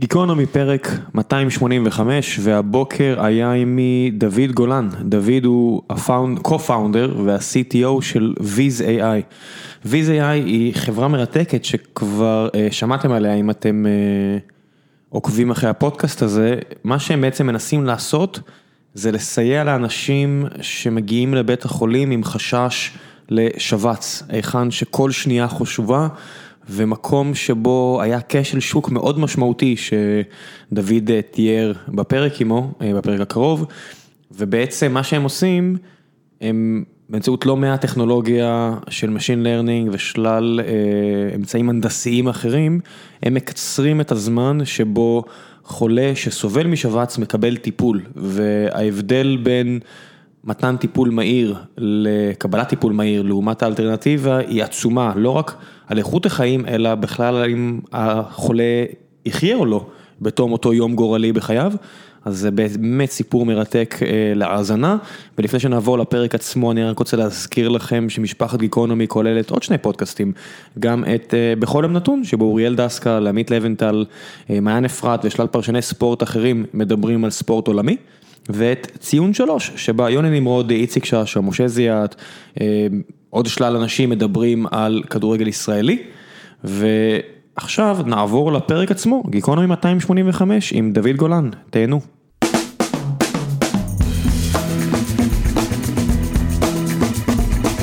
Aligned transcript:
גיקונומי 0.00 0.46
פרק 0.46 0.88
285 1.14 2.40
והבוקר 2.42 3.24
היה 3.24 3.52
עימי 3.52 4.10
דוד 4.14 4.52
גולן, 4.54 4.88
דוד 5.02 5.44
הוא 5.44 5.82
ה-co-founder 5.90 7.22
וה-CTO 7.24 8.02
של 8.02 8.34
ויז 8.40 8.80
AI. 8.80 9.34
ויז 9.84 10.08
AI 10.08 10.22
היא 10.22 10.74
חברה 10.74 11.08
מרתקת 11.08 11.64
שכבר 11.64 12.48
uh, 12.48 12.72
שמעתם 12.72 13.12
עליה 13.12 13.34
אם 13.34 13.50
אתם 13.50 13.86
uh, 13.86 14.50
עוקבים 15.08 15.50
אחרי 15.50 15.70
הפודקאסט 15.70 16.22
הזה, 16.22 16.58
מה 16.84 16.98
שהם 16.98 17.20
בעצם 17.20 17.46
מנסים 17.46 17.84
לעשות 17.84 18.40
זה 18.94 19.12
לסייע 19.12 19.64
לאנשים 19.64 20.44
שמגיעים 20.60 21.34
לבית 21.34 21.64
החולים 21.64 22.10
עם 22.10 22.24
חשש 22.24 22.90
לשבץ, 23.28 24.22
היכן 24.28 24.70
שכל 24.70 25.10
שנייה 25.10 25.48
חשובה. 25.48 26.08
ומקום 26.70 27.34
שבו 27.34 27.98
היה 28.02 28.18
כשל 28.28 28.60
שוק 28.60 28.90
מאוד 28.90 29.18
משמעותי 29.18 29.76
שדוד 29.76 31.10
תיאר 31.30 31.72
בפרק 31.88 32.40
עמו, 32.40 32.70
בפרק 32.80 33.20
הקרוב, 33.20 33.66
ובעצם 34.32 34.92
מה 34.92 35.02
שהם 35.02 35.22
עושים, 35.22 35.76
הם 36.40 36.84
באמצעות 37.08 37.46
לא 37.46 37.56
מעט 37.56 37.80
טכנולוגיה 37.80 38.74
של 38.88 39.16
Machine 39.16 39.44
Learning 39.44 39.90
ושלל 39.92 40.60
אה, 40.64 41.34
אמצעים 41.36 41.70
הנדסיים 41.70 42.28
אחרים, 42.28 42.80
הם 43.22 43.34
מקצרים 43.34 44.00
את 44.00 44.12
הזמן 44.12 44.64
שבו 44.64 45.24
חולה 45.64 46.12
שסובל 46.14 46.66
משבץ 46.66 47.18
מקבל 47.18 47.56
טיפול, 47.56 48.00
וההבדל 48.16 49.38
בין 49.42 49.80
מתן 50.46 50.76
טיפול 50.76 51.10
מהיר 51.10 51.54
לקבלת 51.78 52.68
טיפול 52.68 52.92
מהיר 52.92 53.22
לעומת 53.22 53.62
האלטרנטיבה 53.62 54.36
היא 54.36 54.62
עצומה, 54.62 55.12
לא 55.16 55.30
רק 55.30 55.54
על 55.86 55.98
איכות 55.98 56.26
החיים, 56.26 56.66
אלא 56.66 56.94
בכלל 56.94 57.50
אם 57.50 57.80
החולה 57.92 58.84
יחיה 59.24 59.56
או 59.56 59.66
לא 59.66 59.86
בתום 60.20 60.52
אותו 60.52 60.72
יום 60.72 60.94
גורלי 60.94 61.32
בחייו. 61.32 61.72
אז 62.24 62.38
זה 62.38 62.50
באמת 62.50 63.10
סיפור 63.10 63.46
מרתק 63.46 63.94
להאזנה, 64.34 64.96
ולפני 65.38 65.60
שנעבור 65.60 65.98
לפרק 65.98 66.34
עצמו 66.34 66.72
אני 66.72 66.84
רק 66.84 66.98
רוצה 66.98 67.16
להזכיר 67.16 67.68
לכם 67.68 68.08
שמשפחת 68.08 68.58
גיקונומי 68.58 69.08
כוללת 69.08 69.50
עוד 69.50 69.62
שני 69.62 69.78
פודקאסטים, 69.78 70.32
גם 70.78 71.04
את 71.14 71.34
בכל 71.58 71.80
יום 71.84 71.92
נתון, 71.92 72.24
שבו 72.24 72.44
אוריאל 72.44 72.74
דסקל, 72.74 73.26
עמית 73.26 73.50
לבנטל, 73.50 74.04
מעיין 74.50 74.84
אפרת 74.84 75.20
ושלל 75.24 75.46
פרשני 75.46 75.82
ספורט 75.82 76.22
אחרים 76.22 76.64
מדברים 76.74 77.24
על 77.24 77.30
ספורט 77.30 77.66
עולמי. 77.68 77.96
ואת 78.48 78.96
ציון 79.00 79.34
שלוש, 79.34 79.70
שבה 79.76 80.10
יוני 80.10 80.40
נמרוד, 80.40 80.70
איציק 80.70 81.04
שאשא, 81.04 81.38
משה 81.38 81.68
זיאת, 81.68 82.14
עוד 83.30 83.46
שלל 83.46 83.76
אנשים 83.76 84.10
מדברים 84.10 84.66
על 84.70 85.02
כדורגל 85.10 85.48
ישראלי. 85.48 86.02
ועכשיו 86.64 87.98
נעבור 88.06 88.52
לפרק 88.52 88.90
עצמו, 88.90 89.22
גיקונומי 89.30 89.66
285 89.66 90.72
עם 90.72 90.92
דוד 90.92 91.16
גולן, 91.16 91.50
תהנו. 91.70 92.00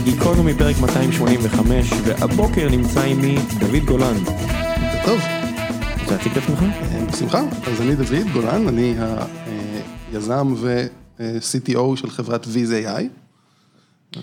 גיקונומי 0.04 0.54
פרק 0.54 0.76
285, 0.82 1.92
והבוקר 2.04 2.70
נמצא 2.70 3.02
עימי 3.02 3.36
דוד 3.60 3.86
גולן. 3.86 4.16
טוב. 5.06 5.20
רוצה 6.02 6.16
להציג 6.16 6.32
את 6.32 6.38
עצמך? 6.38 6.64
בשמחה, 7.12 7.42
אז 7.72 7.82
אני 7.82 7.96
דוד 7.96 8.34
גולן, 8.34 8.68
אני 8.68 8.96
היזם 10.14 10.54
ו-CTO 10.58 11.96
של 11.96 12.10
חברת 12.10 12.46
AI. 12.46 13.04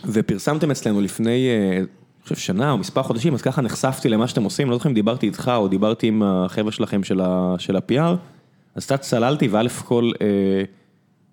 ופרסמתם 0.04 0.70
אצלנו 0.70 1.00
לפני, 1.00 1.48
אני 1.76 1.86
חושב 2.22 2.36
שנה 2.36 2.70
או 2.70 2.78
מספר 2.78 3.02
חודשים, 3.02 3.34
אז 3.34 3.42
ככה 3.42 3.62
נחשפתי 3.62 4.08
למה 4.08 4.28
שאתם 4.28 4.42
עושים, 4.42 4.70
לא 4.70 4.76
זוכר 4.76 4.88
אם 4.88 4.94
דיברתי 4.94 5.26
איתך 5.26 5.52
או 5.56 5.68
דיברתי 5.68 6.06
עם 6.06 6.22
החבר'ה 6.22 6.72
שלכם 6.72 7.04
של 7.04 7.20
ה-PR, 7.76 8.16
אז 8.74 8.84
קצת 8.84 9.00
צללתי 9.00 9.48
וא' 9.48 9.68
כל, 9.84 10.10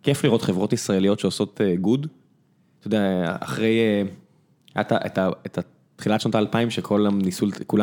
כיף 0.03 0.23
לראות 0.23 0.41
חברות 0.41 0.73
ישראליות 0.73 1.19
שעושות 1.19 1.61
גוד. 1.81 2.08
אתה 2.80 2.88
יודע, 2.88 3.35
אחרי, 3.39 3.80
את 4.81 5.59
תחילת 5.96 6.22
שנות 6.22 6.35
האלפיים 6.35 6.69
שכולם 6.69 7.19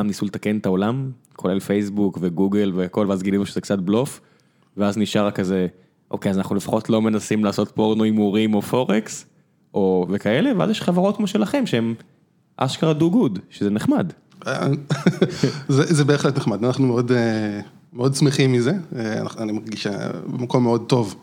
ניסו 0.07 0.27
לתקן 0.27 0.57
את 0.57 0.67
העולם, 0.67 1.11
כולל 1.37 1.61
פייסבוק 1.61 2.19
וגוגל 2.21 2.73
והכל, 2.75 3.07
ואז 3.09 3.23
גילינו 3.23 3.47
שזה 3.47 3.61
קצת 3.61 3.79
בלוף, 3.79 4.21
ואז 4.77 4.99
נשאר 4.99 5.31
כזה, 5.31 5.67
אוקיי, 6.11 6.31
אז 6.31 6.39
אנחנו 6.39 6.55
לפחות 6.55 6.91
לא 6.91 7.03
מנסים 7.03 7.45
לעשות 7.45 7.71
פורנו 7.75 8.05
הימורים 8.05 8.55
או 8.55 8.63
פורקס. 8.63 9.27
או 9.75 10.07
וכאלה, 10.11 10.51
ואז 10.59 10.71
יש 10.71 10.83
חברות 10.83 11.17
כמו 11.17 11.27
שלכם 11.27 11.67
שהם 11.67 11.95
אשכרה 12.57 12.93
דו 12.93 13.11
גוד, 13.11 13.39
שזה 13.51 13.71
נחמד. 13.71 14.13
זה 15.69 16.05
בהחלט 16.05 16.37
נחמד, 16.37 16.65
אנחנו 16.65 16.87
מאוד 16.87 17.13
מאוד 17.93 18.15
שמחים 18.15 18.53
מזה, 18.53 18.73
אני 19.39 19.53
מרגיש 19.53 19.87
במקום 20.27 20.63
מאוד 20.63 20.85
טוב, 20.87 21.15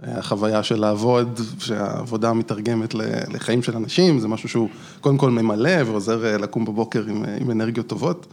החוויה 0.00 0.62
של 0.62 0.80
לעבוד, 0.80 1.40
שהעבודה 1.58 2.32
מתרגמת 2.32 2.94
לחיים 3.28 3.62
של 3.62 3.76
אנשים, 3.76 4.18
זה 4.18 4.28
משהו 4.28 4.48
שהוא 4.48 4.68
קודם 5.00 5.18
כל 5.18 5.30
ממלא 5.30 5.82
ועוזר 5.86 6.36
לקום 6.36 6.64
בבוקר 6.64 7.04
עם 7.40 7.50
אנרגיות 7.50 7.86
טובות, 7.86 8.26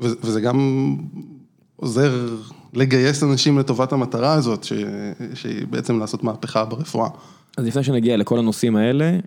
וזה 0.00 0.40
גם 0.40 0.96
עוזר 1.76 2.36
לגייס 2.74 3.22
אנשים 3.22 3.58
לטובת 3.58 3.92
המטרה 3.92 4.32
הזאת, 4.32 4.64
שהיא 5.34 5.66
בעצם 5.70 5.98
לעשות 5.98 6.24
מהפכה 6.24 6.64
ברפואה. 6.64 7.08
אז 7.56 7.66
לפני 7.66 7.84
שנגיע 7.84 8.16
לכל 8.16 8.38
הנושאים 8.38 8.76
האלה, 8.76 9.18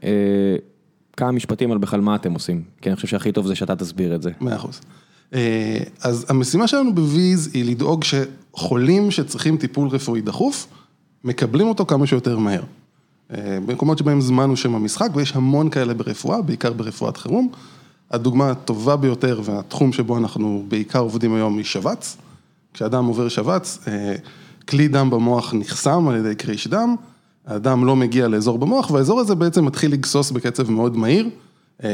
כמה 1.18 1.31
משפטים 1.31 1.72
על 1.72 1.78
בכלל 1.78 2.02
מה 2.02 2.16
אתם 2.16 2.34
עושים, 2.34 2.63
כי 2.81 2.90
אני 2.90 2.96
חושב 2.96 3.08
שהכי 3.08 3.31
טוב 3.31 3.47
זה 3.47 3.56
שאתה 3.56 3.75
תסביר 3.75 4.16
את 4.16 4.22
זה. 4.22 4.31
מאה 4.41 4.56
אחוז. 4.56 4.81
אז 6.02 6.25
המשימה 6.30 6.68
שלנו 6.68 6.96
בוויז 6.96 7.50
היא 7.53 7.72
לדאוג 7.72 8.03
שחולים 8.03 9.12
שצריכים 9.12 9.58
טיפול 9.58 9.88
רפואי 9.88 10.22
דחוף, 10.22 10.68
מקבלים 11.24 11.68
אותו 11.68 11.85
כמה 11.85 12.08
שיותר 12.08 12.38
מהר. 12.38 12.62
במקומות 13.40 13.97
שבהם 13.97 14.22
זמן 14.22 14.50
הוא 14.50 14.56
שם 14.56 14.75
המשחק, 14.75 15.09
ויש 15.14 15.35
המון 15.35 15.69
כאלה 15.69 15.94
ברפואה, 15.94 16.41
בעיקר 16.41 16.74
ברפואת 16.74 17.18
חירום. 17.18 17.50
הדוגמה 18.12 18.52
הטובה 18.52 18.96
ביותר 18.96 19.41
והתחום 19.44 19.94
שבו 19.94 20.18
אנחנו 20.18 20.66
בעיקר 20.68 21.00
עובדים 21.00 21.35
היום 21.35 21.58
היא 21.58 21.66
שבץ. 21.66 22.18
כשאדם 22.78 23.06
עובר 23.06 23.28
שבץ, 23.30 23.86
כלי 24.70 24.88
דם 24.88 25.10
במוח 25.10 25.54
נחסם 25.54 26.08
על 26.08 26.16
ידי 26.16 26.36
קריש 26.36 26.68
דם. 26.68 26.96
האדם 27.48 27.86
לא 27.86 27.96
מגיע 27.96 28.28
לאזור 28.28 28.58
במוח, 28.58 28.92
והאזור 28.92 29.20
הזה 29.20 29.36
בעצם 29.36 29.66
מתחיל 29.66 29.92
לגסוס 29.92 30.32
בקצב 30.32 30.72
מאוד 30.72 30.98
מהיר. 30.98 31.30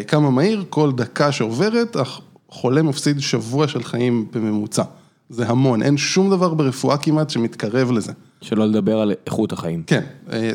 כמה 0.08 0.30
מהיר, 0.30 0.64
כל 0.70 0.92
דקה 0.92 1.32
שעוברת, 1.32 1.98
החולה 2.50 2.82
מפסיד 2.82 3.20
שבוע 3.20 3.68
של 3.68 3.84
חיים 3.84 4.26
בממוצע. 4.34 4.84
זה 5.30 5.50
המון, 5.50 5.82
אין 5.82 5.98
שום 5.98 6.30
דבר 6.30 6.54
ברפואה 6.54 6.98
כמעט 6.98 7.30
שמתקרב 7.30 7.92
לזה. 7.92 8.12
שלא 8.42 8.66
לדבר 8.66 9.00
על 9.00 9.14
איכות 9.26 9.54
החיים. 9.54 9.84
כן, 9.88 10.04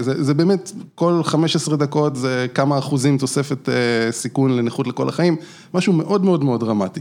זה 0.00 0.24
זה 0.24 0.34
באמת, 0.34 0.72
כל 0.94 1.20
15 1.24 1.76
דקות 1.76 2.16
זה 2.16 2.46
כמה 2.54 2.78
אחוזים 2.78 3.18
תוספת 3.18 3.68
סיכון 4.10 4.56
לנכות 4.56 4.86
לכל 4.86 5.08
החיים, 5.08 5.36
משהו 5.74 5.92
מאוד 5.92 6.24
מאוד 6.24 6.44
מאוד 6.44 6.60
דרמטי. 6.60 7.00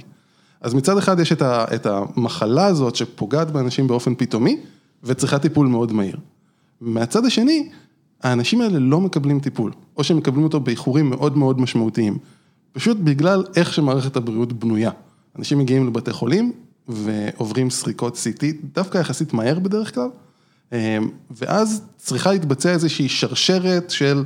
אז 0.62 0.74
מצד 0.74 0.98
אחד 0.98 1.20
יש 1.20 1.34
את 1.42 1.86
המחלה 1.86 2.66
הזאת 2.66 2.96
שפוגעת 2.96 3.52
באנשים 3.52 3.88
באופן 3.88 4.16
פתאומי, 4.16 4.58
וצריכה 5.04 5.40
טיפול 5.40 5.68
מאוד 5.68 5.94
מהיר. 5.94 6.18
מהצד 6.82 7.26
השני, 7.26 7.70
האנשים 8.24 8.62
האלה 8.62 8.80
לא 8.80 9.02
מקבלים 9.02 9.40
טיפול, 9.40 9.72
או 9.98 10.04
שהם 10.04 10.18
מקבלים 10.18 10.44
אותו 10.44 10.60
באיחורים 10.60 11.10
מאוד 11.10 11.38
מאוד 11.38 11.62
משמעותיים, 11.62 12.18
פשוט 12.72 12.98
בגלל 12.98 13.44
איך 13.56 13.74
שמערכת 13.74 14.16
הבריאות 14.16 14.54
בנויה. 14.54 14.92
אנשים 15.40 15.60
מגיעים 15.60 15.88
לבתי 15.88 16.14
חולים 16.14 16.52
ועוברים 16.88 17.70
סריקות 17.70 18.16
CT, 18.16 18.44
דווקא 18.74 18.98
יחסית 18.98 19.34
מהר 19.34 19.60
בדרך 19.60 19.96
כלל, 19.96 20.10
ואז 21.32 21.82
צריכה 21.98 22.32
להתבצע 22.32 22.72
איזושהי 22.72 23.10
שרשרת 23.10 23.90
של 23.90 24.24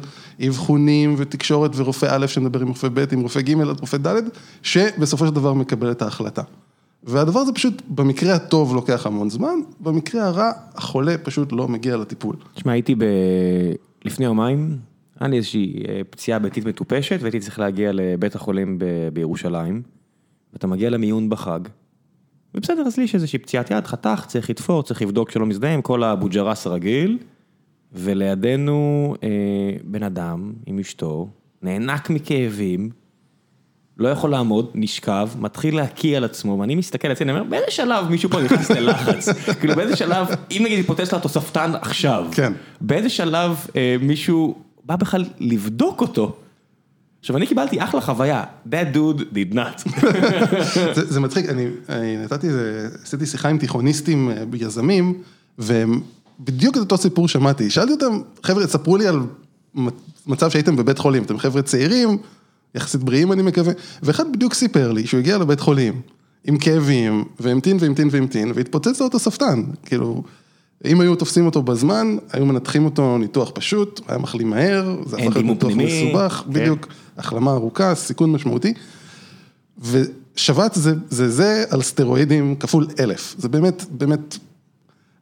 אבחונים 0.47 1.15
ותקשורת 1.17 1.71
ורופא 1.75 2.07
א' 2.09 2.27
שמדבר 2.27 2.59
עם 2.59 2.67
רופא 2.67 2.87
ב', 2.93 3.05
עם 3.11 3.21
רופא 3.21 3.41
ג', 3.41 3.53
רופא 3.79 3.97
ד', 3.97 4.21
שבסופו 4.63 5.27
של 5.27 5.33
דבר 5.33 5.53
מקבל 5.53 5.91
את 5.91 6.01
ההחלטה. 6.01 6.41
והדבר 7.03 7.39
הזה 7.39 7.51
פשוט, 7.53 7.81
במקרה 7.87 8.35
הטוב 8.35 8.75
לוקח 8.75 9.05
המון 9.05 9.29
זמן, 9.29 9.59
במקרה 9.79 10.25
הרע, 10.25 10.51
החולה 10.75 11.17
פשוט 11.17 11.51
לא 11.51 11.67
מגיע 11.67 11.97
לטיפול. 11.97 12.35
תשמע, 12.55 12.71
הייתי 12.71 12.95
ב... 12.95 13.03
לפני 14.05 14.25
יומיים, 14.25 14.77
היה 15.19 15.29
לי 15.29 15.37
איזושהי 15.37 15.83
פציעה 16.09 16.39
ביתית 16.39 16.65
מטופשת, 16.65 17.17
והייתי 17.21 17.39
צריך 17.39 17.59
להגיע 17.59 17.91
לבית 17.93 18.35
החולים 18.35 18.79
בירושלים, 19.13 19.81
ואתה 20.53 20.67
מגיע 20.67 20.89
למיון 20.89 21.29
בחג, 21.29 21.59
ובסדר, 22.55 22.81
אז 22.81 22.97
לי 22.97 23.03
יש 23.03 23.15
איזושהי 23.15 23.39
פציעת 23.39 23.71
יד, 23.71 23.87
חתך, 23.87 24.23
צריך 24.27 24.49
לתפור, 24.49 24.83
צריך 24.83 25.01
לבדוק 25.01 25.31
שלא 25.31 25.45
מזדהם, 25.45 25.81
כל 25.81 26.03
האבו 26.03 26.29
ג'רס 26.29 26.67
הרגיל, 26.67 27.17
ולידינו 27.93 29.15
בן 29.83 30.03
אדם 30.03 30.53
עם 30.65 30.79
אשתו, 30.79 31.29
נאנק 31.61 32.09
מכאבים, 32.09 32.89
לא 33.97 34.09
יכול 34.09 34.29
לעמוד, 34.29 34.71
נשכב, 34.75 35.29
מתחיל 35.39 35.75
להקיא 35.75 36.17
על 36.17 36.23
עצמו, 36.23 36.57
ואני 36.59 36.75
מסתכל 36.75 37.07
על 37.07 37.11
עצמי, 37.11 37.31
אני 37.31 37.39
אומר, 37.39 37.49
באיזה 37.49 37.71
שלב 37.71 38.09
מישהו 38.09 38.29
פה 38.29 38.41
נכנס 38.41 38.71
ללחץ? 38.71 39.29
כאילו 39.59 39.75
באיזה 39.75 39.95
שלב, 39.95 40.27
אם 40.51 40.61
נגיד 40.65 40.77
היפותזה 40.77 41.17
לתוספתן 41.17 41.71
עכשיו, 41.81 42.25
באיזה 42.81 43.09
שלב 43.09 43.67
מישהו 44.01 44.55
בא 44.85 44.95
בכלל 44.95 45.25
לבדוק 45.39 46.01
אותו? 46.01 46.37
עכשיו 47.21 47.37
אני 47.37 47.47
קיבלתי 47.47 47.83
אחלה 47.83 48.01
חוויה, 48.01 48.43
that 48.69 48.95
dude 48.95 49.19
did 49.21 49.55
not. 49.55 49.89
זה, 50.95 51.05
זה 51.13 51.19
מצחיק, 51.19 51.49
אני, 51.49 51.67
אני 51.89 52.17
נתתי, 52.17 52.47
איזה- 52.47 52.89
עשיתי 53.03 53.25
שיחה 53.25 53.49
עם 53.49 53.57
תיכוניסטים 53.57 54.29
אה, 54.29 54.43
יזמים, 54.53 55.13
והם 55.57 56.01
בדיוק 56.39 56.75
את 56.75 56.79
אותו 56.79 56.97
סיפור 56.97 57.27
שמעתי. 57.27 57.69
שאלתי 57.69 57.91
אותם, 57.91 58.19
חבר'ה, 58.43 58.67
ספרו 58.67 58.97
לי 58.97 59.07
על 59.07 59.19
מצב 60.27 60.49
שהייתם 60.49 60.75
בבית 60.75 60.97
חולים, 60.99 61.23
אתם 61.23 61.37
חבר'ה 61.37 61.61
צעירים, 61.61 62.17
יחסית 62.75 63.03
בריאים 63.03 63.31
אני 63.31 63.41
מקווה, 63.41 63.73
ואחד 64.03 64.31
בדיוק 64.33 64.53
סיפר 64.53 64.91
לי 64.91 65.07
שהוא 65.07 65.19
הגיע 65.19 65.37
לבית 65.37 65.59
חולים 65.59 66.01
עם 66.45 66.57
כאבים, 66.57 67.23
והמתין 67.39 67.77
והמתין 67.79 68.07
והמתין, 68.11 68.51
והתפוצץ 68.55 68.99
לו 68.99 69.05
אותו 69.05 69.19
ספטן, 69.19 69.63
כאילו... 69.85 70.23
אם 70.85 71.01
היו 71.01 71.15
תופסים 71.15 71.45
אותו 71.45 71.61
בזמן, 71.61 72.17
היו 72.33 72.45
מנתחים 72.45 72.85
אותו 72.85 73.17
ניתוח 73.17 73.51
פשוט, 73.53 74.01
היה 74.07 74.17
מחלים 74.17 74.49
מהר, 74.49 74.95
זה 75.05 75.17
הפך 75.17 75.35
להיות 75.35 75.45
ניתוח 75.45 75.71
מסובך, 75.75 76.43
כן. 76.45 76.53
בדיוק, 76.53 76.87
החלמה 77.21 77.51
ארוכה, 77.51 77.95
סיכון 77.95 78.31
משמעותי. 78.31 78.73
ושבץ 79.79 80.77
זה, 80.77 80.95
זה 81.09 81.29
זה 81.29 81.63
על 81.69 81.81
סטרואידים 81.81 82.55
כפול 82.55 82.87
אלף, 82.99 83.35
זה 83.37 83.49
באמת, 83.49 83.85
באמת, 83.91 84.37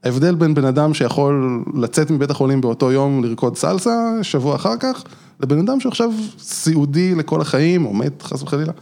ההבדל 0.04 0.36
בין 0.36 0.54
בן 0.54 0.66
אדם 0.66 0.94
שיכול 0.94 1.64
לצאת 1.76 2.12
מבית 2.12 2.30
החולים 2.30 2.62
באותו 2.62 2.92
יום 2.92 3.24
לרקוד 3.24 3.58
סלסה, 3.58 4.14
שבוע 4.22 4.56
אחר 4.56 4.78
כך, 4.80 5.04
לבן 5.40 5.60
אדם 5.60 5.80
שעכשיו 5.80 6.12
סיעודי 6.40 7.16
לכל 7.16 7.42
החיים, 7.42 7.86
או 7.86 7.94
מת 7.94 8.22
חס 8.22 8.42
וחלילה, 8.42 8.74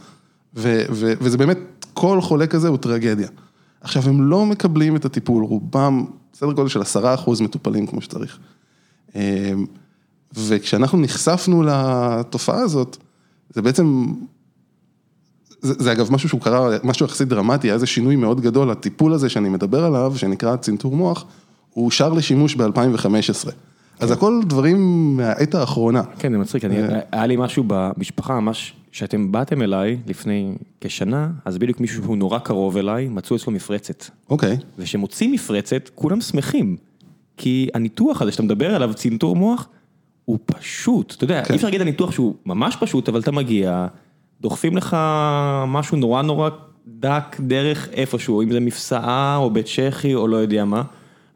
ו, 0.56 0.82
ו, 0.90 1.12
וזה 1.20 1.38
באמת, 1.38 1.58
כל 1.94 2.20
חולה 2.20 2.46
כזה 2.46 2.68
הוא 2.68 2.76
טרגדיה. 2.76 3.28
עכשיו, 3.80 4.02
הם 4.02 4.22
לא 4.22 4.46
מקבלים 4.46 4.96
את 4.96 5.04
הטיפול, 5.04 5.44
רובם, 5.44 6.04
סדר 6.34 6.52
גודל 6.52 6.68
של 6.68 6.80
עשרה 6.80 7.14
אחוז 7.14 7.40
מטופלים 7.40 7.86
כמו 7.86 8.00
שצריך. 8.00 8.38
אמ, 9.14 9.20
וכשאנחנו 10.34 10.98
נחשפנו 10.98 11.62
לתופעה 11.62 12.60
הזאת, 12.60 12.96
זה 13.50 13.62
בעצם, 13.62 14.06
זה, 15.60 15.74
זה 15.78 15.92
אגב 15.92 16.12
משהו 16.12 16.28
שהוא 16.28 16.40
קרה, 16.40 16.76
משהו 16.84 17.06
יחסית 17.06 17.28
דרמטי, 17.28 17.66
היה 17.66 17.74
איזה 17.74 17.86
שינוי 17.86 18.16
מאוד 18.16 18.40
גדול, 18.40 18.70
הטיפול 18.70 19.12
הזה 19.12 19.28
שאני 19.28 19.48
מדבר 19.48 19.84
עליו, 19.84 20.12
שנקרא 20.16 20.56
צנתור 20.56 20.96
מוח, 20.96 21.24
הוא 21.70 21.86
אושר 21.86 22.12
לשימוש 22.12 22.54
ב-2015. 22.54 23.50
אז 24.00 24.10
הכל 24.10 24.40
דברים 24.46 25.16
מהעת 25.16 25.54
האחרונה. 25.54 26.02
כן, 26.18 26.32
זה 26.32 26.38
מצחיק, 26.38 26.64
אני, 26.64 26.76
היה 27.12 27.26
לי 27.26 27.36
משהו 27.36 27.64
במשפחה, 27.66 28.40
ממש, 28.40 28.74
שאתם 28.92 29.32
באתם 29.32 29.62
אליי 29.62 29.98
לפני 30.06 30.54
כשנה, 30.80 31.30
אז 31.44 31.58
בדיוק 31.58 31.80
מישהו 31.80 32.02
שהוא 32.02 32.16
נורא 32.16 32.38
קרוב 32.38 32.76
אליי, 32.76 33.08
מצאו 33.08 33.36
אצלו 33.36 33.52
מפרצת. 33.52 34.04
אוקיי, 34.30 34.56
וכשמוצאים 34.78 35.32
מפרצת, 35.32 35.90
כולם 35.94 36.20
שמחים. 36.20 36.76
כי 37.36 37.68
הניתוח 37.74 38.22
הזה 38.22 38.32
שאתה 38.32 38.42
מדבר 38.42 38.74
עליו, 38.74 38.94
צנתור 38.94 39.36
מוח, 39.36 39.68
הוא 40.28 40.38
פשוט. 40.46 41.14
אתה 41.16 41.24
יודע, 41.24 41.44
כן. 41.44 41.52
אי 41.52 41.56
אפשר 41.56 41.66
להגיד 41.66 41.80
על 41.80 41.86
ניתוח 41.86 42.10
שהוא 42.12 42.34
ממש 42.46 42.76
פשוט, 42.80 43.08
אבל 43.08 43.20
אתה 43.20 43.32
מגיע, 43.32 43.86
דוחפים 44.40 44.76
לך 44.76 44.96
משהו 45.66 45.96
נורא 45.96 46.22
נורא 46.22 46.50
דק 46.86 47.36
דרך 47.40 47.88
איפשהו, 47.92 48.42
אם 48.42 48.52
זה 48.52 48.60
מפסעה 48.60 49.36
או 49.36 49.50
בית 49.50 49.66
צ'כי 49.66 50.14
או 50.14 50.28
לא 50.28 50.36
יודע 50.36 50.64
מה, 50.64 50.82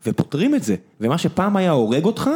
ופותרים 0.07 0.55
את 0.55 0.63
זה. 0.63 0.77
ומה 1.01 1.19
שפעם 1.19 1.57
היה 1.57 1.71
הורג 1.71 2.05
אותך, 2.05 2.31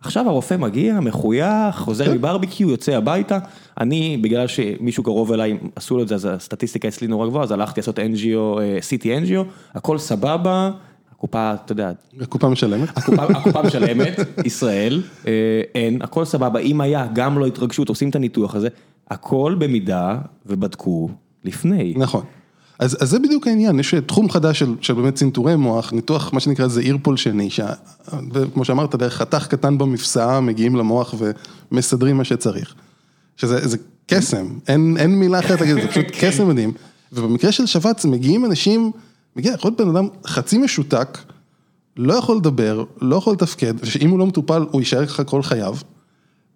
עכשיו 0.00 0.28
הרופא 0.28 0.56
מגיע, 0.56 1.00
מחוייך, 1.00 1.76
חוזר 1.76 2.04
כן. 2.04 2.14
מברביקיו, 2.14 2.70
יוצא 2.70 2.92
הביתה. 2.92 3.38
אני, 3.80 4.16
בגלל 4.22 4.46
שמישהו 4.46 5.02
קרוב 5.02 5.32
אליי, 5.32 5.58
עשו 5.76 5.96
לו 5.96 6.02
את 6.02 6.08
זה, 6.08 6.14
אז 6.14 6.28
הסטטיסטיקה 6.30 6.88
אצלי 6.88 7.06
נורא 7.06 7.26
גבוהה, 7.26 7.44
אז 7.44 7.52
הלכתי 7.52 7.80
לעשות 7.80 7.98
NGO, 7.98 8.60
אה, 8.60 8.78
CT 8.90 9.04
NGO, 9.04 9.44
הכל 9.74 9.98
סבבה, 9.98 10.70
הקופה, 11.18 11.54
אתה 11.54 11.72
יודע, 11.72 11.92
הקופה 12.20 12.48
משלמת. 12.48 12.98
הקופה, 12.98 13.22
הקופה 13.22 13.62
משלמת, 13.62 14.18
ישראל, 14.44 15.02
אה, 15.26 15.32
אין, 15.74 16.02
הכל 16.02 16.24
סבבה, 16.24 16.60
אם 16.60 16.80
היה 16.80 17.06
גם 17.12 17.38
לא 17.38 17.46
התרגשות, 17.46 17.88
עושים 17.88 18.10
את 18.10 18.16
הניתוח 18.16 18.54
הזה, 18.54 18.68
הכל 19.10 19.56
במידה 19.58 20.18
ובדקו 20.46 21.08
לפני. 21.44 21.94
נכון. 21.96 22.24
אז, 22.78 22.96
אז 23.00 23.10
זה 23.10 23.18
בדיוק 23.18 23.46
העניין, 23.46 23.80
יש 23.80 23.94
תחום 23.94 24.30
חדש 24.30 24.58
של, 24.58 24.74
של 24.80 24.94
באמת 24.94 25.14
צנתורי 25.14 25.56
מוח, 25.56 25.92
ניתוח 25.92 26.32
מה 26.32 26.40
שנקרא 26.40 26.68
זעיר 26.68 26.98
פולשני, 27.02 27.50
שה, 27.50 27.72
וכמו 28.32 28.64
שאמרת, 28.64 28.94
דרך 28.94 29.14
חתך 29.14 29.46
קטן 29.46 29.78
במפסעה 29.78 30.40
מגיעים 30.40 30.76
למוח 30.76 31.14
ומסדרים 31.72 32.16
מה 32.16 32.24
שצריך. 32.24 32.74
שזה 33.36 33.68
זה 33.68 33.76
קסם, 34.06 34.46
אין, 34.68 34.96
אין 34.98 35.18
מילה 35.18 35.38
אחרת 35.38 35.60
להגיד, 35.60 35.74
זה 35.74 35.88
פשוט 35.88 36.06
קסם 36.20 36.48
מדהים. 36.48 36.72
ובמקרה 37.12 37.52
של 37.52 37.66
שבץ 37.66 38.04
מגיעים 38.04 38.44
אנשים, 38.44 38.92
מגיע, 39.38 39.52
יכול 39.52 39.70
להיות 39.70 39.80
בן 39.80 39.96
אדם 39.96 40.08
חצי 40.26 40.58
משותק, 40.58 41.18
לא 41.96 42.14
יכול 42.14 42.36
לדבר, 42.36 42.84
לא 43.00 43.16
יכול 43.16 43.32
לתפקד, 43.32 43.74
ושאם 43.80 44.10
הוא 44.10 44.18
לא 44.18 44.26
מטופל 44.26 44.66
הוא 44.70 44.80
יישאר 44.80 45.06
ככה 45.06 45.24
כל 45.24 45.42
חייו. 45.42 45.76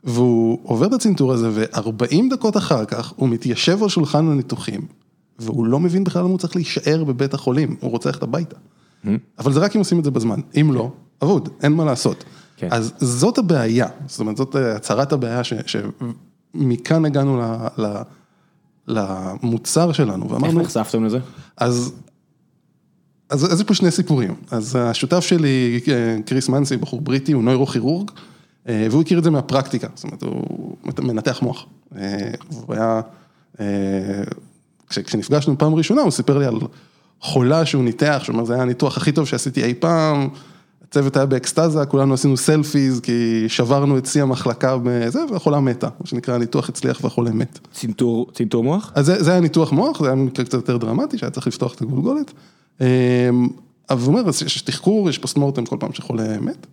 והוא 0.05 0.58
עובר 0.62 0.87
את 0.87 0.93
הצנתור 0.93 1.32
הזה, 1.32 1.49
ו-40 1.52 2.17
דקות 2.31 2.56
אחר 2.56 2.84
כך 2.84 3.12
הוא 3.17 3.29
מתיישב 3.29 3.82
על 3.82 3.88
שולחן 3.88 4.29
הניתוחים, 4.29 4.81
והוא 5.38 5.67
לא 5.67 5.81
מבין 5.81 6.05
בכלל 6.05 6.23
למה 6.23 6.31
הוא 6.31 6.38
צריך 6.38 6.56
להישאר 6.56 7.05
בבית 7.05 7.34
החולים, 7.34 7.76
הוא 7.81 7.90
רוצה 7.90 8.08
ללכת 8.08 8.23
הביתה. 8.23 8.56
אבל 9.38 9.52
זה 9.52 9.61
רק 9.61 9.76
אם 9.76 9.81
עושים 9.81 9.99
את 9.99 10.05
זה 10.05 10.11
בזמן, 10.11 10.40
אם 10.61 10.70
לא, 10.73 10.90
אבוד, 11.23 11.49
אין 11.62 11.73
מה 11.73 11.84
לעשות. 11.84 12.25
כן. 12.56 12.69
אז 12.70 12.93
זאת 12.99 13.38
הבעיה, 13.38 13.87
זאת 14.06 14.20
אומרת, 14.20 14.37
זאת 14.37 14.56
אה, 14.56 14.76
הצהרת 14.76 15.12
הבעיה, 15.12 15.44
ש- 15.44 15.76
שמכאן 16.55 17.05
הגענו 17.05 17.40
ל- 17.40 17.82
ל- 17.82 18.02
למוצר 18.88 19.93
שלנו, 19.93 20.25
איך 20.25 20.32
ואמרנו, 20.32 20.61
נחשפתם 20.61 21.05
לזה? 21.05 21.19
אז, 21.56 21.93
אז, 23.32 23.52
אז 23.52 23.61
יש 23.61 23.67
פה 23.67 23.75
שני 23.75 23.90
סיפורים. 23.90 24.34
אז 24.50 24.76
השותף 24.76 25.20
שלי, 25.20 25.81
אה, 25.88 26.17
קריס 26.26 26.49
מנסי, 26.49 26.76
בחור 26.76 27.00
בריטי, 27.00 27.32
הוא 27.32 27.43
נוירוכירורג, 27.43 28.11
אה, 28.69 28.87
והוא 28.90 29.02
הכיר 29.02 29.19
את 29.19 29.25
זה 29.25 29.31
מהפרקטיקה, 29.31 29.88
זאת 29.94 30.05
אומרת, 30.05 30.23
הוא 30.23 30.76
מנתח 30.99 31.43
מוח. 31.43 31.67
אה, 31.96 32.31
הוא 32.49 32.75
היה, 32.75 33.00
כש, 34.88 34.99
כשנפגשנו 34.99 35.58
פעם 35.58 35.75
ראשונה, 35.75 36.02
הוא 36.02 36.11
סיפר 36.11 36.38
לי 36.38 36.46
על 36.46 36.55
חולה 37.20 37.67
שהוא 37.67 37.84
ניתח, 37.84 38.20
שהוא 38.25 38.34
אומר, 38.34 38.44
זה 38.44 38.55
היה 38.55 38.62
הניתוח 38.62 38.96
הכי 38.96 39.12
טוב 39.12 39.26
שעשיתי 39.26 39.64
אי 39.64 39.75
פעם, 39.75 40.29
הצוות 40.88 41.17
היה 41.17 41.26
באקסטזה, 41.26 41.87
כולנו 41.87 42.14
עשינו 42.14 42.37
סלפיז, 42.37 43.00
כי 43.00 43.44
שברנו 43.49 43.99
את 43.99 44.06
שיא 44.06 44.23
המחלקה 44.23 44.76
בזה, 44.82 45.20
והחולה 45.31 45.61
מתה, 45.61 45.88
מה 46.00 46.06
שנקרא, 46.06 46.34
הניתוח 46.34 46.69
הצליח 46.69 47.05
והחולה 47.05 47.31
מת. 47.31 47.58
צנתור, 47.73 48.26
צנתור 48.34 48.64
מוח? 48.64 48.93
אז 48.94 49.06
זה, 49.06 49.23
זה 49.23 49.31
היה 49.31 49.40
ניתוח 49.40 49.73
מוח, 49.73 50.00
זה 50.02 50.06
היה 50.06 50.14
מקרה 50.14 50.44
קצת 50.44 50.55
יותר 50.55 50.76
דרמטי, 50.76 51.19
שהיה 51.19 51.31
צריך 51.31 51.46
לפתוח 51.46 51.75
את 51.75 51.81
הגולגולת. 51.81 52.32
אמ, 52.82 53.49
אבל 53.90 54.00
הוא 54.00 54.19
אומר, 54.19 54.31
יש 54.46 54.62
תחקור, 54.62 55.11
יש 55.11 55.19
post 55.19 55.37
mortem 55.37 55.64
כל 55.64 55.76
פעם 55.81 55.93
שחולה 55.93 56.40
מת. 56.40 56.67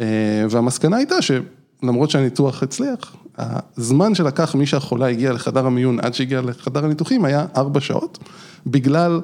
אה, 0.00 0.06
והמסקנה 0.50 0.96
הייתה 0.96 1.14
שלמרות 1.22 2.10
שהניתוח 2.10 2.62
הצליח, 2.62 3.16
הזמן 3.38 4.14
שלקח 4.14 4.54
משהחולה 4.54 5.06
הגיע 5.06 5.32
לחדר 5.32 5.66
המיון 5.66 6.00
עד 6.00 6.14
שהגיע 6.14 6.40
לחדר 6.40 6.84
הניתוחים 6.84 7.24
היה 7.24 7.46
ארבע 7.56 7.80
שעות, 7.80 8.18
בגלל 8.66 9.20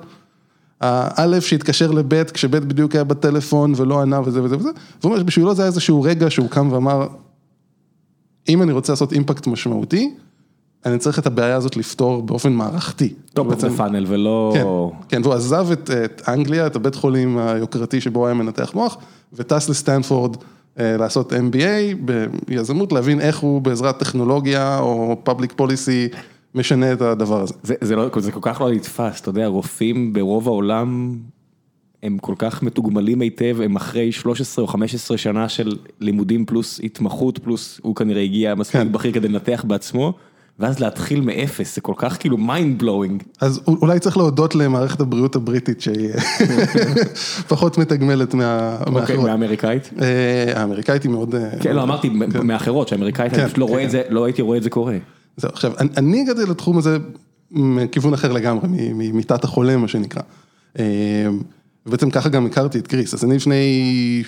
האלף 0.80 1.46
שהתקשר 1.46 1.90
לבית, 1.90 2.30
כשבית 2.30 2.64
בדיוק 2.64 2.94
היה 2.94 3.04
בטלפון 3.04 3.72
ולא 3.76 4.02
ענה 4.02 4.20
וזה 4.20 4.42
וזה 4.42 4.56
וזה, 4.56 4.68
והוא 4.68 5.10
אומר 5.10 5.18
שבשבילו 5.18 5.54
זה 5.54 5.62
היה 5.62 5.66
איזשהו 5.66 6.02
רגע 6.02 6.30
שהוא 6.30 6.48
קם 6.48 6.72
ואמר, 6.72 7.06
אם 8.48 8.62
אני 8.62 8.72
רוצה 8.72 8.92
לעשות 8.92 9.12
אימפקט 9.12 9.46
משמעותי, 9.46 10.14
אני 10.86 10.98
צריך 10.98 11.18
את 11.18 11.26
הבעיה 11.26 11.56
הזאת 11.56 11.76
לפתור 11.76 12.22
באופן 12.22 12.52
מערכתי. 12.52 13.14
top 13.34 13.46
of 13.46 13.60
the 13.60 13.70
funnel 13.70 14.04
ולא... 14.08 14.52
כן, 14.54 14.64
כן, 15.08 15.22
והוא 15.22 15.34
עזב 15.34 15.66
את, 15.72 15.90
את 15.90 16.22
אנגליה, 16.28 16.66
את 16.66 16.76
הבית 16.76 16.94
חולים 16.94 17.38
היוקרתי 17.38 18.00
שבו 18.00 18.20
הוא 18.20 18.26
היה 18.26 18.34
מנתח 18.34 18.74
מוח, 18.74 18.96
וטס 19.32 19.68
לסטנפורד 19.68 20.36
אה, 20.78 20.96
לעשות 20.96 21.32
MBA 21.32 21.96
ביזמות, 22.48 22.92
להבין 22.92 23.20
איך 23.20 23.38
הוא 23.38 23.62
בעזרת 23.62 23.98
טכנולוגיה 23.98 24.78
או 24.78 25.16
public 25.28 25.60
policy 25.60 26.16
משנה 26.54 26.92
את 26.92 27.02
הדבר 27.02 27.40
הזה. 27.40 27.54
זה, 27.62 27.74
זה, 27.80 27.96
לא, 27.96 28.08
זה 28.18 28.32
כל 28.32 28.40
כך 28.42 28.60
לא 28.60 28.70
נתפס, 28.70 29.20
אתה 29.20 29.28
יודע, 29.28 29.46
רופאים 29.46 30.12
ברוב 30.12 30.48
העולם 30.48 31.18
הם 32.02 32.18
כל 32.18 32.34
כך 32.38 32.62
מתוגמלים 32.62 33.20
היטב, 33.20 33.56
הם 33.64 33.76
אחרי 33.76 34.12
13 34.12 34.62
או 34.62 34.68
15 34.68 35.18
שנה 35.18 35.48
של 35.48 35.76
לימודים 36.00 36.46
פלוס 36.46 36.80
התמחות, 36.84 37.38
פלוס 37.38 37.80
הוא 37.82 37.96
כנראה 37.96 38.22
הגיע 38.22 38.54
מספיק 38.54 38.80
כן. 38.80 38.92
בכיר 38.92 39.12
כדי 39.12 39.28
לנתח 39.28 39.64
בעצמו, 39.68 40.14
ואז 40.62 40.78
להתחיל 40.80 41.20
מאפס, 41.20 41.74
זה 41.74 41.80
כל 41.80 41.92
כך 41.96 42.16
כאילו 42.20 42.36
mind 42.36 42.82
blowing. 42.82 43.24
אז 43.40 43.60
אולי 43.66 43.98
צריך 43.98 44.16
להודות 44.16 44.54
למערכת 44.54 45.00
הבריאות 45.00 45.36
הבריטית 45.36 45.80
שהיא 45.80 46.08
פחות 47.48 47.78
מתגמלת 47.78 48.34
מה- 48.34 48.76
אוקיי, 48.80 48.92
מהאחרות. 48.92 49.24
מהאמריקאית? 49.24 49.90
אה, 50.02 50.60
האמריקאית 50.60 51.02
היא 51.02 51.10
מאוד... 51.10 51.34
אה, 51.34 51.50
כן, 51.60 51.76
לא, 51.76 51.82
אמרתי 51.82 52.08
מאחרות, 52.44 52.88
שהאמריקאית, 52.88 53.32
אני 53.32 53.40
כן, 53.42 53.46
פשוט 53.46 53.58
לא 53.58 53.66
כן, 53.66 53.72
רואה 53.72 53.82
את 53.82 53.86
כן. 53.86 53.92
זה, 53.92 54.02
לא 54.08 54.24
הייתי 54.24 54.42
רואה 54.42 54.58
את 54.58 54.62
זה 54.62 54.70
קורה. 54.70 54.96
זהו, 55.36 55.50
עכשיו, 55.52 55.72
אני, 55.96 56.20
הגעתי 56.20 56.50
לתחום 56.50 56.78
הזה 56.78 56.98
מכיוון 57.50 58.14
אחר 58.14 58.32
לגמרי, 58.32 58.68
ממיטת 58.94 59.44
החולה, 59.44 59.76
מה 59.76 59.88
שנקרא. 59.88 60.22
אה, 60.78 60.84
ובעצם 61.86 62.10
ככה 62.10 62.28
גם 62.28 62.46
הכרתי 62.46 62.78
את 62.78 62.86
קריס, 62.86 63.14
אז 63.14 63.24
אני 63.24 63.36
לפני, 63.36 64.22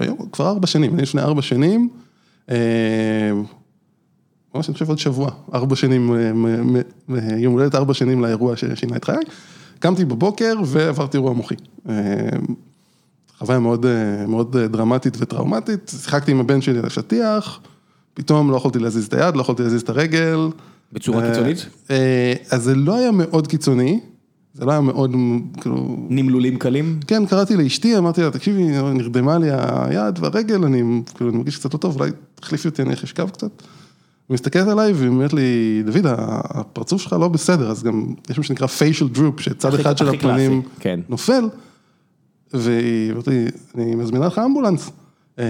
היום 0.00 0.16
כבר 0.32 0.48
ארבע 0.48 0.66
שנים, 0.66 0.94
אני 0.94 1.02
לפני 1.02 1.22
ארבע 1.22 1.42
שנים, 1.42 1.88
ממש 4.56 4.68
אני 4.68 4.72
חושב 4.72 4.88
עוד 4.88 4.98
שבוע, 4.98 5.30
ארבע 5.54 5.76
שנים, 5.76 6.14
אה, 6.14 7.36
יום 7.36 7.52
הולדת 7.52 7.74
ארבע 7.74 7.94
שנים 7.94 8.22
לאירוע 8.22 8.56
ששינה 8.56 8.96
את 8.96 9.04
חיי, 9.04 9.16
קמתי 9.78 10.04
בבוקר 10.04 10.54
ועברתי 10.66 11.16
אירוע 11.16 11.32
מוחי. 11.32 11.54
אה, 11.88 11.94
חוויה 13.38 13.58
מאוד, 13.58 13.86
אה, 13.86 14.26
מאוד 14.26 14.56
דרמטית 14.56 15.16
וטראומטית, 15.18 15.92
שיחקתי 16.02 16.30
עם 16.30 16.40
הבן 16.40 16.60
שלי 16.60 16.78
על 16.78 16.86
השטיח, 16.86 17.60
פתאום 18.14 18.50
לא 18.50 18.56
יכולתי 18.56 18.78
להזיז 18.78 19.06
את 19.06 19.14
היד, 19.14 19.36
לא 19.36 19.40
יכולתי 19.40 19.62
להזיז 19.62 19.82
את 19.82 19.88
הרגל, 19.88 20.38
בצורה 20.92 21.28
קיצונית? 21.28 21.66
אז 22.50 22.62
זה 22.62 22.74
לא 22.74 22.96
היה 22.96 23.10
מאוד 23.10 23.46
קיצוני, 23.46 24.00
זה 24.54 24.64
לא 24.64 24.70
היה 24.70 24.80
מאוד, 24.80 25.14
כאילו... 25.60 25.96
נמלולים 26.08 26.58
קלים? 26.58 27.00
כן, 27.06 27.26
קראתי 27.26 27.56
לאשתי, 27.56 27.98
אמרתי 27.98 28.22
לה, 28.22 28.30
תקשיבי, 28.30 28.62
נרדמה 28.94 29.38
לי 29.38 29.48
היד 29.50 30.18
והרגל, 30.20 30.64
אני 30.64 31.02
כאילו, 31.14 31.30
אני 31.30 31.38
מרגיש 31.38 31.56
קצת 31.56 31.74
לא 31.74 31.78
טוב, 31.78 32.00
אולי 32.00 32.10
תחליפי 32.34 32.68
אותי, 32.68 32.82
אני 32.82 32.90
איך 32.90 33.04
אשכב 33.04 33.28
קצת. 33.30 33.50
היא 34.28 34.34
מסתכלת 34.34 34.68
עליי 34.68 34.92
והיא 34.92 35.08
אומרת 35.08 35.32
לי, 35.32 35.42
דוד, 35.86 36.06
הפרצוף 36.06 37.02
שלך 37.02 37.12
לא 37.12 37.28
בסדר, 37.28 37.70
אז 37.70 37.82
גם 37.82 38.06
יש 38.30 38.38
מה 38.38 38.44
שנקרא 38.44 38.66
facial 38.66 39.16
droop, 39.16 39.42
שצד 39.42 39.74
הכי- 39.74 39.82
אחד 39.82 39.98
של 39.98 40.08
הכי 40.08 40.16
הפנים 40.16 40.62
קלאסי, 40.62 40.76
כן. 40.80 41.00
נופל, 41.08 41.48
והיא 42.54 43.10
אומרת 43.10 43.28
לי, 43.28 43.44
אני 43.74 43.94
מזמינה 43.94 44.26
לך 44.26 44.38
אמבולנס. 44.38 44.90
אמ, 45.38 45.44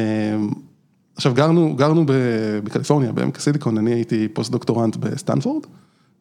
עכשיו 1.17 1.35
גרנו, 1.35 1.77
גרנו 1.77 2.05
בקליפורניה, 2.65 3.13
בעמק 3.13 3.37
הסיליקון, 3.37 3.79
אני 3.79 3.93
הייתי 3.95 4.29
פוסט 4.29 4.51
דוקטורנט 4.53 4.97
בסטנפורד, 4.97 5.63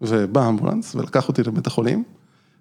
ובא 0.01 0.49
אמבולנס 0.49 0.95
ולקח 0.95 1.27
אותי 1.27 1.43
לבית 1.43 1.67
החולים, 1.67 2.03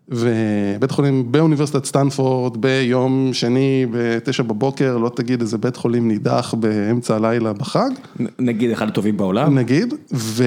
ובית 0.09 0.91
החולים 0.91 1.33
באוניברסיטת 1.33 1.85
סטנפורד 1.85 2.61
ביום 2.61 3.31
שני 3.33 3.87
בתשע 3.91 4.43
בבוקר, 4.43 4.97
לא 4.99 5.09
תגיד 5.17 5.41
איזה 5.41 5.59
בית 5.59 5.77
חולים 5.77 6.09
נידח 6.09 6.55
באמצע 6.55 7.17
הלילה 7.17 7.53
בחג, 7.53 7.91
נגיד 8.39 8.71
אחד 8.71 8.89
הטובים 8.89 9.17
בעולם? 9.17 9.59
נגיד, 9.59 9.95
ו, 10.15 10.45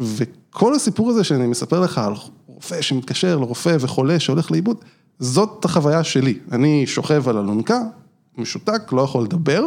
וכל 0.00 0.74
הסיפור 0.74 1.10
הזה 1.10 1.24
שאני 1.24 1.46
מספר 1.46 1.80
לך 1.80 1.98
על 1.98 2.12
רופא 2.46 2.82
שמתקשר 2.82 3.38
לרופא 3.38 3.76
וחולה 3.80 4.20
שהולך 4.20 4.50
לאיבוד, 4.50 4.76
זאת 5.18 5.64
החוויה 5.64 6.04
שלי. 6.04 6.38
אני 6.52 6.86
שוכב 6.86 7.28
על 7.28 7.38
אלונקה, 7.38 7.80
משותק, 8.38 8.92
לא 8.92 9.02
יכול 9.02 9.24
לדבר, 9.24 9.64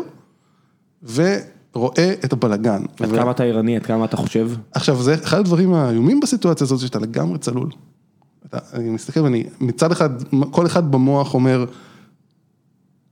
ורואה 1.04 2.14
את 2.26 2.34
הבלגן. 2.34 2.84
עד 3.00 3.12
ו- 3.12 3.16
כמה 3.16 3.32
אתה 3.32 3.44
ערני, 3.44 3.76
עד 3.76 3.86
כמה 3.86 4.06
אתה 4.06 4.18
חושב? 4.18 4.52
עכשיו, 4.72 5.04
זה 5.04 5.14
אחד 5.14 5.40
הדברים 5.40 5.74
האיומים 5.74 6.20
בסיטואציה 6.20 6.66
הזאת, 6.66 6.80
שאתה 6.80 7.00
לגמרי 7.00 7.38
צלול. 7.38 7.70
אני 8.74 8.90
מסתכל 8.90 9.20
ואני, 9.20 9.44
מצד 9.60 9.92
אחד, 9.92 10.10
כל 10.52 10.66
אחד 10.66 10.92
במוח 10.92 11.34
אומר, 11.34 11.66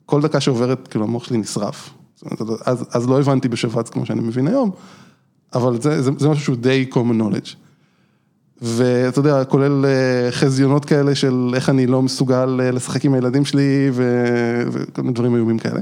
כל 0.06 0.22
דקה 0.22 0.40
שעוברת, 0.40 0.88
כאילו 0.88 1.06
המוח 1.06 1.24
שלי 1.24 1.38
נשרף. 1.38 1.90
אומרת, 2.26 2.62
אז, 2.66 2.86
אז 2.92 3.08
לא 3.08 3.20
הבנתי 3.20 3.48
בשבץ 3.48 3.90
כמו 3.90 4.06
שאני 4.06 4.22
מבין 4.22 4.48
היום, 4.48 4.72
אבל 5.54 5.82
זה, 5.82 6.02
זה, 6.02 6.12
זה 6.18 6.30
משהו 6.30 6.44
שהוא 6.44 6.56
די 6.56 6.90
common 6.94 7.22
knowledge. 7.22 7.56
ואתה 8.62 9.20
יודע, 9.20 9.46
כולל 9.46 9.86
אה, 9.86 10.32
חזיונות 10.32 10.86
כאלה 10.86 11.16
של 11.16 11.52
איך 11.56 11.70
אני 11.70 11.88
לא 11.88 12.02
מסוגל 12.02 12.60
אה, 12.64 12.72
לשחק 12.72 13.06
עם 13.06 13.14
הילדים 13.14 13.46
שלי 13.46 13.90
ו- 13.94 14.64
וכל 14.72 15.02
מיני 15.02 15.14
דברים 15.14 15.36
איומים 15.36 15.60
כאלה. 15.60 15.80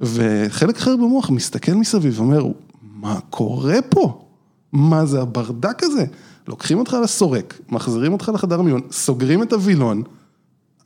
וחלק 0.00 0.76
אחר 0.76 0.96
במוח 0.96 1.30
מסתכל 1.30 1.72
מסביב 1.72 2.20
ואומר, 2.20 2.44
מה 2.96 3.18
קורה 3.30 3.82
פה? 3.88 4.26
מה 4.72 5.06
זה 5.06 5.20
הברדק 5.20 5.82
הזה? 5.82 6.04
לוקחים 6.48 6.78
אותך 6.78 6.96
לסורק, 7.02 7.60
מחזירים 7.68 8.12
אותך 8.12 8.30
לחדר 8.34 8.62
מיון, 8.62 8.80
סוגרים 8.90 9.42
את 9.42 9.52
הווילון, 9.52 10.02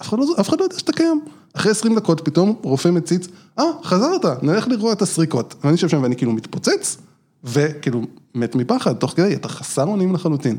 אף 0.02 0.08
אחד, 0.08 0.18
לא, 0.18 0.24
אף 0.40 0.48
אחד 0.48 0.58
לא 0.58 0.64
יודע 0.64 0.78
שאתה 0.78 0.92
קיים. 0.92 1.20
אחרי 1.52 1.70
20 1.70 1.96
דקות 1.96 2.20
פתאום 2.24 2.54
רופא 2.62 2.88
מציץ, 2.88 3.28
אה, 3.58 3.64
חזרת, 3.82 4.42
נלך 4.42 4.68
לראות 4.68 4.96
את 4.96 5.02
הסריקות. 5.02 5.54
ואני 5.60 5.72
יושב 5.72 5.88
שם 5.88 6.02
ואני 6.02 6.16
כאילו 6.16 6.32
מתפוצץ, 6.32 6.96
וכאילו 7.44 8.02
מת 8.34 8.54
מפחד, 8.54 8.92
תוך 8.92 9.12
כדי, 9.16 9.34
אתה 9.34 9.48
חסר 9.48 9.84
אונים 9.84 10.14
לחלוטין. 10.14 10.58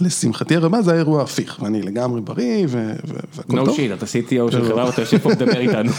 ולשמחתי 0.00 0.56
הרבה 0.56 0.82
זה 0.82 0.90
היה 0.90 1.00
אירוע 1.00 1.22
הפיך, 1.22 1.58
ואני 1.62 1.82
לגמרי 1.82 2.20
בריא, 2.20 2.66
והכל 2.68 3.60
No 3.60 3.64
טוב. 3.64 3.76
shit, 3.76 3.94
אתה 3.94 4.06
CTO 4.06 4.52
של 4.52 4.64
חברה 4.64 4.86
ואתה 4.86 5.02
יושב 5.02 5.18
פה 5.18 5.28
ומדבר 5.28 5.60
איתנו. 5.60 5.90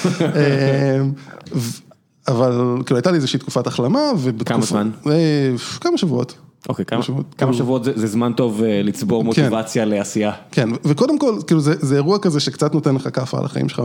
אבל 2.27 2.51
כאילו 2.85 2.97
הייתה 2.97 3.11
לי 3.11 3.17
איזושהי 3.17 3.39
תקופת 3.39 3.67
החלמה. 3.67 3.99
כמה 4.45 4.61
זמן? 4.65 4.89
אה, 5.07 5.51
כמה 5.81 5.97
שבועות. 5.97 6.35
אוקיי, 6.69 6.85
כמה- 6.85 7.03
שבועות. 7.03 7.25
כמה 7.37 7.53
שבועות 7.53 7.83
זה- 7.83 7.91
זה 7.95 8.07
זמן 8.07 8.33
טוב 8.33 8.63
אה, 8.63 8.81
לצבור 8.83 9.23
מוטיבציה 9.23 9.85
לעשייה. 9.85 10.31
כן, 10.51 10.69
וקודם 10.85 11.19
כל, 11.19 11.39
כאילו 11.47 11.59
זה, 11.61 11.73
זה 11.79 11.95
אירוע 11.95 12.19
כזה 12.19 12.39
שקצת 12.39 12.73
נותן 12.73 12.95
לך 12.95 13.09
כאפה 13.13 13.37
על 13.39 13.45
החיים 13.45 13.69
שלך, 13.69 13.81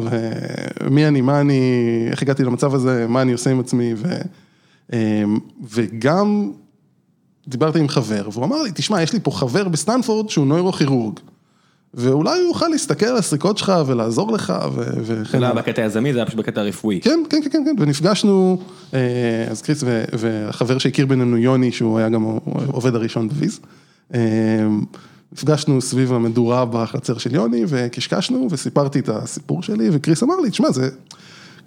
ומי 0.82 1.08
אני, 1.08 1.20
מה 1.20 1.40
אני, 1.40 1.60
איך 2.10 2.22
הגעתי 2.22 2.44
למצב 2.44 2.74
הזה, 2.74 3.06
מה 3.08 3.22
אני 3.22 3.32
עושה 3.32 3.50
עם 3.50 3.60
עצמי, 3.60 3.94
ו, 3.96 4.08
אמ, 4.92 4.98
וגם 5.70 6.50
דיברתי 7.48 7.78
עם 7.78 7.88
חבר, 7.88 8.28
והוא 8.32 8.44
אמר 8.44 8.62
לי, 8.62 8.70
תשמע, 8.74 9.02
יש 9.02 9.12
לי 9.12 9.18
פה 9.22 9.30
חבר 9.30 9.68
בסטנפורד 9.68 10.28
שהוא 10.28 10.46
נוירוכירורג, 10.46 11.18
ואולי 11.94 12.38
הוא 12.38 12.48
יוכל 12.48 12.68
להסתכל 12.68 13.06
על 13.06 13.16
הסריקות 13.16 13.58
שלך 13.58 13.72
ולעזור 13.86 14.32
לך, 14.32 14.52
וכן 15.04 15.40
לא 15.40 15.46
הלאה. 15.46 15.62
בקטע 15.62 15.82
היזמי, 15.82 16.12
זה 16.12 16.18
היה 16.18 16.26
פשוט 16.26 16.38
בקטע 16.38 16.60
הרפואי. 16.60 17.00
כן, 17.00 17.20
כן, 17.30 17.40
כן, 17.44 17.50
כן, 17.52 17.62
כן, 17.64 17.82
ונפגשנו, 17.82 18.58
אה, 18.94 19.46
אז 19.50 19.62
קריס 19.62 19.84
והחבר 20.12 20.78
שהכיר 20.78 21.06
בינינו 21.06 21.36
יוני, 21.36 21.72
שהוא 21.72 21.98
היה 21.98 22.08
גם 22.08 22.38
העובד 22.46 22.94
הראשון 22.94 23.28
בוויז, 23.28 23.60
אה, 24.14 24.20
נפגשנו 25.32 25.80
סביב 25.80 26.12
המדורה 26.12 26.64
בחצר 26.64 27.18
של 27.18 27.34
יוני 27.34 27.64
וקשקשנו 27.68 28.48
וסיפרתי 28.50 28.98
את 28.98 29.08
הסיפור 29.08 29.62
שלי 29.62 29.88
וקריס 29.92 30.22
אמר 30.22 30.40
לי, 30.40 30.50
תשמע, 30.50 30.70
זה, 30.70 30.90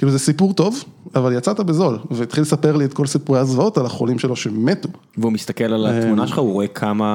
כאילו 0.02 0.12
זה 0.12 0.20
סיפור 0.20 0.54
טוב, 0.54 0.84
אבל 1.16 1.34
יצאת 1.34 1.60
בזול, 1.60 2.00
והתחיל 2.12 2.42
לספר 2.42 2.76
לי 2.76 2.86
את 2.86 2.94
כל 2.94 3.08
סיפורי 3.08 3.40
הזוועות 3.40 3.78
על 3.78 3.86
החולים 3.86 4.20
שלו 4.20 4.36
שמתו. 4.36 4.90
והוא 5.18 5.32
מסתכל 5.32 5.64
על 5.64 5.86
התמונה 5.86 6.28
שלך, 6.28 6.38
הוא 6.38 6.54
רואה 6.54 6.68
כמה 6.68 7.06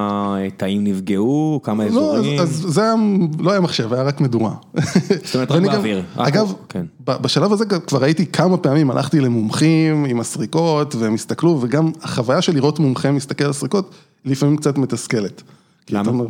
אה, 0.41 0.51
תאים 0.51 0.85
נפגעו, 0.85 1.61
כמה 1.63 1.85
אה, 1.85 1.89
לא, 1.89 2.15
אז, 2.15 2.21
אזורים. 2.21 2.41
אז 2.41 2.65
זה 2.69 2.83
היה, 2.83 2.95
לא 3.39 3.51
היה 3.51 3.61
מחשב, 3.61 3.93
היה 3.93 4.03
רק 4.03 4.21
מדורה. 4.21 4.55
זאת 5.25 5.35
אומרת, 5.35 5.51
רק 5.53 5.63
באוויר. 5.63 6.03
רק- 6.17 6.29
אגב, 6.29 6.53
כן. 6.69 6.85
ב- 7.07 7.23
בשלב 7.23 7.53
הזה 7.53 7.65
כבר 7.67 8.05
הייתי 8.05 8.27
כמה 8.27 8.57
פעמים, 8.57 8.91
הלכתי 8.91 9.21
למומחים 9.21 10.05
עם 10.05 10.21
הסריקות 10.21 10.95
והם 10.95 11.15
הסתכלו, 11.15 11.59
וגם 11.61 11.91
החוויה 12.03 12.43
של 12.43 12.55
לראות 12.55 12.79
מומחה 12.79 13.13
מסתכל 13.13 13.45
על 13.45 13.51
הסריקות, 13.51 13.91
לפעמים 14.25 14.57
קצת 14.57 14.79
מתסכלת. 14.79 15.43
למה? 15.91 16.23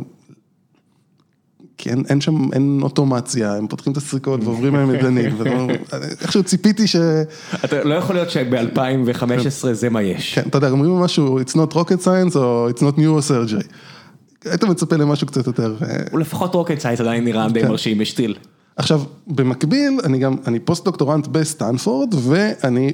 כי 1.77 1.89
אין, 1.89 2.03
אין 2.09 2.21
שם, 2.21 2.53
אין 2.53 2.79
אוטומציה, 2.81 3.55
הם 3.55 3.67
פותחים 3.67 3.93
את 3.93 3.97
הסריקות 3.97 4.43
ועוברים 4.43 4.75
להם 4.75 4.89
מדנים, 4.89 5.35
ואתה 5.37 5.55
אומר, 5.55 5.75
איכשהו 6.21 6.43
ציפיתי 6.43 6.87
ש... 6.87 6.95
אתה 7.65 7.83
לא 7.83 7.93
יכול 7.93 8.15
להיות 8.15 8.29
שב-2015 8.29 9.67
זה 9.71 9.89
מה 9.89 10.01
יש. 10.01 10.35
כן, 10.35 10.47
אתה 10.49 10.57
יודע, 10.57 10.69
אומרים 10.69 10.91
משהו, 10.91 11.39
it's 11.39 11.53
not 11.53 11.73
rocket 11.73 12.03
science 12.05 12.35
או 12.35 12.69
it's 12.69 12.79
not 12.79 12.99
neurosurgery. 12.99 13.67
היית 14.45 14.63
מצפה 14.63 14.95
למשהו 14.95 15.27
קצת 15.27 15.47
יותר... 15.47 15.75
אה, 15.81 15.97
הוא 16.11 16.19
לפחות 16.19 16.55
rocket 16.55 16.79
science 16.79 16.99
עדיין 16.99 17.23
נראה 17.23 17.49
די 17.49 17.61
כן. 17.61 17.67
מרשים, 17.67 18.01
יש 18.01 18.13
טיל. 18.13 18.35
עכשיו, 18.75 19.01
במקביל, 19.27 19.99
אני 20.03 20.19
גם, 20.19 20.35
אני 20.47 20.59
פוסט 20.59 20.85
דוקטורנט 20.85 21.27
בסטנפורד, 21.27 22.13
ואני 22.23 22.93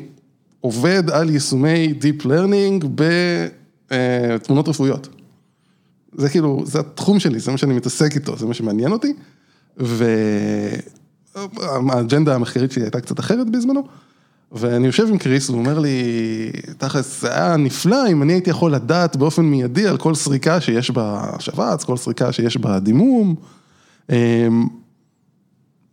עובד 0.61 1.09
על 1.09 1.29
יישומי 1.29 1.93
Deep 2.01 2.25
Learning 2.25 2.85
בתמונות 3.91 4.67
רפואיות. 4.67 5.07
זה 6.15 6.29
כאילו, 6.29 6.63
זה 6.65 6.79
התחום 6.79 7.19
שלי, 7.19 7.39
זה 7.39 7.51
מה 7.51 7.57
שאני 7.57 7.73
מתעסק 7.73 8.15
איתו, 8.15 8.37
זה 8.37 8.45
מה 8.45 8.53
שמעניין 8.53 8.91
אותי, 8.91 9.13
והאג'נדה 11.35 12.35
המחקרית 12.35 12.71
שלי 12.71 12.83
הייתה 12.83 13.01
קצת 13.01 13.19
אחרת 13.19 13.49
בזמנו, 13.49 13.83
ואני 14.51 14.87
יושב 14.87 15.07
עם 15.09 15.17
קריס, 15.17 15.49
הוא 15.49 15.57
אומר 15.57 15.79
לי, 15.79 16.01
תכלס, 16.77 17.21
זה 17.21 17.35
היה 17.35 17.57
נפלא 17.57 18.07
אם 18.11 18.23
אני 18.23 18.33
הייתי 18.33 18.49
יכול 18.49 18.73
לדעת 18.73 19.15
באופן 19.15 19.41
מיידי 19.41 19.87
על 19.87 19.97
כל 19.97 20.15
סריקה 20.15 20.61
שיש 20.61 20.91
בשבץ, 20.93 21.83
כל 21.83 21.97
סריקה 21.97 22.31
שיש 22.31 22.57
בדימום. 22.57 23.35
אמ, 24.09 24.67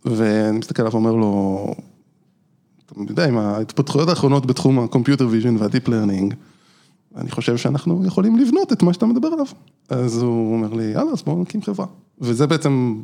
ואני 0.05 0.57
מסתכל 0.57 0.81
עליו 0.81 0.91
ואומר 0.91 1.11
לו, 1.11 1.65
אתה 2.85 2.99
יודע, 3.09 3.27
עם 3.27 3.37
ההתפתחויות 3.37 4.09
האחרונות 4.09 4.45
בתחום 4.45 4.79
ה-computer 4.79 5.21
vision 5.21 5.59
וה-deep 5.59 5.87
learning, 5.87 6.35
אני 7.15 7.31
חושב 7.31 7.57
שאנחנו 7.57 8.05
יכולים 8.05 8.37
לבנות 8.37 8.73
את 8.73 8.83
מה 8.83 8.93
שאתה 8.93 9.05
מדבר 9.05 9.27
עליו. 9.27 9.45
אז 9.89 10.21
הוא 10.21 10.53
אומר 10.53 10.73
לי, 10.73 10.83
יאללה, 10.83 11.11
אז 11.11 11.21
בואו 11.21 11.41
נקים 11.41 11.61
חברה. 11.61 11.85
וזה 12.21 12.47
בעצם, 12.47 13.01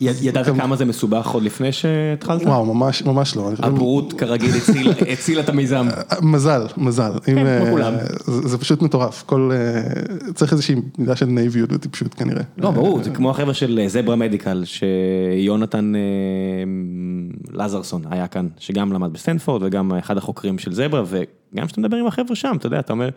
ידעת 0.00 0.46
כמה 0.56 0.76
זה 0.76 0.84
מסובך 0.84 1.28
עוד 1.28 1.42
לפני 1.42 1.72
שהתחלת? 1.72 2.42
וואו, 2.42 2.74
ממש, 2.74 3.02
ממש 3.02 3.36
לא. 3.36 3.50
הבורות 3.58 4.12
כרגיל 4.12 4.50
הציל- 4.56 4.92
הצילה 5.12 5.40
את 5.42 5.48
המיזם. 5.48 5.86
מזל, 6.22 6.66
מזל. 6.76 7.12
כן, 7.24 7.34
כמו 7.62 7.70
כולם. 7.70 7.94
זה, 8.26 8.58
פשוט 8.58 8.82
מטורף. 8.82 9.22
כל, 9.26 9.50
אה, 9.52 9.82
צריך 10.34 10.52
איזושהי 10.52 10.74
מידה 10.98 11.16
של 11.16 11.26
נאיביות 11.26 11.72
וטיפשות 11.72 12.14
כנראה. 12.14 12.42
לא, 12.58 12.70
ברור, 12.70 13.02
זה 13.02 13.10
כמו 13.10 13.30
החבר'ה 13.30 13.54
של 13.54 13.80
Zebra 13.86 14.16
Medical, 14.16 14.62
שיונתן 14.64 15.92
אה, 15.94 16.00
לזרסון 17.64 18.02
היה 18.10 18.26
כאן, 18.26 18.48
שגם 18.58 18.92
למד 18.92 19.12
בסטנפורד 19.12 19.62
וגם 19.62 19.92
אחד 19.94 20.16
החוקרים 20.16 20.58
של 20.58 20.72
Zebra, 20.72 21.02
וגם 21.06 21.66
כשאתה 21.66 21.80
מדבר 21.80 21.96
עם 21.96 22.06
החבר'ה 22.06 22.36
שם, 22.36 22.54
אתה 22.58 22.66
יודע, 22.66 22.78
אתה 22.78 22.92
אומר, 22.92 23.08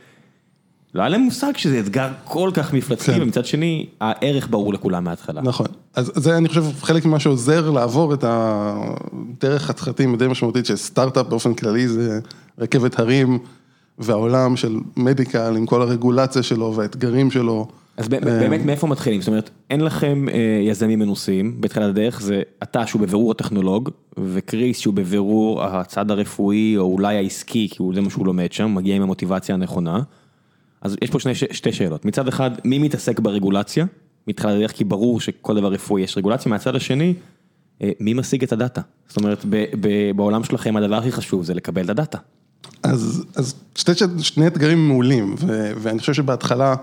לא 0.95 1.01
היה 1.01 1.09
להם 1.09 1.21
מושג 1.21 1.57
שזה 1.57 1.79
אתגר 1.79 2.09
כל 2.23 2.51
כך 2.53 2.73
מפלצתי, 2.73 3.11
כן. 3.11 3.21
ומצד 3.21 3.45
שני, 3.45 3.85
הערך 4.01 4.47
ברור 4.49 4.73
לכולם 4.73 5.03
מההתחלה. 5.03 5.41
נכון, 5.41 5.65
אז 5.95 6.11
זה 6.15 6.37
אני 6.37 6.47
חושב 6.47 6.63
חלק 6.81 7.05
ממה 7.05 7.19
שעוזר 7.19 7.69
לעבור 7.69 8.13
את 8.13 8.23
הדרך 8.27 9.63
חתחתים 9.63 10.15
די 10.15 10.27
משמעותית 10.27 10.65
של 10.65 10.75
סטארט-אפ 10.75 11.27
באופן 11.27 11.53
כללי 11.53 11.87
זה 11.87 12.19
רכבת 12.59 12.99
הרים 12.99 13.39
והעולם 13.99 14.57
של 14.57 14.75
מדיקל 14.97 15.55
עם 15.57 15.65
כל 15.65 15.81
הרגולציה 15.81 16.43
שלו 16.43 16.75
והאתגרים 16.75 17.31
שלו. 17.31 17.67
אז 17.97 18.07
ב- 18.07 18.25
באמת 18.25 18.65
מאיפה 18.65 18.87
מתחילים? 18.87 19.21
זאת 19.21 19.27
אומרת, 19.27 19.49
אין 19.69 19.81
לכם 19.81 20.25
אה, 20.29 20.61
יזמים 20.63 20.99
מנוסים 20.99 21.61
בתחילת 21.61 21.89
הדרך, 21.89 22.21
זה 22.21 22.41
אתה 22.63 22.87
שהוא 22.87 23.01
בבירור 23.01 23.31
הטכנולוג, 23.31 23.89
וקריס 24.17 24.79
שהוא 24.79 24.93
בבירור 24.93 25.63
הצד 25.63 26.11
הרפואי 26.11 26.77
או 26.77 26.83
אולי 26.83 27.17
העסקי, 27.17 27.67
כי 27.71 27.83
זה 27.93 28.01
מה 28.01 28.09
שהוא 28.09 28.25
לומד 28.25 28.51
שם, 28.51 28.75
מגיע 28.75 28.95
עם 28.95 29.01
המוטיבציה 29.01 29.55
הנכונה. 29.55 29.99
אז 30.81 30.95
יש 31.01 31.09
פה 31.09 31.19
שני, 31.19 31.35
שתי 31.35 31.73
שאלות, 31.73 32.05
מצד 32.05 32.27
אחד, 32.27 32.51
מי 32.65 32.79
מתעסק 32.79 33.19
ברגולציה? 33.19 33.85
מתחילת 34.27 34.53
הדרך, 34.55 34.71
כי 34.71 34.83
ברור 34.83 35.21
שכל 35.21 35.55
דבר 35.55 35.71
רפואי 35.71 36.01
יש 36.01 36.17
רגולציה, 36.17 36.49
מהצד 36.49 36.75
השני, 36.75 37.13
אה, 37.81 37.91
מי 37.99 38.13
משיג 38.13 38.43
את 38.43 38.51
הדאטה? 38.51 38.81
זאת 39.07 39.17
אומרת, 39.17 39.45
ב, 39.49 39.65
ב, 39.79 40.11
בעולם 40.15 40.43
שלכם 40.43 40.77
הדבר 40.77 40.95
הכי 40.95 41.11
חשוב 41.11 41.43
זה 41.43 41.53
לקבל 41.53 41.85
את 41.85 41.89
הדאטה. 41.89 42.17
אז, 42.83 43.25
אז 43.35 43.55
שתי, 43.75 43.91
שני 44.19 44.47
אתגרים 44.47 44.87
מעולים, 44.87 45.35
ו, 45.39 45.71
ואני 45.81 45.99
חושב 45.99 46.13
שבהתחלה, 46.13 46.75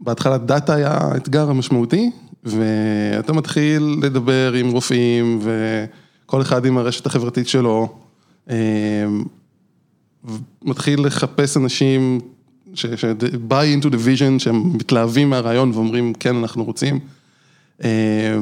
בהתחלה 0.00 0.38
דאטה 0.38 0.74
היה 0.74 0.92
האתגר 0.92 1.50
המשמעותי, 1.50 2.10
ואתה 2.44 3.32
מתחיל 3.32 3.96
לדבר 4.02 4.52
עם 4.52 4.70
רופאים, 4.70 5.40
וכל 5.42 6.42
אחד 6.42 6.64
עם 6.64 6.78
הרשת 6.78 7.06
החברתית 7.06 7.48
שלו, 7.48 7.88
אה, 8.50 8.56
מתחיל 10.62 11.06
לחפש 11.06 11.56
אנשים 11.56 12.20
ש- 12.78 12.86
ש- 12.86 13.04
buy 13.48 13.82
into 13.82 13.88
the 13.88 13.96
vision, 13.96 14.38
שהם 14.38 14.76
מתלהבים 14.76 15.30
מהרעיון 15.30 15.70
ואומרים, 15.74 16.14
כן, 16.14 16.36
אנחנו 16.36 16.64
רוצים. 16.64 16.98
אה, 17.84 18.38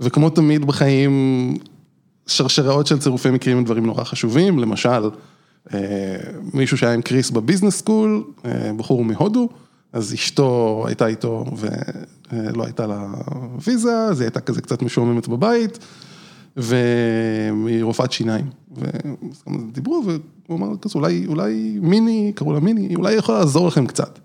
וכמו 0.00 0.30
תמיד 0.30 0.64
בחיים, 0.64 1.54
שרשראות 2.26 2.86
של 2.86 2.98
צירופי 2.98 3.30
מקרים 3.30 3.56
הם 3.56 3.64
דברים 3.64 3.86
נורא 3.86 4.04
חשובים, 4.04 4.58
למשל, 4.58 5.10
אה, 5.74 5.80
מישהו 6.54 6.78
שהיה 6.78 6.94
עם 6.94 7.02
קריס 7.02 7.30
בביזנס 7.30 7.76
סקול, 7.76 8.24
אה, 8.44 8.70
בחור 8.76 9.04
מהודו, 9.04 9.48
אז 9.92 10.14
אשתו 10.14 10.84
הייתה 10.86 11.06
איתו 11.06 11.44
ולא 11.56 12.64
הייתה 12.64 12.86
לה 12.86 13.06
ויזה, 13.66 13.98
אז 13.98 14.20
היא 14.20 14.26
הייתה 14.26 14.40
כזה 14.40 14.62
קצת 14.62 14.82
משועממת 14.82 15.28
בבית, 15.28 15.78
והיא 16.56 17.82
רופאת 17.82 18.12
שיניים. 18.12 18.46
ודיברו 19.46 20.02
והוא 20.06 20.58
אמר 20.58 20.76
כזה, 20.82 20.92
אולי, 20.94 21.26
אולי 21.26 21.78
מיני, 21.82 22.32
קראו 22.34 22.52
לה 22.52 22.60
מיני, 22.60 22.96
אולי 22.96 23.12
היא 23.12 23.18
יכולה 23.18 23.38
לעזור 23.38 23.68
לכם 23.68 23.86
קצת. 23.86 24.18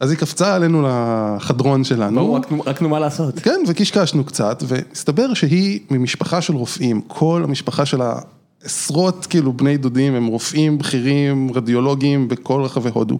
אז 0.00 0.10
היא 0.10 0.18
קפצה 0.18 0.54
עלינו 0.54 0.82
לחדרון 0.88 1.84
שלנו. 1.84 2.20
ברור, 2.20 2.38
רק, 2.66 2.82
נו 2.82 2.88
מה 2.88 2.98
לעשות. 2.98 3.38
כן, 3.38 3.60
וקשקשנו 3.66 4.24
קצת, 4.24 4.62
והסתבר 4.66 5.34
שהיא 5.34 5.80
ממשפחה 5.90 6.40
של 6.40 6.54
רופאים, 6.54 7.00
כל 7.00 7.42
המשפחה 7.44 7.86
שלה, 7.86 8.18
עשרות 8.64 9.26
כאילו 9.26 9.52
בני 9.52 9.76
דודים, 9.76 10.14
הם 10.14 10.26
רופאים 10.26 10.78
בכירים, 10.78 11.50
רדיולוגים 11.54 12.28
בכל 12.28 12.62
רחבי 12.62 12.90
הודו. 12.92 13.18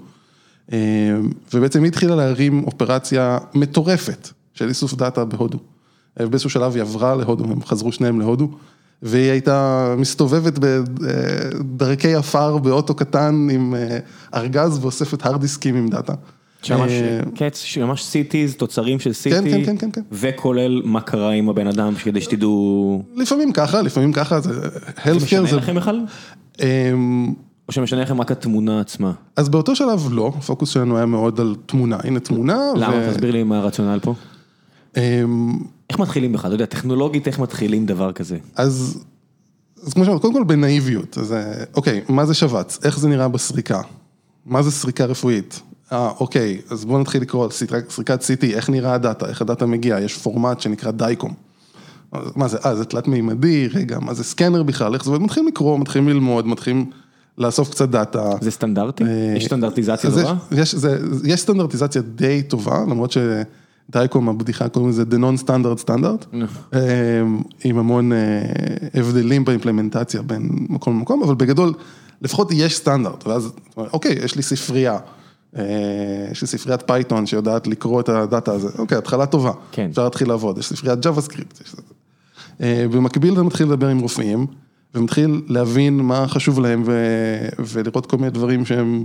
אה, 0.73 0.79
ובעצם 1.55 1.83
היא 1.83 1.89
התחילה 1.89 2.17
להרים 2.17 2.65
אופרציה 2.65 3.39
מטורפת 3.55 4.29
של 4.55 4.69
איסוף 4.69 4.95
דאטה 4.95 5.25
בהודו. 5.25 5.59
אה, 6.21 6.27
באיזשהו 6.27 6.51
שלב 6.51 6.75
היא 6.75 6.83
עברה 6.83 7.15
להודו, 7.15 7.45
הם 7.45 7.63
חזרו 7.65 7.93
שניהם 7.93 8.21
להודו, 8.21 8.51
והיא 9.02 9.31
הייתה 9.31 9.95
מסתובבת 9.99 10.59
בדרכי 10.59 12.14
עפר 12.14 12.59
באוטו 12.59 12.95
קטן 12.95 13.49
עם 13.52 13.75
אה, 13.75 13.99
ארגז 14.35 14.78
ואוספת 14.83 15.26
הרד 15.26 15.40
דיסקים 15.40 15.76
עם 15.76 15.88
דאטה. 15.88 16.14
שממש 16.62 16.93
קץ, 17.35 17.76
ממש 17.76 18.05
CTs, 18.05 18.55
תוצרים 18.55 19.00
של 19.00 19.12
CT, 19.12 19.50
כן, 19.50 19.64
כן, 19.64 19.76
כן, 19.76 19.90
כן. 19.93 20.00
וכולל 20.12 20.83
מה 20.85 21.00
קרה 21.00 21.31
עם 21.31 21.49
הבן 21.49 21.67
אדם, 21.67 21.95
כדי 21.95 22.21
שתדעו... 22.21 23.02
לפעמים 23.17 23.52
ככה, 23.52 23.83
לפעמים 23.83 24.12
ככה, 24.12 24.40
זה... 24.40 24.69
זה 25.05 25.14
משנה 25.14 25.52
לכם 25.52 25.75
בכלל? 25.75 26.00
אמ, 26.61 27.35
או 27.69 27.73
שמשנה 27.73 28.02
לכם 28.02 28.21
רק 28.21 28.31
התמונה 28.31 28.81
עצמה? 28.81 29.12
אז 29.37 29.49
באותו 29.49 29.76
שלב 29.76 30.09
לא, 30.11 30.33
הפוקוס 30.38 30.71
שלנו 30.71 30.97
היה 30.97 31.07
מאוד 31.07 31.40
על 31.40 31.55
תמונה, 31.67 31.97
הנה 32.05 32.21
תמונה. 32.21 32.59
למה? 32.76 33.11
תסביר 33.11 33.31
לי 33.31 33.43
מה 33.43 33.59
הרציונל 33.59 33.99
פה. 34.02 34.14
איך 35.90 35.99
מתחילים 35.99 36.33
בכלל? 36.33 36.49
אתה 36.49 36.54
יודע, 36.54 36.66
טכנולוגית 36.66 37.26
איך 37.26 37.38
מתחילים 37.38 37.87
דבר 37.87 38.12
כזה? 38.12 38.38
אז, 38.57 39.04
אז 39.83 39.92
כמו 39.92 40.04
שאמרת, 40.04 40.21
קודם 40.21 40.35
כל 40.35 40.45
בנאיביות, 40.45 41.18
אז 41.18 41.33
אה, 41.33 41.64
אוקיי, 41.76 42.00
מה 42.09 42.26
זה 42.26 42.35
שבץ? 42.35 42.78
איך 42.85 42.99
זה 42.99 43.09
נראה 43.09 43.28
בסריקה? 43.28 43.80
מה 44.47 44.62
זה 44.62 44.71
סריקה 44.71 45.04
רפואית? 45.04 45.61
אה, 45.92 46.11
אוקיי, 46.21 46.61
אז 46.71 46.85
בואו 46.85 46.99
נתחיל 46.99 47.23
לקרוא 47.23 47.45
על 47.45 47.50
סריקת 47.88 48.21
CT, 48.23 48.45
איך 48.45 48.71
נראה 48.71 48.95
הדאטה, 48.95 49.28
איך 49.28 49.42
הדאטה 49.42 49.66
מגיע, 49.66 50.00
יש 50.00 50.16
פורמט 50.16 50.61
שנקרא 50.61 50.90
דייקום. 50.90 51.35
מה 52.12 52.49
זה, 52.49 52.59
אה, 52.64 52.76
זה 52.76 52.85
תלת 52.85 53.09
מימדי, 53.09 53.68
רגע, 53.68 53.99
מה 53.99 54.14
זה 54.14 54.25
סקנר 54.25 54.62
בכלל, 54.62 54.95
איך 54.95 55.04
זה 55.04 55.11
עובד, 55.11 55.23
מתחילים 55.23 55.49
לקרוא, 55.49 55.78
מתחילים 55.78 56.09
ללמוד, 56.09 56.46
מתחילים 56.46 56.90
לאסוף 57.38 57.70
קצת 57.70 57.88
דאטה. 57.88 58.31
זה 58.40 58.51
סטנדרטי? 58.51 59.05
יש 59.37 59.44
סטנדרטיזציה 59.44 60.11
טובה? 60.11 60.35
יש, 60.53 60.74
יש 61.24 61.40
סטנדרטיזציה 61.40 62.03
די 62.03 62.42
טובה, 62.42 62.85
למרות 62.90 63.12
ש 63.90 64.00
DICOM, 64.00 64.29
הבדיחה 64.29 64.68
קוראים 64.68 64.90
לזה 64.90 65.03
the 65.03 65.14
non-standard 65.14 65.85
standard, 65.85 66.37
עם 67.64 67.79
המון 67.79 68.12
אה, 68.12 68.18
הבדלים 68.94 69.44
ב 69.44 69.50
implementation 69.50 70.23
בין 70.22 70.48
מקום 70.68 70.96
למקום, 70.96 71.22
אבל 71.22 71.35
בגדול, 71.35 71.72
לפחות 72.22 72.48
יש 72.53 72.77
סטנדרט, 72.77 73.27
ואז, 73.27 73.53
אוקיי, 73.77 74.18
יש 74.24 74.37
לי 74.37 74.42
ספרייה. 74.42 74.98
אה, 75.57 75.62
יש 76.31 76.42
לי 76.42 76.46
ספריית 76.46 76.83
Python 76.83 77.27
שיודעת 77.27 77.66
לקרוא 77.66 78.01
את 78.01 78.09
ה 78.09 78.17
data 78.17 78.53
הזה, 78.53 78.68
אוקיי, 78.79 78.98
התחלה 78.98 79.27
טובה, 79.27 79.53
כן. 79.72 79.88
אפשר 79.90 80.05
להתחיל 80.05 80.29
לעבוד, 80.29 80.59
יש 80.59 80.66
ספריית 80.68 81.01
JavaScript. 81.01 81.62
אה, 82.61 82.87
במקביל 82.90 83.33
אתה 83.33 83.42
מתחיל 83.42 83.66
לדבר 83.66 83.88
עם 83.88 83.98
רופאים, 83.98 84.46
ומתחיל 84.94 85.42
להבין 85.46 85.96
מה 86.01 86.29
חשוב 86.29 86.61
להם 86.61 86.83
ו... 86.87 86.92
ולראות 87.59 88.07
כל 88.07 88.16
מיני 88.16 88.31
דברים 88.31 88.64
שהם, 88.64 89.05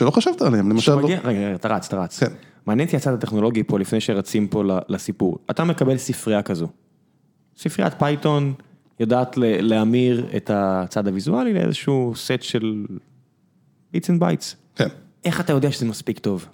שלא 0.00 0.10
חשבת 0.10 0.42
עליהם, 0.42 0.70
למשל, 0.70 0.92
שמגיע, 0.92 1.18
רגע, 1.24 1.28
רגע, 1.28 1.54
אתה 1.54 1.68
רץ, 1.68 1.86
אתה 1.86 2.02
רץ. 2.02 2.18
כן. 2.18 2.32
מעניין 2.66 2.86
אותי 2.86 2.96
הצד 2.96 3.12
הטכנולוגי 3.12 3.62
פה 3.62 3.78
לפני 3.78 4.00
שרצים 4.00 4.48
פה 4.48 4.62
לסיפור. 4.88 5.38
אתה 5.50 5.64
מקבל 5.64 5.96
ספרייה 5.96 6.42
כזו. 6.42 6.68
ספריית 7.56 7.94
Python 7.98 8.52
יודעת 9.00 9.36
להמיר 9.36 10.26
את 10.36 10.50
הצד 10.54 11.08
הוויזואלי 11.08 11.54
לאיזשהו 11.54 12.12
סט 12.16 12.42
של 12.42 12.86
bits 13.92 14.10
and 14.10 14.20
bytes. 14.20 14.56
כן. 14.74 14.88
איך 15.24 15.40
אתה 15.40 15.52
יודע 15.52 15.72
שזה 15.72 15.86
מספיק 15.86 16.18
טוב? 16.18 16.46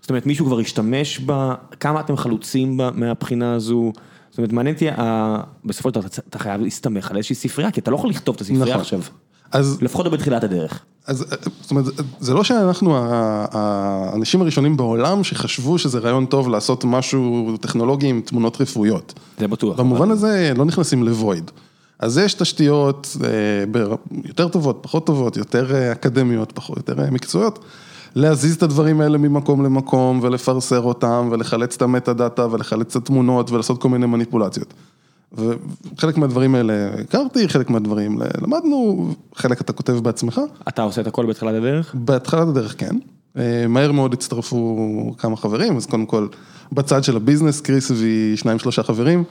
זאת 0.00 0.10
אומרת, 0.10 0.26
מישהו 0.26 0.46
כבר 0.46 0.58
השתמש 0.58 1.20
בה, 1.20 1.54
כמה 1.80 2.00
אתם 2.00 2.16
חלוצים 2.16 2.76
בה 2.76 2.90
מהבחינה 2.94 3.54
הזו? 3.54 3.92
זאת 4.30 4.38
אומרת, 4.38 4.52
מעניין 4.52 4.74
אותי, 4.74 4.88
בסופו 5.64 5.88
של 5.88 5.94
דבר 5.94 6.06
אתה 6.28 6.38
חייב 6.38 6.60
להסתמך 6.60 7.10
על 7.10 7.16
איזושהי 7.16 7.36
ספרייה, 7.36 7.70
כי 7.70 7.80
אתה 7.80 7.90
לא 7.90 7.96
יכול 7.96 8.10
לכתוב 8.10 8.34
את 8.34 8.40
הספרייה 8.40 8.64
נכון. 8.64 8.80
עכשיו. 8.80 9.00
אז, 9.52 9.78
לפחות 9.82 10.06
לא 10.06 10.12
בתחילת 10.12 10.44
הדרך. 10.44 10.80
אז 11.06 11.24
זאת 11.60 11.70
אומרת, 11.70 11.84
זה 12.20 12.34
לא 12.34 12.44
שאנחנו 12.44 12.96
האנשים 13.52 14.42
הראשונים 14.42 14.76
בעולם 14.76 15.24
שחשבו 15.24 15.78
שזה 15.78 15.98
רעיון 15.98 16.26
טוב 16.26 16.48
לעשות 16.48 16.84
משהו 16.84 17.56
טכנולוגי 17.60 18.06
עם 18.06 18.20
תמונות 18.24 18.60
רפואיות. 18.60 19.14
זה 19.38 19.48
בטוח. 19.48 19.80
במובן 19.80 20.10
הזה 20.10 20.52
לא 20.56 20.64
נכנסים 20.64 21.02
לוויד. 21.02 21.50
אז 21.98 22.18
יש 22.18 22.34
תשתיות 22.34 23.16
אה, 23.24 23.28
יותר 24.24 24.48
טובות, 24.48 24.78
פחות 24.82 25.06
טובות, 25.06 25.36
יותר 25.36 25.74
אה, 25.74 25.92
אקדמיות, 25.92 26.52
פחות, 26.52 26.76
יותר 26.76 27.00
אה, 27.04 27.10
מקצועיות, 27.10 27.58
להזיז 28.14 28.54
את 28.54 28.62
הדברים 28.62 29.00
האלה 29.00 29.18
ממקום 29.18 29.64
למקום 29.64 30.20
ולפרסר 30.22 30.80
אותם 30.80 31.28
ולחלץ 31.32 31.76
את 31.76 31.82
המטה 31.82 32.12
דאטה 32.12 32.46
ולחלץ 32.50 32.96
את 32.96 33.02
התמונות 33.02 33.50
ולעשות 33.50 33.80
כל 33.80 33.88
מיני 33.88 34.06
מניפולציות. 34.06 34.74
וחלק 35.34 36.16
מהדברים 36.16 36.54
האלה 36.54 36.90
הכרתי, 37.00 37.48
חלק 37.48 37.70
מהדברים 37.70 38.18
למדנו, 38.42 39.08
חלק 39.34 39.60
אתה 39.60 39.72
כותב 39.72 39.92
בעצמך. 39.92 40.40
אתה 40.68 40.82
עושה 40.82 41.00
את 41.00 41.06
הכל 41.06 41.26
בתחילת 41.26 41.54
הדרך? 41.54 41.94
בהתחלת 41.94 42.48
הדרך 42.48 42.74
כן, 42.78 42.96
אה, 43.38 43.66
מהר 43.68 43.92
מאוד 43.92 44.12
הצטרפו 44.12 45.14
כמה 45.18 45.36
חברים, 45.36 45.76
אז 45.76 45.86
קודם 45.86 46.06
כל 46.06 46.28
בצד 46.72 47.04
של 47.04 47.16
הביזנס, 47.16 47.60
קריס 47.60 47.90
הביא 47.90 48.36
שניים 48.36 48.58
שלושה 48.58 48.82
חברים, 48.82 49.24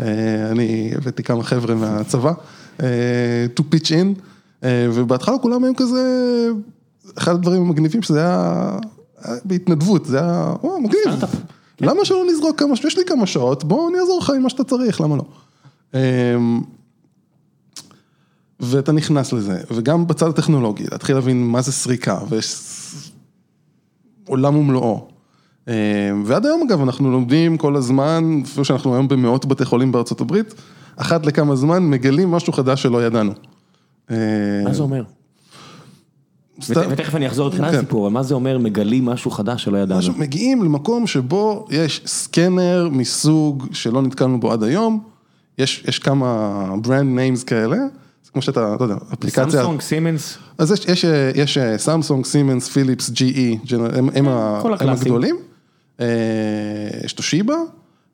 אה, 0.00 0.50
אני 0.50 0.90
הבאתי 0.96 1.22
כמה 1.22 1.42
חבר'ה 1.42 1.74
מהצבא, 1.74 2.32
אה, 2.82 3.46
to 3.60 3.62
pitch 3.74 3.88
in, 3.88 4.20
ובהתחלה 4.94 5.38
כולם 5.38 5.64
היו 5.64 5.76
כזה, 5.76 6.02
אחד 7.18 7.34
הדברים 7.34 7.62
המגניבים 7.62 8.02
שזה 8.02 8.18
היה 8.18 8.70
בהתנדבות, 9.44 10.04
זה 10.04 10.18
היה, 10.18 10.54
או, 10.62 10.80
מגניב. 10.80 11.04
למה 11.80 12.04
שלא 12.04 12.24
נזרוק 12.32 12.58
כמה, 12.58 12.74
יש 12.86 12.98
לי 12.98 13.04
כמה 13.04 13.26
שעות, 13.26 13.64
בוא 13.64 13.88
אני 13.90 13.98
אעזור 14.00 14.18
לך 14.18 14.30
עם 14.30 14.42
מה 14.42 14.48
שאתה 14.48 14.64
צריך, 14.64 15.00
למה 15.00 15.16
לא. 15.16 15.24
אה, 15.94 16.36
ואתה 18.60 18.92
נכנס 18.92 19.32
לזה, 19.32 19.60
וגם 19.70 20.06
בצד 20.06 20.28
הטכנולוגי, 20.28 20.84
להתחיל 20.92 21.14
להבין 21.14 21.46
מה 21.46 21.62
זה 21.62 21.72
סריקה, 21.72 22.18
ויש 22.28 22.54
עולם 24.26 24.56
ומלואו. 24.56 25.08
אה, 25.68 25.74
ועד 26.24 26.46
היום 26.46 26.62
אגב, 26.68 26.82
אנחנו 26.82 27.10
לומדים 27.10 27.56
כל 27.56 27.76
הזמן, 27.76 28.40
אפילו 28.44 28.64
שאנחנו 28.64 28.94
היום 28.94 29.08
במאות 29.08 29.46
בתי 29.46 29.64
חולים 29.64 29.92
בארצות 29.92 30.20
הברית, 30.20 30.54
אחת 30.96 31.26
לכמה 31.26 31.56
זמן 31.56 31.90
מגלים 31.90 32.30
משהו 32.30 32.52
חדש 32.52 32.82
שלא 32.82 33.06
ידענו. 33.06 33.32
אה, 34.10 34.16
מה 34.64 34.74
זה 34.74 34.82
אומר? 34.82 35.02
ותכף 36.68 37.14
אני 37.14 37.26
אחזור 37.26 37.48
לתחילת 37.48 37.70
כן. 37.70 37.76
הסיפור, 37.76 38.06
אבל 38.06 38.14
מה 38.14 38.22
זה 38.22 38.34
אומר 38.34 38.58
מגלים 38.58 39.04
משהו 39.04 39.30
חדש 39.30 39.64
שלא 39.64 39.78
ידענו? 39.78 40.12
מגיעים 40.16 40.62
למקום 40.62 41.06
שבו 41.06 41.66
יש 41.70 42.02
סקנר 42.06 42.88
מסוג 42.92 43.66
שלא 43.72 44.02
נתקלנו 44.02 44.40
בו 44.40 44.52
עד 44.52 44.62
היום, 44.62 45.00
יש, 45.58 45.84
יש 45.88 45.98
כמה 45.98 46.54
brand 46.84 46.88
names 47.18 47.44
כאלה, 47.46 47.76
זה 48.24 48.30
כמו 48.32 48.42
שאתה, 48.42 48.60
לא 48.80 48.84
יודע, 48.84 48.96
אפליקציה, 49.14 49.44
סמסונג, 49.50 49.80
סימנס, 49.80 50.38
אז 50.58 50.70
יש, 50.72 50.84
יש, 50.86 51.04
יש 51.34 51.58
סמסונג, 51.76 52.24
סימנס, 52.24 52.68
פיליפס, 52.68 53.10
Gener- 53.10 53.98
הם, 53.98 54.08
הם, 54.14 54.28
ה- 54.28 54.58
כל 54.62 54.72
הם. 54.80 54.88
הגדולים, 54.88 55.36
אה, 56.00 56.06
יש 57.04 57.12
תושיבה, 57.12 57.54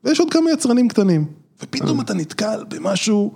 ויש 0.04 0.20
עוד 0.20 0.30
כמה 0.30 0.50
יצרנים 0.50 0.88
קטנים, 0.88 1.24
ופתאום 1.62 2.00
אתה 2.00 2.14
נתקל 2.14 2.64
במשהו 2.68 3.32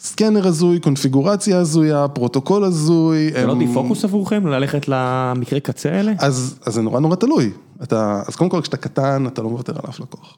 סקנר 0.00 0.46
הזוי, 0.46 0.80
קונפיגורציה 0.80 1.58
הזויה, 1.58 2.08
פרוטוקול 2.08 2.64
הזוי. 2.64 3.30
זה 3.32 3.46
לא 3.46 3.52
הם- 3.52 3.58
defocus 3.58 4.04
עבורכם 4.04 4.46
ללכת 4.46 4.88
למקרה 4.88 5.60
קצה 5.60 5.88
האלה? 5.92 6.12
אז, 6.18 6.58
אז 6.66 6.74
זה 6.74 6.82
נורא 6.82 7.00
נורא 7.00 7.16
תלוי. 7.16 7.50
אתה, 7.82 8.22
אז 8.28 8.36
קודם 8.36 8.50
כל 8.50 8.60
כשאתה 8.62 8.76
קטן, 8.76 9.24
אתה 9.26 9.42
לא 9.42 9.50
מוותר 9.50 9.72
על 9.72 9.90
אף 9.90 10.00
לקוח. 10.00 10.36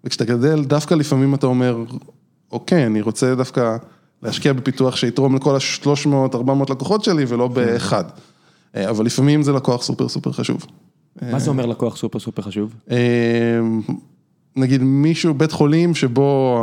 אה, 0.00 0.06
וכשאתה 0.06 0.24
גדל, 0.24 0.64
דווקא 0.64 0.94
לפעמים 0.94 1.34
אתה 1.34 1.46
אומר, 1.46 1.84
אוקיי, 2.52 2.86
אני 2.86 3.00
רוצה 3.00 3.34
דווקא 3.34 3.76
להשקיע 4.22 4.52
בפיתוח 4.52 4.96
שיתרום 4.96 5.36
לכל 5.36 5.54
ה-300-400 5.56 6.70
לקוחות 6.70 7.04
שלי 7.04 7.24
ולא 7.28 7.48
באחד. 7.48 8.04
אה, 8.76 8.90
אבל 8.90 9.06
לפעמים 9.06 9.42
זה 9.42 9.52
לקוח 9.52 9.82
סופר 9.82 10.08
סופר 10.08 10.32
חשוב. 10.32 10.66
מה 11.22 11.38
זה 11.38 11.50
אומר 11.50 11.66
לקוח 11.66 11.96
סופר 11.96 12.18
סופר 12.18 12.42
חשוב? 12.42 12.74
אה, 12.90 12.96
נגיד 14.56 14.82
מישהו, 14.82 15.34
בית 15.34 15.52
חולים 15.52 15.94
שבו 15.94 16.58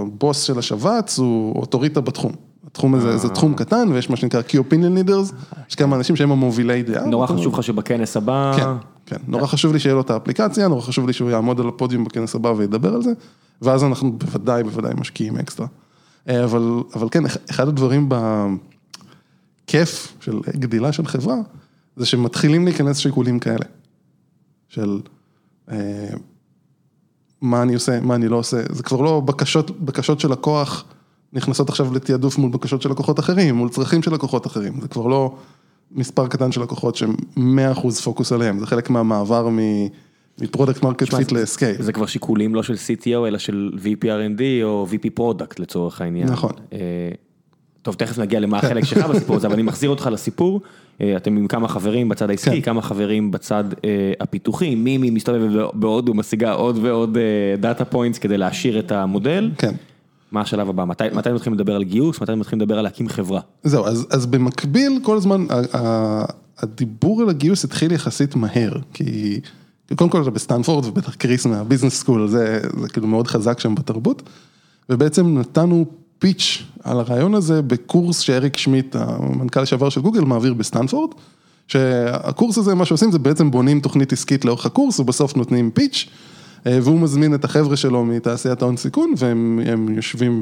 הבוס 0.00 0.42
של 0.42 0.58
השבץ 0.58 1.18
הוא 1.18 1.56
אוטוריטה 1.60 2.00
בתחום. 2.00 2.32
התחום 2.78 2.94
הזה 2.94 3.16
זה 3.16 3.28
תחום 3.28 3.54
קטן 3.54 3.88
ויש 3.92 4.10
מה 4.10 4.16
שנקרא 4.16 4.42
Key 4.48 4.54
Opinion 4.54 5.08
Leaders, 5.08 5.34
יש 5.68 5.74
כמה 5.74 5.96
אנשים 5.96 6.16
שהם 6.16 6.32
המובילי 6.32 6.82
דעה. 6.82 7.06
נורא 7.06 7.26
חשוב 7.26 7.54
לך 7.54 7.62
שבכנס 7.62 8.16
הבא... 8.16 8.52
כן, 8.56 8.68
כן, 9.06 9.16
נורא 9.28 9.46
חשוב 9.46 9.72
לי 9.72 9.78
שיהיה 9.78 9.94
לו 9.94 10.00
את 10.00 10.10
האפליקציה, 10.10 10.68
נורא 10.68 10.80
חשוב 10.80 11.06
לי 11.06 11.12
שהוא 11.12 11.30
יעמוד 11.30 11.60
על 11.60 11.68
הפודיום 11.68 12.04
בכנס 12.04 12.34
הבא 12.34 12.48
וידבר 12.48 12.94
על 12.94 13.02
זה, 13.02 13.12
ואז 13.62 13.84
אנחנו 13.84 14.12
בוודאי, 14.12 14.62
בוודאי 14.62 14.92
משקיעים 14.98 15.36
אקסטרה. 15.36 15.66
אה, 16.28 16.44
אבל, 16.44 16.82
אבל 16.94 17.08
כן, 17.10 17.22
אחד 17.50 17.68
הדברים 17.68 18.08
בכיף 19.64 20.16
של 20.20 20.40
גדילה 20.46 20.92
של 20.92 21.06
חברה, 21.06 21.36
זה 21.96 22.06
שמתחילים 22.06 22.64
להיכנס 22.64 22.98
שיקולים 22.98 23.38
כאלה. 23.38 23.64
של 24.68 25.00
אה, 25.70 26.10
מה 27.40 27.62
אני 27.62 27.74
עושה, 27.74 28.00
מה 28.00 28.14
אני 28.14 28.28
לא 28.28 28.36
עושה, 28.36 28.62
זה 28.70 28.82
כבר 28.82 29.00
לא 29.00 29.20
בקשות, 29.20 29.80
בקשות 29.80 30.20
של 30.20 30.32
לקוח 30.32 30.84
נכנסות 31.32 31.68
עכשיו 31.68 31.94
לתעדוף 31.94 32.38
מול 32.38 32.50
בקשות 32.50 32.82
של 32.82 32.90
לקוחות 32.90 33.18
אחרים, 33.18 33.54
מול 33.54 33.68
צרכים 33.68 34.02
של 34.02 34.14
לקוחות 34.14 34.46
אחרים, 34.46 34.80
זה 34.80 34.88
כבר 34.88 35.06
לא 35.06 35.34
מספר 35.92 36.26
קטן 36.26 36.52
של 36.52 36.62
לקוחות 36.62 36.96
שהם 36.96 37.14
100% 37.36 37.40
פוקוס 38.04 38.32
עליהם, 38.32 38.58
זה 38.58 38.66
חלק 38.66 38.90
מהמעבר 38.90 39.48
מ 40.40 40.45
product 40.45 40.82
market 40.82 41.14
fit 41.14 41.32
ל 41.32 41.39
scale. 41.39 41.82
זה 41.82 41.92
כבר 41.92 42.06
שיקולים 42.06 42.54
לא 42.54 42.62
של 42.62 42.74
CTO 42.74 43.28
אלא 43.28 43.38
של 43.38 43.70
VP 43.76 44.04
R&D 44.04 44.42
או 44.62 44.86
VP 44.90 45.10
product 45.14 45.58
לצורך 45.58 46.00
העניין. 46.00 46.28
נכון. 46.28 46.52
אה, 46.72 46.78
טוב, 47.82 47.94
תכף 47.94 48.18
נגיע 48.18 48.40
למה 48.40 48.58
החלק 48.58 48.84
שלך 48.84 49.06
בסיפור 49.10 49.36
הזה, 49.36 49.46
אבל 49.46 49.54
אני 49.54 49.62
מחזיר 49.62 49.90
אותך 49.90 50.08
לסיפור. 50.12 50.60
אה, 51.00 51.16
אתם 51.16 51.36
עם 51.36 51.46
כמה 51.46 51.68
חברים 51.68 52.08
בצד 52.08 52.30
העסקי, 52.30 52.50
כן. 52.50 52.60
כמה 52.60 52.82
חברים 52.82 53.30
בצד 53.30 53.64
אה, 53.84 54.12
הפיתוחי, 54.20 54.74
מימי 54.74 55.10
מסתובבת 55.10 55.74
בהודו, 55.74 56.14
משיגה 56.14 56.52
עוד 56.52 56.78
ועוד 56.82 57.18
data 57.58 57.84
points 57.84 58.18
כדי 58.18 58.38
להעשיר 58.38 58.78
את 58.78 58.92
המודל. 58.92 59.50
כן. 59.58 59.74
מה 60.32 60.40
השלב 60.40 60.68
הבא? 60.68 60.84
מתי 60.84 61.04
מתי 61.14 61.32
מתחילים 61.32 61.58
לדבר 61.58 61.76
על 61.76 61.84
גיוס? 61.84 62.20
מתי 62.20 62.34
מתחילים 62.34 62.60
לדבר 62.60 62.78
על 62.78 62.84
להקים 62.84 63.08
חברה? 63.08 63.40
זהו, 63.64 63.86
אז, 63.86 64.06
אז 64.10 64.26
במקביל 64.26 65.00
כל 65.02 65.16
הזמן 65.16 65.46
ה- 65.50 65.76
ה- 65.78 66.24
הדיבור 66.58 67.22
על 67.22 67.28
הגיוס 67.28 67.64
התחיל 67.64 67.92
יחסית 67.92 68.36
מהר, 68.36 68.72
כי 68.92 69.40
קודם 69.96 70.10
כל 70.10 70.24
זה 70.24 70.30
בסטנפורד 70.30 70.84
ובטח 70.86 71.14
קריס 71.14 71.46
מה 71.46 71.56
business 71.56 71.94
school, 72.00 72.28
זה, 72.28 72.60
זה 72.80 72.88
כאילו 72.88 73.06
מאוד 73.06 73.26
חזק 73.26 73.60
שם 73.60 73.74
בתרבות, 73.74 74.22
ובעצם 74.90 75.38
נתנו 75.38 75.84
pitch 76.18 76.62
על 76.84 77.00
הרעיון 77.00 77.34
הזה 77.34 77.62
בקורס 77.62 78.18
שאריק 78.18 78.56
שמיט, 78.56 78.96
המנכ"ל 78.96 79.62
לשעבר 79.62 79.88
של 79.88 80.00
גוגל, 80.00 80.20
מעביר 80.20 80.54
בסטנפורד, 80.54 81.10
שהקורס 81.68 82.58
הזה, 82.58 82.74
מה 82.74 82.84
שעושים 82.84 83.12
זה 83.12 83.18
בעצם 83.18 83.50
בונים 83.50 83.80
תוכנית 83.80 84.12
עסקית 84.12 84.44
לאורך 84.44 84.66
הקורס 84.66 85.00
ובסוף 85.00 85.36
נותנים 85.36 85.70
pitch. 85.70 86.08
אה, 86.66 86.78
והוא 86.82 87.00
מזמין 87.00 87.34
את 87.34 87.44
החבר'ה 87.44 87.76
שלו 87.76 88.04
מתעשיית 88.04 88.62
ההון 88.62 88.76
סיכון 88.76 89.14
והם 89.16 89.60
הם 89.66 89.88
יושבים 89.88 90.40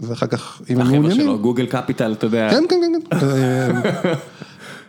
ואחר 0.00 0.26
כך 0.26 0.62
אם 0.70 0.74
הם 0.74 0.80
החבר'ה 0.80 0.98
מעוניינים. 0.98 1.26
שלו, 1.26 1.38
גוגל 1.38 1.66
קפיטל, 1.66 2.12
אתה 2.12 2.26
יודע. 2.26 2.50
כן, 2.50 2.64
כן, 2.68 2.80
כן, 2.80 3.16
כן. 3.20 3.26
אה, 3.26 4.12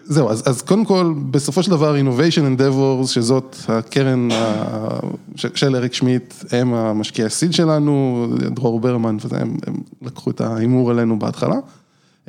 זהו, 0.06 0.30
אז, 0.30 0.44
אז 0.46 0.62
קודם 0.62 0.86
כל, 0.86 1.14
בסופו 1.32 1.64
של 1.64 1.72
דבר, 1.72 1.96
Innovation 1.96 2.60
Endeavors, 2.60 3.08
שזאת 3.08 3.56
הקרן 3.68 4.32
ה- 4.32 5.00
ש- 5.36 5.46
של 5.56 5.76
אריק 5.76 5.94
שמיט, 5.94 6.34
הם 6.52 6.74
המשקיעי 6.74 7.26
הסיד 7.26 7.54
שלנו, 7.54 8.28
דרור 8.40 8.80
ברמן 8.80 9.18
וזה, 9.26 9.38
הם, 9.38 9.58
הם 9.68 9.74
לקחו 10.02 10.30
את 10.32 10.42
ההימור 10.42 10.92
עלינו 10.92 11.20
בהתחלה, 11.20 11.56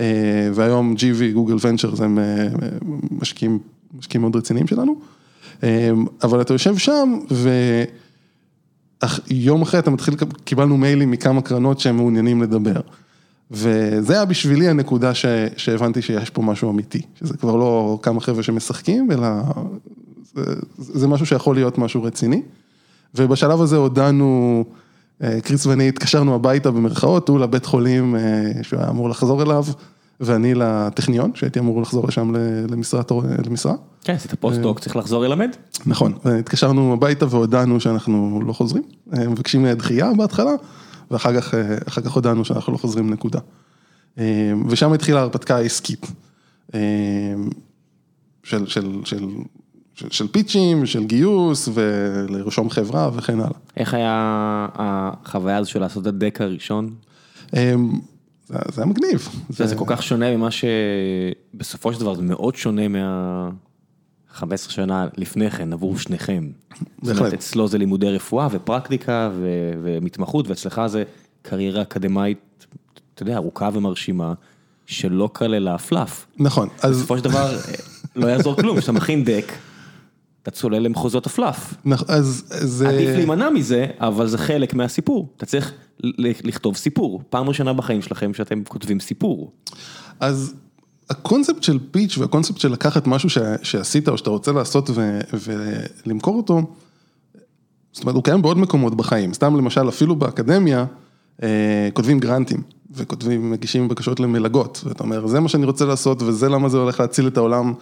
אה, 0.00 0.04
והיום 0.54 0.94
GV, 0.98 1.34
גוגל 1.34 1.56
ונצ'רס, 1.60 2.00
הם 2.00 2.18
משקיעים, 3.10 3.58
משקיעים 3.98 4.20
מאוד 4.22 4.36
רציניים 4.36 4.66
שלנו, 4.66 4.96
אבל 6.22 6.40
אתה 6.40 6.54
יושב 6.54 6.76
שם, 6.76 7.18
ו... 7.30 7.48
אך 9.04 9.20
יום 9.30 9.62
אחרי 9.62 9.80
אתה 9.80 9.90
מתחיל, 9.90 10.14
קיבלנו 10.44 10.76
מיילים 10.76 11.10
מכמה 11.10 11.42
קרנות 11.42 11.80
שהם 11.80 11.96
מעוניינים 11.96 12.42
לדבר. 12.42 12.80
וזה 13.50 14.12
היה 14.12 14.24
בשבילי 14.24 14.68
הנקודה 14.68 15.14
ש, 15.14 15.26
שהבנתי 15.56 16.02
שיש 16.02 16.30
פה 16.30 16.42
משהו 16.42 16.70
אמיתי, 16.70 17.02
שזה 17.18 17.36
כבר 17.36 17.56
לא 17.56 17.98
כמה 18.02 18.20
חבר'ה 18.20 18.42
שמשחקים, 18.42 19.12
אלא 19.12 19.26
זה, 20.34 20.42
זה 20.76 21.08
משהו 21.08 21.26
שיכול 21.26 21.54
להיות 21.56 21.78
משהו 21.78 22.02
רציני. 22.02 22.42
ובשלב 23.14 23.60
הזה 23.60 23.76
הודענו, 23.76 24.64
אה, 25.22 25.40
קריס 25.40 25.66
ואני 25.66 25.88
התקשרנו 25.88 26.34
הביתה 26.34 26.70
במרכאות, 26.70 27.28
הוא 27.28 27.40
לבית 27.40 27.66
חולים 27.66 28.16
אה, 28.16 28.20
שהוא 28.62 28.80
היה 28.80 28.88
אמור 28.88 29.08
לחזור 29.08 29.42
אליו, 29.42 29.64
ואני 30.20 30.54
לטכניון, 30.54 31.30
שהייתי 31.34 31.58
אמור 31.58 31.82
לחזור 31.82 32.08
לשם 32.08 32.36
ל- 32.36 32.66
למשרה. 33.46 33.74
כן, 34.04 34.12
עשית 34.12 34.34
post-doc, 34.34 34.80
צריך 34.80 34.96
לחזור 34.96 35.22
ללמד? 35.24 35.50
נכון, 35.86 36.12
התקשרנו 36.38 36.92
הביתה 36.92 37.26
והודענו 37.30 37.80
שאנחנו 37.80 38.42
לא 38.46 38.52
חוזרים, 38.52 38.82
אה, 39.18 39.28
מבקשים 39.28 39.66
דחייה 39.66 40.12
בהתחלה, 40.16 40.52
ואחר 41.10 41.40
כך, 41.40 41.54
אה, 41.54 41.78
כך 42.02 42.12
הודענו 42.12 42.44
שאנחנו 42.44 42.72
לא 42.72 42.78
חוזרים 42.78 43.10
נקודה. 43.10 43.38
אה, 44.18 44.52
ושם 44.68 44.92
התחילה 44.92 45.18
ההרפתקה 45.20 45.56
העסקית. 45.56 46.06
אה, 46.74 46.80
של, 48.42 48.66
של, 48.66 49.00
של, 49.04 49.26
של, 49.94 50.08
של 50.10 50.28
pitchים, 50.28 50.86
של 50.86 51.04
גיוס, 51.04 51.68
ולרשום 51.74 52.70
חברה 52.70 53.10
וכן 53.14 53.40
הלאה. 53.40 53.58
איך 53.76 53.94
היה 53.94 54.14
החוויה 54.74 55.56
הזו 55.56 55.70
של 55.70 55.80
לעשות 55.80 56.02
את 56.02 56.06
הדק 56.06 56.40
הראשון? 56.40 56.90
זה, 58.46 58.58
זה 58.72 58.82
היה 58.82 58.90
מגניב. 58.90 59.28
זה, 59.48 59.66
זה 59.66 59.76
כל 59.76 59.84
כך 59.86 60.02
שונה 60.02 60.36
ממה 60.36 60.48
שבסופו 60.50 61.92
של 61.92 62.00
דבר 62.00 62.14
זה 62.14 62.22
מאוד 62.22 62.56
שונה 62.56 62.88
מה... 62.88 63.50
15 64.34 64.72
שנה 64.72 65.06
לפני 65.16 65.50
כן 65.50 65.72
עבור 65.72 65.98
שניכם. 65.98 66.48
זאת 66.70 66.80
אומרת, 67.02 67.22
בהחלט. 67.22 67.32
אצלו 67.32 67.68
זה 67.68 67.78
לימודי 67.78 68.10
רפואה 68.10 68.48
ופרקטיקה 68.50 69.30
ו- 69.34 69.72
ומתמחות, 69.82 70.48
ואצלך 70.48 70.82
זה 70.86 71.02
קריירה 71.42 71.82
אקדמאית, 71.82 72.66
אתה 73.14 73.22
יודע, 73.22 73.36
ארוכה 73.36 73.70
ומרשימה, 73.72 74.34
שלא 74.86 75.30
כללה 75.32 75.78
פלאף. 75.78 76.26
נכון, 76.38 76.68
אז 76.82 76.96
בסופו 76.96 77.18
של 77.18 77.24
דבר 77.24 77.58
לא 78.16 78.26
יעזור 78.26 78.56
כלום, 78.56 78.78
כשאתה 78.78 78.92
מכין 78.92 79.24
דק, 79.24 79.52
אתה 80.44 80.50
צולל 80.50 80.78
למחוזות 80.78 81.26
הפלאף. 81.26 81.74
נכ- 81.86 82.04
אז 82.08 82.44
זה... 82.48 82.88
עדיף 82.88 83.08
להימנע 83.16 83.50
מזה, 83.50 83.86
אבל 84.00 84.26
זה 84.26 84.38
חלק 84.38 84.74
מהסיפור. 84.74 85.28
אתה 85.36 85.46
צריך 85.46 85.72
לכתוב 86.20 86.76
סיפור. 86.76 87.22
פעם 87.30 87.48
ראשונה 87.48 87.72
בחיים 87.72 88.02
שלכם 88.02 88.34
שאתם 88.34 88.64
כותבים 88.68 89.00
סיפור. 89.00 89.52
אז 90.20 90.54
הקונספט 91.10 91.62
של 91.62 91.78
פיץ' 91.90 92.18
והקונספט 92.18 92.58
של 92.58 92.72
לקחת 92.72 93.06
משהו 93.06 93.30
ש, 93.30 93.38
שעשית 93.62 94.08
או 94.08 94.18
שאתה 94.18 94.30
רוצה 94.30 94.52
לעשות 94.52 94.90
ו, 94.90 95.18
ולמכור 96.06 96.36
אותו, 96.36 96.62
זאת 97.92 98.02
אומרת, 98.02 98.14
הוא 98.14 98.24
קיים 98.24 98.42
בעוד 98.42 98.58
מקומות 98.58 98.94
בחיים, 98.94 99.34
סתם 99.34 99.56
למשל 99.56 99.88
אפילו 99.88 100.16
באקדמיה, 100.16 100.84
אה, 101.42 101.88
כותבים 101.92 102.20
גרנטים 102.20 102.62
וכותבים, 102.90 103.50
מגישים 103.50 103.88
בקשות 103.88 104.20
למלגות, 104.20 104.80
ואתה 104.84 105.04
אומר, 105.04 105.26
זה 105.26 105.40
מה 105.40 105.48
שאני 105.48 105.66
רוצה 105.66 105.84
לעשות 105.84 106.22
וזה 106.22 106.48
למה 106.48 106.68
זה 106.68 106.78
הולך 106.78 107.00
להציל 107.00 107.26
את 107.26 107.36
העולם, 107.36 107.72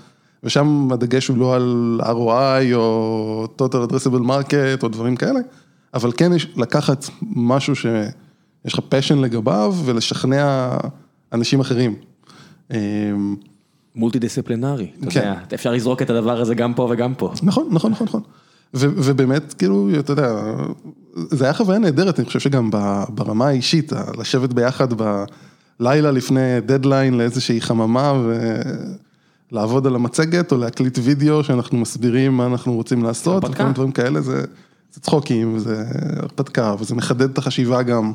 ושם 0.45 0.89
הדגש 0.93 1.29
הוא 1.29 1.39
לא 1.39 1.55
על 1.55 2.01
ROI 2.03 2.75
או 2.75 3.47
total 3.59 3.91
addressable 3.91 4.27
market 4.27 4.83
או 4.83 4.89
דברים 4.89 5.17
כאלה, 5.17 5.41
אבל 5.95 6.13
כן 6.17 6.33
יש 6.33 6.49
לקחת 6.57 7.05
משהו 7.23 7.77
שיש 7.77 8.75
לך 8.75 8.79
passion 8.79 9.15
לגביו 9.15 9.75
ולשכנע 9.85 10.77
אנשים 11.33 11.61
אחרים. 11.61 11.95
אה, 12.73 12.79
מולטי 13.95 14.19
דיסציפלינרי, 14.19 14.91
אתה 15.01 15.11
כן. 15.11 15.21
יודע, 15.21 15.41
אפשר 15.55 15.73
לזרוק 15.73 16.03
את 16.03 16.11
הדבר 16.11 16.41
הזה 16.41 16.55
גם 16.55 16.75
פה 16.75 16.89
וגם 16.91 17.15
פה. 17.15 17.33
נכון, 17.43 17.69
נכון, 17.71 17.91
נכון, 17.91 18.07
נכון. 18.07 18.23
ו- 18.75 18.93
ובאמת, 18.97 19.53
כאילו, 19.53 19.89
אתה 19.99 20.13
יודע, 20.13 20.33
זה 21.15 21.45
היה 21.45 21.55
חוויה 21.55 21.79
נהדרת, 21.79 22.19
אני 22.19 22.27
חושב 22.27 22.41
שגם 22.41 22.71
ברמה 23.09 23.47
האישית, 23.47 23.93
לשבת 24.19 24.53
ביחד 24.53 24.89
בלילה 24.93 26.11
לפני 26.11 26.61
דדליין 26.61 27.15
לאיזושהי 27.15 27.61
חממה 27.61 28.13
ולעבוד 29.53 29.87
על 29.87 29.95
המצגת 29.95 30.53
או 30.53 30.57
להקליט 30.57 30.99
וידאו 31.03 31.45
שאנחנו 31.45 31.79
מסבירים 31.79 32.37
מה 32.37 32.47
אנחנו 32.47 32.75
רוצים 32.75 33.03
לעשות. 33.03 33.45
וכל 33.45 33.73
דברים 33.73 33.93
כאלה, 33.93 34.21
זה, 34.21 34.45
זה 34.93 35.01
צחוקים, 35.01 35.55
וזה 35.55 35.85
הרפתקה, 36.17 36.75
וזה 36.79 36.95
מחדד 36.95 37.31
את 37.31 37.39
החשיבה 37.39 37.83
גם, 37.83 38.13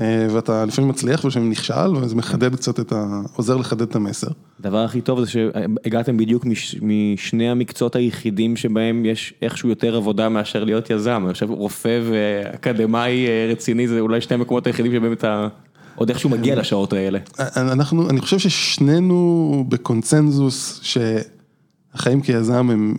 אה, 0.00 0.26
ואתה 0.30 0.64
לפעמים 0.64 0.90
מצליח 0.90 1.24
ולפעמים 1.24 1.50
נכשל, 1.50 1.96
וזה 1.96 2.16
מחדד 2.16 2.54
קצת 2.56 2.80
את 2.80 2.92
ה... 2.92 3.20
עוזר 3.36 3.56
לחדד 3.56 3.82
את 3.82 3.96
המסר. 3.96 4.28
הדבר 4.60 4.84
הכי 4.84 5.00
טוב 5.00 5.24
זה 5.24 5.30
שהגעתם 5.30 6.16
בדיוק 6.16 6.44
מש, 6.44 6.76
משני 6.82 7.48
המקצועות 7.50 7.96
היחידים 7.96 8.56
שבהם 8.56 9.04
יש 9.04 9.34
איכשהו 9.42 9.68
יותר 9.68 9.96
עבודה 9.96 10.28
מאשר 10.28 10.64
להיות 10.64 10.90
יזם. 10.90 11.22
אני 11.24 11.32
חושב 11.32 11.50
רופא 11.50 12.00
ואקדמאי 12.10 13.26
אה, 13.26 13.48
רציני 13.50 13.88
זה 13.88 14.00
אולי 14.00 14.20
שני 14.20 14.34
המקומות 14.34 14.66
היחידים 14.66 14.92
שבהם 14.92 15.12
אתה 15.12 15.48
עוד 15.96 16.08
איכשהו 16.08 16.30
מגיע 16.30 16.54
לשעות 16.56 16.92
האלה. 16.92 17.18
אנחנו, 17.56 18.10
אני 18.10 18.20
חושב 18.20 18.38
ששנינו 18.38 19.64
בקונצנזוס 19.68 20.80
שהחיים 20.82 22.20
כיזם 22.20 22.70
הם 22.70 22.96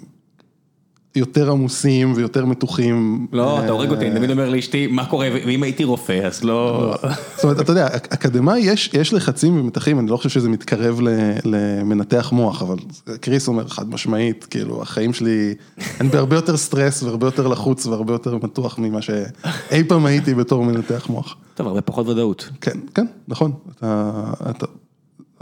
יותר 1.15 1.51
עמוסים 1.51 2.13
ויותר 2.15 2.45
מתוחים. 2.45 3.27
לא, 3.31 3.63
אתה 3.63 3.71
הורג 3.71 3.89
אותי, 3.89 4.07
אני 4.07 4.15
תמיד 4.15 4.29
אומר 4.29 4.49
לאשתי, 4.49 4.87
מה 4.87 5.05
קורה, 5.05 5.29
ואם 5.45 5.63
הייתי 5.63 5.83
רופא, 5.83 6.27
אז 6.27 6.43
לא... 6.43 6.93
זאת 7.35 7.43
אומרת, 7.43 7.59
אתה 7.59 7.71
יודע, 7.71 7.87
אקדמאי 7.87 8.59
יש 8.93 9.13
לחצים 9.13 9.59
ומתחים, 9.59 9.99
אני 9.99 10.09
לא 10.09 10.17
חושב 10.17 10.29
שזה 10.29 10.49
מתקרב 10.49 10.99
למנתח 11.45 12.29
מוח, 12.31 12.61
אבל 12.61 12.75
קריס 13.21 13.47
אומר 13.47 13.67
חד 13.67 13.89
משמעית, 13.89 14.45
כאילו, 14.49 14.81
החיים 14.81 15.13
שלי, 15.13 15.53
אני 16.01 16.09
בהרבה 16.09 16.35
יותר 16.35 16.57
סטרס 16.57 17.03
והרבה 17.03 17.27
יותר 17.27 17.47
לחוץ 17.47 17.85
והרבה 17.85 18.13
יותר 18.13 18.35
מתוח 18.35 18.79
ממה 18.79 19.01
שאי 19.01 19.83
פעם 19.87 20.05
הייתי 20.05 20.33
בתור 20.33 20.65
מנתח 20.65 21.07
מוח. 21.09 21.35
טוב, 21.55 21.67
הרבה 21.67 21.81
פחות 21.81 22.07
ודאות. 22.07 22.49
כן, 22.61 22.79
כן, 22.95 23.05
נכון, 23.27 23.51
אתה, 23.77 24.65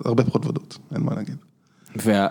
הרבה 0.05 0.23
פחות 0.23 0.45
ודאות, 0.45 0.77
אין 0.95 1.03
מה 1.03 1.15
להגיד. 1.15 1.35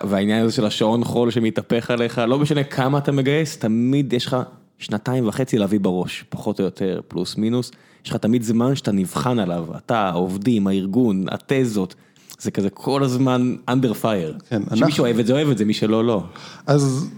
והעניין 0.03 0.43
הזה 0.43 0.53
של 0.53 0.65
השעון 0.65 1.03
חול 1.03 1.31
שמתהפך 1.31 1.91
עליך, 1.91 2.21
לא 2.27 2.39
משנה 2.39 2.63
כמה 2.63 2.97
אתה 2.97 3.11
מגייס, 3.11 3.57
תמיד 3.57 4.13
יש 4.13 4.25
לך 4.25 4.37
שנתיים 4.77 5.27
וחצי 5.27 5.57
להביא 5.57 5.79
בראש, 5.79 6.25
פחות 6.29 6.59
או 6.59 6.65
יותר, 6.65 7.01
פלוס 7.07 7.37
מינוס, 7.37 7.71
יש 8.05 8.09
לך 8.09 8.15
תמיד 8.15 8.43
זמן 8.43 8.75
שאתה 8.75 8.91
נבחן 8.91 9.39
עליו, 9.39 9.65
אתה, 9.77 9.99
העובדים, 9.99 10.67
הארגון, 10.67 11.25
התזות, 11.31 11.95
זה 12.39 12.51
כזה 12.51 12.69
כל 12.69 13.03
הזמן 13.03 13.55
under 13.69 14.03
fire. 14.03 14.43
כן, 14.49 14.61
אנחנו... 14.61 14.77
שמישהו 14.77 15.03
אוהב 15.03 15.19
את 15.19 15.27
זה, 15.27 15.33
אוהב 15.33 15.49
את 15.49 15.57
זה, 15.57 15.65
מי 15.65 15.73
שלא, 15.73 16.05
לא. 16.05 16.23
אז 16.67 17.09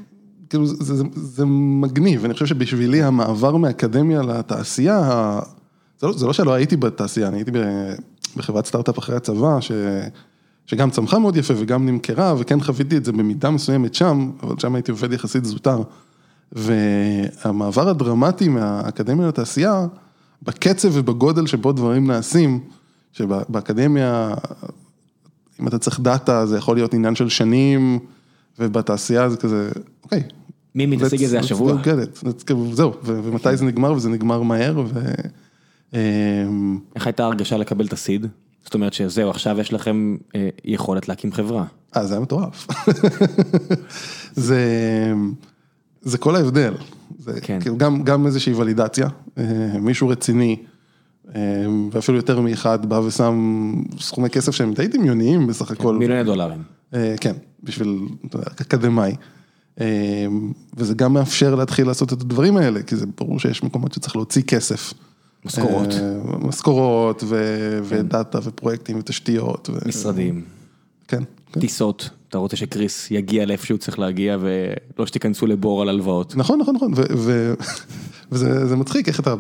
כאילו 0.49 0.65
זה, 0.65 0.95
זה, 0.95 1.03
זה 1.15 1.45
מגניב, 1.45 2.25
אני 2.25 2.33
חושב 2.33 2.45
שבשבילי 2.45 3.03
המעבר 3.03 3.57
מאקדמיה 3.57 4.21
לתעשייה, 4.21 5.39
זה 5.99 6.07
לא, 6.07 6.13
זה 6.13 6.25
לא 6.25 6.33
שלא 6.33 6.53
הייתי 6.53 6.77
בתעשייה, 6.77 7.27
אני 7.27 7.37
הייתי 7.37 7.51
בחברת 8.35 8.65
סטארט-אפ 8.65 8.99
אחרי 8.99 9.15
הצבא, 9.15 9.61
ש... 9.61 9.71
שגם 10.67 10.89
צמחה 10.89 11.19
מאוד 11.19 11.37
יפה 11.37 11.53
וגם 11.57 11.85
נמכרה, 11.85 12.35
וכן 12.37 12.61
חוויתי 12.61 12.97
את 12.97 13.05
זה 13.05 13.11
במידה 13.11 13.49
מסוימת 13.49 13.95
שם, 13.95 14.31
אבל 14.43 14.55
שם 14.59 14.75
הייתי 14.75 14.91
עובד 14.91 15.13
יחסית 15.13 15.45
זוטר. 15.45 15.81
והמעבר 16.51 17.89
הדרמטי 17.89 18.49
מהאקדמיה 18.49 19.27
לתעשייה, 19.27 19.87
בקצב 20.43 20.89
ובגודל 20.93 21.47
שבו 21.47 21.71
דברים 21.71 22.07
נעשים, 22.07 22.59
שבאקדמיה, 23.11 24.33
אם 25.61 25.67
אתה 25.67 25.77
צריך 25.79 25.99
דאטה, 25.99 26.45
זה 26.45 26.57
יכול 26.57 26.75
להיות 26.75 26.93
עניין 26.93 27.15
של 27.15 27.29
שנים, 27.29 27.99
ובתעשייה 28.59 29.29
זה 29.29 29.37
כזה, 29.37 29.69
אוקיי. 30.03 30.23
מי 30.75 30.85
מתעסק 30.85 31.21
בזה 31.21 31.39
השבוע? 31.39 31.73
זהו, 32.71 32.93
ומתי 33.03 33.57
זה 33.57 33.65
נגמר, 33.65 33.93
וזה 33.93 34.09
נגמר 34.09 34.41
מהר, 34.41 34.83
ו... 34.93 34.99
איך 36.95 37.07
הייתה 37.07 37.25
הרגשה 37.25 37.57
לקבל 37.57 37.85
את 37.85 37.93
הסיד? 37.93 38.27
זאת 38.67 38.73
אומרת 38.73 38.93
שזהו, 38.93 39.29
עכשיו 39.29 39.59
יש 39.59 39.73
לכם 39.73 40.17
אה, 40.35 40.49
יכולת 40.65 41.07
להקים 41.09 41.31
חברה. 41.31 41.65
אה, 41.95 42.05
זה 42.05 42.13
היה 42.13 42.21
מטורף. 42.21 42.67
זה, 44.47 44.61
זה 46.01 46.17
כל 46.17 46.35
ההבדל. 46.35 46.73
זה 47.19 47.41
כן. 47.41 47.59
כאילו 47.61 47.77
גם, 47.77 48.03
גם 48.03 48.25
איזושהי 48.25 48.53
ולידציה, 48.53 49.07
אה, 49.37 49.43
מישהו 49.79 50.07
רציני, 50.07 50.55
אה, 51.35 51.41
ואפילו 51.91 52.17
יותר 52.17 52.41
מאחד 52.41 52.85
בא 52.85 52.95
ושם 52.95 53.73
סכומי 53.99 54.29
כסף 54.29 54.51
שהם 54.51 54.73
די 54.73 54.87
דמיוניים 54.87 55.47
בסך 55.47 55.71
הכל. 55.71 55.93
כן, 55.93 55.99
מיליוני 55.99 56.23
דולרים. 56.23 56.63
כן, 57.21 57.33
בשביל 57.63 57.99
אקדמאי. 58.61 59.15
וזה 60.77 60.93
גם 60.95 61.13
מאפשר 61.13 61.55
להתחיל 61.55 61.87
לעשות 61.87 62.13
את 62.13 62.21
הדברים 62.21 62.57
האלה, 62.57 62.83
כי 62.83 62.95
זה 62.95 63.05
ברור 63.17 63.39
שיש 63.39 63.63
מקומות 63.63 63.93
שצריך 63.93 64.15
להוציא 64.15 64.41
כסף. 64.41 64.93
משכורות. 65.47 65.89
משכורות 66.39 67.23
ו 67.83 67.94
data 67.94 68.39
ופרויקטים 68.43 68.99
ותשתיות. 68.99 69.69
משרדים. 69.85 70.43
כן. 71.07 71.23
כן. 71.51 71.59
טיסות, 71.59 72.09
אתה 72.29 72.37
רוצה 72.37 72.55
שקריס 72.55 73.11
יגיע 73.11 73.45
לאיפה 73.45 73.65
שהוא 73.65 73.77
צריך 73.77 73.99
להגיע 73.99 74.37
ולא 74.39 75.05
שתיכנסו 75.05 75.47
לבור 75.47 75.81
על 75.81 75.89
הלוואות. 75.89 76.35
נכון, 76.35 76.59
נכון, 76.59 76.75
נכון, 76.75 76.91
וזה 78.31 78.75
מצחיק 78.75 79.07
איך 79.07 79.19
אתה... 79.19 79.35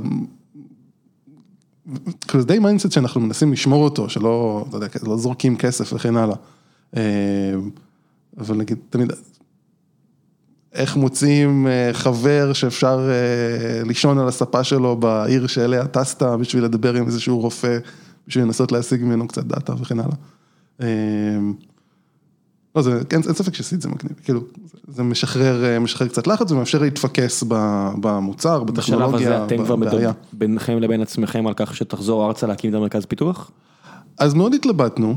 כאילו 2.27 2.41
זה 2.41 2.47
די 2.47 2.59
mindset 2.59 2.91
שאנחנו 2.91 3.21
מנסים 3.21 3.53
לשמור 3.53 3.83
אותו, 3.83 4.09
שלא, 4.09 4.65
אתה 4.69 4.77
יודע, 4.77 4.87
לא 5.03 5.17
זורקים 5.17 5.57
כסף 5.57 5.93
וכן 5.93 6.15
הלאה. 6.17 6.35
אבל 8.37 8.55
נגיד, 8.55 8.77
תמיד, 8.89 9.11
איך 10.77 10.95
מוצאים 10.95 11.67
אה, 11.67 11.89
חבר 11.93 12.53
שאפשר 12.53 13.09
אה, 13.09 13.83
לישון 13.83 14.19
על 14.19 14.27
הספה 14.27 14.63
שלו 14.63 14.95
בעיר 14.95 15.47
שאליה 15.47 15.87
טסת 15.87 16.23
בשביל 16.23 16.63
לדבר 16.63 16.93
עם 16.93 17.05
איזשהו 17.05 17.39
רופא, 17.39 17.77
בשביל 18.27 18.43
לנסות 18.43 18.71
להשיג 18.71 19.03
ממנו 19.03 19.27
קצת 19.27 19.43
דאטה 19.43 19.73
וכן 19.79 19.99
הלאה. 19.99 20.15
אה, 20.81 20.87
לא, 22.75 22.81
זה, 22.81 23.01
אין, 23.11 23.21
אין 23.25 23.33
ספק 23.33 23.53
שסיד 23.53 23.81
זה 23.81 23.89
מגניב, 23.89 24.13
כאילו, 24.23 24.41
זה 24.87 25.03
משחרר, 25.03 25.79
משחרר 25.79 26.07
קצת 26.07 26.27
לחץ 26.27 26.51
ומאפשר 26.51 26.81
להתפקס 26.81 27.43
במוצר, 28.01 28.63
בטכנולוגיה, 28.63 29.17
בשלב 29.17 29.31
הזה 29.31 29.45
אתם 29.45 29.65
כבר 29.65 29.75
מדברים 29.75 30.09
ביניכם 30.33 30.77
לבין 30.79 31.01
עצמכם 31.01 31.47
על 31.47 31.53
כך 31.55 31.75
שתחזור 31.75 32.27
ארצה 32.27 32.47
להקים 32.47 32.69
את 32.69 32.75
המרכז 32.75 33.05
פיתוח? 33.05 33.51
אז 34.17 34.33
מאוד 34.33 34.53
התלבטנו. 34.53 35.15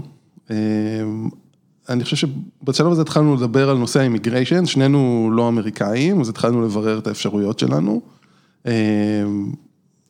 אני 1.91 2.05
חושב 2.05 2.17
שבשלב 2.17 2.93
הזה 2.93 3.03
התחלנו 3.03 3.37
לדבר 3.37 3.71
על 3.71 3.77
נושא 3.77 4.01
ה 4.01 4.06
immigration, 4.06 4.67
שנינו 4.67 5.31
לא 5.33 5.49
אמריקאים, 5.49 6.21
אז 6.21 6.29
התחלנו 6.29 6.63
לברר 6.63 6.99
את 6.99 7.07
האפשרויות 7.07 7.59
שלנו. 7.59 8.01
אה, 8.67 8.73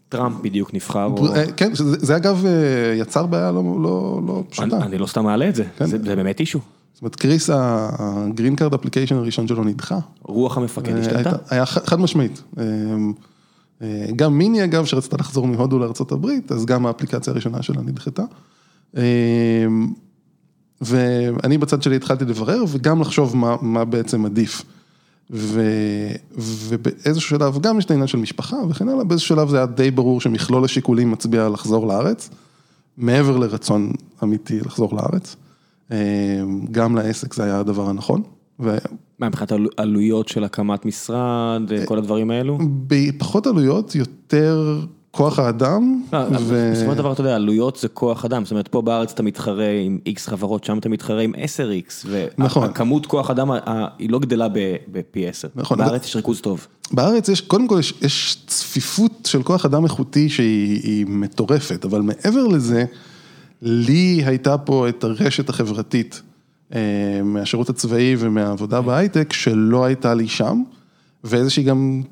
טראמפ 0.09 0.37
בדיוק 0.43 0.75
נבחר. 0.75 1.09
אה, 1.35 1.53
כן, 1.53 1.71
זה 1.75 2.17
אגב 2.17 2.45
אה, 2.47 2.95
יצר 2.97 3.27
בעיה 3.27 3.53
לא 3.53 3.63
לא, 3.83 4.21
לא 4.27 4.45
פשוטה. 4.49 4.79
אני 4.79 4.99
לא 4.99 5.07
סתם 5.07 5.25
מעלה 5.25 5.49
את 5.49 5.55
זה, 5.55 5.65
כן. 5.77 5.87
זה 5.87 5.99
באמת 5.99 6.41
issue. 6.41 6.59
זאת 6.93 7.03
אומרת, 7.03 7.17
קריס, 7.17 7.51
ה 7.53 7.70
green 7.70 8.57
card 8.57 8.75
application 8.75 9.17
הראשון 9.17 9.49
שלו 9.49 9.65
נדחה. 9.65 9.99
רוח 10.23 10.57
המפקד 10.57 10.97
השתנתה. 10.97 11.37
היה 11.51 11.67
חד 11.67 12.01
משמעית. 12.01 12.43
גם 14.17 14.39
מיני 14.39 14.65
אגב, 14.65 14.85
שרצתה 14.85 15.17
לחזור 15.17 15.47
מהודו 15.47 15.79
לארה"ב, 15.79 16.27
אז 16.51 16.67
גם 16.67 16.87
האפליקציה 16.87 17.33
הראשונה 17.33 17.63
שלה 17.63 17.83
נדחתה. 17.83 18.23
ואני 20.81 21.59
בצד 21.59 21.83
שלי 21.83 21.97
התחלתי 21.97 22.25
לברר 22.25 22.65
וגם 22.69 23.01
לחשוב 23.01 23.37
מה 23.37 23.57
מה 23.61 23.85
בעצם 23.85 24.27
עדיף. 24.27 24.65
ו, 25.33 25.63
ובאיזשהו 26.39 27.29
שלב, 27.29 27.59
גם 27.61 27.79
יש 27.79 27.85
את 27.85 27.91
העניין 27.91 28.07
של 28.07 28.19
משפחה 28.19 28.57
וכן 28.69 28.89
הלאה, 28.89 29.05
באיזשהו 29.05 29.29
שלב 29.29 29.49
זה 29.49 29.57
היה 29.57 29.67
די 29.67 29.91
ברור 29.91 30.21
שמכלול 30.21 30.65
השיקולים 30.65 31.11
מצביע 31.11 31.49
לחזור 31.49 31.87
לארץ, 31.87 32.31
מעבר 32.97 33.37
לרצון 33.37 33.93
אמיתי 34.23 34.61
לחזור 34.61 34.95
לארץ. 34.95 35.37
אה, 35.93 35.97
גם 36.71 36.97
לעסק 36.97 37.35
זה 37.35 37.45
היה 37.45 37.59
הדבר 37.59 37.89
הנכון. 37.89 38.23
ו... 38.61 38.77
מה 39.19 39.29
מבחינת 39.29 39.53
עלויות 39.77 40.29
של 40.29 40.45
הקמת 40.45 40.85
משרד, 40.85 41.63
כל 41.85 41.99
הדברים 41.99 42.31
האלו? 42.31 42.59
פחות 43.19 43.47
עלויות, 43.47 43.95
יותר 43.95 44.81
כוח 45.11 45.39
האדם. 45.39 46.03
לא, 46.13 46.25
בסופו 46.29 46.91
של 46.91 46.99
דבר 46.99 47.13
אתה 47.13 47.21
יודע, 47.21 47.35
עלויות 47.35 47.77
זה 47.77 47.89
כוח 47.89 48.25
אדם, 48.25 48.45
זאת 48.45 48.51
אומרת 48.51 48.69
פה 48.69 48.83
בארץ 48.83 49.13
אתה 49.13 49.23
מתחרה 49.23 49.71
עם 49.71 49.99
איקס 50.07 50.29
חברות, 50.29 50.65
שם 50.65 50.79
אתה 50.79 50.89
מתחרה 50.89 51.23
עם 51.23 51.33
10 51.37 51.71
x 51.89 52.07
נכון. 52.39 52.63
והכמות 52.63 53.07
כוח 53.07 53.31
אדם 53.31 53.51
היא 53.99 54.11
לא 54.11 54.19
גדלה 54.19 54.47
בפי 54.93 55.29
10, 55.29 55.49
נכון. 55.55 55.79
בארץ 55.79 56.05
יש 56.05 56.17
ריכוז 56.17 56.41
טוב. 56.41 56.67
בארץ 56.93 57.29
יש, 57.29 57.41
קודם 57.41 57.69
כל 57.69 57.77
יש, 57.79 57.95
יש 58.03 58.37
צפיפות 58.47 59.13
של 59.27 59.43
כוח 59.43 59.65
אדם 59.65 59.85
איכותי 59.85 60.29
שהיא 60.29 61.07
מטורפת, 61.09 61.85
אבל 61.85 62.01
מעבר 62.01 62.47
לזה, 62.47 62.85
לי 63.63 64.23
הייתה 64.27 64.59
פה 64.59 64.89
את 64.89 65.05
הרשת 65.05 65.49
החברתית 65.49 66.23
אה, 66.75 66.81
מהשירות 67.25 67.69
הצבאי 67.69 68.17
ומהעבודה 68.19 68.81
בהייטק 68.81 69.33
שלא 69.33 69.85
הייתה 69.85 70.15
לי 70.15 70.29
שם, 70.29 70.63
ואיזושהי 71.25 71.63
גם 71.63 72.03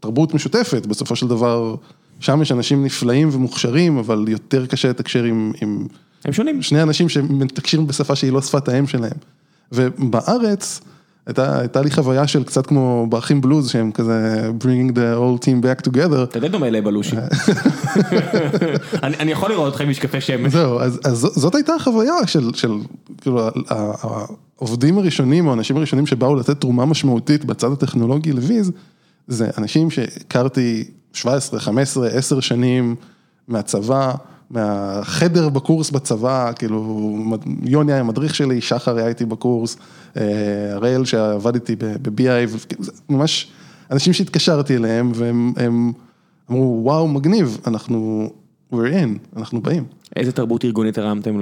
תרבות 0.00 0.34
משותפת, 0.34 0.86
בסופו 0.86 1.16
של 1.16 1.28
דבר. 1.28 1.74
שם 2.20 2.42
יש 2.42 2.52
אנשים 2.52 2.84
נפלאים 2.84 3.28
ומוכשרים, 3.32 3.98
אבל 3.98 4.24
יותר 4.28 4.66
קשה 4.66 4.88
לתקשר 4.88 5.24
עם... 5.24 5.52
עם 5.62 5.86
הם 6.24 6.32
שונים. 6.32 6.62
שני 6.62 6.82
אנשים 6.82 7.08
שמתקשרים 7.08 7.86
בשפה 7.86 8.16
שהיא 8.16 8.32
לא 8.32 8.42
שפת 8.42 8.68
האם 8.68 8.86
שלהם. 8.86 9.16
ובארץ, 9.72 10.80
הייתה, 11.26 11.58
הייתה 11.58 11.82
לי 11.82 11.90
חוויה 11.90 12.26
של 12.26 12.44
קצת 12.44 12.66
כמו 12.66 13.06
באחים 13.10 13.40
בלוז, 13.40 13.70
שהם 13.70 13.92
כזה 13.92 14.48
bringing 14.60 14.92
the 14.92 15.18
whole 15.18 15.44
team 15.44 15.64
back 15.64 15.88
together. 15.88 16.22
אתה 16.22 16.40
די 16.40 16.48
דומה 16.48 16.70
לבלושי. 16.70 17.16
אני, 19.02 19.16
אני 19.16 19.32
יכול 19.32 19.50
לראות 19.50 19.66
אותך 19.66 19.80
עם 19.80 19.90
משקפי 19.90 20.20
שמש. 20.20 20.52
זהו, 20.52 20.80
אז, 20.80 21.00
אז 21.04 21.18
זאת 21.18 21.54
הייתה 21.54 21.74
החוויה 21.74 22.26
של, 22.26 22.50
של 22.54 22.72
כאילו, 23.20 23.48
העובדים 24.58 24.98
הראשונים 24.98 25.46
או 25.46 25.50
האנשים 25.50 25.76
הראשונים 25.76 26.06
שבאו 26.06 26.34
לתת 26.34 26.60
תרומה 26.60 26.86
משמעותית 26.86 27.44
בצד 27.44 27.72
הטכנולוגי 27.72 28.32
לוויז, 28.32 28.72
זה 29.28 29.50
אנשים 29.58 29.90
שהכרתי 29.90 30.84
17, 31.16 31.60
15, 31.60 32.08
10 32.08 32.40
שנים 32.40 32.94
מהצבא, 33.48 34.14
מהחדר 34.50 35.48
בקורס 35.48 35.90
בצבא, 35.90 36.52
כאילו, 36.52 37.08
יוני 37.62 37.92
היה 37.92 38.00
המדריך 38.00 38.34
שלי, 38.34 38.60
שחר 38.60 38.96
היה 38.96 39.08
איתי 39.08 39.24
בקורס, 39.24 39.76
אה, 40.16 40.22
הראל 40.72 41.04
שעבד 41.04 41.54
איתי 41.54 41.76
ב-BI, 41.76 42.74
ממש 43.08 43.50
אנשים 43.90 44.12
שהתקשרתי 44.12 44.76
אליהם 44.76 45.12
והם 45.14 45.92
אמרו, 46.50 46.80
וואו, 46.82 47.08
מגניב, 47.08 47.58
אנחנו 47.66 48.30
we're 48.72 48.76
in, 48.76 49.36
אנחנו 49.36 49.60
באים. 49.60 49.84
איזה 50.16 50.32
תרבות 50.32 50.64
ארגונית 50.64 50.98
הרמתם 50.98 51.40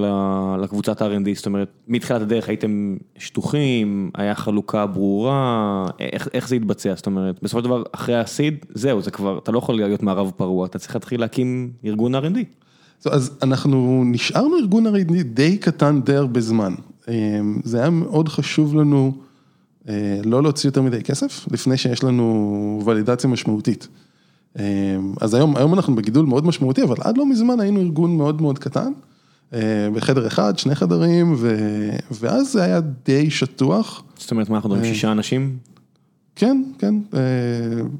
לקבוצת 0.62 1.02
R&D? 1.02 1.28
זאת 1.34 1.46
אומרת, 1.46 1.68
מתחילת 1.88 2.22
הדרך 2.22 2.48
הייתם 2.48 2.96
שטוחים, 3.18 4.10
היה 4.14 4.34
חלוקה 4.34 4.86
ברורה, 4.86 5.86
איך, 6.00 6.28
איך 6.34 6.48
זה 6.48 6.56
התבצע? 6.56 6.94
זאת 6.96 7.06
אומרת, 7.06 7.42
בסופו 7.42 7.58
של 7.58 7.64
דבר, 7.64 7.82
אחרי 7.92 8.16
הסיד, 8.20 8.66
זהו, 8.74 9.02
זה 9.02 9.10
כבר, 9.10 9.38
אתה 9.38 9.52
לא 9.52 9.58
יכול 9.58 9.74
להיות 9.74 10.02
מערב 10.02 10.32
פרוע, 10.36 10.66
אתה 10.66 10.78
צריך 10.78 10.94
להתחיל 10.94 11.20
להקים 11.20 11.72
ארגון 11.84 12.14
R&D. 12.14 12.38
טוב, 13.02 13.12
אז 13.12 13.38
אנחנו 13.42 14.02
נשארנו 14.06 14.56
ארגון 14.56 14.86
הרי 14.86 15.04
די 15.24 15.58
קטן 15.58 16.00
די 16.04 16.14
הרבה 16.14 16.40
זמן. 16.40 16.74
אה, 17.08 17.40
זה 17.64 17.80
היה 17.80 17.90
מאוד 17.90 18.28
חשוב 18.28 18.74
לנו 18.74 19.12
אה, 19.88 20.20
לא 20.24 20.42
להוציא 20.42 20.68
יותר 20.68 20.82
מדי 20.82 21.02
כסף, 21.02 21.46
לפני 21.50 21.76
שיש 21.76 22.04
לנו 22.04 22.82
ולידציה 22.86 23.30
משמעותית. 23.30 23.88
אה, 24.58 24.64
אז 25.20 25.34
היום, 25.34 25.56
היום 25.56 25.74
אנחנו 25.74 25.94
בגידול 25.94 26.26
מאוד 26.26 26.46
משמעותי, 26.46 26.82
אבל 26.82 26.96
עד 27.00 27.18
לא 27.18 27.26
מזמן 27.26 27.60
היינו 27.60 27.80
ארגון 27.80 28.16
מאוד 28.16 28.42
מאוד 28.42 28.58
קטן, 28.58 28.92
אה, 29.54 29.60
בחדר 29.94 30.26
אחד, 30.26 30.58
שני 30.58 30.74
חדרים, 30.74 31.34
ו, 31.38 31.56
ואז 32.20 32.52
זה 32.52 32.62
היה 32.62 32.80
די 33.04 33.30
שטוח. 33.30 34.02
זאת 34.18 34.30
אומרת, 34.30 34.48
מה 34.48 34.56
אנחנו 34.56 34.70
מדברים, 34.70 34.94
שישה 34.94 35.12
אנשים? 35.12 35.56
כן, 36.36 36.62
כן, 36.78 36.94
אה, 37.14 37.20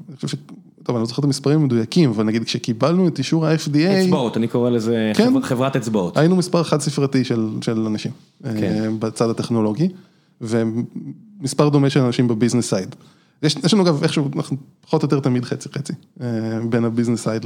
אני 0.09 0.15
חושב 0.15 0.27
ש... 0.27 0.35
טוב, 0.83 0.95
אני 0.95 1.01
לא 1.01 1.07
זוכר 1.07 1.19
את 1.19 1.25
המספרים 1.25 1.61
המדויקים, 1.61 2.09
אבל 2.09 2.23
נגיד 2.23 2.43
כשקיבלנו 2.43 3.07
את 3.07 3.17
אישור 3.19 3.45
ה-FDA, 3.47 3.77
אצבעות, 4.03 4.37
אני 4.37 4.47
קורא 4.47 4.69
לזה 4.69 5.11
כן. 5.15 5.29
חבר- 5.31 5.41
חברת 5.41 5.75
אצבעות. 5.75 6.17
היינו 6.17 6.35
מספר 6.35 6.63
חד 6.63 6.81
ספרתי 6.81 7.23
של, 7.23 7.49
של 7.61 7.79
אנשים, 7.85 8.11
כן. 8.43 8.49
אה, 8.63 8.87
בצד 8.99 9.29
הטכנולוגי, 9.29 9.89
ומספר 10.41 11.69
דומה 11.69 11.89
של 11.89 11.99
אנשים 11.99 12.27
בביזנס 12.27 12.69
סייד. 12.69 12.95
יש, 13.43 13.55
יש 13.63 13.73
לנו 13.73 13.83
אגב 13.83 14.03
איכשהו, 14.03 14.29
אנחנו 14.35 14.57
פחות 14.81 15.03
או 15.03 15.05
יותר 15.05 15.19
תמיד 15.19 15.45
חצי 15.45 15.69
חצי, 15.77 15.93
אה, 16.21 16.27
בין 16.69 16.85
ה 16.85 16.89
business 16.89 17.23
side 17.23 17.45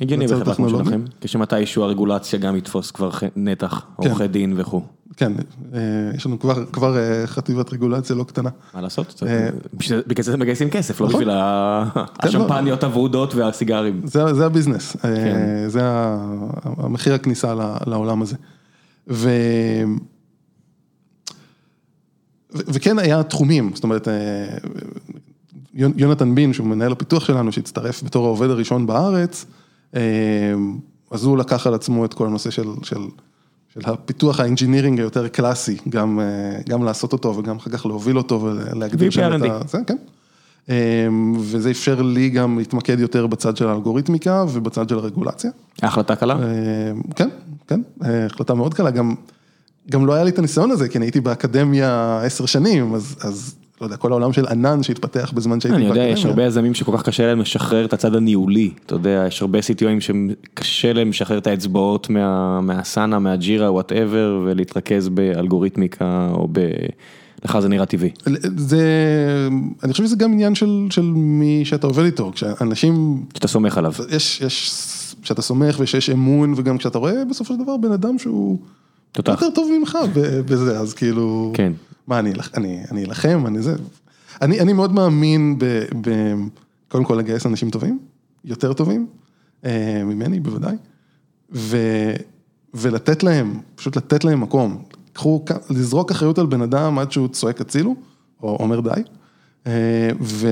הגיוני 0.00 0.24
לצד 0.24 0.34
בחברה 0.34 0.54
כמו 0.54 0.66
הטכנולוגי. 0.66 0.90
שלכם, 0.90 1.04
כשמתישהו 1.20 1.82
הרגולציה 1.82 2.38
גם 2.38 2.56
יתפוס 2.56 2.90
כבר 2.90 3.10
נתח, 3.36 3.86
כן. 4.02 4.08
עורכי 4.08 4.28
דין 4.28 4.54
וכו'. 4.56 4.82
כן, 5.16 5.32
אה, 5.74 5.80
יש 6.14 6.26
לנו 6.26 6.38
כבר, 6.38 6.66
כבר 6.66 6.98
אה, 6.98 7.26
חטיבת 7.26 7.72
רגולציה 7.72 8.16
לא 8.16 8.24
קטנה. 8.24 8.50
מה 8.74 8.80
לעשות? 8.80 9.22
בגלל 10.06 10.24
זה 10.24 10.30
אתם 10.30 10.40
מגייסים 10.40 10.70
כסף, 10.70 11.00
לא 11.00 11.06
נכון. 11.06 11.20
בשביל 11.20 11.30
ה- 11.34 11.84
השמפניות 12.18 12.84
הוורודות 12.84 13.34
והסיגרים. 13.34 14.00
זה, 14.04 14.34
זה 14.34 14.46
ה 14.46 14.51
business, 14.51 14.96
כן. 15.02 15.64
זה 15.68 15.80
המחיר 16.64 17.14
הכניסה 17.14 17.54
לעולם 17.86 18.22
הזה. 18.22 18.36
ו... 19.10 19.30
וכן 22.52 22.98
היה 22.98 23.22
תחומים, 23.22 23.70
זאת 23.74 23.84
אומרת, 23.84 24.08
יונתן 25.78 26.34
בין, 26.34 26.52
שהוא 26.52 26.66
מנהל 26.66 26.92
הפיתוח 26.92 27.24
שלנו, 27.24 27.52
שהצטרף 27.52 28.02
בתור 28.02 28.26
העובד 28.26 28.50
הראשון 28.50 28.86
בארץ, 28.86 29.44
אה, 29.94 30.00
אז 31.10 31.24
הוא 31.24 31.38
לקח 31.38 31.66
על 31.66 31.74
עצמו 31.74 32.04
את 32.04 32.14
כל 32.14 32.26
הנושא 32.26 32.50
של, 32.50 32.68
של, 32.82 33.00
של 33.74 33.80
הפיתוח 33.84 34.40
ה 34.40 34.45
engineering 34.45 34.98
היותר 34.98 35.28
קלאסי, 35.28 35.76
גם, 35.88 36.20
אה, 36.20 36.60
גם 36.68 36.84
לעשות 36.84 37.12
אותו 37.12 37.36
וגם 37.36 37.56
אחר 37.56 37.70
כך 37.70 37.86
להוביל 37.86 38.18
אותו 38.18 38.42
ולהגדיר 38.42 39.08
VP 39.08 39.12
שם 39.12 39.30
את. 39.36 39.50
ה... 39.50 39.60
זה, 39.68 39.78
כן. 39.86 39.96
אה, 40.70 41.08
וזה 41.40 41.70
אפשר 41.70 42.02
לי 42.02 42.28
גם 42.30 42.58
להתמקד 42.58 43.00
יותר 43.00 43.26
בצד 43.26 43.56
של 43.56 43.68
האלגוריתמיקה 43.68 44.44
ובצד 44.52 44.88
של 44.88 44.98
הרגולציה. 44.98 45.50
החלטה 45.82 46.16
קלה? 46.16 46.36
כן, 47.16 47.28
כן, 47.66 47.80
החלטה 48.00 48.54
מאוד 48.54 48.74
קלה, 48.74 48.90
גם, 48.90 49.14
גם 49.90 50.06
לא 50.06 50.12
היה 50.12 50.24
לי 50.24 50.30
את 50.30 50.38
הניסיון 50.38 50.70
הזה, 50.70 50.88
כי 50.88 50.98
אני 50.98 51.06
הייתי 51.06 51.20
באקדמיה 51.20 52.20
עשר 52.24 52.46
שנים, 52.46 52.94
אז, 52.94 53.16
אז 53.20 53.54
לא 53.80 53.86
יודע, 53.86 53.96
כל 53.96 54.12
העולם 54.12 54.32
של 54.32 54.46
ענן 54.46 54.82
שהתפתח 54.82 55.32
בזמן 55.34 55.60
שהייתי 55.60 55.76
אני 55.76 55.86
יודע. 55.88 56.02
יש 56.02 56.24
הרבה 56.24 56.44
יזמים 56.44 56.74
שכל 56.74 56.96
כך 56.96 57.02
קשה 57.02 57.26
להם 57.26 57.40
לשחרר 57.40 57.84
את 57.84 57.92
הצד 57.92 58.14
הניהולי, 58.14 58.70
אתה 58.86 58.94
יודע, 58.94 59.24
יש 59.28 59.42
הרבה 59.42 59.58
CTOים 59.58 60.00
שקשה 60.00 60.92
להם 60.92 61.08
לשחרר 61.08 61.38
את 61.38 61.46
האצבעות 61.46 62.10
מה- 62.10 62.60
מהסאנה, 62.60 63.18
מהג'ירה, 63.18 63.72
וואטאבר, 63.72 64.42
ולהתרכז 64.44 65.08
באלגוריתמיקה 65.08 66.28
או 66.32 66.48
ב... 66.52 66.60
לך 67.44 67.58
זה 67.60 67.68
נראה 67.68 67.86
טבעי. 67.86 68.10
זה, 68.56 68.82
אני 69.84 69.92
חושב 69.92 70.04
שזה 70.04 70.16
גם 70.16 70.32
עניין 70.32 70.54
של, 70.54 70.86
של 70.90 71.02
מי 71.14 71.64
שאתה 71.64 71.86
עובד 71.86 72.04
איתו, 72.04 72.32
כשאנשים, 72.34 73.22
שאתה 73.34 73.48
סומך 73.48 73.78
עליו. 73.78 73.92
יש, 74.10 74.40
יש, 74.40 74.70
כשאתה 75.22 75.42
סומך 75.42 75.76
ושיש 75.80 76.10
אמון, 76.10 76.54
וגם 76.56 76.78
כשאתה 76.78 76.98
רואה 76.98 77.24
בסופו 77.30 77.54
של 77.54 77.60
דבר 77.62 77.76
בן 77.76 77.92
אדם 77.92 78.18
שהוא 78.18 78.58
תותח. 79.12 79.30
יותר 79.42 79.50
טוב 79.54 79.70
ממך 79.80 79.98
בזה, 80.46 80.78
אז 80.80 80.94
כאילו, 80.94 81.52
כן. 81.54 81.72
מה, 82.08 82.18
אני, 82.18 82.32
אלח- 82.32 82.50
אני, 82.56 82.80
אני 82.90 83.04
אלחם, 83.04 83.44
אני 83.46 83.62
זה, 83.62 83.74
אני, 84.42 84.60
אני 84.60 84.72
מאוד 84.72 84.92
מאמין 84.92 85.58
ב, 85.58 85.64
ב, 86.00 86.34
קודם 86.88 87.04
כל 87.04 87.14
לגייס 87.14 87.46
אנשים 87.46 87.70
טובים, 87.70 87.98
יותר 88.44 88.72
טובים, 88.72 89.06
אה, 89.64 90.02
ממני 90.04 90.40
בוודאי, 90.40 90.76
ו, 91.52 91.76
ולתת 92.74 93.22
להם, 93.22 93.60
פשוט 93.74 93.96
לתת 93.96 94.24
להם 94.24 94.40
מקום, 94.40 94.82
קחו, 95.12 95.44
לזרוק 95.70 96.10
אחריות 96.10 96.38
על 96.38 96.46
בן 96.46 96.62
אדם 96.62 96.98
עד 96.98 97.12
שהוא 97.12 97.28
צועק 97.28 97.60
הצילו, 97.60 97.96
או 98.42 98.56
אומר 98.60 98.80
די, 98.80 99.02
אה, 99.66 100.10
ו, 100.20 100.48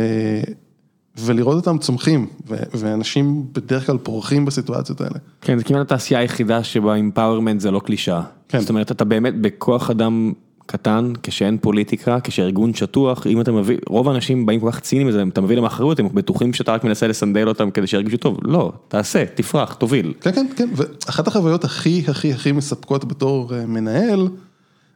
ולראות 1.19 1.57
אותם 1.57 1.79
צומחים, 1.79 2.27
ו, 2.49 2.55
ואנשים 2.75 3.47
בדרך 3.53 3.87
כלל 3.87 3.99
פורחים 3.99 4.45
בסיטואציות 4.45 5.01
האלה. 5.01 5.19
כן, 5.41 5.59
זה 5.59 5.65
כמעט 5.65 5.81
התעשייה 5.81 6.21
היחידה 6.21 6.65
שבה 6.65 6.95
אימפאורמנט 6.95 7.61
זה 7.61 7.71
לא 7.71 7.79
קלישאה. 7.81 8.23
כן. 8.49 8.61
זאת 8.61 8.69
אומרת, 8.69 8.91
אתה 8.93 9.05
באמת 9.05 9.41
בכוח 9.41 9.91
אדם 9.91 10.33
קטן, 10.67 11.13
כשאין 11.23 11.59
פוליטיקה, 11.59 12.21
כשארגון 12.21 12.75
שטוח, 12.75 13.27
אם 13.27 13.41
אתה 13.41 13.53
מביא, 13.53 13.77
רוב 13.89 14.09
האנשים 14.09 14.47
באים 14.47 14.61
כל 14.61 14.71
כך 14.73 14.81
ציניים 14.81 15.09
לזה, 15.09 15.23
אתה 15.33 15.41
מביא 15.41 15.57
להם 15.57 15.65
אחריות, 15.65 16.01
הם 16.01 16.09
בטוחים 16.15 16.53
שאתה 16.53 16.73
רק 16.73 16.85
מנסה 16.85 17.07
לסנדל 17.07 17.49
אותם 17.49 17.71
כדי 17.71 17.87
שירגישו 17.87 18.17
טוב. 18.17 18.39
לא, 18.43 18.73
תעשה, 18.89 19.25
תפרח, 19.35 19.75
תוביל. 19.75 20.15
כן, 20.21 20.33
כן, 20.33 20.47
כן, 20.57 20.69
ואחת 20.77 21.27
החוויות 21.27 21.65
הכי 21.65 22.05
הכי 22.09 22.33
הכי 22.33 22.53
מספקות 22.53 23.05
בתור 23.05 23.55
אה, 23.55 23.67
מנהל, 23.67 24.29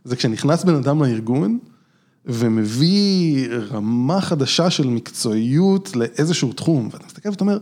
זה 0.04 0.16
כשנכנס 0.16 0.64
בן 0.64 0.74
אדם 0.74 1.02
לארגון 1.02 1.58
ומביא 2.26 3.48
רמה 3.70 4.20
חדשה 4.20 4.70
של 4.70 4.86
מקצועיות 4.88 5.96
לאיזשהו 5.96 6.52
תחום, 6.52 6.88
ואתה 6.92 7.06
מסתכל 7.06 7.28
ואתה 7.28 7.44
אומר, 7.44 7.58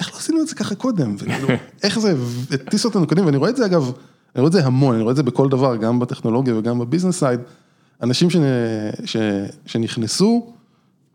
איך 0.00 0.12
לא 0.12 0.18
עשינו 0.18 0.40
את 0.40 0.48
זה 0.48 0.54
ככה 0.54 0.74
קודם, 0.74 1.16
וכאילו, 1.18 1.48
איך 1.82 1.98
זה 1.98 2.14
הטיס 2.54 2.84
אותנו 2.84 3.06
קודם, 3.06 3.26
ואני 3.26 3.36
רואה 3.36 3.50
את 3.50 3.56
זה 3.56 3.66
אגב, 3.66 3.92
אני 4.34 4.40
רואה 4.40 4.46
את 4.46 4.52
זה 4.52 4.66
המון, 4.66 4.94
אני 4.94 5.02
רואה 5.02 5.10
את 5.10 5.16
זה 5.16 5.22
בכל 5.22 5.48
דבר, 5.48 5.76
גם 5.76 5.98
בטכנולוגיה 5.98 6.56
וגם 6.56 6.78
בביזנס 6.78 7.18
סייד, 7.18 7.40
אנשים 8.02 8.30
שנ, 8.30 8.42
ש, 9.04 9.16
שנכנסו 9.66 10.52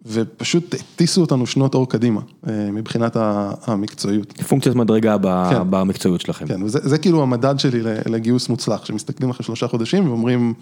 ופשוט 0.06 0.76
הטיסו 0.76 1.22
אותנו 1.22 1.48
שנות 1.48 1.76
אור 1.76 1.90
קדימה, 1.90 2.22
אה, 2.48 2.72
מבחינת 2.72 3.18
המקצועיות. 3.68 4.42
פונקציית 4.42 4.76
מדרגה 4.76 5.18
ב- 5.18 5.50
כן. 5.50 5.62
במקצועיות 5.70 6.22
שלכם. 6.22 6.48
כן, 6.48 6.64
וזה 6.64 6.80
זה 6.84 6.98
כאילו 6.98 7.24
המדד 7.24 7.60
שלי 7.60 7.80
לגיוס 8.06 8.50
מוצלח, 8.50 8.86
שמסתכלים 8.86 9.30
אחרי 9.30 9.46
שלושה 9.46 9.68
חודשים 9.68 10.08
ואומרים, 10.10 10.54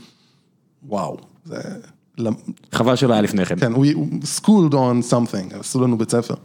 וואו, 0.88 1.18
זה... 1.46 1.58
חבל 2.72 2.96
שלא 2.96 3.14
היה 3.14 3.22
לפני 3.22 3.46
כן. 3.46 3.60
כן, 3.60 3.74
we 3.74 3.79
got 3.79 3.88
schooled 4.24 4.74
on 4.74 5.12
something, 5.12 5.60
עשו 5.60 5.82
לנו 5.82 5.98
בית 5.98 6.12
ספר. 6.12 6.36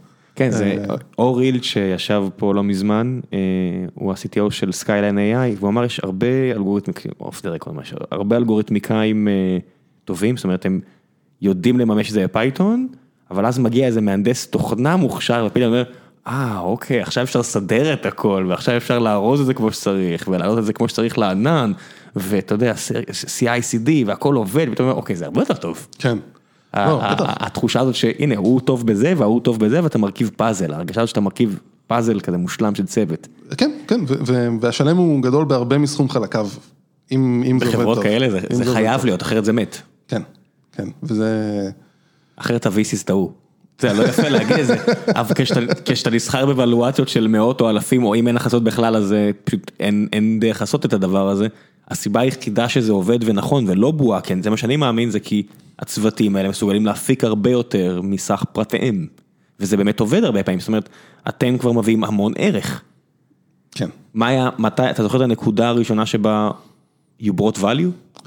כן, 0.43 0.51
זה 0.51 0.75
אה, 0.89 0.95
אור 1.17 1.41
אילד 1.41 1.63
שישב 1.63 2.23
פה 2.35 2.53
לא 2.53 2.63
מזמן, 2.63 3.19
אה, 3.33 3.39
הוא 3.93 4.11
ה-CTO 4.11 4.51
של 4.51 4.71
Skyline 4.71 5.17
AI, 5.17 5.57
והוא 5.57 5.69
אמר 5.69 5.85
יש 5.85 5.99
הרבה 6.03 6.51
אלגוריתמיקאים, 6.55 7.13
off 7.19 7.41
the 7.41 7.49
record 7.49 7.75
משהו, 7.75 7.97
הרבה 8.11 8.37
אלגוריתמיקאים 8.37 9.27
אה, 9.27 9.57
טובים, 10.05 10.37
זאת 10.37 10.43
אומרת 10.43 10.65
הם 10.65 10.79
יודעים 11.41 11.79
לממש 11.79 12.07
את 12.07 12.13
זה 12.13 12.23
ב 12.23 12.31
Python, 12.31 12.87
אבל 13.31 13.45
אז 13.45 13.59
מגיע 13.59 13.87
איזה 13.87 14.01
מהנדס 14.01 14.47
תוכנה 14.47 14.95
מוכשר, 14.95 15.47
ופתאום 15.47 15.65
אומר, 15.67 15.83
אה 16.27 16.59
אוקיי, 16.59 17.01
עכשיו 17.01 17.23
אפשר 17.23 17.39
לסדר 17.39 17.93
את 17.93 18.05
הכל, 18.05 18.45
ועכשיו 18.49 18.77
אפשר 18.77 18.99
לארוז 18.99 19.39
את 19.39 19.45
זה 19.45 19.53
כמו 19.53 19.71
שצריך, 19.71 20.27
ולהעלות 20.27 20.59
את 20.59 20.65
זה 20.65 20.73
כמו 20.73 20.87
שצריך 20.87 21.17
לענן, 21.17 21.71
ואתה 22.15 22.53
יודע, 22.53 22.73
CI/CD 23.39 23.89
והכל 24.05 24.35
עובד, 24.35 24.65
ופתאום 24.69 24.87
אומר, 24.87 24.99
אוקיי, 24.99 25.15
זה 25.15 25.25
הרבה 25.25 25.41
יותר 25.41 25.53
טוב. 25.53 25.87
כן. 25.99 26.17
ה- 26.73 26.85
לא, 26.89 27.01
ה- 27.03 27.15
בטח. 27.15 27.25
התחושה 27.39 27.79
הזאת 27.79 27.95
שהנה 27.95 28.35
הוא 28.37 28.61
טוב 28.61 28.87
בזה 28.87 29.13
וההוא 29.17 29.41
טוב 29.41 29.59
בזה 29.59 29.83
ואתה 29.83 29.97
מרכיב 29.97 30.31
פאזל, 30.35 30.73
ההרגשה 30.73 31.01
הזאת 31.01 31.09
שאתה 31.09 31.21
מרכיב 31.21 31.59
פאזל 31.87 32.19
כזה 32.19 32.37
מושלם 32.37 32.75
של 32.75 32.85
צוות. 32.85 33.27
כן, 33.57 33.71
כן, 33.87 33.99
והשלם 34.61 34.97
הוא 34.97 35.21
גדול 35.23 35.45
בהרבה 35.45 35.77
מסכום 35.77 36.09
חלקיו, 36.09 36.47
אם 37.11 37.43
זה 37.59 37.65
עובד 37.65 37.71
טוב. 37.71 37.79
בחברות 37.79 37.99
כאלה 38.03 38.27
זה 38.51 38.73
חייב. 38.73 39.05
להיות, 39.05 39.21
אחרת 39.21 39.45
זה 39.45 39.53
מת. 39.53 39.77
כן, 40.07 40.21
כן, 40.71 40.87
וזה... 41.03 41.69
אחרת 42.35 42.65
ה-VCs 42.65 43.03
טעו. 43.05 43.31
זה 43.79 43.93
לא 43.93 44.03
יפה 44.03 44.29
להגיד 44.29 44.57
את 44.59 44.67
זה, 44.67 44.75
אבל 45.19 45.33
כשאתה- 45.85 46.09
נסחר 46.11 46.45
בוולואציות 46.45 47.09
של 47.09 47.27
מאות 47.27 47.61
או 47.61 47.69
אלפים, 47.69 48.03
או 48.03 48.15
אם 48.15 48.27
אין 48.27 48.35
הכנסות 48.37 48.63
בכלל, 48.63 48.95
אז 48.95 49.13
אה, 49.13 49.29
פשוט 49.43 49.71
אין 49.79 50.39
דרך 50.39 50.61
לעשות 50.61 50.85
את 50.85 50.93
הדבר 50.93 51.27
הזה. 51.29 51.47
הסיבה 51.91 52.19
היחידה 52.19 52.69
שזה 52.69 52.91
עובד 52.91 53.19
ונכון 53.21 53.65
ולא 53.67 53.91
בועה, 53.91 54.21
כן, 54.21 54.41
זה 54.41 54.49
מה 54.49 54.57
שאני 54.57 54.77
מאמין, 54.77 55.09
זה 55.09 55.19
כי 55.19 55.43
הצוותים 55.79 56.35
האלה 56.35 56.49
מסוגלים 56.49 56.85
להפיק 56.85 57.23
הרבה 57.23 57.49
יותר 57.49 58.01
מסך 58.03 58.43
פרטיהם. 58.51 59.07
וזה 59.59 59.77
באמת 59.77 59.99
עובד 59.99 60.23
הרבה 60.23 60.43
פעמים, 60.43 60.59
זאת 60.59 60.67
אומרת, 60.67 60.89
אתם 61.29 61.57
כבר 61.57 61.71
מביאים 61.71 62.03
המון 62.03 62.33
ערך. 62.37 62.81
כן. 63.71 63.89
מה 64.13 64.27
היה, 64.27 64.49
מתי, 64.57 64.89
אתה 64.89 65.03
זוכר 65.03 65.17
את 65.17 65.21
הנקודה 65.21 65.69
הראשונה 65.69 66.05
שבה 66.05 66.51
you 67.21 67.31
brought 67.37 67.57
value? 67.57 68.19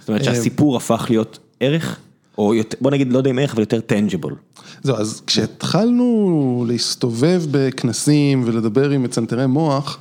זאת 0.00 0.08
אומרת 0.08 0.24
שהסיפור 0.24 0.76
הפך 0.76 1.06
להיות 1.08 1.38
ערך? 1.60 1.98
או 2.38 2.52
בוא 2.80 2.90
נגיד, 2.90 3.12
לא 3.12 3.18
יודע 3.18 3.30
אם 3.30 3.38
איך, 3.38 3.52
אבל 3.52 3.60
יותר 3.60 3.80
טנג'יבול. 3.80 4.34
זהו, 4.82 4.96
אז 4.96 5.22
כשהתחלנו 5.26 6.64
להסתובב 6.68 7.42
בכנסים 7.50 8.42
ולדבר 8.46 8.90
עם 8.90 9.02
מצנתרי 9.02 9.46
מוח, 9.46 9.98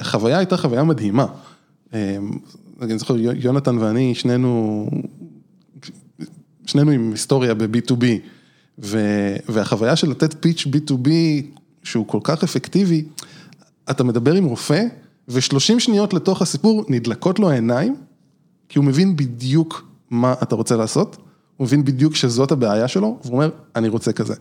החוויה 0.00 0.38
הייתה 0.38 0.56
חוויה 0.56 0.84
מדהימה. 0.84 1.26
אני 1.92 2.98
זוכר, 2.98 3.16
יונתן 3.18 3.78
ואני, 3.78 4.14
שנינו, 4.14 4.86
שנינו 6.66 6.90
עם 6.90 7.10
היסטוריה 7.10 7.54
ב-B2B, 7.54 8.04
והחוויה 9.48 9.96
של 9.96 10.10
לתת 10.10 10.34
פיץ' 10.40 10.66
B2B 10.66 11.08
שהוא 11.82 12.06
כל 12.06 12.20
כך 12.22 12.44
אפקטיבי, 12.44 13.04
אתה 13.90 14.04
מדבר 14.04 14.34
עם 14.34 14.44
רופא, 14.44 14.84
ושלושים 15.28 15.80
שניות 15.80 16.14
לתוך 16.14 16.42
הסיפור 16.42 16.84
נדלקות 16.88 17.38
לו 17.38 17.50
העיניים, 17.50 17.96
כי 18.68 18.78
הוא 18.78 18.84
מבין 18.84 19.16
בדיוק 19.16 19.88
מה 20.10 20.34
אתה 20.42 20.54
רוצה 20.54 20.76
לעשות, 20.76 21.16
הוא 21.56 21.64
מבין 21.64 21.84
בדיוק 21.84 22.14
שזאת 22.14 22.52
הבעיה 22.52 22.88
שלו, 22.88 23.18
והוא 23.24 23.32
אומר, 23.32 23.50
אני 23.76 23.88
רוצה 23.88 24.12
כזה. 24.12 24.34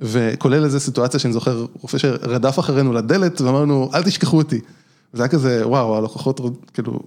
וכולל 0.00 0.64
איזה 0.64 0.80
סיטואציה 0.80 1.20
שאני 1.20 1.32
זוכר, 1.32 1.66
רופא 1.80 1.98
שרדף 1.98 2.58
אחרינו 2.58 2.92
לדלת, 2.92 3.40
ואמרנו, 3.40 3.90
אל 3.94 4.02
תשכחו 4.02 4.38
אותי. 4.38 4.60
זה 5.12 5.22
היה 5.22 5.28
כזה, 5.28 5.68
וואו, 5.68 5.96
הלקוחות, 5.96 6.40
כאילו, 6.74 7.00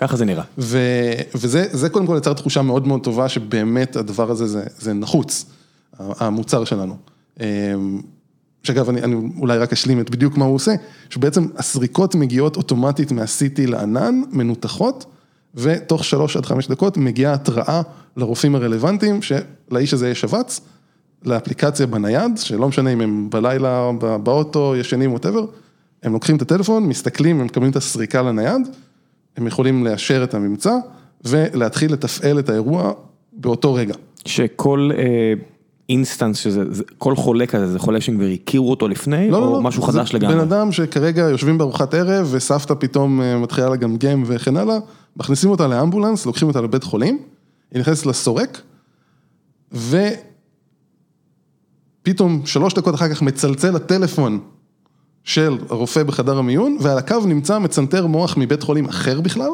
ככה 0.00 0.16
זה 0.16 0.24
נראה. 0.24 0.44
וזה 1.34 1.88
קודם 1.92 2.06
כל 2.06 2.14
יצר 2.18 2.32
תחושה 2.32 2.62
מאוד 2.62 2.86
מאוד 2.86 3.04
טובה, 3.04 3.28
שבאמת 3.28 3.96
הדבר 3.96 4.30
הזה 4.30 4.62
זה 4.78 4.92
נחוץ, 4.92 5.44
המוצר 5.98 6.64
שלנו. 6.64 6.96
שאגב, 8.62 8.88
אני 8.88 9.30
אולי 9.38 9.58
רק 9.58 9.72
אשלים 9.72 10.00
את 10.00 10.10
בדיוק 10.10 10.36
מה 10.36 10.44
הוא 10.44 10.54
עושה, 10.54 10.74
שבעצם 11.10 11.46
הסריקות 11.56 12.14
מגיעות 12.14 12.56
אוטומטית 12.56 13.12
מה-CT 13.12 13.70
לענן, 13.70 14.22
מנותחות, 14.30 15.04
ותוך 15.54 16.04
שלוש 16.04 16.36
עד 16.36 16.46
חמש 16.46 16.68
דקות 16.68 16.96
מגיעה 16.96 17.34
התראה 17.34 17.82
לרופאים 18.16 18.54
הרלוונטיים, 18.54 19.20
שלאיש 19.22 19.94
הזה 19.94 20.08
יש 20.10 20.20
שבץ, 20.20 20.60
לאפליקציה 21.24 21.86
בנייד, 21.86 22.38
שלא 22.38 22.68
משנה 22.68 22.92
אם 22.92 23.00
הם 23.00 23.30
בלילה, 23.30 23.90
באוטו, 24.22 24.74
ישנים, 24.76 25.12
ווטאבר, 25.12 25.44
הם 26.02 26.12
לוקחים 26.12 26.36
את 26.36 26.42
הטלפון, 26.42 26.86
מסתכלים, 26.86 27.40
הם 27.40 27.46
מקבלים 27.46 27.70
את 27.70 27.76
הסריקה 27.76 28.22
לנייד, 28.22 28.68
הם 29.36 29.46
יכולים 29.46 29.84
לאשר 29.84 30.24
את 30.24 30.34
הממצא, 30.34 30.72
ולהתחיל 31.24 31.92
לתפעל 31.92 32.38
את 32.38 32.48
האירוע 32.48 32.92
באותו 33.32 33.74
רגע. 33.74 33.94
שכל 34.24 34.90
instance 35.88 36.36
שזה, 36.36 36.82
כל 36.98 37.16
חולה 37.16 37.46
כזה, 37.46 37.66
זה 37.66 37.78
חולה 37.78 38.00
שהם 38.00 38.16
כבר 38.16 38.26
הכירו 38.26 38.70
אותו 38.70 38.88
לפני, 38.88 39.30
לא, 39.30 39.40
לא, 39.40 39.46
או 39.46 39.62
משהו 39.62 39.82
חדש 39.82 40.14
לגמרי? 40.14 40.34
בן 40.34 40.40
אדם 40.40 40.72
שכרגע 40.72 41.22
יושבים 41.22 41.58
בארוחת 41.58 41.94
ערב, 41.94 42.28
וסבתא 42.30 42.74
פתאום 42.78 43.20
מתחילה 43.42 43.68
לגמגם 43.68 44.22
וכן 44.26 44.56
הלאה, 44.56 44.78
מכניסים 45.16 45.50
אותה 45.50 45.66
לאמבולנס, 45.66 46.26
לוקחים 46.26 46.48
אותה 46.48 46.60
לבית 46.60 46.84
חולים, 46.84 47.18
היא 47.72 47.80
נכנסת 47.80 48.06
לסורק, 48.06 48.60
ופתאום 52.02 52.42
שלוש 52.44 52.74
דקות 52.74 52.94
אחר 52.94 53.08
כך 53.08 53.22
מצלצל 53.22 53.76
הטלפון 53.76 54.40
של 55.24 55.58
הרופא 55.70 56.02
בחדר 56.02 56.38
המיון, 56.38 56.76
ועל 56.80 56.98
הקו 56.98 57.20
נמצא 57.26 57.58
מצנתר 57.58 58.06
מוח 58.06 58.36
מבית 58.36 58.62
חולים 58.62 58.88
אחר 58.88 59.20
בכלל, 59.20 59.50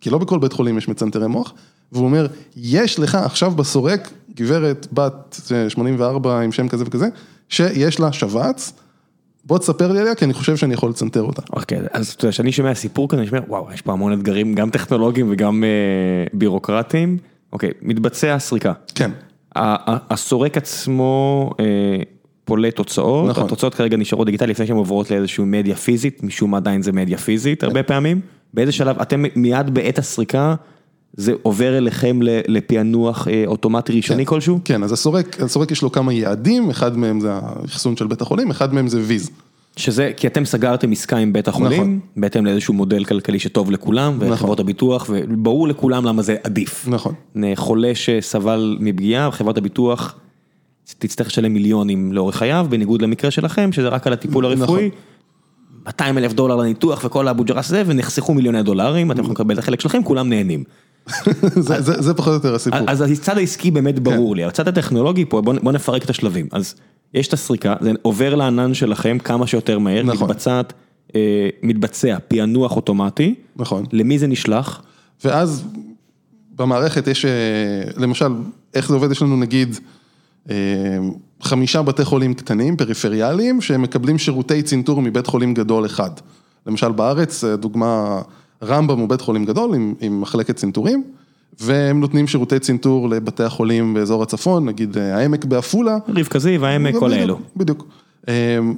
כי 0.00 0.10
לא 0.10 0.18
בכל 0.18 0.38
בית 0.38 0.52
חולים 0.52 0.78
יש 0.78 0.88
מצנתרי 0.88 1.26
מוח, 1.26 1.52
והוא 1.92 2.04
אומר, 2.04 2.26
יש 2.56 2.98
לך 2.98 3.14
עכשיו 3.14 3.50
בסורק 3.50 4.10
גברת 4.36 4.86
בת 4.92 5.40
84 5.68 6.40
עם 6.40 6.52
שם 6.52 6.68
כזה 6.68 6.84
וכזה, 6.86 7.08
שיש 7.48 8.00
לה 8.00 8.12
שבץ, 8.12 8.72
בוא 9.44 9.58
תספר 9.58 9.92
לי 9.92 10.00
עליה, 10.00 10.14
כי 10.14 10.24
אני 10.24 10.32
חושב 10.34 10.56
שאני 10.56 10.74
יכול 10.74 10.90
לצנתר 10.90 11.22
אותה. 11.22 11.42
אוקיי, 11.52 11.78
אז 11.92 12.08
אתה 12.08 12.24
יודע, 12.24 12.32
כשאני 12.32 12.52
שומע 12.52 12.74
סיפור 12.74 13.08
כזה, 13.08 13.20
אני 13.20 13.28
אומר, 13.28 13.42
וואו, 13.48 13.72
יש 13.74 13.82
פה 13.82 13.92
המון 13.92 14.12
אתגרים, 14.12 14.54
גם 14.54 14.70
טכנולוגיים 14.70 15.26
וגם 15.30 15.64
בירוקרטיים. 16.32 17.18
אוקיי, 17.52 17.70
מתבצע 17.82 18.38
סריקה. 18.38 18.72
כן. 18.94 19.10
הסורק 20.10 20.56
עצמו 20.56 21.50
פולט 22.48 22.76
תוצאות, 22.76 23.30
נכון. 23.30 23.44
התוצאות 23.44 23.74
כרגע 23.74 23.96
נשארות 23.96 24.26
דיגיטליות 24.26 24.50
לפני 24.50 24.66
שהן 24.66 24.76
עוברות 24.76 25.10
לאיזושהי 25.10 25.44
מדיה 25.44 25.76
פיזית, 25.76 26.22
משום 26.22 26.50
מה 26.50 26.56
עדיין 26.56 26.82
זה 26.82 26.92
מדיה 26.92 27.18
פיזית 27.18 27.62
הרבה 27.62 27.82
פעמים. 27.82 28.20
באיזה 28.54 28.72
שלב, 28.72 29.00
אתם 29.00 29.24
מיד 29.36 29.74
בעת 29.74 29.98
הסריקה, 29.98 30.54
זה 31.12 31.32
עובר 31.42 31.78
אליכם 31.78 32.18
לפענוח 32.22 33.28
אוטומטי 33.46 33.92
ראשוני 33.92 34.26
כלשהו? 34.26 34.60
כן, 34.64 34.82
אז 34.82 34.92
הסורק, 34.92 35.40
הסורק 35.40 35.70
יש 35.70 35.82
לו 35.82 35.92
כמה 35.92 36.12
יעדים, 36.12 36.70
אחד 36.70 36.96
מהם 36.98 37.20
זה 37.20 37.32
האחסון 37.32 37.96
של 37.96 38.06
בית 38.06 38.20
החולים, 38.20 38.50
אחד 38.50 38.74
מהם 38.74 38.88
זה 38.88 39.00
ויז. 39.04 39.30
שזה, 39.76 40.12
כי 40.16 40.26
אתם 40.26 40.44
סגרתם 40.44 40.92
עסקה 40.92 41.16
עם 41.16 41.32
בית 41.32 41.48
החולים, 41.48 41.82
נכון. 41.82 42.00
בהתאם 42.16 42.46
לאיזשהו 42.46 42.74
מודל 42.74 43.04
כלכלי 43.04 43.38
שטוב 43.38 43.70
לכולם, 43.70 44.14
נכון. 44.16 44.32
וחברות 44.32 44.60
הביטוח, 44.60 45.06
וברור 45.08 45.68
לכולם 45.68 46.04
למה 46.04 46.22
זה 46.22 46.36
עדיף. 46.44 46.88
נכון. 46.88 47.14
חולה 47.54 47.94
שסבל 47.94 48.76
מפגיעה, 48.80 49.30
חברת 49.30 49.58
הביטוח 49.58 50.14
תצטרך 50.98 51.26
לשלם 51.26 51.52
מיליונים 51.52 52.12
לאורך 52.12 52.36
חייו, 52.36 52.66
בניגוד 52.70 53.02
למקרה 53.02 53.30
שלכם, 53.30 53.72
שזה 53.72 53.88
רק 53.88 54.06
על 54.06 54.12
הטיפול 54.12 54.44
הרפואי. 54.44 54.86
נכון. 54.86 55.00
200 55.86 56.18
אלף 56.18 56.32
דולר 56.32 56.56
לניתוח 56.56 57.04
וכל 57.04 57.28
האבו-ג'רס 57.28 57.66
הזה, 57.66 57.82
ונחסכו 57.86 58.34
מיליוני 58.34 58.62
דולרים, 58.62 59.10
אתם 59.10 59.20
יכולים 59.20 59.34
לקבל 59.34 59.54
את 59.54 59.58
החלק 59.58 59.80
שלכם, 59.80 60.02
כולם 60.02 60.28
נהנים. 60.28 60.64
זה 61.80 62.14
פחות 62.14 62.28
או 62.28 62.34
יותר 62.34 62.54
הסיפור. 62.54 62.80
אז 62.86 63.00
הצד 63.00 63.38
העסקי 63.38 63.70
באמת 63.70 63.98
ברור 63.98 64.36
לי, 64.36 64.44
הצד 64.44 64.68
הטכנולוגי 64.68 65.24
פה, 65.24 65.40
בוא 65.40 65.72
נפרק 65.72 66.04
את 66.04 66.10
השלבים. 66.10 66.48
אז 66.52 66.74
יש 67.14 67.28
את 67.28 67.32
הסריקה, 67.32 67.74
זה 67.80 67.92
עובר 68.02 68.34
לענן 68.34 68.74
שלכם 68.74 69.18
כמה 69.18 69.46
שיותר 69.46 69.78
מהר, 69.78 70.02
מתבצעת, 70.04 70.72
מתבצע 71.62 72.16
פענוח 72.28 72.76
אוטומטי. 72.76 73.34
נכון. 73.56 73.84
למי 73.92 74.18
זה 74.18 74.26
נשלח? 74.26 74.82
ואז 75.24 75.64
במערכת 76.56 77.06
יש, 77.06 77.24
למשל, 77.96 78.32
איך 78.74 78.88
זה 78.88 78.94
עובד, 78.94 79.10
יש 79.10 79.22
לנו 79.22 79.36
נגיד 79.36 79.76
חמישה 81.42 81.82
בתי 81.82 82.04
חולים 82.04 82.34
קטנים, 82.34 82.76
פריפריאליים, 82.76 83.60
שהם 83.60 83.82
מקבלים 83.82 84.18
שירותי 84.18 84.62
צנתור 84.62 85.02
מבית 85.02 85.26
חולים 85.26 85.54
גדול 85.54 85.86
אחד. 85.86 86.10
למשל 86.66 86.92
בארץ, 86.92 87.44
דוגמה, 87.44 88.20
רמב"ם 88.62 88.98
הוא 88.98 89.08
בית 89.08 89.20
חולים 89.20 89.44
גדול 89.44 89.74
עם, 89.74 89.94
עם 90.00 90.20
מחלקת 90.20 90.56
צנתורים, 90.56 91.04
והם 91.60 92.00
נותנים 92.00 92.26
שירותי 92.26 92.58
צנתור 92.58 93.08
לבתי 93.08 93.42
החולים 93.42 93.94
באזור 93.94 94.22
הצפון, 94.22 94.66
נגיד 94.66 94.98
העמק 94.98 95.44
בעפולה. 95.44 95.98
רבקה 96.08 96.38
זיו, 96.38 96.66
העמק, 96.66 96.94
כל 96.98 97.12
אלו. 97.12 97.38
בדיוק. 97.56 97.86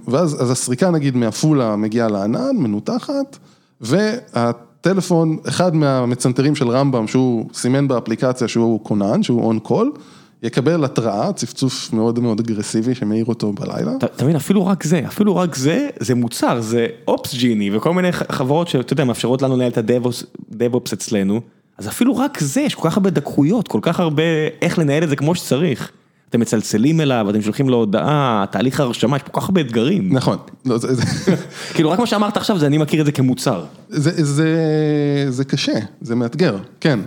ואז 0.09 0.43
אז 0.43 0.51
הסריקה 0.51 0.91
נגיד 0.91 1.17
מעפולה 1.17 1.77
מגיעה 1.77 2.09
לענן, 2.09 2.57
מנותחת, 2.57 3.39
והטלפון, 3.81 5.37
אחד 5.49 5.75
מהמצנתרים 5.75 6.55
של 6.55 6.69
רמב"ם, 6.69 7.07
שהוא 7.07 7.49
סימן 7.55 7.89
באפליקציה 7.89 8.49
שהוא 8.49 8.81
כונן, 8.83 9.23
שהוא 9.23 9.43
און 9.43 9.59
קול, 9.59 9.93
יקבל 10.43 10.85
התראה, 10.85 11.33
צפצוף 11.33 11.93
מאוד 11.93 12.19
מאוד 12.19 12.41
אגרסיבי 12.41 12.95
שמאיר 12.95 13.25
אותו 13.25 13.53
בלילה. 13.53 13.93
אתה 13.97 14.25
מבין, 14.25 14.37
אפילו 14.37 14.67
רק 14.67 14.85
זה, 14.85 15.03
אפילו 15.07 15.37
רק 15.37 15.55
זה, 15.55 15.89
זה 16.01 16.15
מוצר, 16.15 16.61
זה 16.61 16.87
אופס 17.09 17.35
ג'יני 17.35 17.77
וכל 17.77 17.95
מיני 17.95 18.13
חברות 18.13 18.69
שאתה 18.69 18.93
יודע, 18.93 19.05
מאפשרות 19.05 19.43
לנו 19.43 19.57
לנהל 19.57 19.71
את 19.71 19.79
הדאב-אופס 19.79 20.93
אצלנו, 20.93 21.41
אז 21.79 21.89
אפילו 21.89 22.17
רק 22.17 22.41
זה, 22.41 22.61
יש 22.61 22.75
כל 22.75 22.91
כך 22.91 22.97
הרבה 22.97 23.11
דקויות, 23.11 23.69
כל 23.69 23.79
כך 23.83 24.01
הרבה 24.01 24.23
איך 24.63 24.79
לנהל 24.79 25.03
את 25.03 25.09
זה 25.09 25.17
כמו 25.17 25.35
שצריך. 25.35 25.91
אתם 26.31 26.41
מצלצלים 26.41 27.01
אליו, 27.01 27.27
אתם 27.31 27.43
שולחים 27.43 27.69
לו 27.69 27.77
הודעה, 27.77 28.45
תהליך 28.51 28.81
הרשמה, 28.81 29.17
יש 29.17 29.23
פה 29.23 29.31
כל 29.31 29.41
כך 29.41 29.47
הרבה 29.47 29.61
אתגרים. 29.61 30.09
נכון. 30.13 30.39
כאילו 31.75 31.91
רק 31.91 31.99
מה 31.99 32.07
שאמרת 32.07 32.37
עכשיו, 32.37 32.59
זה 32.59 32.67
אני 32.67 32.79
מכיר 32.79 33.01
את 33.01 33.07
זה 33.07 33.13
כמוצר. 33.13 33.65
זה 35.29 35.45
קשה, 35.49 35.73
זה 36.01 36.15
מאתגר, 36.15 36.57
כן. 36.81 37.01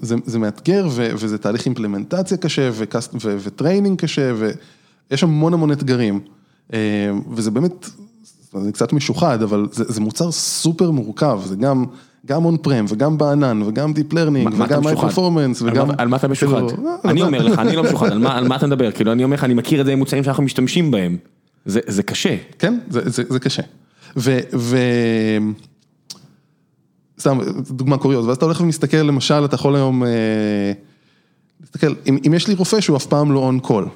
זה 0.00 0.38
מאתגר 0.38 0.88
וזה 0.92 1.38
תהליך 1.38 1.66
implementation 1.66 2.36
קשה 2.36 2.70
ו 3.22 3.30
training 3.30 3.98
קשה 4.00 4.32
ויש 4.36 5.22
המון 5.22 5.54
המון 5.54 5.72
אתגרים 5.72 6.20
וזה 7.30 7.50
באמת, 7.50 7.90
זה 8.60 8.72
קצת 8.72 8.92
משוחד, 8.92 9.42
אבל 9.42 9.66
זה 9.72 10.00
מוצר 10.00 10.32
סופר 10.32 10.90
מורכב, 10.90 11.40
זה 11.44 11.56
גם 11.56 11.84
גם 12.26 12.44
on 12.44 12.56
prem 12.56 12.84
וגם 12.88 13.18
בענן 13.18 13.62
וגם 13.62 13.92
deep 13.92 14.12
learning 14.12 14.54
וגם 14.58 14.86
high 14.86 14.96
performance 14.96 15.62
וגם... 15.62 15.88
על 15.98 16.08
מה 16.08 16.16
אתה 16.16 16.28
משוחד? 16.28 16.62
אני 17.04 17.22
אומר 17.22 17.42
לך, 17.42 17.58
אני 17.58 17.76
לא 17.76 17.82
משוחד, 17.82 18.10
על 18.36 18.48
מה 18.48 18.56
אתה 18.56 18.66
מדבר? 18.66 18.90
כאילו 18.90 19.12
אני 19.12 19.24
אומר 19.24 19.34
לך, 19.34 19.44
אני 19.44 19.54
מכיר 19.54 19.80
את 19.80 19.86
זה 19.86 19.92
עם 19.92 19.98
מוצרים 19.98 20.24
שאנחנו 20.24 20.42
משתמשים 20.42 20.90
בהם, 20.90 21.16
זה 21.66 22.02
קשה. 22.02 22.36
כן, 22.58 22.78
זה 22.90 23.40
קשה. 23.40 23.62
סתם, 27.22 27.38
דוגמה 27.70 27.98
קוריוז, 27.98 28.26
ואז 28.26 28.36
אתה 28.36 28.44
הולך 28.44 28.60
ומסתכל, 28.60 28.96
למשל, 28.96 29.44
אתה 29.44 29.54
יכול 29.54 29.76
היום, 29.76 30.02
תסתכל, 31.64 31.94
אם 32.08 32.34
יש 32.34 32.48
לי 32.48 32.54
רופא 32.54 32.80
שהוא 32.80 32.96
אף 32.96 33.06
פעם 33.06 33.32
לא 33.32 33.38
on 33.38 33.58
call, 33.58 33.88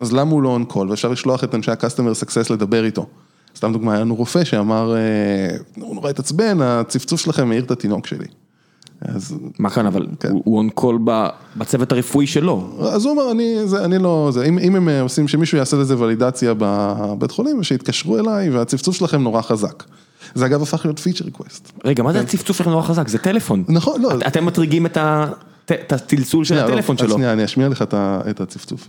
אז 0.00 0.12
למה 0.12 0.30
הוא 0.30 0.42
לא 0.42 0.48
on 0.48 0.64
call, 0.64 0.90
ואפשר 0.90 1.08
לשלוח 1.08 1.44
את 1.44 1.54
אנשי 1.54 1.70
ה-customer 1.70 2.24
success 2.24 2.52
לדבר 2.52 2.84
איתו. 2.84 3.06
סתם 3.56 3.72
דוגמה, 3.72 3.92
היה 3.92 4.00
לנו 4.00 4.14
רופא 4.14 4.44
שאמר, 4.44 4.94
הוא 5.76 5.94
נורא 5.94 6.10
התעצבן, 6.10 6.62
הצפצוף 6.62 7.20
שלכם 7.20 7.48
מעיר 7.48 7.64
את 7.64 7.70
התינוק 7.70 8.06
שלי. 8.06 8.26
אז... 9.00 9.34
מה 9.58 9.70
כאן, 9.70 9.86
אבל 9.86 10.06
הוא 10.30 10.56
on 10.56 10.68
call 10.68 10.98
בצוות 11.56 11.92
הרפואי 11.92 12.26
שלו. 12.26 12.70
אז 12.80 13.04
הוא 13.04 13.12
אמר, 13.12 13.30
אני 13.84 13.98
לא, 13.98 14.30
אם 14.46 14.76
הם 14.76 14.88
עושים 14.88 15.28
שמישהו 15.28 15.58
יעשה 15.58 15.76
לזה 15.76 15.98
ולידציה 15.98 16.54
בבית 16.58 17.30
חולים, 17.30 17.62
שיתקשרו 17.62 18.18
אליי, 18.18 18.50
והצפצוף 18.50 18.96
שלכם 18.96 19.22
נורא 19.22 19.42
חזק. 19.42 19.84
זה 20.34 20.46
אגב 20.46 20.62
הפך 20.62 20.84
להיות 20.84 20.98
feature 20.98 21.24
request. 21.24 21.72
רגע, 21.84 22.02
מה 22.02 22.12
זה 22.12 22.20
הצפצוף 22.20 22.56
שלכם 22.56 22.70
נורא 22.70 22.82
חזק? 22.82 23.08
זה 23.08 23.18
טלפון. 23.18 23.64
נכון, 23.68 24.02
לא. 24.02 24.10
אתם 24.26 24.46
מטרגרים 24.46 24.86
את 24.86 24.98
הצלצול 25.92 26.44
של 26.44 26.58
הטלפון 26.58 26.96
אז 26.96 27.00
שלו. 27.06 27.14
שנייה, 27.14 27.32
אני 27.32 27.44
אשמיע 27.44 27.68
לך 27.68 27.84
את 27.94 28.40
הצפצוף. 28.40 28.88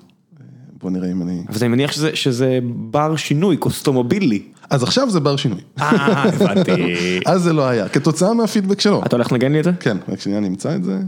בוא 0.82 0.92
נראה 0.92 1.12
אם 1.12 1.22
אני... 1.22 1.44
אז 1.48 1.64
אני 1.64 1.70
מניח 1.72 1.92
שזה- 1.92 2.16
שזה 2.16 2.60
בר 2.76 3.16
שינוי, 3.16 3.58
customizable. 3.58 4.42
אז 4.70 4.84
עכשיו 4.84 5.10
זה 5.10 5.20
בר 5.20 5.36
שינוי. 5.36 5.60
אה, 5.80 5.86
הבנתי. 6.24 6.96
אז 7.32 7.42
זה 7.44 7.54
לא 7.54 7.68
היה, 7.68 7.89
כתוצאה 7.89 8.34
מהפידבק 8.34 8.80
שלו. 8.82 9.04
אתה 9.06 9.16
הולך 9.16 9.32
לנגן 9.32 9.52
לי 9.52 9.60
את 9.60 9.64
זה? 9.64 9.72
כן, 9.80 9.98
רק 10.10 10.20
שנייה 10.20 10.39
נמצא 10.39 10.76
את 10.76 10.84
זה, 10.84 11.00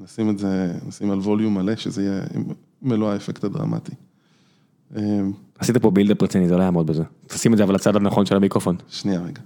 נשים 0.00 0.30
את 0.30 0.38
זה, 0.38 0.72
נשים 0.88 1.10
על 1.10 1.18
volume 1.18 1.54
מלא, 1.54 1.76
שזה 1.76 2.02
יהיה 2.02 2.20
מלוא 2.82 3.10
האפקט 3.12 3.44
הדרמטי. 3.44 3.92
אה, 5.60 5.64
עשית 5.64 5.76
פה 5.76 5.90
בילדאפ 5.90 6.22
רציני, 6.22 6.48
זה 6.48 6.56
לא 6.56 6.62
יעמוד 6.62 6.86
בזה. 6.86 7.02
תשים 7.26 7.52
את 7.52 7.58
זה 7.58 7.64
אבל 7.64 7.74
לצד 7.74 7.96
הנכון 7.96 8.26
של 8.26 8.36
המיקרופון. 8.36 8.76
שנייה 8.88 9.20
רגע. 9.20 9.40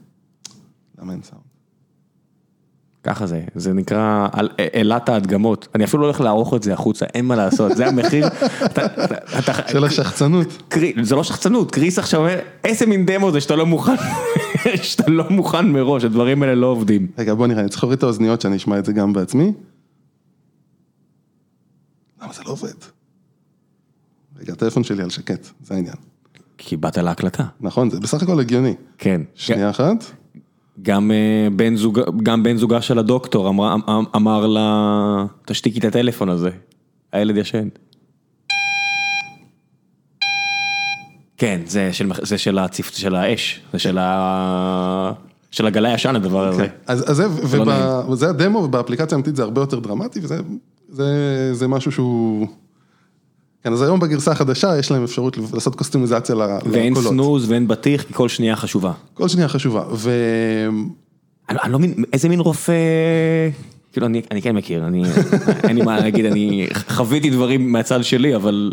למה 0.98 1.12
אין 1.12 1.22
סאונד? 1.22 1.42
ככה 3.02 3.26
זה, 3.26 3.44
זה 3.54 3.72
נקרא 3.72 4.28
על- 4.32 4.48
אלת 4.74 5.08
ההדגמות. 5.08 5.68
אני 5.74 5.84
אפילו 5.84 6.02
לא 6.02 6.06
הולך 6.06 6.20
לערוך 6.20 6.54
את 6.54 6.62
זה 6.62 6.72
החוצה, 6.72 7.06
אין 7.14 7.24
מה 7.24 7.36
לעשות, 7.36 7.76
זה 7.76 7.86
המחיר. 7.86 8.26
של 9.72 9.84
השחצנות. 9.84 10.62
קרי- 10.68 10.94
זה 11.02 11.14
לא 11.16 11.24
שחצנות, 11.24 11.70
קריס 11.70 11.98
עכשיו 11.98 12.20
אומר, 12.20 12.38
איזה 12.64 12.86
מין 12.86 13.06
דמו 13.06 13.32
זה 13.32 13.40
שאתה 13.40 13.56
לא 13.56 13.66
מוכן, 13.66 13.94
שאתה 14.82 15.10
לא 15.10 15.24
מוכן 15.30 15.68
מראש, 15.68 16.04
הדברים 16.04 16.42
האלה 16.42 16.54
לא 16.54 16.66
עובדים. 16.66 17.06
רגע, 17.18 17.34
בוא 17.34 17.46
נראה, 17.46 17.60
אני 17.60 17.68
צריך 17.68 17.82
להוריד 17.84 17.96
את 17.96 18.02
האוזניות 18.02 18.40
שאני 18.40 18.56
אשמע 18.56 18.78
את 18.78 18.84
זה 18.84 18.92
גם 18.92 19.12
בעצמי. 19.12 19.52
למה 22.22 22.32
זה 22.32 22.42
לא 22.46 22.50
עובד? 22.50 22.72
רגע, 24.40 24.52
הטלפון 24.52 24.84
שלי 24.84 25.02
על 25.02 25.10
שקט, 25.10 25.46
זה 25.64 25.74
העניין. 25.74 25.96
כי 26.58 26.76
באת 26.76 26.98
להקלטה. 26.98 27.44
נכון, 27.60 27.90
זה 27.90 28.00
בסך 28.00 28.22
הכל 28.22 28.40
הגיוני. 28.40 28.74
כן. 28.98 29.20
שנייה 29.34 29.70
אחת. 29.70 30.04
גם 30.82 31.10
אה, 31.10 31.48
בן 31.56 31.76
זוג, 31.76 32.00
גם 32.22 32.42
בן 32.42 32.56
זוגה 32.56 32.80
של 32.80 32.98
הדוקטור 32.98 33.48
אמר, 33.48 33.74
אמ- 33.74 34.04
אמר 34.16 34.46
לה, 34.46 35.24
תשתיקי 35.46 35.78
את 35.78 35.84
הטלפון 35.84 36.28
הזה, 36.28 36.50
הילד 37.12 37.36
ישן. 37.36 37.68
כן, 41.36 41.60
זה 41.66 41.92
של, 41.92 42.10
זה 42.22 42.38
של 42.38 42.58
הצפ... 42.58 42.90
של 42.94 43.14
האש, 43.14 43.60
זה 43.72 43.78
של 43.78 43.98
ה... 43.98 45.12
של 45.50 45.66
הגלה 45.66 45.94
ישן 45.94 46.16
הדבר 46.16 46.48
הזה. 46.48 46.66
אז, 46.86 47.10
אז 47.10 47.16
זה, 47.16 47.58
לא 47.58 47.62
וב- 47.62 48.10
וזה 48.10 48.30
הדמו, 48.30 48.58
ובאפליקציה 48.58 49.16
האמיתית 49.16 49.36
זה 49.36 49.42
הרבה 49.42 49.60
יותר 49.60 49.78
דרמטי, 49.78 50.20
וזה 50.22 50.38
זה, 50.88 51.04
זה 51.54 51.68
משהו 51.68 51.92
שהוא... 51.92 52.46
כן, 53.64 53.72
אז 53.72 53.82
היום 53.82 54.00
בגרסה 54.00 54.32
החדשה 54.32 54.78
יש 54.78 54.90
להם 54.90 55.04
אפשרות 55.04 55.38
לעשות 55.54 55.74
קוסטומיזציה 55.74 56.34
ל- 56.34 56.58
ואין 56.70 56.92
לקולות. 56.92 57.12
סנוז 57.12 57.50
ואין 57.50 57.68
בטיח, 57.68 58.02
כי 58.02 58.12
כל 58.12 58.28
שנייה 58.28 58.56
חשובה. 58.56 58.92
כל 59.14 59.28
שנייה 59.28 59.48
חשובה, 59.48 59.84
ו... 59.92 60.10
אני, 61.48 61.58
אני 61.62 61.72
לא 61.72 61.78
מבין, 61.78 61.94
איזה 62.12 62.28
מין 62.28 62.40
רופא... 62.40 62.72
כאילו, 63.92 64.06
אני, 64.06 64.22
אני 64.30 64.42
כן 64.42 64.56
מכיר, 64.56 64.86
אני, 64.86 65.02
אין 65.68 65.76
לי 65.76 65.82
מה 65.82 66.00
להגיד, 66.00 66.24
אני 66.24 66.66
חוויתי 66.88 67.30
דברים 67.30 67.72
מהצד 67.72 68.04
שלי, 68.04 68.36
אבל... 68.36 68.72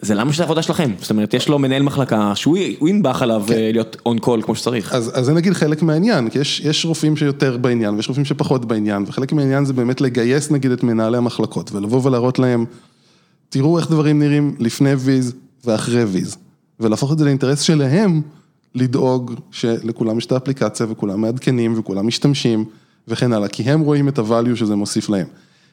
זה 0.00 0.14
למה 0.14 0.32
שזה 0.32 0.42
העבודה 0.42 0.62
שלכם? 0.62 0.90
זאת 1.00 1.10
אומרת, 1.10 1.34
יש 1.34 1.48
לו 1.48 1.58
מנהל 1.58 1.82
מחלקה 1.82 2.32
שהוא 2.34 2.58
הוא 2.78 2.88
ינבח 2.88 3.22
עליו 3.22 3.44
אה, 3.50 3.70
להיות 3.72 3.96
און 4.06 4.18
קול 4.18 4.42
כמו 4.42 4.54
שצריך. 4.54 4.94
אז, 4.94 5.10
אז 5.14 5.26
זה 5.26 5.32
נגיד 5.32 5.52
חלק 5.52 5.82
מהעניין, 5.82 6.30
כי 6.30 6.38
יש, 6.38 6.60
יש 6.60 6.84
רופאים 6.84 7.16
שיותר 7.16 7.56
בעניין 7.56 7.94
ויש 7.94 8.08
רופאים 8.08 8.24
שפחות 8.24 8.64
בעניין, 8.64 9.04
וחלק 9.06 9.32
מהעניין 9.32 9.64
זה 9.64 9.72
באמת 9.72 10.00
לגייס 10.00 10.50
נגיד 10.50 10.70
את 10.70 10.82
מנהלי 10.82 11.16
המחלקות 11.16 11.72
ולבוא 11.72 12.00
ולהראות 12.04 12.38
להם, 12.38 12.64
תראו 13.48 13.78
איך 13.78 13.90
דברים 13.90 14.18
נראים 14.18 14.54
לפני 14.58 14.92
ויז 14.94 15.34
ואחרי 15.64 16.04
ויז, 16.04 16.36
ולהפוך 16.80 17.12
את 17.12 17.18
זה 17.18 17.24
לאינטרס 17.24 17.60
שלהם 17.60 18.20
לדאוג 18.74 19.34
שלכולם 19.50 20.18
יש 20.18 20.26
את 20.26 20.32
האפליקציה 20.32 20.86
וכולם 20.90 21.20
מעדכנים 21.20 21.78
וכולם 21.78 22.06
משתמשים 22.06 22.64
וכן 23.08 23.32
הלאה, 23.32 23.48
כי 23.48 23.62
הם 23.62 23.80
רואים 23.80 24.08
את 24.08 24.18
ה 24.18 24.24
value 24.24 24.54
שזה 24.56 24.76
מוסיף 24.76 25.08
להם. 25.08 25.26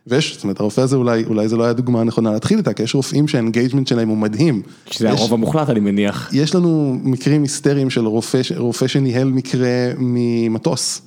ויש, 0.08 0.34
זאת 0.36 0.44
אומרת, 0.44 0.60
הרופא 0.60 0.82
הזה 0.82 0.96
אולי, 0.96 1.24
אולי 1.24 1.48
זה 1.48 1.58
לא 1.58 1.64
היה 1.64 1.74
דוגמה 1.74 2.04
נכונה 2.04 2.32
להתחיל 2.32 2.58
איתה, 2.58 2.74
כי 2.74 2.84
יש 2.84 2.96
רופאים 2.96 3.28
שה 3.28 3.42
engagement 3.42 3.88
שלהם 3.88 4.10
הוא 4.10 4.18
מדהים. 4.18 4.62
שזה 4.92 5.08
יש- 5.08 5.20
הרוב 5.20 5.34
המוחלט, 5.34 5.70
אני 5.70 5.80
מניח. 5.80 6.30
יש 6.34 6.56
לנו 6.56 7.00
מקרים 7.04 7.42
היסטריים 7.44 7.90
של 7.90 8.06
רופא, 8.08 8.42
רופא 8.58 8.88
שניהל 8.88 9.28
מקרה 9.32 9.68
ממטוס. 9.98 11.02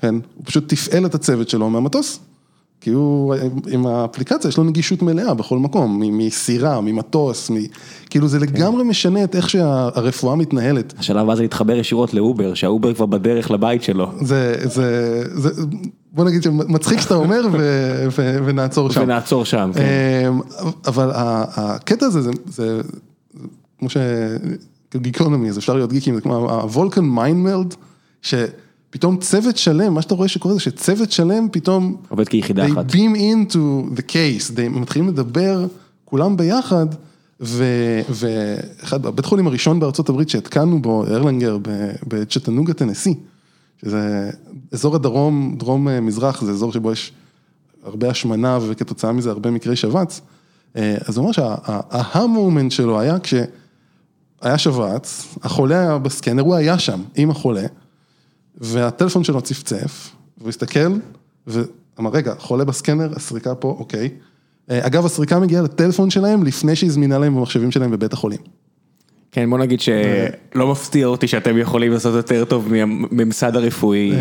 כן, 0.00 0.14
הוא 0.14 0.44
פשוט 0.44 0.68
תפעל 0.68 1.06
את 1.06 1.14
הצוות 1.14 1.48
שלו 1.48 1.70
מהמטוס. 1.70 2.18
כי 2.82 2.90
הוא, 2.90 3.34
עם 3.70 3.86
האפליקציה 3.86 4.48
יש 4.48 4.56
לו 4.56 4.64
נגישות 4.64 5.02
מלאה 5.02 5.34
בכל 5.34 5.58
מקום, 5.58 6.02
מסירה, 6.02 6.80
ממטוס, 6.80 7.50
מ... 7.50 7.54
כאילו 8.10 8.28
זה 8.28 8.38
לגמרי 8.38 8.84
משנה 8.84 9.24
את 9.24 9.36
איך 9.36 9.50
שהרפואה 9.50 10.36
מתנהלת. 10.36 10.94
השלב 10.98 11.16
הבא 11.16 11.34
זה 11.34 11.42
להתחבר 11.42 11.76
ישירות 11.76 12.14
ל-Uber, 12.14 12.54
שה-Uber 12.54 12.94
כבר 12.94 13.06
בדרך 13.06 13.50
לבית 13.50 13.82
שלו. 13.82 14.10
זה, 14.20 14.54
זה, 14.64 15.22
זה, 15.34 15.62
בוא 16.12 16.24
נגיד 16.24 16.42
שמצחיק 16.42 17.00
שאתה 17.00 17.14
אומר 17.14 17.40
ו, 17.52 17.58
ו, 18.18 18.38
ונעצור 18.44 18.90
שם. 18.90 19.02
ונעצור 19.02 19.44
שם, 19.44 19.70
כן. 19.74 19.82
אמ, 20.28 20.40
אבל 20.86 21.10
הקטע 21.14 22.06
הזה, 22.06 22.22
זה, 22.22 22.30
זה, 22.46 22.80
כמו 23.78 23.90
ש... 23.90 23.96
גיקונומי, 24.96 25.48
אז 25.48 25.58
אפשר 25.58 25.74
להיות 25.74 25.92
גיקים, 25.92 26.14
זה 26.14 26.20
כמו 26.20 26.50
ה 26.50 26.58
Vulcan 26.58 27.04
mind 27.04 27.35
meld, 27.35 27.74
שפתאום 28.92 29.16
צוות 29.16 29.56
שלם, 29.56 29.94
מה 29.94 30.02
שאתה 30.02 30.14
רואה 30.14 30.28
שקורה 30.28 30.54
זה 30.54 30.60
שצוות 30.60 31.12
שלם 31.12 31.48
פתאום, 31.52 31.96
עובד 32.08 32.28
כיחידה 32.28 32.66
they 32.66 32.72
אחת. 32.72 32.90
beam 32.90 33.16
into 33.16 33.96
the 33.96 34.00
case, 34.00 34.56
they 34.56 34.68
מתחילים 34.68 35.08
לדבר 35.08 35.66
כולם 36.04 36.36
ביחד, 36.36 36.86
ואחד, 37.40 39.06
הבית 39.06 39.24
חולים 39.24 39.46
הראשון 39.46 39.80
בארצות 39.80 40.08
הברית 40.08 40.28
שהתקנו 40.28 40.82
בו, 40.82 41.04
ארלנגר, 41.06 41.58
בצ'טנוגה 42.08 42.74
טנסי, 42.74 43.14
שזה 43.82 44.30
אזור 44.72 44.94
הדרום, 44.94 45.54
דרום 45.58 45.88
אה, 45.88 46.00
מזרח, 46.00 46.44
זה 46.44 46.50
אזור 46.50 46.72
שבו 46.72 46.92
יש 46.92 47.12
הרבה 47.84 48.10
השמנה 48.10 48.58
וכתוצאה 48.68 49.12
מזה 49.12 49.30
הרבה 49.30 49.50
מקרי 49.50 49.76
שבץ, 49.76 50.20
אה, 50.76 50.96
אז 51.08 51.16
הוא 51.16 51.22
אומר 51.22 51.32
שההמומנט 51.32 52.72
שלו 52.72 53.00
היה 53.00 53.16
כשהיה 53.18 54.58
שבץ, 54.58 55.34
החולה 55.42 55.80
היה 55.80 55.98
בסקנר, 55.98 56.42
הוא 56.42 56.54
היה 56.54 56.78
שם 56.78 57.02
עם 57.14 57.30
החולה, 57.30 57.66
והטלפון 58.60 59.24
שלו 59.24 59.40
צפצף, 59.42 60.10
והוא 60.38 60.48
הסתכל, 60.48 60.92
ואמר, 61.46 62.10
רגע, 62.12 62.34
חולה 62.38 62.64
בסקנר, 62.64 63.12
הסריקה 63.16 63.54
פה, 63.54 63.76
אוקיי. 63.78 64.08
אה, 64.70 64.86
אגב, 64.86 65.06
הסריקה 65.06 65.40
מגיעה 65.40 65.62
לטלפון 65.62 66.10
שלהם 66.10 66.44
לפני 66.44 66.76
שהיא 66.76 66.90
זמינה 66.90 67.18
להם 67.18 67.34
במחשבים 67.34 67.70
שלהם 67.70 67.90
בבית 67.90 68.12
החולים. 68.12 68.38
כן, 69.32 69.50
בוא 69.50 69.58
נגיד 69.58 69.80
שלא 69.80 70.70
מפתיע 70.70 71.06
אותי 71.06 71.28
שאתם 71.28 71.58
יכולים 71.58 71.92
לעשות 71.92 72.14
יותר 72.14 72.44
טוב 72.44 72.68
מהממסד 72.72 73.56
הרפואי, 73.56 74.12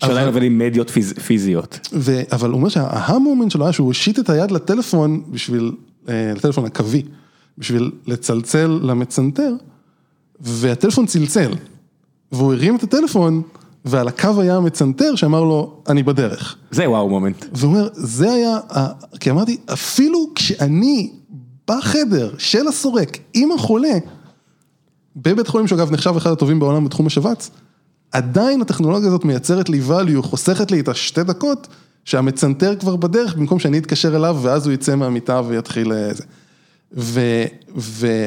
שעדיין 0.00 0.18
אבל- 0.18 0.26
עובד 0.26 0.42
עם 0.42 0.58
מדיות 0.58 0.90
פיז- 0.90 1.18
פיזיות. 1.26 1.88
ו... 1.92 2.20
אבל 2.32 2.50
הוא 2.50 2.56
אומר 2.58 2.68
שההמומנט 2.68 3.50
שלו 3.50 3.64
היה 3.64 3.72
שהוא 3.72 3.86
הושיט 3.86 4.18
את 4.18 4.30
היד 4.30 4.50
לטלפון 4.50 5.22
בשביל, 5.30 5.72
אה, 6.08 6.32
לטלפון 6.36 6.64
הקווי, 6.64 7.02
בשביל 7.58 7.90
לצלצל 8.06 8.80
למצנתר, 8.82 9.52
והטלפון 10.40 11.06
צלצל, 11.06 11.50
והוא 12.32 12.52
הרים 12.52 12.76
את 12.76 12.82
הטלפון, 12.82 13.42
ועל 13.84 14.08
הקו 14.08 14.40
היה 14.40 14.56
המצנתר 14.56 15.14
שאמר 15.14 15.44
לו, 15.44 15.82
אני 15.88 16.02
בדרך. 16.02 16.56
זה 16.70 16.90
וואו 16.90 17.08
מומנט. 17.08 17.44
והוא 17.52 17.74
אומר, 17.74 17.88
זה 17.92 18.32
היה, 18.32 18.58
כי 19.20 19.30
אמרתי, 19.30 19.56
אפילו 19.72 20.30
כשאני 20.34 21.10
בחדר 21.68 22.34
של 22.38 22.68
הסורק 22.68 23.18
עם 23.34 23.52
החולה, 23.52 23.98
בבית 25.16 25.48
חולים 25.48 25.66
שאגב 25.66 25.92
נחשב 25.92 26.14
אחד 26.16 26.30
הטובים 26.30 26.60
בעולם 26.60 26.84
בתחום 26.84 27.06
השבץ, 27.06 27.50
עדיין 28.12 28.60
הטכנולוגיה 28.60 29.08
הזאת 29.08 29.24
מייצרת 29.24 29.68
לי 29.68 29.80
value, 29.88 30.22
חוסכת 30.22 30.70
לי 30.70 30.80
את 30.80 30.88
השתי 30.88 31.22
דקות, 31.22 31.68
שהמצנתר 32.04 32.76
כבר 32.76 32.96
בדרך, 32.96 33.34
במקום 33.34 33.58
שאני 33.58 33.78
אתקשר 33.78 34.16
אליו 34.16 34.38
ואז 34.42 34.66
הוא 34.66 34.72
יצא 34.74 34.96
מהמיטה 34.96 35.42
ויתחיל 35.46 35.92
אה, 35.92 36.14
זה. 36.14 36.24
ו, 36.92 37.20
ו, 37.76 38.26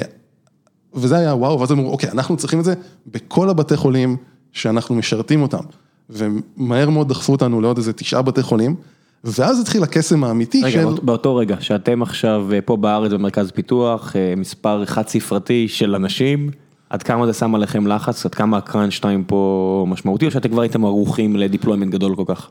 וזה 0.96 1.18
היה 1.18 1.36
וואו, 1.36 1.60
ואז 1.60 1.72
אמרו, 1.72 1.92
אוקיי, 1.92 2.12
אנחנו 2.12 2.38
צריכים 2.38 2.60
את 2.60 2.66
זה 2.66 2.74
בכל 3.08 3.50
הבתי 3.50 3.78
חולים 3.78 4.18
שאנחנו 4.52 4.96
משרתים 4.96 5.42
אותם. 5.42 5.64
ומהר 6.10 6.90
מאוד 6.90 7.10
דחפו 7.10 7.32
אותנו 7.32 7.62
לעוד 7.62 7.78
איזה 7.78 7.94
תשעה 7.94 8.22
בתי 8.22 8.44
חולים, 8.44 8.76
ואז 9.24 9.60
התחיל 9.60 9.84
הקסם 9.84 10.24
האמיתי 10.24 10.62
רגע, 10.64 10.72
של... 10.72 10.84
באות- 10.84 11.04
באותו 11.04 11.36
רגע 11.36 11.56
שאתם 11.60 12.02
עכשיו 12.02 12.48
אה, 12.54 12.62
פה 12.62 12.78
בארץ 12.78 13.12
במרכז 13.12 13.52
פיתוח, 13.52 14.16
אה, 14.16 14.34
מספר 14.38 14.86
חד 14.86 15.08
ספרתי 15.08 15.68
של 15.68 15.96
אנשים, 15.96 16.50
עד 16.90 17.04
כמה 17.04 17.26
זה 17.26 17.34
שם 17.34 17.56
עליכם 17.56 17.88
לחץ, 17.88 18.26
עד 18.26 18.36
כמה 18.36 18.58
הקראנץ' 18.58 19.00
טיים 19.00 19.24
פה 19.24 19.86
משמעותי, 19.90 20.26
או 20.26 20.32
שאתם 20.32 20.50
כבר 20.50 20.62
הייתם 20.62 20.86
ערוכים 20.86 21.36
לדיפלוימנט 21.36 21.92
גדול 21.92 22.16
כל 22.16 22.24
כך? 22.28 22.50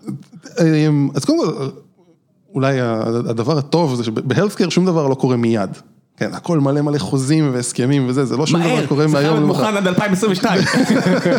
אמ, 0.60 1.08
אז 1.14 1.24
קודם 1.24 1.38
כל, 1.38 1.66
אולי 2.54 2.80
הדבר 2.80 3.58
הטוב 3.58 3.94
זה 3.94 4.04
שבהלסקר 4.04 4.68
שום 4.68 4.86
דבר 4.86 5.06
לא 5.08 5.14
קורה 5.14 5.36
מיד. 5.36 5.70
כן, 6.22 6.34
הכל 6.34 6.60
מלא 6.60 6.80
מלא 6.80 6.98
חוזים 6.98 7.50
והסכמים 7.52 8.08
וזה, 8.08 8.24
זה 8.24 8.36
לא 8.36 8.46
שום 8.46 8.60
דבר 8.60 8.86
קורה 8.86 9.08
זה 9.08 9.12
מהיום 9.12 9.30
חייב 9.30 9.34
להיות 9.34 9.42
למחר. 9.42 9.62
מוכן 9.62 9.76
עד 9.76 9.86
2022. 9.86 10.62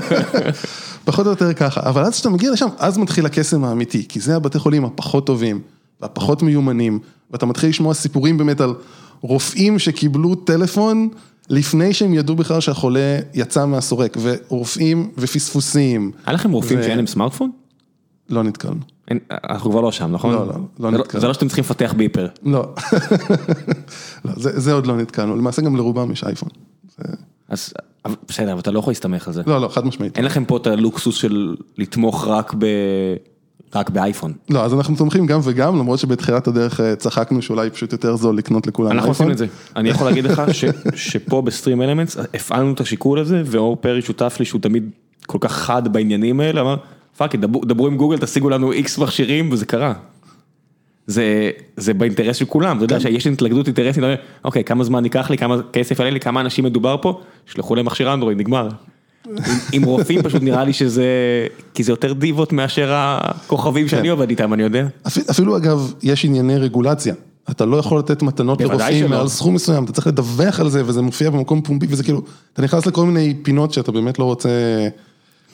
פחות 1.05 1.25
או 1.25 1.31
יותר 1.31 1.53
ככה, 1.53 1.81
אבל 1.89 2.03
אז 2.03 2.13
כשאתה 2.13 2.29
מגיע 2.29 2.51
לשם, 2.51 2.67
אז 2.79 2.97
מתחיל 2.97 3.25
הקסם 3.25 3.63
האמיתי, 3.63 4.05
כי 4.09 4.19
זה 4.19 4.35
הבתי 4.35 4.59
חולים 4.59 4.85
הפחות 4.85 5.25
טובים, 5.25 5.61
והפחות 6.01 6.43
מיומנים, 6.43 6.99
ואתה 7.31 7.45
מתחיל 7.45 7.69
לשמוע 7.69 7.93
סיפורים 7.93 8.37
באמת 8.37 8.61
על 8.61 8.73
רופאים 9.21 9.79
שקיבלו 9.79 10.35
טלפון 10.35 11.09
לפני 11.49 11.93
שהם 11.93 12.13
ידעו 12.13 12.35
בכלל 12.35 12.61
שהחולה 12.61 13.19
יצא 13.33 13.65
מהסורק, 13.65 14.17
ורופאים 14.21 15.11
ופספוסים. 15.17 16.11
היה 16.25 16.33
לכם 16.33 16.51
רופאים 16.51 16.79
ו- 16.79 16.83
שאין 16.83 16.97
להם 16.97 17.07
סמארטפון? 17.07 17.51
לא 18.29 18.43
נתקלנו. 18.43 18.79
אין- 19.07 19.19
אנחנו 19.49 19.71
כבר 19.71 19.81
לא 19.81 19.91
שם, 19.91 20.11
נכון? 20.11 20.33
לא, 20.33 20.47
לא, 20.47 20.53
לא 20.79 20.91
זה 20.91 20.97
נתקלנו. 20.97 21.21
זה 21.21 21.27
לא 21.27 21.33
שאתם 21.33 21.47
צריכים 21.47 21.63
לפתח 21.63 21.93
ביפר. 21.97 22.27
לא, 22.43 22.63
לא 24.25 24.31
זה, 24.37 24.59
זה 24.59 24.73
עוד 24.73 24.87
לא 24.87 24.97
נתקלנו, 24.97 25.35
למעשה 25.35 25.61
גם 25.61 25.75
לרובם 25.75 26.11
יש 26.11 26.23
אייפון. 26.23 26.49
זה... 26.97 27.03
אז 27.49 27.73
בסדר, 28.27 28.51
אבל 28.51 28.59
אתה 28.59 28.71
לא 28.71 28.79
יכול 28.79 28.91
להסתמך 28.91 29.27
על 29.27 29.33
זה. 29.33 29.41
לא, 29.47 29.61
לא, 29.61 29.67
חד 29.67 29.85
משמעית. 29.85 30.17
אין 30.17 30.25
לכם 30.25 30.45
פה 30.45 30.57
את 30.57 30.67
הלוקסוס 30.67 31.15
של 31.15 31.55
לתמוך 31.77 32.27
רק 32.27 32.53
ב... 32.57 32.65
רק 33.75 33.89
באייפון. 33.89 34.33
לא, 34.49 34.65
אז 34.65 34.73
אנחנו 34.73 34.95
תומכים 34.95 35.25
גם 35.25 35.39
וגם, 35.43 35.77
למרות 35.79 35.99
שבתחילת 35.99 36.47
הדרך 36.47 36.79
אה, 36.79 36.95
צחקנו 36.95 37.41
שאולי 37.41 37.69
פשוט 37.69 37.91
יותר 37.91 38.15
זול 38.15 38.37
לקנות 38.37 38.67
לכולם 38.67 38.91
אנחנו 38.91 39.07
אייפון. 39.07 39.31
עושים 39.31 39.31
את 39.31 39.37
זה. 39.37 39.45
אני 39.75 39.89
יכול 39.89 40.07
להגיד 40.07 40.23
לך 40.23 40.41
ש- 40.51 40.65
שפה 41.11 41.41
בסטרים 41.41 41.81
אלמנטס 41.81 42.17
הפעלנו 42.33 42.73
את 42.73 42.79
השיקול 42.81 43.19
הזה, 43.19 43.41
ואור 43.45 43.75
פרי 43.75 44.01
שותף 44.01 44.35
לי 44.39 44.45
שהוא 44.45 44.61
תמיד 44.61 44.89
כל 45.25 45.37
כך 45.41 45.51
חד 45.51 45.93
בעניינים 45.93 46.39
האלה, 46.39 46.61
אמר 46.61 46.75
פאק, 47.17 47.35
דברו 47.35 47.65
דברו 47.65 47.87
עם 47.87 47.97
גוגל, 47.97 48.17
תשיגו 48.17 48.49
לנו 48.49 48.71
איקס 48.71 48.97
מכשירים, 48.97 49.49
וזה 49.51 49.65
קרה. 49.65 49.93
זה, 51.07 51.49
זה 51.77 51.93
באינטרס 51.93 52.35
של 52.35 52.45
כולם, 52.45 52.77
אתה 52.77 52.83
יודע 52.85 52.99
שיש 52.99 53.25
לי 53.27 53.33
התלכדות 53.33 53.67
אינטרסים, 53.67 54.03
אוקיי, 54.45 54.63
כמה 54.63 54.83
זמן 54.83 55.03
ייקח 55.03 55.29
לי, 55.29 55.37
כמה 55.37 55.57
כסף 55.73 55.99
יעלה 55.99 56.11
לי, 56.11 56.19
כמה 56.19 56.41
אנשים 56.41 56.65
מדובר 56.65 56.95
פה, 57.01 57.19
שלחו 57.45 57.75
להם 57.75 57.85
מכשיר 57.85 58.13
אנדרואיד, 58.13 58.37
נגמר. 58.37 58.69
עם, 59.27 59.33
עם 59.71 59.83
רופאים 59.83 60.21
פשוט 60.23 60.41
נראה 60.43 60.63
לי 60.63 60.73
שזה, 60.73 61.05
כי 61.73 61.83
זה 61.83 61.91
יותר 61.91 62.13
דיבות 62.13 62.53
מאשר 62.53 62.89
הכוכבים 62.93 63.87
שאני 63.87 64.09
עובד 64.09 64.29
איתם, 64.29 64.53
אני 64.53 64.63
יודע. 64.63 64.87
אפ- 65.07 65.29
אפילו 65.29 65.57
אגב, 65.57 65.93
יש 66.03 66.25
ענייני 66.25 66.57
רגולציה. 66.57 67.13
אתה 67.51 67.65
לא 67.65 67.77
יכול 67.77 67.99
לתת 67.99 68.21
מתנות 68.21 68.59
לרופאים. 68.61 68.79
מעל 69.09 69.27
סכום 69.27 69.53
מסוים, 69.53 69.83
אתה 69.83 69.91
צריך 69.93 70.07
לדווח 70.07 70.59
על 70.59 70.69
זה, 70.69 70.83
וזה 70.85 71.01
מופיע 71.01 71.29
במקום 71.29 71.61
פומבי, 71.61 71.85
וזה 71.89 72.03
כאילו, 72.03 72.21
אתה 72.53 72.61
נכנס 72.61 72.85
לכל 72.85 73.05
מיני 73.05 73.33
פינות 73.43 73.73
שאתה 73.73 73.91
באמת 73.91 74.19
לא 74.19 74.23
רוצה, 74.25 74.49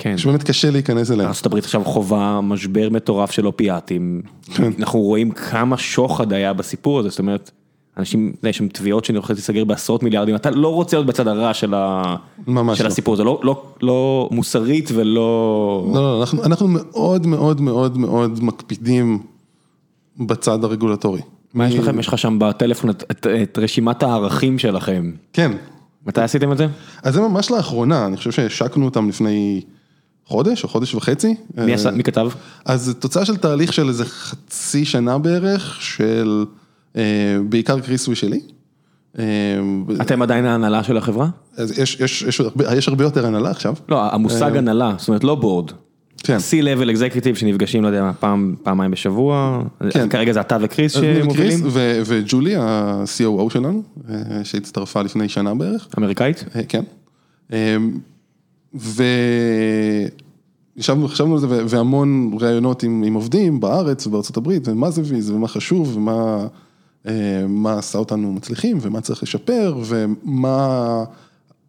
כן. 0.02 0.18
שבאמת 0.18 0.43
קשה 0.43 0.72
להיכנס 0.72 1.12
אליהן. 1.12 1.28
ארצות 1.28 1.45
הברית 1.45 1.64
עכשיו 1.64 1.84
חווה 1.86 2.41
משבר 2.41 2.89
מטורף 2.91 3.32
של 3.32 3.47
אופיאטים, 3.47 4.22
כן. 4.54 4.72
אנחנו 4.80 5.00
רואים 5.00 5.32
כמה 5.32 5.78
שוחד 5.78 6.34
היה 6.34 6.54
בסיפור 6.54 7.00
הזה, 7.00 7.10
זאת 7.10 7.20
אומרת, 7.20 7.52
אנשים, 7.97 8.34
יש 8.43 8.58
שם 8.58 8.68
תביעות 8.68 9.06
שאני 9.06 9.18
הולכת 9.18 9.34
להיסגר 9.34 9.64
בעשרות 9.64 10.04
מיליארדים, 10.04 10.36
אתה 10.36 10.52
לא 10.52 10.74
רוצה 10.74 10.97
להיות 10.97 11.08
בצד 11.08 11.28
הרע 11.28 11.54
של, 11.54 11.74
ה... 11.74 12.16
של 12.45 12.54
לא. 12.54 12.88
הסיפור, 12.88 13.16
זה 13.16 13.24
לא, 13.24 13.39
לא, 13.43 13.64
לא 13.82 14.30
מוסרית 14.32 14.89
ולא... 14.93 15.91
לא, 15.93 16.02
לא, 16.02 16.20
אנחנו, 16.20 16.43
אנחנו 16.43 16.68
מאוד 16.68 17.28
מאוד 17.28 17.62
מאוד 17.62 17.97
מאוד 17.97 18.43
מקפידים 18.43 19.20
בצד 20.20 20.64
הרגולטורי. 20.64 21.22
מה 21.54 21.68
יש 21.68 21.76
לכם? 21.76 22.00
יש 22.00 22.08
לך 22.08 22.18
שם 22.18 22.39
בטלפון 22.39 22.89
את, 22.89 23.04
את, 23.12 23.28
את 23.28 23.58
רשימת 23.58 24.04
הערכים 24.04 24.60
שלכם. 24.60 25.12
כן, 25.34 25.52
מתי 26.06 26.22
עשיתם 26.22 26.52
את 26.52 26.58
זה? 26.58 26.68
אז 27.04 27.14
זה 27.14 27.22
ממש 27.22 27.52
לאחרונה, 27.52 28.06
אני 28.06 28.18
חושב 28.18 28.32
שהשקנו 28.32 28.86
אותם 28.86 29.10
לפני 29.10 29.62
חודש 30.30 30.63
או 30.63 30.69
חודש 30.69 30.95
וחצי. 30.95 31.36
מי, 31.57 31.73
עשה, 31.73 31.91
מי 31.91 32.03
כתב? 32.03 32.30
אז 32.65 32.95
תוצאה 32.99 33.25
של 33.25 33.38
תהליך 33.38 33.73
של 33.73 33.88
איזה 33.88 34.05
חצי 34.05 34.86
שנה 34.86 35.17
בערך, 35.17 35.77
של 35.82 36.45
אה, 36.95 37.01
בעיקר 37.49 37.80
קריס 37.80 38.07
ושלי. 38.07 38.41
אה, 39.19 39.23
אתם 40.01 40.21
עדיין 40.21 40.45
ההנהלה 40.45 40.84
של 40.84 40.97
החברה? 40.97 41.27
אז 41.57 41.80
יש, 41.80 41.99
יש, 41.99 42.21
יש, 42.21 42.41
יש 42.77 42.88
הרבה 42.88 43.03
יותר 43.03 43.25
הנהלה 43.25 43.49
עכשיו. 43.49 43.75
לא, 43.89 44.13
המושג 44.13 44.57
הנהלה, 44.57 44.93
זאת 44.97 45.07
אומרת 45.07 45.23
לא 45.23 45.36
בורד. 45.36 45.71
אה. 45.71 45.75
כן. 46.23 46.38
C-Level 46.38 46.97
Executive 46.97 47.36
שנפגשים, 47.36 47.84
לא 47.84 47.88
יודע 47.88 48.11
פעם, 48.19 48.55
פעמיים 48.63 48.91
בשבוע, 48.91 49.63
כן. 49.89 50.09
כרגע 50.09 50.34
זה 50.34 50.41
אתה 50.41 50.57
וקריס 50.61 50.93
שמובילים? 50.93 51.59
ו- 51.63 52.01
וג'ולי, 52.05 52.55
ה-COO 52.55 53.53
שלנו, 53.53 53.84
אה, 54.09 54.15
שהצטרפה 54.43 55.01
לפני 55.01 55.30
שנה 55.30 55.53
בערך. 55.55 55.88
אמריקאית? 55.97 56.45
אה, 56.55 56.61
כן. 56.63 56.84
וישבנו, 58.74 60.11
חשבנו 61.07 61.34
על 61.34 61.39
זה, 61.39 61.47
ו- 61.49 61.70
והמון 61.70 62.32
ראיונות 62.39 62.84
עם, 62.84 63.03
עם 63.03 63.13
עובדים 63.13 63.59
בארץ 63.59 64.07
ובארצות 64.07 64.38
הברית, 64.38 64.67
ומה 64.67 64.91
זה 64.91 65.01
ויז, 65.05 65.30
ומה 65.30 65.47
חשוב, 65.47 65.97
ומה 65.97 66.47
אה, 67.07 67.45
מה 67.47 67.78
עשה 67.78 67.97
אותנו 67.97 68.34
מצליחים, 68.34 68.78
ומה 68.82 69.01
צריך 69.01 69.24
לשפר, 69.24 69.78
ומה 69.86 71.03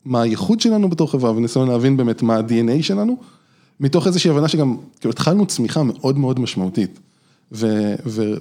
מה 0.05 0.23
הייחוד 0.23 0.61
שלנו 0.61 0.89
בתור 0.89 1.11
חברה, 1.11 1.37
וניסיון 1.37 1.69
להבין 1.69 1.97
באמת 1.97 2.23
מה 2.23 2.37
ה-DNA 2.37 2.83
שלנו, 2.83 3.17
מתוך 3.81 4.07
איזושהי 4.07 4.31
הבנה 4.31 4.49
שגם, 4.49 4.77
כאילו 5.01 5.11
התחלנו 5.11 5.47
צמיחה 5.47 5.83
מאוד 5.83 6.19
מאוד 6.19 6.41
משמעותית. 6.41 7.01
ו, 7.53 7.95
ו, 8.07 8.35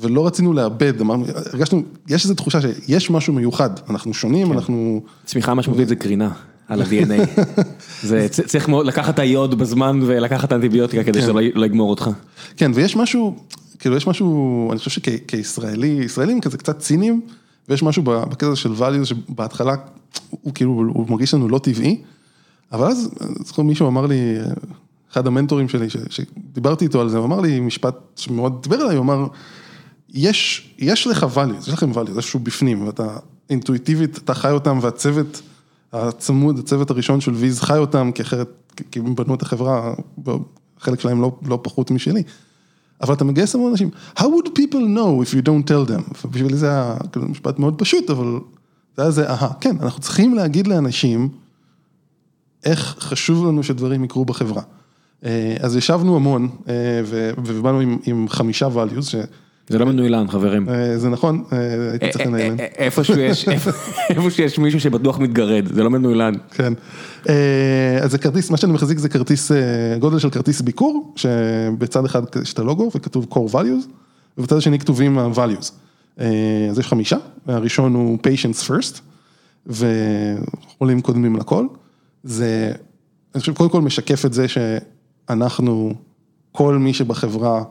ולא 0.00 0.26
רצינו 0.26 0.52
לאבד, 0.52 1.00
אמרנו, 1.00 1.24
הרגשנו, 1.52 1.82
יש 2.08 2.24
איזו 2.24 2.34
תחושה 2.34 2.58
שיש 2.60 3.10
משהו 3.10 3.32
מיוחד, 3.32 3.70
אנחנו 3.90 4.14
שונים, 4.14 4.52
אנחנו... 4.52 5.02
צמיחה 5.24 5.54
משמעותית 5.54 5.88
זה 5.88 5.96
קרינה 5.96 6.32
על 6.68 6.82
ה-DNA. 6.82 7.40
זה 8.02 8.26
צריך 8.46 8.68
מאוד 8.68 8.86
לקחת 8.86 9.14
את 9.14 9.18
היוד 9.18 9.58
בזמן 9.58 10.00
ולקחת 10.02 10.52
אנטיביוטיקה 10.52 11.04
כדי 11.04 11.20
שזה 11.20 11.32
לא 11.32 11.40
לא 11.54 11.66
יגמור 11.66 11.90
אותך. 11.90 12.10
כן, 12.56 12.70
ויש 12.74 12.96
משהו, 12.96 13.36
כאילו 13.78 13.96
יש 13.96 14.06
משהו, 14.06 14.68
אני 14.70 14.78
חושב 14.78 14.90
שכישראלי, 14.90 15.86
ישראלים 15.86 16.40
כזה 16.40 16.58
קצת 16.58 16.78
ציניים, 16.78 17.20
ויש 17.68 17.82
משהו 17.82 18.02
בקטע 18.02 18.46
הזה 18.46 18.56
של 18.56 18.72
values 18.78 19.04
שבהתחלה 19.04 19.74
הוא, 20.30 20.54
כאילו, 20.54 20.72
הוא 20.72 21.06
מרגיש 21.10 21.34
לנו 21.34 21.48
לא 21.48 21.58
טבעי, 21.58 22.02
אבל 22.72 22.86
אז, 22.86 23.10
זוכר 23.44 23.62
מישהו 23.62 23.88
אמר 23.88 24.06
לי, 24.06 24.36
אחד 25.12 25.26
המנטורים 25.26 25.68
שלי, 25.68 25.86
שדיברתי 26.10 26.84
איתו 26.84 27.00
על 27.00 27.08
זה, 27.08 27.18
הוא 27.18 27.26
אמר 27.26 27.40
לי 27.40 27.60
משפט 27.60 27.94
שמאוד 28.16 28.62
דיבר 28.62 28.84
אליי, 28.84 28.96
הוא 28.96 29.02
אמר, 29.02 29.26
יש, 30.14 30.70
יש 30.78 31.06
לך 31.06 31.26
values, 31.34 31.62
יש 31.62 31.68
לכם 31.68 31.92
values, 31.92 32.16
משהו 32.16 32.40
בפנים, 32.40 32.86
ואתה 32.86 33.16
אינטואיטיבית, 33.50 34.18
אתה 34.18 34.34
חי 34.34 34.50
אותם, 34.50 34.78
והצוות 34.82 35.42
הצמוד, 35.92 36.58
הצוות 36.58 36.90
הראשון 36.90 37.20
של 37.20 37.32
ויז 37.32 37.60
חי 37.60 37.78
אותם, 37.78 38.10
כי 38.14 38.22
אחרת, 38.22 38.48
כי 38.90 38.98
הם 38.98 39.14
בנו 39.14 39.34
את 39.34 39.42
החברה, 39.42 39.94
חלק 40.80 41.00
שלהם 41.00 41.20
לא, 41.20 41.38
לא 41.46 41.58
פחות 41.62 41.90
משלי. 41.90 42.22
אבל 43.00 43.14
אתה 43.14 43.24
מגייס 43.24 43.54
המון 43.54 43.70
אנשים, 43.70 43.90
how 44.16 44.22
would 44.22 44.48
people 44.48 44.96
know 44.96 45.22
if 45.24 45.34
you 45.34 45.42
don't 45.46 45.70
tell 45.70 45.90
them? 45.90 46.24
ובשבילי 46.24 46.56
זה 46.56 46.70
היה 46.70 46.96
כאילו, 47.12 47.28
משפט 47.28 47.58
מאוד 47.58 47.74
פשוט, 47.78 48.10
אבל 48.10 48.38
זה 48.96 49.02
היה 49.02 49.10
זה, 49.10 49.30
אהה, 49.30 49.48
כן, 49.60 49.76
אנחנו 49.80 50.00
צריכים 50.00 50.34
להגיד 50.34 50.66
לאנשים 50.66 51.28
איך 52.64 52.96
חשוב 52.98 53.46
לנו 53.46 53.62
שדברים 53.62 54.04
יקרו 54.04 54.24
בחברה. 54.24 54.62
אה, 55.24 55.56
אז 55.60 55.76
ישבנו 55.76 56.16
המון, 56.16 56.48
אה, 56.68 56.74
ובאנו 57.44 57.80
עם, 57.80 57.98
עם 58.06 58.28
חמישה 58.28 58.68
values, 58.68 59.26
זה 59.68 59.78
לא 59.78 59.86
מנוילן 59.86 60.28
חברים. 60.28 60.66
נכון, 61.10 61.44
אה, 61.52 61.58
הייתי 61.90 62.08
צריך 62.12 62.26
לנהל. 62.26 62.52
א- 62.52 62.62
א- 62.62 62.64
איפשהו 62.78 63.18
יש- 63.18 63.48
איפה- 63.48 64.30
שיש 64.30 64.58
מישהו 64.58 64.80
שבטוח 64.80 65.18
מתגרד, 65.18 65.66
זה 65.74 65.82
לא 65.82 65.90
מנוילן. 65.90 66.32
כן. 66.50 66.72
אה, 67.28 67.98
אז 68.02 68.10
זה 68.10 68.18
כרטיס, 68.18 68.50
מה 68.50 68.56
שאני 68.56 68.72
מחזיק 68.72 68.98
זה 68.98 69.08
כרטיס, 69.08 69.52
אה, 69.52 69.56
גודל 70.00 70.18
של 70.18 70.30
כרטיס 70.30 70.60
ביקור, 70.60 71.12
שבצד 71.16 72.04
אחד 72.04 72.22
יש 72.42 72.52
את 72.52 72.58
הלוגו 72.58 72.90
וכתוב 72.94 73.26
core 73.30 73.52
values, 73.54 73.86
ובצד 74.38 74.56
השני 74.56 74.78
כתובים 74.78 75.18
ה-values. 75.18 75.70
אה, 76.20 76.26
אז 76.70 76.78
יש 76.78 76.86
חמישה, 76.86 77.16
הראשון 77.46 77.94
הוא 77.94 78.18
patience 78.18 78.68
first, 78.70 79.00
ועולים 79.66 81.00
קודמים 81.00 81.36
לכל. 81.36 81.66
זה, 82.24 82.72
אני 83.34 83.40
חושב, 83.40 83.54
קודם 83.54 83.70
כל 83.70 83.80
משקף 83.80 84.24
את 84.26 84.32
זה 84.32 84.46
שאנחנו, 84.48 85.94
כל 86.52 86.78
מי 86.78 86.92
שבחברה, 86.94 87.62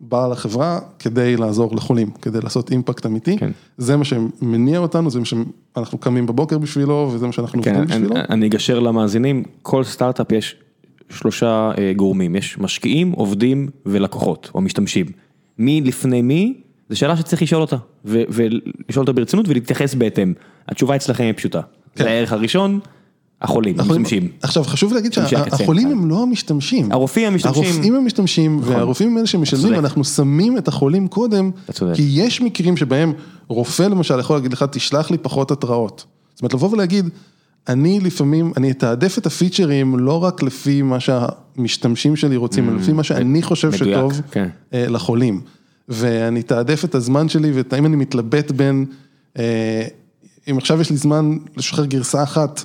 בא 0.00 0.26
לחברה 0.28 0.78
כדי 0.98 1.36
לעזור 1.36 1.76
לחולים, 1.76 2.10
כדי 2.10 2.38
לעשות 2.42 2.70
אימפקט 2.70 3.06
אמיתי. 3.06 3.38
כן. 3.38 3.50
זה 3.78 3.96
מה 3.96 4.04
שמניע 4.04 4.78
אותנו, 4.78 5.10
זה 5.10 5.18
מה 5.18 5.24
שאנחנו 5.24 5.98
קמים 5.98 6.26
בבוקר 6.26 6.58
בשבילו, 6.58 7.10
וזה 7.14 7.26
מה 7.26 7.32
שאנחנו 7.32 7.62
כן, 7.62 7.74
עובדים 7.76 7.96
אני- 7.96 8.04
בשבילו. 8.06 8.20
אני 8.30 8.46
אגשר 8.46 8.78
למאזינים, 8.78 9.42
כל 9.62 9.84
סטארט-אפ 9.84 10.32
יש 10.32 10.56
שלושה 11.10 11.70
אה, 11.78 11.92
גורמים, 11.96 12.36
יש 12.36 12.58
משקיעים, 12.58 13.12
עובדים 13.12 13.68
ולקוחות, 13.86 14.50
או 14.54 14.60
משתמשים. 14.60 15.06
מי 15.58 15.80
לפני 15.80 16.22
מי, 16.22 16.54
זו 16.90 16.98
שאלה 16.98 17.16
שצריך 17.16 17.42
לשאול 17.42 17.60
אותה, 17.60 17.76
ולשאול 18.04 18.60
אותה 19.02 19.12
ברצינות 19.12 19.48
ולהתייחס 19.48 19.94
בהתאם. 19.94 20.32
התשובה 20.68 20.96
אצלכם 20.96 21.24
היא 21.24 21.32
פשוטה. 21.32 21.60
כן. 21.94 22.04
זה 22.04 22.10
הערך 22.10 22.32
הראשון, 22.32 22.80
החולים, 23.42 23.80
המשתמשים. 23.80 24.28
עכשיו 24.42 24.64
חשוב 24.64 24.92
להגיד 24.92 25.12
שהחולים 25.12 25.88
כן. 25.88 25.92
הם 25.92 26.10
לא 26.10 26.22
המשתמשים. 26.22 26.92
הרופאים 26.92 27.26
הם 27.26 27.32
המשתמשים. 27.32 27.62
נכון. 27.62 27.70
הרופאים 27.72 27.94
הם 27.94 28.02
המשתמשים, 28.02 28.60
והרופאים 28.64 29.10
הם 29.10 29.18
אלה 29.18 29.26
שמשלמים. 29.26 29.78
אנחנו 29.78 30.04
שמים 30.04 30.58
את 30.58 30.68
החולים 30.68 31.08
קודם. 31.08 31.50
כי 31.94 32.08
יש 32.10 32.40
מקרים 32.40 32.76
שבהם 32.76 33.12
רופא 33.48 33.82
למשל 33.82 34.18
יכול 34.20 34.36
להגיד 34.36 34.52
לך, 34.52 34.64
תשלח 34.70 35.10
לי 35.10 35.18
פחות 35.18 35.50
התראות. 35.50 36.04
זאת 36.34 36.42
אומרת, 36.42 36.54
לבוא 36.54 36.68
ולהגיד, 36.72 37.08
אני 37.68 38.00
לפעמים, 38.00 38.52
אני 38.56 38.70
אתעדף 38.70 39.18
את 39.18 39.26
הפיצ'רים 39.26 39.98
לא 39.98 40.24
רק 40.24 40.42
לפי 40.42 40.82
מה 40.82 40.98
שהמשתמשים 41.00 42.16
שלי 42.16 42.36
רוצים, 42.36 42.68
אלא 42.68 42.76
לפי 42.78 42.92
מה 42.92 43.02
שאני 43.02 43.42
חושב 43.42 43.72
Mm, 43.72 43.76
שטוב 43.76 44.20
כן. 44.30 44.48
אה, 44.74 44.88
לחולים. 44.88 45.40
ואני 45.88 46.40
אתעדף 46.40 46.84
את 46.84 46.94
הזמן 46.94 47.28
שלי, 47.28 47.50
ואם 47.54 47.86
אני 47.86 47.96
מתלבט 47.96 48.50
בין, 48.50 48.86
אה, 49.38 49.86
אם 50.50 50.58
עכשיו 50.58 50.80
יש 50.80 50.90
לי 50.90 50.96
זמן 50.96 51.36
לשחרר 51.56 51.84
גרסה 51.84 52.22
אחת 52.22 52.64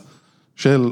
של 0.56 0.91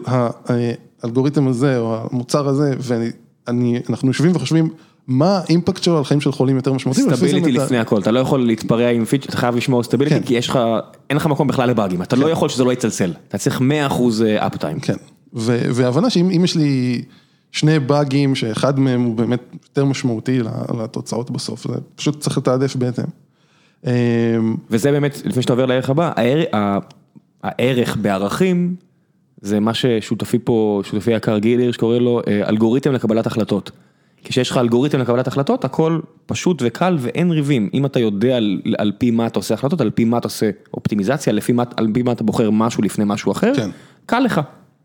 האלגוריתם 1.03 1.47
הזה 1.47 1.78
או 1.78 1.97
המוצר 2.11 2.47
הזה, 2.47 2.74
ואנחנו 2.80 4.07
יושבים 4.07 4.36
וחושבים 4.36 4.70
מה 5.07 5.41
ה 5.47 5.53
impact 5.53 5.84
שלו 5.84 5.97
על 5.97 6.03
חיים 6.03 6.22
של 6.22 6.32
חולים 6.32 6.55
יותר 6.55 6.74
משמעותיים. 6.74 7.16
stability 7.16 7.51
לפני 7.51 7.78
הכל, 7.78 8.01
אתה 8.01 8.11
לא 8.11 8.20
יכול 8.20 8.45
להתפרע 8.45 8.89
עם 8.89 9.05
פיצ'ר, 9.05 9.30
אתה 9.30 9.38
חייב 9.38 9.55
לשמור 9.55 9.84
stability, 9.84 10.16
כן. 10.16 10.24
כי 10.24 10.34
יש 10.34 10.49
לך, 10.49 10.59
אין 11.09 11.18
לך 11.18 11.28
מקום 11.28 11.47
בכלל 11.47 11.70
לבאגים, 11.70 12.01
אתה 12.01 12.16
לא 12.16 12.30
יכול 12.30 12.49
שזה 12.49 12.64
לא 12.64 12.74
יצלצל, 12.74 13.14
אתה 13.28 13.38
צריך 13.38 13.61
100% 13.61 13.64
uptime. 14.38 14.80
כן, 14.80 14.95
ו- 15.34 15.66
והבנה 15.74 16.09
שאם 16.09 16.30
אם 16.30 16.43
יש 16.43 16.55
לי 16.55 17.03
שני 17.51 17.80
באגים 17.80 18.36
שאחד 18.36 18.80
מהם 18.80 19.01
הוא 19.01 19.16
באמת 19.16 19.41
יותר 19.64 19.86
משמעותי 19.86 20.39
לתוצאות 20.80 21.32
בסוף, 21.32 21.68
זה 21.68 21.74
פשוט 21.95 22.20
צריך 22.20 22.38
לתעדף 22.38 22.76
בהתאם. 22.76 23.05
אמ, 23.86 23.91
וזה 24.70 24.91
באמת, 24.91 25.22
לפני 25.26 25.41
שאתה 25.41 25.53
עובר 25.53 25.66
לערך 25.66 25.89
הבא, 25.89 26.11
הערך 27.43 27.97
בערכים 28.01 28.76
זה 29.44 29.60
מה 29.60 29.74
ששותפי 29.74 30.39
פה, 30.44 30.82
שותפי 30.84 31.12
יקר 31.12 31.38
גילר, 31.38 31.72
שקורא 31.72 31.98
לו 31.98 32.22
אה, 32.28 32.50
אלגוריתם 32.50 32.94
לקבלת 32.94 33.28
החלטות. 33.28 33.72
כשיש 34.24 34.52
לך 34.52 34.58
אלגוריתם 34.58 35.00
לקבלת 35.00 35.28
החלטות, 35.28 35.66
הכל 35.66 36.00
פשוט 36.26 36.62
וקל 36.66 36.98
ואין 37.00 37.32
ריבים. 37.32 37.70
אם 37.74 37.86
אתה 37.86 38.00
יודע 38.00 38.38
על, 38.38 38.62
על 38.78 38.91
פי 38.98 39.12
מה 39.12 39.28
אתה 39.28 39.39
עושה 39.39 39.54
החלטות, 39.54 39.82
על 39.82 39.89
פי 39.89 40.06
מה 40.06 40.18
אתה 40.18 40.28
עושה 40.28 40.50
אופטימיזציה, 40.74 41.34
לפי 41.34 41.52
מה, 41.52 41.64
על 41.78 41.88
פי 41.94 42.02
מה 42.02 42.12
אתה 42.12 42.24
בוחר 42.24 42.50
משהו 42.52 42.84
לפני 42.84 43.04
משהו 43.08 43.32
אחר, 43.32 43.56
כן. 43.56 43.70
קל 44.06 44.20
לך. 44.20 44.41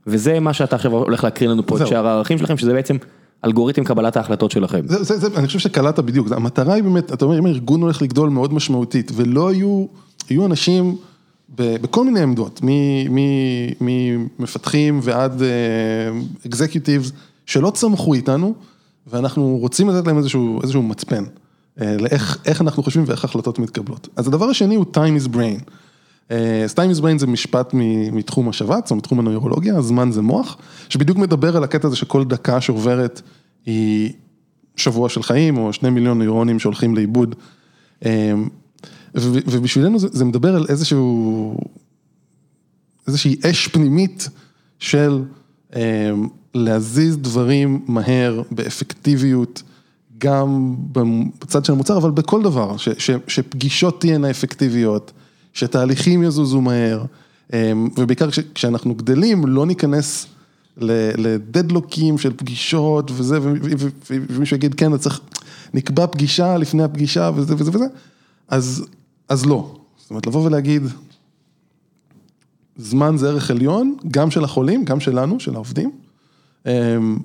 וזה 0.06 0.40
מה 0.40 0.52
שאתה 0.52 0.76
עכשיו 0.76 0.92
הולך 0.92 1.24
להקריא 1.24 1.50
לנו 1.50 1.66
פה 1.66 1.76
את. 1.82 1.86
שאר 1.86 2.06
הערכים 2.06 2.38
שלכם, 2.38 2.56
שזה 2.56 2.72
בעצם 2.72 2.96
אלגוריתם 3.44 3.84
קבלת 3.84 4.16
ההחלטות 4.16 4.50
שלכם. 4.50 4.80
זה, 4.86 5.02
זה, 5.02 5.18
זה, 5.18 5.28
אני 5.36 5.46
חושב 5.46 5.58
שקלעת 5.58 5.98
בדיוק, 5.98 6.32
המטרה 6.32 6.74
היא 6.74 6.82
באמת, 6.82 7.12
אתה 7.12 7.24
אומר, 7.24 7.38
אם 7.38 7.46
הארגון 7.46 7.82
הולך 7.82 8.02
לגדול 8.02 8.28
מאוד 8.28 8.52
משמעותית, 8.52 9.12
ולא 9.14 9.48
היו, 9.48 9.86
היו 10.28 10.46
אנשים 10.46 10.96
בכל 11.56 12.04
מיני 12.04 12.20
עמדות, 12.20 12.60
ממפתחים 13.80 15.00
ועד 15.02 15.42
אקזקיוטיבס, 16.46 17.12
שלא 17.46 17.70
צמחו 17.70 18.14
איתנו, 18.14 18.54
ואנחנו 19.06 19.58
רוצים 19.60 19.88
לתת 19.88 20.06
להם 20.06 20.18
איזשהו, 20.18 20.62
איזשהו 20.62 20.82
מצפן, 20.82 21.24
אה, 21.80 21.96
לאיך 22.00 22.38
איך 22.44 22.60
אנחנו 22.60 22.82
חושבים 22.82 23.04
ואיך 23.06 23.24
החלטות 23.24 23.58
מתקבלות. 23.58 24.08
אז 24.16 24.28
הדבר 24.28 24.44
השני 24.44 24.74
הוא 24.74 24.84
time 24.94 25.22
is 25.22 25.28
brain. 25.28 25.70
אה, 26.30 26.64
אז 26.64 26.72
time 26.72 26.98
is 26.98 27.00
brain 27.00 27.18
זה 27.18 27.26
משפט 27.26 27.70
מתחום 28.12 28.48
השבץ, 28.48 28.90
או 28.90 28.96
מתחום 28.96 29.18
הנוירולוגיה, 29.18 29.76
הזמן 29.76 30.10
זה 30.12 30.22
מוח, 30.22 30.56
שבדיוק 30.88 31.18
מדבר 31.18 31.56
על 31.56 31.64
הקטע 31.64 31.88
הזה 31.88 31.96
שכל 31.96 32.24
דקה 32.24 32.60
שעוברת 32.60 33.22
היא 33.66 34.12
שבוע 34.76 35.08
של 35.08 35.22
חיים, 35.22 35.58
או 35.58 35.72
שני 35.72 35.90
מיליון 35.90 36.18
נוירונים 36.18 36.58
שהולכים 36.58 36.96
לאיבוד. 36.96 37.34
ובשבילנו 39.14 39.98
זה, 39.98 40.08
זה 40.12 40.24
מדבר 40.24 40.56
על 40.56 40.66
איזשהו, 40.68 41.56
איזושהי 43.06 43.36
אש 43.50 43.68
פנימית 43.68 44.28
של 44.78 45.22
אה, 45.76 46.10
להזיז 46.54 47.16
דברים 47.16 47.84
מהר, 47.86 48.42
באפקטיביות, 48.50 49.62
גם 50.18 50.74
בצד 51.40 51.64
של 51.64 51.72
המוצר, 51.72 51.96
אבל 51.96 52.10
בכל 52.10 52.42
דבר, 52.42 52.76
ש, 52.76 52.88
ש, 52.98 53.10
שפגישות 53.26 54.00
תהיינה 54.00 54.30
אפקטיביות, 54.30 55.12
שתהליכים 55.52 56.22
יזוזו 56.22 56.60
מהר, 56.60 57.04
אה, 57.52 57.72
ובעיקר 57.96 58.30
כש, 58.30 58.38
כשאנחנו 58.54 58.94
גדלים, 58.94 59.46
לא 59.46 59.66
ניכנס 59.66 60.26
לדדלוקים 61.16 62.18
של 62.18 62.32
פגישות 62.36 63.10
וזה, 63.14 63.38
ומישהו 64.10 64.56
יגיד, 64.56 64.74
כן, 64.74 64.94
אתה 64.94 65.02
צריך, 65.02 65.20
נקבע 65.74 66.06
פגישה 66.06 66.56
לפני 66.56 66.82
הפגישה 66.82 67.30
וזה 67.34 67.54
וזה 67.58 67.70
וזה, 67.70 67.84
אז, 68.48 68.86
אז 69.28 69.46
לא. 69.46 69.74
זאת 69.96 70.10
אומרת, 70.10 70.26
לבוא 70.26 70.46
ולהגיד, 70.46 70.82
זמן 72.76 73.16
זה 73.16 73.28
ערך 73.28 73.50
עליון, 73.50 73.96
גם 74.10 74.30
של 74.30 74.44
החולים, 74.44 74.84
גם 74.84 75.00
שלנו, 75.00 75.40
של 75.40 75.54
העובדים, 75.54 75.90
אמ, 76.66 77.18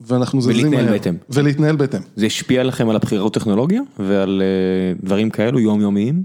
ואנחנו 0.00 0.40
זזים 0.40 0.56
מהר. 0.56 0.66
ולהתנהל 0.66 0.92
בהתאם. 0.92 1.14
ולהתנהל 1.30 1.76
בהתאם. 1.76 2.00
זה 2.16 2.26
השפיע 2.26 2.64
לכם 2.64 2.88
על 2.88 2.96
הבחירות 2.96 3.34
טכנולוגיה 3.34 3.82
ועל 3.98 4.42
אה, 4.42 5.04
דברים 5.04 5.30
כאלו 5.30 5.60
יומיומיים? 5.60 6.22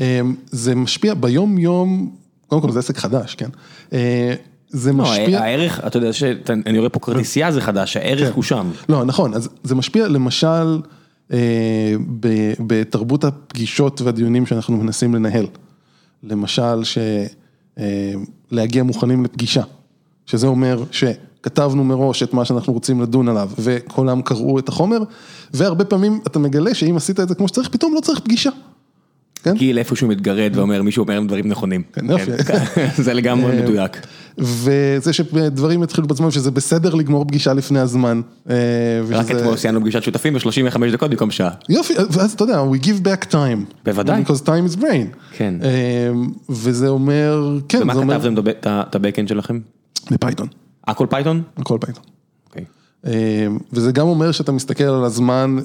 אמ, 0.00 0.34
זה 0.50 0.74
משפיע 0.74 1.14
ביום 1.14 1.58
יום, 1.58 2.16
קודם 2.46 2.62
כל 2.62 2.72
זה 2.72 2.78
עסק 2.78 2.96
חדש, 2.96 3.34
כן? 3.34 3.48
אה, 3.92 4.34
זה 4.68 4.92
לא, 4.92 4.98
משפיע... 4.98 5.40
הערך, 5.40 5.80
אתה 5.86 5.96
יודע 5.96 6.12
שאני 6.12 6.78
רואה 6.78 6.88
פה 6.88 7.00
כרטיסייה 7.00 7.52
זה 7.52 7.60
חדש, 7.60 7.96
הערך 7.96 8.34
הוא 8.34 8.44
שם. 8.44 8.70
לא, 8.88 9.04
נכון, 9.04 9.34
אז 9.34 9.48
זה 9.62 9.74
משפיע 9.74 10.08
למשל 10.08 10.80
בתרבות 12.66 13.24
הפגישות 13.24 14.00
והדיונים 14.00 14.46
שאנחנו 14.46 14.76
מנסים 14.76 15.14
לנהל. 15.14 15.46
למשל, 16.22 16.82
אה, 17.78 18.12
להגיע 18.50 18.82
מוכנים 18.82 19.24
לפגישה, 19.24 19.62
שזה 20.26 20.46
אומר 20.46 20.84
שכתבנו 20.90 21.84
מראש 21.84 22.22
את 22.22 22.34
מה 22.34 22.44
שאנחנו 22.44 22.72
רוצים 22.72 23.00
לדון 23.00 23.28
עליו, 23.28 23.50
וכולם 23.58 24.22
קראו 24.22 24.58
את 24.58 24.68
החומר, 24.68 24.98
והרבה 25.54 25.84
פעמים 25.84 26.20
אתה 26.26 26.38
מגלה 26.38 26.74
שאם 26.74 26.96
עשית 26.96 27.20
את 27.20 27.28
זה 27.28 27.34
כמו 27.34 27.48
שצריך, 27.48 27.68
פתאום 27.68 27.94
לא 27.94 28.00
צריך 28.00 28.20
פגישה. 28.20 28.50
כן? 29.42 29.54
גיל 29.54 29.78
איפשהו 29.78 30.08
מתגרד 30.08 30.52
ואומר 30.54 30.82
מישהו 30.82 31.02
אומר 31.02 31.20
דברים 31.20 31.48
נכונים. 31.48 31.82
כן. 31.92 32.18
כן, 32.18 32.88
זה 33.04 33.14
לגמרי 33.14 33.56
אה, 33.56 33.62
מדויק. 33.62 34.06
וזה 34.38 35.12
שדברים 35.12 35.82
יתחילו 35.82 36.06
בעצמם, 36.08 36.30
שזה 36.30 36.50
בסדר 36.50 36.94
לגמור 36.94 37.24
פגישה 37.24 37.52
לפני 37.52 37.78
הזמן. 37.80 38.20
אה, 38.50 38.54
רק 39.10 39.30
אתמול 39.30 39.56
סיימנו 39.56 39.80
פגישת 39.80 40.02
שותפים 40.02 40.34
ב-35 40.34 40.46
דקות 40.92 41.10
במקום 41.10 41.30
שעה. 41.30 41.50
יופי, 41.68 41.94
ואז 42.10 42.32
אתה 42.32 42.44
יודע, 42.44 42.62
we 42.72 42.84
give 42.84 43.04
back 43.06 43.32
time. 43.32 43.74
בוודאי. 43.84 44.22
Because 44.22 44.42
time 44.46 44.74
is 44.74 44.80
brain. 44.80 45.16
כן. 45.32 45.54
אה, 45.62 45.68
וזה 46.48 46.88
אומר, 46.88 47.58
כן, 47.68 47.82
ומה 47.82 47.94
זה 47.94 48.00
אומר, 48.00 48.14
כתבתם 48.20 48.50
את 48.50 48.66
ה- 48.66 48.82
את 48.90 48.94
ה-Backend 48.94 49.28
שלכם? 49.28 49.58
בפייתון, 50.10 50.48
הכל 50.86 51.06
פייתון? 51.10 51.42
הכל 51.56 51.78
פייתון. 51.80 52.02
אוקיי. 52.46 52.64
וזה 53.72 53.92
גם 53.92 54.06
אומר 54.06 54.32
שאתה 54.32 54.52
מסתכל 54.52 54.84
על 54.84 55.04
הזמן 55.04 55.56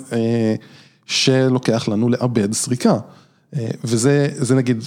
שלוקח 1.05 1.87
לנו 1.87 2.09
לעבד 2.09 2.53
סריקה. 2.53 2.97
אה, 3.55 3.69
וזה 3.83 4.27
זה 4.31 4.55
נגיד, 4.55 4.83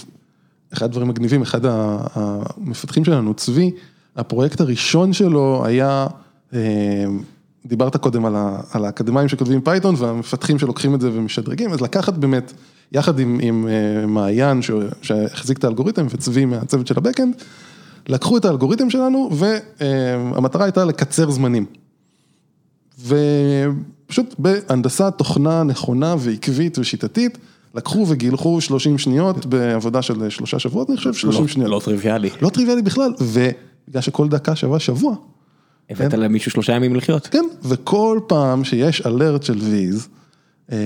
אחד 0.73 0.85
הדברים 0.85 1.07
מגניבים, 1.07 1.41
אחד 1.41 1.61
המפתחים 1.63 3.05
שלנו, 3.05 3.33
צבי, 3.33 3.71
הפרויקט 4.15 4.61
הראשון 4.61 5.13
שלו 5.13 5.65
היה, 5.65 6.07
אה, 6.53 7.05
דיברת 7.65 7.95
קודם 7.95 8.25
על 8.25 8.35
על 8.71 8.85
האקדמאים 8.85 9.27
שכותבים 9.27 9.61
פייתון 9.61 9.95
והמפתחים 9.97 10.59
שלוקחים 10.59 10.95
את 10.95 11.01
זה 11.01 11.09
ומשדרגים, 11.13 11.73
אז 11.73 11.81
לקחת 11.81 12.13
באמת, 12.13 12.53
יחד 12.91 13.19
עם 13.19 13.39
עם, 13.41 13.67
אה, 13.67 14.07
מעיין 14.07 14.59
שהחזיק 15.01 15.57
את 15.57 15.63
האלגוריתם 15.63 16.07
וצבי 16.09 16.45
מהצוות 16.45 16.87
של 16.87 16.95
הבקאנד, 16.97 17.35
לקחו 18.07 18.37
את 18.37 18.45
האלגוריתם 18.45 18.89
שלנו 18.89 19.29
והמטרה 19.31 20.63
הייתה 20.63 20.85
לקצר 20.85 21.31
זמנים. 21.31 21.65
ופשוט 22.99 24.35
בהנדסת 24.39 25.13
תוכנה 25.17 25.63
נכונה 25.63 26.15
ועקבית 26.19 26.79
ושיטתית, 26.79 27.37
לקחו 27.75 28.05
וגילחו 28.07 28.61
30 28.61 28.97
שניות 28.97 29.45
בעבודה 29.45 30.01
של 30.01 30.29
שלושה 30.29 30.59
שבועות, 30.59 30.89
אני 30.89 30.97
חושב 30.97 31.13
30 31.13 31.41
לא- 31.41 31.47
שניות. 31.47 31.69
לא 31.71 31.81
טריוויאלי. 31.83 32.29
לא 32.41 32.49
טריוויאלי 32.49 32.81
בכלל, 32.81 33.13
ובגלל 33.21 34.01
שכל 34.01 34.27
דקה 34.27 34.55
שווה 34.55 34.79
שבוע, 34.79 35.15
הבאת 35.89 36.13
למישהו 36.13 36.51
שלושה 36.51 36.73
ימים 36.73 36.95
לחיות. 36.95 37.27
כן, 37.27 37.45
וכל 37.63 38.19
פעם 38.27 38.63
שיש 38.63 39.01
אלרט 39.05 39.43
של 39.43 39.57
ויז, 39.57 40.07
אה, 40.71 40.77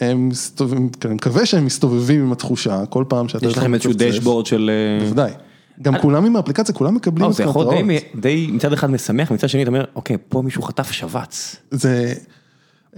הם 0.00 0.28
מסתובבים, 0.28 0.88
כן, 0.88 1.08
אני 1.08 1.14
מקווה 1.14 1.46
שהם 1.46 1.64
מסתובבים 1.66 2.20
עם 2.20 2.32
התחושה, 2.32 2.86
כל 2.86 3.04
פעם 3.08 3.28
שאתה... 3.28 3.46
יש 3.46 3.56
לכם 3.58 3.74
איזשהו. 3.74 3.92
דשבורד 3.96 4.46
של... 4.46 4.70
אה, 4.70 5.04
בוודאי. 5.04 5.32
גם 5.82 5.98
כולם 5.98 6.24
עם 6.24 6.36
האפליקציה, 6.36 6.74
כולם 6.74 6.94
מקבלים 6.94 7.26
לא, 7.26 7.32
זה 7.32 7.42
יכול 7.42 7.66
די 8.14 8.48
מצד 8.52 8.72
אחד 8.72 8.90
משמח, 8.90 9.30
מצד 9.30 9.48
שני 9.48 9.62
אתה 9.62 9.70
אומר, 9.70 9.84
אוקיי, 9.94 10.16
פה 10.28 10.42
מישהו 10.42 10.62
חטף 10.62 10.90
שבץ. 10.90 11.56
זה... 11.70 12.14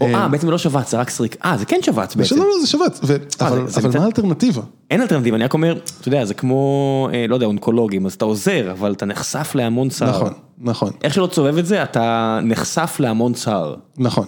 או 0.00 0.06
אה, 0.06 0.28
בעצם 0.28 0.46
זה 0.46 0.52
לא 0.52 0.58
שבץ, 0.58 0.90
זה 0.90 0.96
רק 0.96 1.10
סריק. 1.10 1.36
אה, 1.44 1.56
זה 1.56 1.64
כן 1.64 1.78
שבץ 1.82 2.14
בעצם. 2.14 2.36
לא, 2.36 2.44
לא, 2.44 2.60
זה 2.60 2.66
שבץ, 2.66 3.00
אה, 3.40 3.46
אבל 3.76 3.98
מה 3.98 4.04
האלטרנטיבה? 4.04 4.62
אין 4.90 5.00
אלטרנטיבה, 5.00 5.36
אני 5.36 5.44
רק 5.44 5.54
אומר, 5.54 5.78
אתה 6.00 6.08
יודע, 6.08 6.24
זה 6.24 6.34
כמו, 6.34 7.08
אה, 7.12 7.26
לא 7.28 7.34
יודע, 7.34 7.46
אונקולוגים, 7.46 8.06
אז 8.06 8.12
אתה 8.12 8.24
עוזר, 8.24 8.70
אבל 8.72 8.92
אתה 8.92 9.06
נחשף 9.06 9.52
להמון 9.54 9.88
צער. 9.88 10.08
נכון, 10.10 10.32
נכון, 10.58 10.90
איך 11.02 11.14
שלא 11.14 11.26
תסובב 11.26 11.58
את 11.58 11.66
זה, 11.66 11.82
אתה 11.82 12.38
נחשף 12.42 12.96
להמון 13.00 13.32
צער. 13.32 13.74
נכון. 13.98 14.26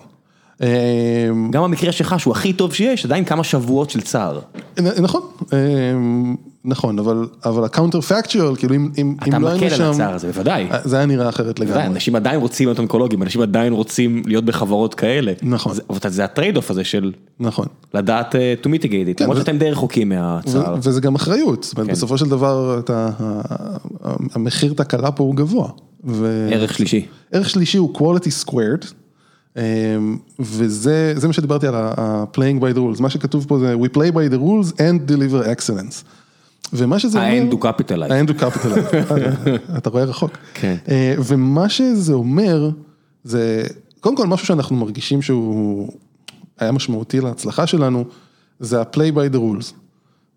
אה, 0.62 1.28
גם 1.50 1.62
במקרה 1.62 1.92
שלך, 1.92 2.20
שהוא 2.20 2.32
הכי 2.32 2.52
טוב 2.52 2.74
שיש, 2.74 3.04
עדיין 3.04 3.24
כמה 3.24 3.44
שבועות 3.44 3.90
של 3.90 4.00
צער. 4.00 4.40
נכון, 4.78 5.22
אה, 5.52 5.58
נכון, 6.68 6.98
אבל 6.98 7.28
אבל 7.44 7.64
ה 7.64 8.01
counterfactual, 8.01 8.57
כאילו 8.56 8.74
אם 8.74 8.90
אם- 8.98 9.16
אתה 9.28 9.38
לא 9.38 9.48
היינו 9.48 9.64
מקל 9.64 9.74
על 9.74 9.78
שם, 9.78 9.90
הצער 9.90 10.14
הזה, 10.14 10.26
בוודאי. 10.26 10.66
אה, 10.70 10.78
זה 10.84 10.96
היה 10.96 11.06
נראה 11.06 11.28
אחרת 11.28 11.58
בוודאי, 11.58 11.74
לגמרי. 11.78 11.94
אנשים 11.94 12.16
עדיין 12.16 12.40
רוצים 12.40 12.66
להיות 12.68 12.78
אונקולוגים, 12.78 13.22
אנשים 13.22 13.40
עדיין 13.40 13.72
רוצים 13.72 14.22
להיות 14.26 14.44
בחברות 14.44 14.94
כאלה. 14.94 15.32
נכון. 15.42 15.74
זה- 15.74 15.82
אבל 15.90 16.10
זה 16.10 16.24
ה 16.24 16.30
trade 16.30 16.57
off 16.57 16.70
הזה 16.70 16.84
של 16.84 17.12
נכון. 17.40 17.66
לדעת 17.94 18.34
אה, 18.36 18.54
to 18.62 18.66
mitigate 18.66 18.84
it, 19.18 19.22
למרות 19.22 19.36
ו- 19.36 19.40
שאתם 19.40 19.58
די 19.58 19.70
רחוקים 19.70 20.08
מהצער. 20.08 20.76
וזה 20.82 21.00
גם 21.00 21.14
אחריות, 21.14 21.64
זאת 21.64 21.74
אומרת, 21.76 21.86
כן. 21.86 21.92
בסופו 21.92 22.18
של 22.18 22.28
דבר 22.28 22.78
אתה- 22.78 23.08
המחיר 24.34 24.72
תקלה 24.76 25.10
פה 25.10 25.24
הוא 25.24 25.34
גבוה. 25.34 25.68
ו- 26.04 26.48
ערך 26.52 26.74
שלישי. 26.74 27.06
ערך 27.32 27.50
שלישי 27.50 27.78
הוא 27.78 27.94
quality 27.98 28.48
squared, 28.48 28.86
אמ, 29.56 29.62
וזה 30.40 31.12
זה 31.16 31.26
מה 31.26 31.32
שדיברתי 31.32 31.66
על 31.66 31.74
ה-playing 31.76 32.60
by 32.60 32.76
the 32.76 32.96
rules, 32.98 33.02
מה 33.02 33.10
שכתוב 33.10 33.44
פה 33.48 33.58
זה 33.58 33.74
we 33.82 33.96
play 33.96 34.12
by 34.12 34.32
the 34.32 34.38
rules 34.38 34.72
and 34.76 35.10
deliver 35.10 35.46
excellence. 35.56 36.04
ומה 36.72 36.98
שזה 36.98 37.18
אומר, 37.18 37.28
ה-end 37.28 37.52
הוא 37.52 37.60
capitalized, 37.60 38.12
אתה 39.78 39.90
רואה 39.90 40.04
רחוק. 40.04 40.30
כן. 40.54 40.76
אה, 40.88 41.14
ומה 41.18 41.68
שזה 41.68 42.12
אומר, 42.12 42.70
זה 43.24 43.62
קודם 44.00 44.16
כל 44.16 44.26
משהו 44.26 44.46
שאנחנו 44.46 44.76
מרגישים 44.76 45.22
שהוא 45.22 45.92
היה 46.58 46.72
משמעותי 46.72 47.20
להצלחה 47.20 47.66
שלנו, 47.66 48.04
זה 48.60 48.80
ה-play 48.80 49.14
by 49.14 49.34
the 49.34 49.38
rules. 49.38 49.72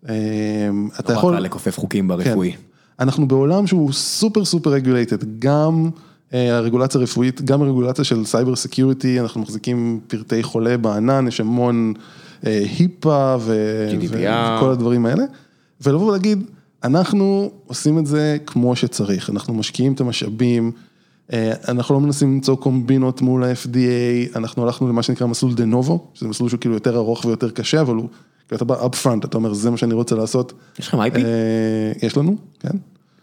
אמ, 0.08 0.88
אתה 1.00 1.12
נורא 1.12 1.18
יכול... 1.18 1.34
קל 1.34 1.40
לכופף 1.40 1.78
חוקים 1.78 2.04
כן. 2.04 2.08
ברפואי. 2.08 2.52
אנחנו 3.00 3.28
בעולם 3.28 3.66
שהוא 3.66 3.92
super 3.92 4.44
super 4.44 4.70
regulated, 4.70 5.38
גם 5.38 5.90
אה, 6.34 6.56
הרגולציה 6.56 7.00
הרפואית, 7.00 7.42
גם 7.42 7.62
הרגולציה 7.62 8.04
של 8.04 8.24
cyber 8.24 8.56
security, 8.56 9.20
אנחנו 9.20 9.40
מחזיקים 9.40 10.00
פרטי 10.06 10.42
חולה 10.42 10.78
בענן, 10.78 11.28
יש 11.28 11.40
המון 11.40 11.92
אה, 12.46 12.64
HIPAA 12.78 13.36
ו- 13.40 13.88
GDPR. 13.90 14.58
וכל 14.58 14.70
הדברים 14.70 15.06
האלה, 15.06 15.24
ולבוא 15.82 16.08
ולהגיד, 16.08 16.42
אנחנו 16.84 17.50
עושים 17.66 17.98
את 17.98 18.06
זה 18.06 18.36
כמו 18.46 18.76
שצריך, 18.76 19.30
אנחנו 19.30 19.54
משקיעים 19.54 19.92
את 19.92 20.00
המשאבים, 20.00 20.72
אה, 21.32 21.52
אנחנו 21.68 21.94
לא 21.94 22.00
מנסים 22.00 22.32
למצוא 22.34 22.56
קומבינות 22.56 23.20
מול 23.22 23.44
ה-FDA, 23.44 23.76
אנחנו 24.36 24.62
הלכנו 24.64 24.88
למה 24.88 25.02
שנקרא 25.02 25.26
מסלול 25.26 25.54
De 25.54 25.64
Novo, 25.64 26.06
שזה 26.14 26.28
מסלול 26.28 26.48
שהוא 26.48 26.60
כאילו 26.60 26.74
יותר 26.74 26.96
ארוך 26.96 27.24
ויותר 27.24 27.50
קשה, 27.50 27.80
אבל 27.80 27.94
הוא, 27.94 28.08
כאילו 28.48 28.56
אתה 28.56 28.64
בא 28.64 28.82
up 28.82 28.94
front, 29.04 29.24
אתה 29.26 29.36
אומר, 29.36 29.52
זה 29.52 29.70
מה 29.70 29.76
שאני 29.76 29.94
רוצה 29.94 30.14
לעשות. 30.16 30.52
יש 30.78 30.88
לכם 30.88 31.00
IP? 31.00 31.16
אה, 31.16 31.92
יש 32.02 32.16
לנו, 32.16 32.36
כן. 32.60 32.68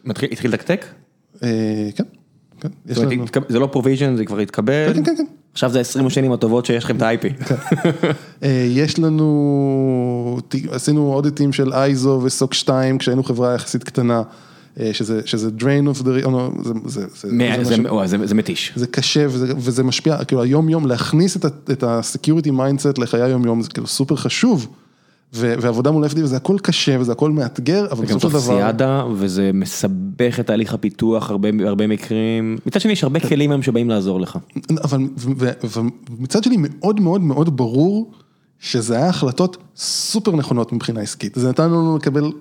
מתחיל- 0.06 0.30
התחיל 0.32 0.52
לתקתק? 0.54 0.86
אה, 1.44 1.90
כן, 1.96 2.04
כן, 2.60 2.70
יש 2.86 2.98
לנו. 2.98 3.26
זה 3.50 3.60
לא 3.60 3.68
provisional, 3.72 4.16
זה 4.16 4.26
כבר 4.26 4.40
התקבל? 4.40 4.94
כן, 4.94 5.04
כן, 5.04 5.16
כן. 5.18 5.26
עכשיו 5.60 5.72
זה 5.72 5.80
20 5.80 6.08
השנים 6.08 6.32
הטובות 6.32 6.66
שיש 6.66 6.84
לכם 6.84 6.96
את 6.98 7.02
ה-IP. 7.02 7.44
אה, 8.44 8.66
יש 8.70 9.00
לנו, 9.00 10.40
עשינו 10.72 11.14
audit־ים 11.14 11.54
של 11.54 11.74
ISO 11.74 12.22
ו 12.24 12.31
SOC 12.31 12.54
2 12.54 12.98
כשהיינו 12.98 13.24
חברה 13.24 13.54
יחסית 13.56 13.84
קטנה, 13.84 14.22
אה, 14.80 14.90
שזה, 14.94 15.22
שזה 15.26 15.50
drain 15.60 15.96
of 15.98 16.02
the, 16.02 16.26
no, 16.26 16.30
זה, 16.64 16.74
זה, 16.86 17.06
זה, 17.22 17.28
מאה- 17.32 17.56
זה, 17.58 17.64
זה- 17.64 17.78
משהו- 17.82 17.96
וואי, 17.96 18.08
זה 18.08 18.18
זה 18.28 18.36
מתיש. 18.36 18.72
זה 18.76 18.88
קשה 18.88 19.26
וזה, 19.30 19.54
וזה 19.58 19.84
משפיע, 19.84 20.24
כאילו 20.26 20.42
היום 20.42 20.70
יום 20.70 20.86
להכניס 20.86 21.38
את 21.38 21.46
את 21.72 21.84
ה-security 21.84 22.48
mindset 22.50 23.02
לחיי 23.02 23.22
היום 23.22 23.46
יום 23.46 23.62
זה 23.62 23.70
כאילו 23.70 23.88
סופר 23.88 24.16
חשוב, 24.16 24.68
ועבודה 25.34 25.92
מול 25.92 26.06
FD 26.06 26.20
וזה 26.24 26.36
הכל 26.36 26.58
קשה 26.62 27.00
וזה 27.00 27.12
הכל 27.12 27.32
מאתגר, 27.32 27.88
אבל 27.92 28.06
גם 28.06 28.18
בסופו 28.18 28.40
של 28.40 28.46
דבר, 28.46 28.54
טופסיאדה, 28.54 29.06
וזה 29.16 29.52
מסבך 29.54 30.40
את 30.40 30.48
תהליך 30.48 30.74
הפיתוח 30.74 31.32
הרבה 31.66 31.88
מקרים. 31.88 32.58
מצד 32.66 32.82
שני 32.82 32.92
יש 32.92 33.04
הרבה 33.04 33.20
כלים 33.20 33.52
היום 33.52 33.62
שבאים 33.62 33.90
לעזור 33.90 34.20
לך. 34.22 34.38
אבל 34.84 35.02
ומצד 36.20 36.44
שני 36.44 36.56
מאוד 36.60 37.00
מאוד 37.00 37.22
מאוד 37.22 37.58
ברור 37.58 38.12
שזה 38.60 38.96
היה 38.96 39.10
החלטות 39.10 39.58
סופר 39.76 40.36
נכונות 40.36 40.74
מבחינה 40.74 41.02
עסקית, 41.02 41.36
זה 41.36 41.50
נתן 41.50 41.66
לנו 41.66 41.98
לקבל, 41.98 42.32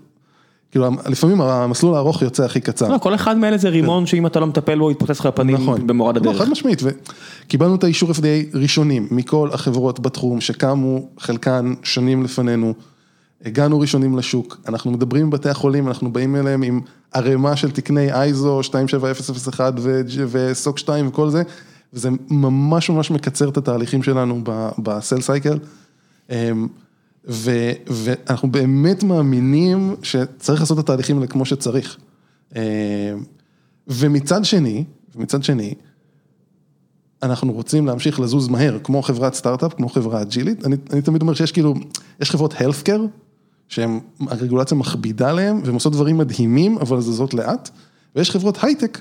כאילו 0.70 0.88
לפעמים 1.06 1.40
המסלול 1.40 1.94
הארוך 1.94 2.22
יוצא 2.22 2.44
הכי 2.44 2.60
קצר. 2.60 2.88
לא, 2.88 2.98
כל 2.98 3.14
אחד 3.14 3.36
מאלה 3.38 3.58
זה 3.58 3.68
רימון 3.68 4.06
שאם 4.06 4.26
אתה 4.26 4.40
לא 4.40 4.46
מטפל 4.46 4.78
בו 4.78 4.90
יתפוצץ 4.90 5.20
לך 5.20 5.26
בפנים 5.26 5.56
נכון. 5.56 5.86
במורד 5.86 6.16
לא, 6.16 6.20
הדרך. 6.20 6.42
חד 6.42 6.50
משמעית, 6.50 6.82
וקיבלנו 6.82 7.74
את 7.74 7.84
האישור 7.84 8.10
FDA 8.10 8.56
ראשונים 8.56 9.08
מכל 9.10 9.48
החברות 9.52 10.00
בתחום 10.00 10.40
שקמו 10.40 11.08
חלקן 11.18 11.74
שנים 11.82 12.22
לפנינו, 12.22 12.74
הגענו 13.44 13.80
ראשונים 13.80 14.18
לשוק, 14.18 14.60
אנחנו 14.68 14.90
מדברים 14.90 15.22
עם 15.22 15.30
בתי 15.30 15.48
החולים, 15.48 15.88
אנחנו 15.88 16.12
באים 16.12 16.36
אליהם 16.36 16.62
עם 16.62 16.80
ערימה 17.12 17.56
של 17.56 17.70
תקני 17.70 18.12
אייזו 18.12 18.62
27001 18.62 19.72
ו- 19.78 20.00
וסוק 20.30 20.78
2 20.78 21.08
וכל 21.08 21.30
זה, 21.30 21.42
וזה 21.92 22.08
ממש 22.30 22.90
ממש 22.90 23.10
מקצר 23.10 23.48
את 23.48 23.56
התהליכים 23.56 24.02
שלנו 24.02 24.42
בסל 24.78 25.20
סייקל. 25.20 25.58
ו- 27.26 27.72
ואנחנו 27.86 28.50
באמת 28.50 29.02
מאמינים 29.02 29.96
שצריך 30.02 30.60
לעשות 30.60 30.78
את 30.78 30.84
התהליכים 30.84 31.16
האלה 31.16 31.26
כמו 31.26 31.44
שצריך. 31.44 31.96
אמ, 32.56 32.60
ומצד 33.88 34.44
שני, 34.44 34.84
ומצד 35.16 35.44
שני, 35.44 35.74
אנחנו 37.22 37.52
רוצים 37.52 37.86
להמשיך 37.86 38.20
לזוז 38.20 38.48
מהר, 38.48 38.78
כמו 38.84 39.02
חברת 39.02 39.34
סטארט-אפ, 39.34 39.74
כמו 39.74 39.88
חברה 39.88 40.22
אג'ילית. 40.22 40.66
אני, 40.66 40.76
אני 40.92 41.02
תמיד 41.02 41.22
אומר 41.22 41.34
שיש 41.34 41.52
כאילו, 41.52 41.74
יש 42.20 42.30
חברות 42.30 42.54
healthcare, 42.54 43.00
שהן, 43.68 44.00
הרגולציה 44.20 44.76
מכבידה 44.76 45.30
עליהן, 45.30 45.60
והן 45.64 45.74
עושות 45.74 45.92
דברים 45.92 46.18
מדהימים, 46.18 46.78
אבל 46.78 47.00
זזות 47.00 47.34
לאט, 47.34 47.70
ויש 48.16 48.30
חברות 48.30 48.58
הייטק, 48.62 49.00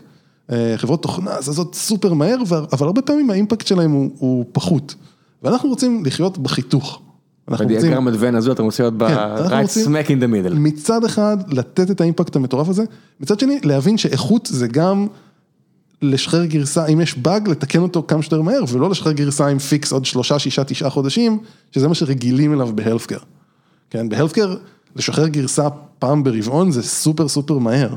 אה, 0.51 0.73
חברות 0.77 1.01
תוכנה 1.01 1.41
זזות 1.41 1.75
סופר 1.75 2.13
מהר, 2.13 2.37
אבל 2.71 2.87
הרבה 2.87 3.01
פעמים 3.01 3.29
האימפקט 3.29 3.67
שלהם 3.67 3.91
הוא, 3.91 4.11
הוא 4.17 4.45
פחות. 4.51 4.95
ואנחנו 5.43 5.69
רוצים 5.69 6.05
לחיות 6.05 6.37
בחיתוך. 6.37 7.01
אנחנו 7.49 7.67
רוצים 7.67 8.35
הזו 8.35 8.51
אתה 8.51 8.61
רוצה 8.61 8.83
להיות 8.83 8.97
ב- 8.97 9.07
כן, 9.07 9.13
אנחנו 9.13 9.55
right 9.57 9.61
רוצים- 9.61 9.95
smack 9.95 10.07
in 10.07 10.23
the 10.23 10.51
middle. 10.51 10.53
מצד 10.55 11.03
אחד 11.05 11.37
לתת 11.53 11.91
את 11.91 12.01
ה 12.01 12.06
impact 12.06 12.35
המטורף 12.35 12.69
הזה, 12.69 12.83
מצד 13.19 13.39
שני 13.39 13.59
להבין 13.63 13.97
שאיכות 13.97 14.49
זה 14.51 14.67
גם 14.67 15.07
לשחרר 16.01 16.45
גרסה, 16.45 16.85
אם 16.85 17.01
יש 17.01 17.17
באג, 17.17 17.49
לתקן 17.49 17.79
אותו 17.79 18.03
כמה 18.07 18.21
שיותר 18.21 18.41
מהר, 18.41 18.63
ולא 18.69 18.89
לשחרר 18.89 19.11
גרסה 19.11 19.47
עם 19.47 19.59
fix 19.59 19.91
עוד 19.91 20.05
שלושה, 20.05 20.39
שישה, 20.39 20.63
תשעה 20.63 20.89
חודשים, 20.89 21.39
שזה 21.71 21.87
מה 21.87 21.95
שרגילים 21.95 22.53
אליו 22.53 22.69
ב 22.75 22.79
healthcare. 22.79 23.17
כן, 23.89 24.09
ב 24.09 24.13
healthcare 24.13 24.55
לשחרר 24.95 25.27
גרסה 25.27 25.67
פעם 25.99 26.23
ברבעון 26.23 26.71
זה 26.71 26.83
super 26.83 27.27
super 27.27 27.57
מהר, 27.57 27.95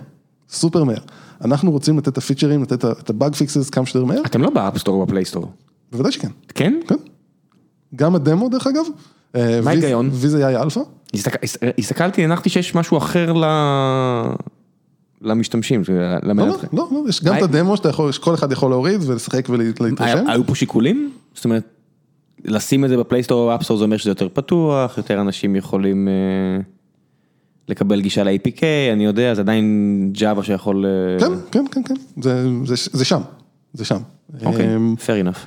סופר 0.51 0.85
מהר. 0.85 0.99
אנחנו 1.45 1.71
רוצים 1.71 1.99
לתת 1.99 2.09
את 2.09 2.19
הפיצ'רים, 2.19 2.63
לתת 2.63 2.85
את 2.85 3.11
ה 3.11 3.17
bug 3.17 3.35
fixes 3.35 3.71
כמה 3.71 3.87
שיותר 3.87 4.05
מהר, 4.05 4.23
אתם 4.27 4.43
לא 4.43 4.51
ב-App 4.51 4.76
Store 4.76 5.01
או 5.01 5.07
ב-Play 5.07 5.30
Store. 5.30 5.53
בוודאי 5.93 6.13
שכן, 6.13 6.31
כן? 6.49 6.81
כן. 6.89 6.95
גם 7.97 8.15
הדמו 8.15 8.49
דרך 8.49 8.67
אגב. 8.67 8.85
אה, 9.37 9.61
מה 9.65 9.71
ההיגיון? 9.71 10.11
Viz.ai 10.13 10.63
אלפא. 10.63 10.81
הסתכל- 11.15 11.39
הסתכלתי, 11.79 12.25
הנחתי 12.25 12.49
שיש 12.51 12.75
משהו 12.75 12.99
אחר 12.99 13.33
ל- 13.33 13.45
למשתמשים, 15.23 15.83
לא, 15.89 15.95
לא, 15.95 16.19
למנתחים. 16.23 16.69
לא, 16.73 16.89
לא, 16.93 17.05
יש 17.09 17.25
גם 17.25 17.37
את 17.39 17.43
הדמו 17.43 17.77
שאתה 17.77 17.89
יכול, 17.89 18.13
שכל 18.13 18.35
אחד 18.35 18.53
יכול 18.53 18.71
להוריד 18.71 19.01
ולשחק 19.07 19.49
ולהתרשם. 19.49 20.25
היו 20.29 20.47
פה 20.47 20.55
שיקולים? 20.55 21.11
זאת 21.35 21.45
אומרת, 21.45 21.63
לשים 22.45 22.85
את 22.85 22.89
זה 22.89 22.97
ב 22.97 23.02
Play 23.02 23.24
Store 23.24 23.51
או 23.51 23.55
App 23.55 23.63
Store 23.63 23.77
זה 23.77 23.85
אומר 23.85 23.97
שזה 23.97 24.11
יותר 24.11 24.29
פתוח, 24.33 24.99
יותר 24.99 25.21
אנשים 25.21 25.57
יכולים 25.57 26.09
אה, 26.09 26.13
לקבל 27.69 28.01
גישה 28.01 28.23
ל-APK, 28.25 28.63
אני 28.93 29.05
יודע, 29.05 29.35
זה 29.35 29.41
עדיין 29.41 29.65
ג'אווה 30.13 30.45
שיכול... 30.45 30.87
אה, 30.87 31.21
כן, 31.21 31.33
כן, 31.51 31.65
כן, 31.71 31.83
כן, 31.85 31.95
זה, 32.23 32.47
זה, 32.65 32.75
זה 32.93 33.05
שם, 33.05 33.21
זה 33.75 33.85
שם. 33.85 33.99
אוקיי, 34.45 34.77
אמ, 34.77 34.95
fair 34.99 35.27
enough. 35.27 35.39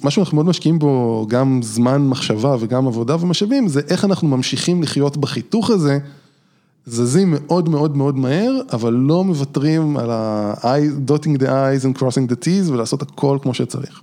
ומה 0.00 0.10
שאנחנו 0.10 0.34
מאוד 0.34 0.46
משקיעים 0.46 0.78
בו, 0.78 1.26
גם 1.28 1.60
זמן 1.62 2.06
מחשבה 2.06 2.56
וגם 2.60 2.86
עבודה 2.86 3.16
ומשאבים, 3.20 3.68
זה 3.68 3.80
איך 3.88 4.04
אנחנו 4.04 4.28
ממשיכים 4.28 4.82
לחיות 4.82 5.16
בחיתוך 5.16 5.70
הזה, 5.70 5.98
זזים 6.86 7.30
מאוד 7.30 7.68
מאוד 7.68 7.96
מאוד 7.96 8.16
מהר, 8.16 8.60
אבל 8.72 8.92
לא 8.92 9.24
מוותרים 9.24 9.96
על 9.96 10.10
ה-eye, 10.10 11.10
dotting 11.10 11.38
the 11.38 11.46
eyes 11.46 11.84
and 11.84 11.98
crossing 11.98 12.32
the 12.32 12.44
t's 12.44 12.70
ולעשות 12.72 13.02
הכל 13.02 13.38
כמו 13.42 13.54
שצריך. 13.54 14.00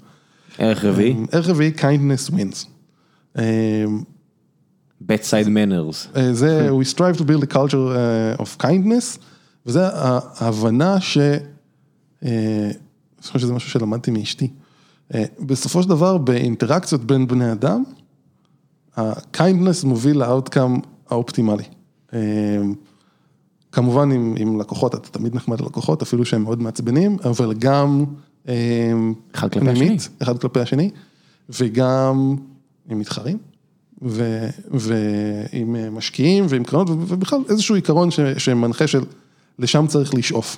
ערך 0.58 0.86
רביעי, 0.86 1.16
ערך 1.32 1.50
רביעי, 1.50 1.72
kindness 1.78 2.32
wins. 2.32 2.68
אמ, 3.38 4.04
bedside 5.04 5.48
manners. 5.48 6.18
אה, 6.18 6.34
זה, 6.34 6.70
we 6.70 6.94
strive 6.96 7.20
to 7.20 7.22
build 7.22 7.44
a 7.44 7.54
culture 7.54 7.96
אה, 7.96 8.36
of 8.36 8.64
kindness, 8.64 9.20
וזה 9.66 9.88
ההבנה 9.92 11.02
ש... 11.02 11.18
אה, 11.18 12.72
אני 13.18 13.28
חושב 13.28 13.40
שזה 13.40 13.54
משהו 13.54 13.70
שלמדתי 13.70 14.12
מאשתי. 14.12 14.50
אה, 15.16 15.24
בסופו 15.40 15.84
של 15.84 15.90
דבר, 15.90 16.18
באינטראקציות 16.18 17.04
בין 17.04 17.28
בני 17.28 17.52
אדם, 17.52 17.84
ה-kindness 18.98 19.86
מוביל 19.86 20.18
לאאוטקאם 20.18 20.80
האופטימלי. 21.10 21.64
אה, 22.14 22.20
כמובן 23.72 24.12
עם, 24.12 24.36
עם 24.38 24.60
לקוחות, 24.60 24.96
אתה 24.96 25.10
תמיד 25.10 25.36
נחמד 25.36 25.62
ללקוחות, 25.62 26.02
אפילו 26.02 26.26
שהם 26.26 26.44
מאוד 26.44 26.62
מעצבנים, 26.62 27.18
אבל 27.24 27.54
גם 27.54 28.06
אה, 28.48 28.94
אחד 29.36 29.52
כלפי 29.52 29.66
פנימית, 29.66 30.00
השני. 30.02 30.16
אחד 30.24 30.38
כלפי 30.38 30.60
השני, 30.60 30.90
וגם 31.50 32.36
עם 32.90 33.00
מתחרים, 33.00 33.38
ו, 34.02 34.48
ועם 34.72 35.96
משקיעים 35.96 36.46
ועם 36.50 36.64
קרנות, 36.64 36.90
ובכלל 36.90 37.40
איזשהו 37.50 37.76
עיקרון 37.76 38.12
ש, 38.12 38.20
שמנחה 38.20 38.88
של 38.88 39.04
לשם 39.60 39.88
צריך 39.88 40.14
לשאוף. 40.14 40.58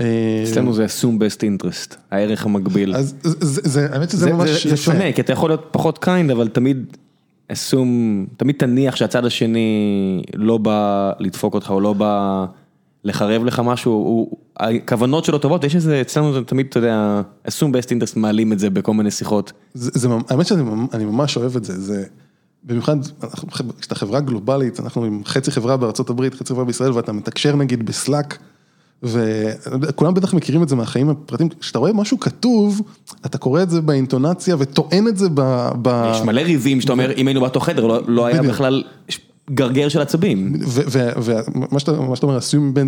אה, 0.00 0.04
אצלנו 0.50 0.72
זה 0.74 0.86
assume 0.86 1.20
best 1.22 1.38
interest, 1.40 1.94
הערך 2.10 2.46
המקביל. 2.46 2.94
אז 2.94 3.14
זה, 3.22 3.88
האמת 3.92 4.10
שזה 4.10 4.24
זה- 4.24 4.32
ממש 4.32 4.50
יפה. 4.50 4.68
זה 4.68 4.76
שונה, 4.76 5.12
כי 5.12 5.20
אתה 5.20 5.32
יכול 5.32 5.50
להיות 5.50 5.68
פחות 5.70 5.98
kind, 5.98 6.30
אבל 6.30 6.48
תמיד 6.48 6.96
assume, 7.52 7.76
תמיד 8.36 8.56
תניח 8.58 8.96
שהצד 8.96 9.24
השני 9.24 9.68
לא 10.34 10.58
בא 10.58 11.12
לדפוק 11.18 11.54
אותך, 11.54 11.70
או 11.70 11.80
לא 11.80 11.92
בא 11.92 12.46
לחרב 13.04 13.44
לך 13.44 13.60
משהו, 13.64 13.92
הוא- 13.92 14.36
הכוונות 14.56 15.24
שלו 15.24 15.38
טובות, 15.38 15.64
יש 15.64 15.74
איזה, 15.74 16.00
אצלנו 16.00 16.32
זה 16.32 16.44
תמיד, 16.44 16.66
אתה 16.70 16.78
יודע, 16.78 17.20
assume 17.48 17.72
best 17.72 17.86
interest 17.88 18.12
מעלים 18.18 18.52
את 18.52 18.58
זה 18.58 18.70
בכל 18.70 18.94
מיני 18.94 19.10
שיחות. 19.10 19.52
זה, 19.74 19.90
זה, 19.94 20.08
ממ- 20.08 20.22
האמת 20.28 20.46
שאני 20.46 20.62
ממ- 20.62 20.86
אני 20.92 21.04
ממש 21.04 21.36
אוהב 21.36 21.56
את 21.56 21.64
זה, 21.64 21.80
זה 21.80 22.04
במיוחד, 22.64 22.96
אנחנו- 23.22 23.48
כשאתה 23.80 23.94
חברה 23.94 24.20
גלובלית, 24.20 24.80
אנחנו 24.80 25.04
עם 25.04 25.22
חצי 25.24 25.50
חברה 25.50 25.76
בארצות 25.76 26.10
הברית, 26.10 26.34
חצי 26.34 26.52
חברה 26.52 26.64
בישראל, 26.64 26.92
ואתה 26.92 27.12
מתקשר 27.12 27.56
נגיד 27.56 27.86
בסלאק, 27.86 28.38
וכולם 29.02 30.14
בטח 30.14 30.34
מכירים 30.34 30.62
את 30.62 30.68
זה 30.68 30.76
מהחיים 30.76 31.08
הפרטיים, 31.10 31.48
כשאתה 31.60 31.78
רואה 31.78 31.92
משהו 31.92 32.20
כתוב, 32.20 32.80
אתה 33.26 33.38
קורא 33.38 33.62
את 33.62 33.70
זה 33.70 33.80
באינטונציה 33.80 34.56
וטוען 34.58 35.08
את 35.08 35.16
זה 35.16 35.28
ב... 35.34 35.68
ב... 35.82 36.12
יש 36.14 36.22
מלא 36.22 36.40
ריבים 36.40 36.80
שאתה 36.80 36.92
אומר, 36.92 37.12
אם 37.16 37.26
היינו 37.26 37.40
באותו 37.40 37.60
חדר, 37.60 37.86
לא- 37.86 38.00
לא 38.06 38.26
היה. 38.26 38.42
בכלל 38.42 38.82
גרגר 39.50 39.88
של 39.88 40.00
עצבים. 40.00 40.52
ומה 40.66 41.80
שאתה 41.80 41.92
אומר, 42.22 42.38
assume 42.38 42.78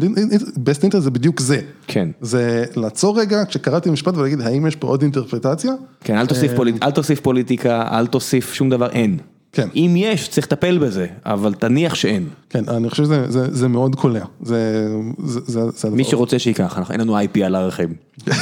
best 0.65 0.85
interest 0.89 0.99
זה 0.99 1.11
בדיוק 1.11 1.41
זה. 1.41 1.61
כן. 1.87 2.09
זה 2.21 2.65
לעצור 2.77 3.21
רגע, 3.21 3.45
כשקראתי 3.45 3.91
משפט 3.91 4.17
ולהגיד, 4.17 4.41
האם 4.41 4.67
יש 4.67 4.77
פה 4.77 4.87
עוד 4.89 5.03
אינטרפרטציה? 5.03 5.73
כן, 6.05 6.17
אל 6.17 6.27
תוסיף 6.27 6.53
פוליט- 6.57 6.83
אל 6.83 6.91
תוסיף 6.91 7.21
פוליטיקה, 7.21 7.89
אל 7.99 8.07
תוסיף 8.07 8.53
שום 8.53 8.71
דבר, 8.71 8.89
אין. 8.91 9.19
כן. 9.53 9.69
אם 9.75 9.95
יש, 9.97 10.29
צריך 10.29 10.47
לטפל 10.47 10.79
בזה, 10.79 11.07
אבל 11.27 11.55
תניח 11.55 11.95
שאין. 11.95 12.29
כן, 12.51 12.65
אני 12.69 12.91
חושב 12.91 13.05
שזה 13.05 13.31
זה, 13.31 13.55
זה 13.55 13.69
מאוד 13.69 13.95
קולע. 13.97 14.25
זה, 14.43 14.89
זה, 15.25 15.41
זה, 15.47 15.61
זה 15.71 15.91
מי. 15.91 16.05
שרוצה 16.05 16.39
שייקח, 16.39 16.79
אנחנו- 16.79 16.93
אין 16.93 17.01
לנו 17.01 17.19
IP 17.21 17.41
על 17.45 17.55
הערכים. 17.55 17.95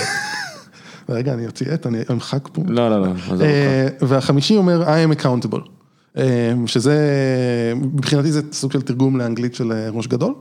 רגע, 1.09 1.35
אני 1.35 1.47
אוציא 1.47 1.73
עט, 1.73 1.87
אני 1.87 1.99
אמחק 2.11 2.49
פה. 2.53 2.63
לא, 2.69 2.91
לא, 2.91 3.01
לא, 3.01 3.07
עזוב 3.07 3.33
אותך. 3.33 3.43
אה, 3.43 3.87
והחמישי 4.01 4.57
אומר 4.57 4.83
I 4.85 5.13
am 5.13 5.23
accountable, 5.23 5.69
אה, 6.19 6.53
שזה, 6.67 6.97
מבחינתי 7.77 8.33
זה 8.33 8.41
סוג 8.53 8.73
של 8.73 8.83
תרגום 8.83 9.17
לאנגלית 9.17 9.55
של 9.55 9.73
אה, 9.73 9.89
ראש 9.91 10.07
גדול. 10.07 10.35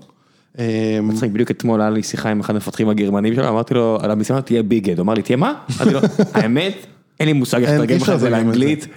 מצחיק, 1.03 1.31
בדיוק 1.31 1.51
אתמול 1.51 1.81
היה 1.81 1.89
לי 1.89 2.03
שיחה 2.03 2.29
עם 2.29 2.39
אחד 2.39 2.53
המפתחים 2.53 2.89
הגרמנים 2.89 3.35
שלו, 3.35 3.49
אמרתי 3.49 3.73
לו, 3.73 3.97
על 4.01 4.11
המשימה 4.11 4.41
תהיה 4.41 4.63
ביגד, 4.63 4.97
הוא 4.99 5.03
אמר 5.03 5.13
לי, 5.13 5.21
תהיה 5.21 5.37
מה? 5.37 5.53
אמרתי 5.81 5.93
לו, 5.93 5.99
האמת, 6.33 6.73
אין 7.19 7.27
לי 7.27 7.33
מושג 7.33 7.61
איך 7.61 7.69
לתרגם 7.69 7.97
לך 7.97 8.09
את 8.09 8.13
את 8.15 8.19
זה. 8.19 8.29
לאנגלית. 8.29 8.87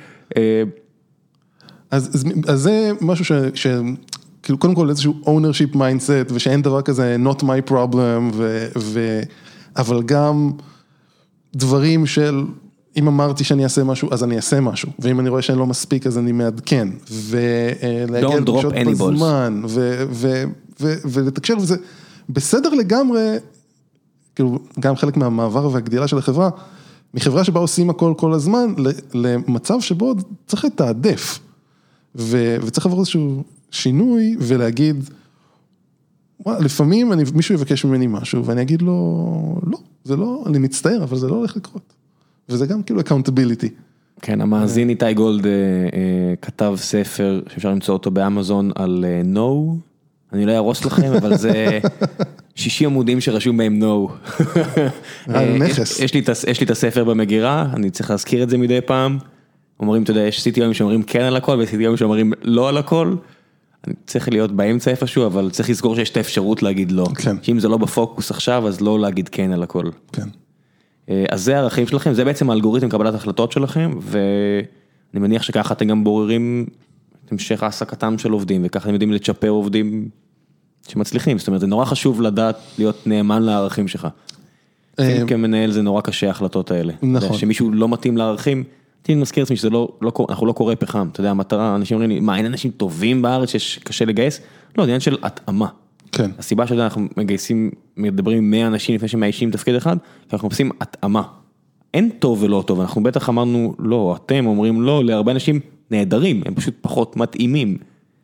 אה, 1.93 1.97
אז, 1.97 2.11
אז, 2.15 2.25
אז 2.49 2.61
זה 2.61 2.93
משהו 3.01 3.25
ש, 3.25 3.33
ש... 3.55 3.67
כאילו 4.43 4.59
קודם 4.59 4.75
כל 4.75 4.91
איזשהו 4.91 5.15
ownership 5.25 5.75
mindset 5.75 6.33
ושאין 6.33 6.63
דבר 6.63 6.83
כזה 6.83 7.17
not 7.25 7.43
my 7.43 7.71
problem 7.71 8.35
ו... 8.35 8.67
ו 8.79 9.21
אבל 9.77 10.03
גם 10.03 10.51
דברים 11.55 12.07
של 12.07 12.45
אם 12.97 13.09
אמרתי 13.09 13.45
שאני 13.45 13.65
אעשה 13.65 13.85
משהו 13.85 14.09
אז 14.13 14.25
אני 14.25 14.37
אעשה 14.37 14.61
משהו 14.61 14.89
ואם 14.99 15.21
אני 15.21 15.29
רואה 15.29 15.43
שאני 15.43 15.59
לא 15.59 15.67
מספיק 15.67 16.07
אז 16.07 16.19
אני 16.19 16.33
מעדכן 16.33 16.89
ולהגיע 17.11 18.29
drop 18.29 18.67
לפגישות. 18.67 19.13
בזמן 19.13 19.63
ו... 19.69 20.05
ו... 20.11 20.45
ו... 20.81 20.95
ולתקשר 21.05 21.55
וזה 21.61 21.77
בסדר 22.29 22.71
לגמרי, 22.71 23.37
כאילו 24.35 24.59
גם 24.81 24.97
חלק 24.97 25.17
מהמעבר 25.17 25.71
והגדילה 25.73 26.09
של 26.09 26.19
החברה, 26.19 26.51
מחברה 27.15 27.45
שבה 27.45 27.61
עושים 27.61 27.91
הכל 27.91 28.15
כל 28.17 28.33
הזמן 28.33 28.75
למצב 29.15 29.81
שבו 29.81 30.15
צריך 30.47 30.65
לתעדף. 30.65 31.39
ו- 32.17 32.57
וצריך 32.67 32.87
לעבור 32.87 33.01
איזשהו 33.01 33.43
שינוי 33.71 34.37
ולהגיד, 34.41 34.97
לפעמים 36.47 37.13
אני, 37.13 37.23
מישהו 37.35 37.55
יבקש 37.55 37.85
ממני 37.85 38.07
משהו 38.07 38.45
ואני 38.45 38.63
אגיד 38.63 38.83
לו, 38.83 38.95
לא, 39.67 39.79
זה 40.05 40.17
לא, 40.17 40.45
אני 40.47 40.59
מצטער, 40.59 41.03
אבל 41.03 41.17
זה 41.19 41.29
לא 41.29 41.35
הולך 41.35 41.57
לקרות. 41.57 41.93
וזה 42.49 42.67
גם 42.67 42.83
כאילו 42.83 43.01
accountability. 43.01 43.69
כן, 44.23 44.41
המאזין 44.41 44.89
איתי 44.89 45.15
גולד 45.15 45.47
אה, 45.47 45.51
אה, 45.53 45.57
כתב 46.43 46.75
ספר 46.77 47.41
שאפשר 47.49 47.71
למצוא 47.71 47.95
אותו 47.95 48.11
באמזון 48.11 48.71
על 48.75 49.05
אה, 49.09 49.23
no, 49.35 49.77
אני 50.33 50.47
לא 50.47 50.53
אהרוס 50.53 50.85
לכם, 50.85 51.13
אבל 51.19 51.37
זה 51.37 51.79
60 52.55 52.89
עמודים 52.91 53.21
שרשום 53.21 53.57
בהם 53.57 53.83
no. 53.83 54.11
אה, 55.35 55.57
נכס. 55.59 55.79
יש- 55.93 56.01
יש 56.01 56.15
לי 56.15 56.23
הס- 56.29 56.45
יש 56.45 56.61
לי 56.61 56.65
את 56.67 56.71
הספר 56.71 57.05
במגירה, 57.05 57.67
אני 57.75 57.91
צריך 57.91 58.11
להזכיר 58.11 58.43
את 58.43 58.51
זה 58.51 58.59
מדי 58.59 58.81
פעם. 58.87 59.19
אומרים, 59.83 60.03
אתה 60.03 60.11
יודע, 60.11 60.21
יש 60.21 60.47
CTOים 60.47 60.73
שאומרים 60.73 61.03
כן 61.03 61.21
על 61.21 61.37
הכל, 61.37 61.57
ויש 61.59 61.71
CTOים 61.71 61.97
שאומרים 61.97 62.33
לא 62.43 62.69
על 62.69 62.77
הכל. 62.77 63.15
אני 63.87 63.95
צריך 64.07 64.29
להיות 64.29 64.53
באמצע 64.53 64.91
איפשהו, 64.91 65.27
אבל 65.27 65.51
צריך 65.51 65.71
לזכור 65.71 65.95
שיש 65.95 66.11
את 66.11 66.17
האפשרות 66.17 66.63
להגיד 66.63 66.93
לא. 66.93 67.07
כן. 67.15 67.37
שאם 67.43 67.59
זה 67.59 67.69
לא 67.69 67.77
בפוקוס 67.77 68.31
עכשיו, 68.31 68.69
אז 68.69 68.81
לא 68.81 69.01
להגיד 69.01 69.29
כן 69.29 69.53
על 69.53 69.63
הכל. 69.63 69.85
כן. 70.13 70.29
אה, 71.09 71.25
אז 71.31 71.45
זה 71.45 71.57
הערכים 71.57 71.87
שלכם, 71.87 72.13
זה 72.13 72.25
בעצם 72.25 72.51
האלגוריתם 72.51 72.89
קבלת 72.89 73.15
החלטות 73.15 73.53
שלכם, 73.53 73.91
ואני 74.01 74.63
מניח 75.15 75.43
שככה 75.43 75.75
אתם 75.75 75.87
גם 75.87 76.05
בוררים 76.05 76.67
את 77.25 77.33
המשך 77.33 77.63
העסקתם 77.63 78.19
של 78.19 78.31
עובדים, 78.33 78.63
וככה 78.65 78.85
אתם 78.85 78.93
יודעים 78.93 79.13
לצ'פר 79.13 79.49
עובדים 79.49 80.09
שמצליחים, 80.89 81.39
זאת 81.39 81.47
אומרת 81.47 81.61
זה 81.61 81.67
נורא 81.67 81.85
חשוב 81.85 82.23
לדעת 82.23 82.57
להיות 82.79 83.07
נאמן 83.07 83.43
לערכים 83.43 83.89
שלך. 83.89 84.09
אה, 85.01 85.23
כמנהל 85.27 85.71
זה 85.71 85.83
נורא 85.83 86.01
קשה 86.01 86.27
ההחלטות 86.27 86.71
האלה. 86.71 86.93
נכון. 87.03 87.39
שמישהו 87.39 87.73
לא 87.73 87.89
מתאים 87.89 88.17
לערכים, 88.17 88.65
אני 89.09 89.15
מזכיר 89.15 89.43
לעצמי 89.43 89.57
שזה 89.57 89.71
לא, 89.71 89.89
לא, 90.03 90.13
אנחנו 90.29 90.47
לא 90.47 90.53
קורא 90.53 90.75
פחם, 90.75 91.09
אתה 91.13 91.21
יודע, 91.21 91.31
המטרה, 91.31 91.77
אנשים 91.77 91.95
אומרים 91.95 92.11
לי, 92.11 92.21
מה 92.21 92.37
אין 92.37 92.47
אנשים 92.47 92.71
טובים 92.71 93.23
בארץ 93.23 93.49
שקשה 93.57 94.05
לגייס? 94.05 94.41
לא, 94.79 94.85
זה 94.85 94.89
עניין 94.89 95.01
של 95.01 95.17
התאמה. 95.23 95.69
כן. 96.13 96.31
הסיבה 96.39 96.67
שאתה 96.67 96.75
יודע, 96.75 96.85
אנחנו 96.85 97.07
מגייסים, 97.17 97.71
מדברים 97.97 98.39
עם 98.39 98.51
100 98.51 98.67
אנשים 98.67 98.95
לפני 98.95 99.09
שמאיישים 99.09 99.51
תפקיד 99.51 99.75
אחד, 99.75 99.97
כי 99.99 100.29
אנחנו 100.33 100.49
מחפשים 100.49 100.71
התאמה. 100.81 101.23
אין 101.95 102.11
טוב 102.19 102.43
ולא 102.43 102.65
טוב, 102.67 102.81
אנחנו 102.81 103.03
בטח 103.03 103.29
אמרנו 103.29 103.75
לא, 103.79 104.17
אתם 104.25 104.47
אומרים 104.47 104.83
לא, 104.83 105.05
להרבה 105.05 105.33
אנשים 105.33 105.61
נהדרים, 105.91 106.43
הם 106.47 106.55
פשוט 106.55 106.75
פחות 106.81 107.17
מתאימים. 107.17 107.77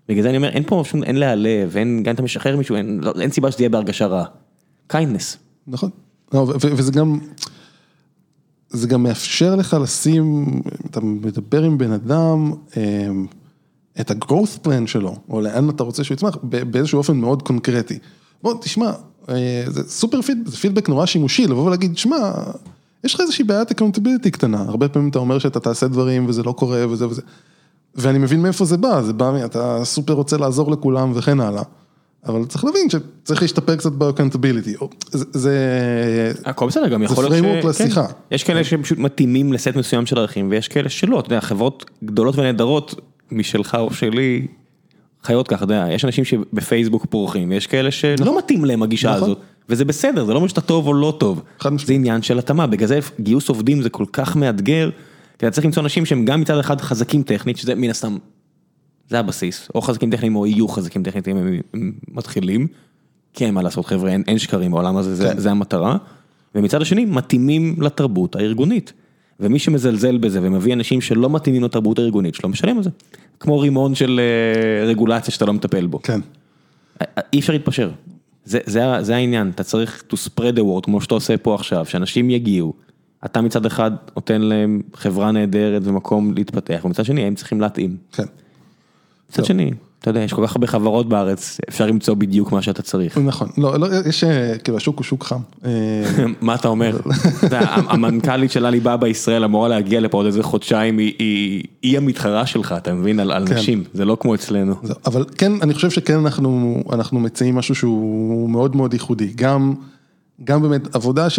בגלל 0.08 0.22
זה 0.22 0.28
אני 0.28 0.36
אומר, 0.36 0.48
אין 0.48 0.62
פה 0.66 0.82
שום, 0.86 1.02
אין 1.02 1.16
להעלב, 1.16 1.76
אין, 1.76 2.02
גם 2.02 2.10
אם 2.10 2.14
אתה 2.14 2.22
משחרר 2.22 2.56
מישהו, 2.56 2.76
אין, 2.76 3.00
לא, 3.02 3.12
אין 3.20 3.30
סיבה 3.30 3.50
שזה 3.50 3.62
יהיה 3.62 3.70
בהרגשה 3.70 4.06
רעה. 4.06 4.24
kindness. 4.92 5.36
נכון. 5.66 5.90
לא, 6.34 6.46
וזה 6.56 6.92
גם, 6.92 7.18
זה 8.70 8.88
גם 8.88 9.02
מאפשר 9.02 9.56
לך 9.56 9.76
לשים, 9.82 10.46
אתה 10.90 11.00
מדבר 11.00 11.62
עם 11.62 11.78
בן 11.78 11.92
אדם, 11.92 12.52
אמ, 12.76 13.26
את 14.00 14.10
ה-growth 14.10 14.66
plan 14.66 14.86
שלו, 14.86 15.16
או 15.28 15.40
לאן 15.40 15.70
אתה 15.70 15.82
רוצה 15.82 16.04
שהוא 16.04 16.14
יצמח, 16.14 16.36
באיזשהו 16.42 16.98
אופן 16.98 17.16
מאוד 17.16 17.42
קונקרטי. 17.42 17.98
בוא, 18.42 18.54
תשמע, 18.60 18.92
אה, 19.28 19.64
זה 19.66 19.90
סופר 19.90 20.22
פיד, 20.22 20.38
זה 20.46 20.56
פידבק 20.56 20.88
נורא 20.88 21.06
שימושי, 21.06 21.46
לבוא 21.46 21.66
ולהגיד, 21.66 21.98
שמע, 21.98 22.32
יש 23.04 23.14
לך 23.14 23.20
איזושהי 23.20 23.44
בעיית 23.44 23.70
accountability 23.70 24.30
קטנה, 24.30 24.60
הרבה 24.60 24.88
פעמים 24.88 25.08
אתה 25.08 25.18
אומר 25.18 25.38
שאתה 25.38 25.60
תעשה 25.60 25.88
דברים 25.88 26.26
וזה 26.28 26.42
לא 26.42 26.52
קורה 26.52 26.88
וזה 26.88 27.08
וזה, 27.08 27.22
ואני 27.94 28.18
מבין 28.18 28.42
מאיפה 28.42 28.64
זה 28.64 28.76
בא, 28.76 29.02
זה 29.02 29.12
בא, 29.12 29.44
אתה 29.44 29.80
סופר 29.84 30.12
רוצה 30.12 30.36
לעזור 30.36 30.70
לכולם 30.70 31.12
וכן 31.14 31.40
הלאה. 31.40 31.62
אבל 32.26 32.44
צריך 32.44 32.64
להבין 32.64 32.90
שצריך 32.90 33.42
להשתפר 33.42 33.76
קצת 33.76 33.92
ב-accountability, 33.92 34.84
זה, 35.10 35.24
זה, 35.32 36.32
הכל 36.44 36.66
בסדר, 36.66 36.88
גם 36.88 37.02
יכול 37.02 37.24
להיות 37.24 37.44
framework 37.44 37.62
כן. 37.62 37.68
לשיחה. 37.68 38.06
יש 38.30 38.44
כאלה 38.44 38.64
שפשוט 38.64 38.98
מתאימים 38.98 39.52
לסט 39.52 39.76
מסוים 39.76 40.06
של 40.06 40.18
ערכים, 40.18 40.50
ויש 40.50 40.68
כאלה 40.68 40.88
שלא, 40.88 41.20
אתה 41.20 41.26
יודע, 41.26 41.40
חברות 41.40 41.84
גדולות 42.04 42.38
ונהדרות 42.38 42.94
משלך 43.32 43.74
או 43.74 43.94
שלי, 43.94 44.46
חיות 45.24 45.48
ככה, 45.48 45.64
אתה 45.64 45.64
יודע, 45.64 45.86
יש 45.90 46.04
אנשים 46.04 46.24
שבפייסבוק 46.24 47.06
פורחים, 47.10 47.50
ויש 47.50 47.66
כאלה 47.66 47.90
שלא 47.90 48.38
מתאים 48.38 48.64
להם 48.64 48.82
הגישה 48.82 49.10
נכון. 49.10 49.22
הזאת, 49.22 49.38
וזה 49.68 49.84
בסדר, 49.84 50.24
זה 50.24 50.32
לא 50.32 50.36
אומר 50.36 50.48
שאתה 50.48 50.60
טוב 50.60 50.86
או 50.86 50.94
לא 50.94 51.16
טוב. 51.20 51.42
זה 51.86 51.92
עניין 51.92 52.22
של 52.22 52.38
התאמה, 52.38 52.66
בגלל 52.66 52.88
זה 52.88 52.98
גיוס 53.20 53.48
עובדים 53.48 53.82
זה 53.82 53.90
כל 53.90 54.04
כך 54.12 54.36
מאתגר, 54.36 54.90
כי 55.38 55.46
אתה 55.46 55.54
צריך 55.54 55.64
למצוא 55.64 55.82
אנשים 55.82 56.06
שהם 56.06 56.24
גם 56.24 56.40
מצד 56.40 56.58
אחד 56.58 56.80
חזקים 56.80 57.22
טכנית, 57.22 57.56
שזה 57.56 57.74
מן 57.74 57.90
הסתם, 57.90 58.16
זה 59.08 59.18
הבסיס, 59.18 59.68
או 59.74 59.82
חזקים 59.82 60.10
טכניים 60.10 60.36
או 60.36 60.46
יהיו 60.46 60.68
חזקים 60.68 61.02
טכנית 61.02 61.28
אם 61.28 61.36
הם 61.36 61.92
מתחילים, 62.08 62.66
כי 63.34 63.44
אין 63.44 63.54
מה 63.54 63.62
לעשות 63.62 63.86
חבר'ה, 63.86 64.10
אין, 64.10 64.22
אין 64.26 64.38
שקרים 64.38 64.70
בעולם 64.70 64.96
הזה, 64.96 65.14
זה, 65.14 65.28
כן. 65.32 65.38
זה 65.38 65.50
המטרה, 65.50 65.96
ומצד 66.54 66.82
השני 66.82 67.04
מתאימים 67.04 67.76
לתרבות 67.82 68.36
הארגונית, 68.36 68.92
ומי 69.40 69.58
שמזלזל 69.58 70.18
בזה 70.18 70.38
ומביא 70.42 70.72
אנשים 70.72 71.00
שלא 71.00 71.30
מתאימים 71.30 71.64
לתרבות 71.64 71.98
הארגונית 71.98 72.34
שלו, 72.34 72.48
משלם 72.48 72.76
על 72.76 72.82
זה, 72.82 72.90
כמו 73.40 73.60
רימון 73.60 73.94
של 73.94 74.20
אה, 74.20 74.86
רגולציה 74.86 75.34
שאתה 75.34 75.44
לא 75.44 75.52
מטפל 75.52 75.86
בו, 75.86 76.02
כן, 76.02 76.20
אי 77.32 77.38
אפשר 77.38 77.52
להתפשר, 77.52 77.90
זה, 78.44 78.58
זה, 78.66 78.82
זה 79.00 79.16
העניין, 79.16 79.50
אתה 79.54 79.62
צריך 79.62 80.02
to 80.12 80.16
spread 80.16 80.56
the 80.56 80.60
word 80.60 80.84
כמו 80.84 81.00
שאתה 81.00 81.14
עושה 81.14 81.36
פה 81.36 81.54
עכשיו, 81.54 81.86
שאנשים 81.86 82.30
יגיעו, 82.30 82.72
אתה 83.24 83.40
מצד 83.40 83.66
אחד 83.66 83.90
נותן 84.16 84.40
להם 84.40 84.82
חברה 84.94 85.32
נהדרת 85.32 85.82
ומקום 85.84 86.34
להתפתח, 86.34 86.80
ומצד 86.84 87.04
שני 87.04 87.20
הם 87.20 87.34
צריכים 87.34 87.60
להתאים. 87.60 87.96
כן. 88.12 88.24
מצד. 89.30 89.44
שני, 89.44 89.70
אתה 90.00 90.10
יודע, 90.10 90.20
יש 90.20 90.32
כל 90.32 90.46
כך 90.46 90.56
הרבה 90.56 90.66
חברות 90.66 91.08
בארץ, 91.08 91.58
אפשר 91.68 91.86
למצוא 91.86 92.14
בדיוק 92.14 92.52
מה 92.52 92.62
שאתה 92.62 92.82
צריך. 92.82 93.18
נכון, 93.18 93.48
לא, 93.58 93.76
לא, 93.80 93.86
יש, 94.06 94.24
אה, 94.24 94.58
כאילו 94.58 94.76
השוק 94.76 94.96
הוא 94.98 95.04
שוק 95.04 95.24
חם. 95.24 95.38
אה, 95.64 95.70
מה 96.40 96.54
אתה 96.54 96.68
אומר? 96.68 96.98
המנכ"לית 97.88 98.50
של 98.52 98.66
עליבאבא 98.66 99.06
ישראל 99.06 99.44
אמורה 99.44 99.68
להגיע 99.68 100.00
לפה 100.00 100.16
עוד 100.18 100.26
איזה 100.26 100.42
חודשיים, 100.42 100.98
היא- 100.98 101.64
המתחרה 101.98 102.46
שלך, 102.46 102.74
אתה 102.76 102.94
מבין? 102.94 103.20
על 103.20 103.46
כן. 103.48 103.54
נשים, 103.54 103.84
זה 103.94 104.04
לא 104.04 104.16
כמו 104.20 104.34
אצלנו. 104.34 104.74
אבל 105.06 105.24
כן, 105.38 105.52
אני 105.62 105.74
חושב 105.74 105.90
שכן 105.90 106.18
אנחנו, 106.18 106.82
מציעים 107.20 107.54
משהו 107.54 107.74
שהוא 107.74 108.50
מאוד 108.50 108.76
מאוד 108.76 108.92
ייחודי, 108.92 109.32
גם 110.44 110.62
באמת 110.62 110.94
עבודה 110.94 111.30
ש... 111.30 111.38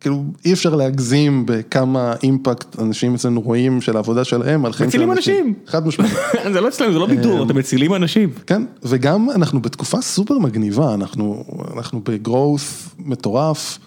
כאילו 0.00 0.24
אי 0.44 0.52
אפשר 0.52 0.74
להגזים 0.74 1.46
בכמה 1.46 2.14
אימפקט 2.22 2.78
אנשים 2.78 3.14
אצלנו 3.14 3.40
רואים 3.40 3.80
של 3.80 3.96
העבודה 3.96 4.24
שלהם 4.24 4.66
על 4.66 4.72
חיים 4.72 4.90
של 4.90 4.96
מצילים 4.98 5.12
אנשים. 5.12 5.54
חד 5.66 5.86
משמעית. 5.86 6.12
זה 6.52 6.60
לא 6.60 6.68
אצלנו, 6.68 6.92
זה 6.92 6.98
לא 6.98 7.06
בידור, 7.06 7.44
אתם 7.44 7.56
מצילים 7.56 7.94
אנשים. 7.94 8.30
כן, 8.46 8.62
וגם 8.82 9.30
אנחנו 9.30 9.62
בתקופה 9.62 10.00
סופר 10.00 10.38
מגניבה, 10.38 10.94
אנחנו, 10.94 11.44
אנחנו 11.76 12.00
בגרוס 12.04 12.88
מטורף. 12.98 13.78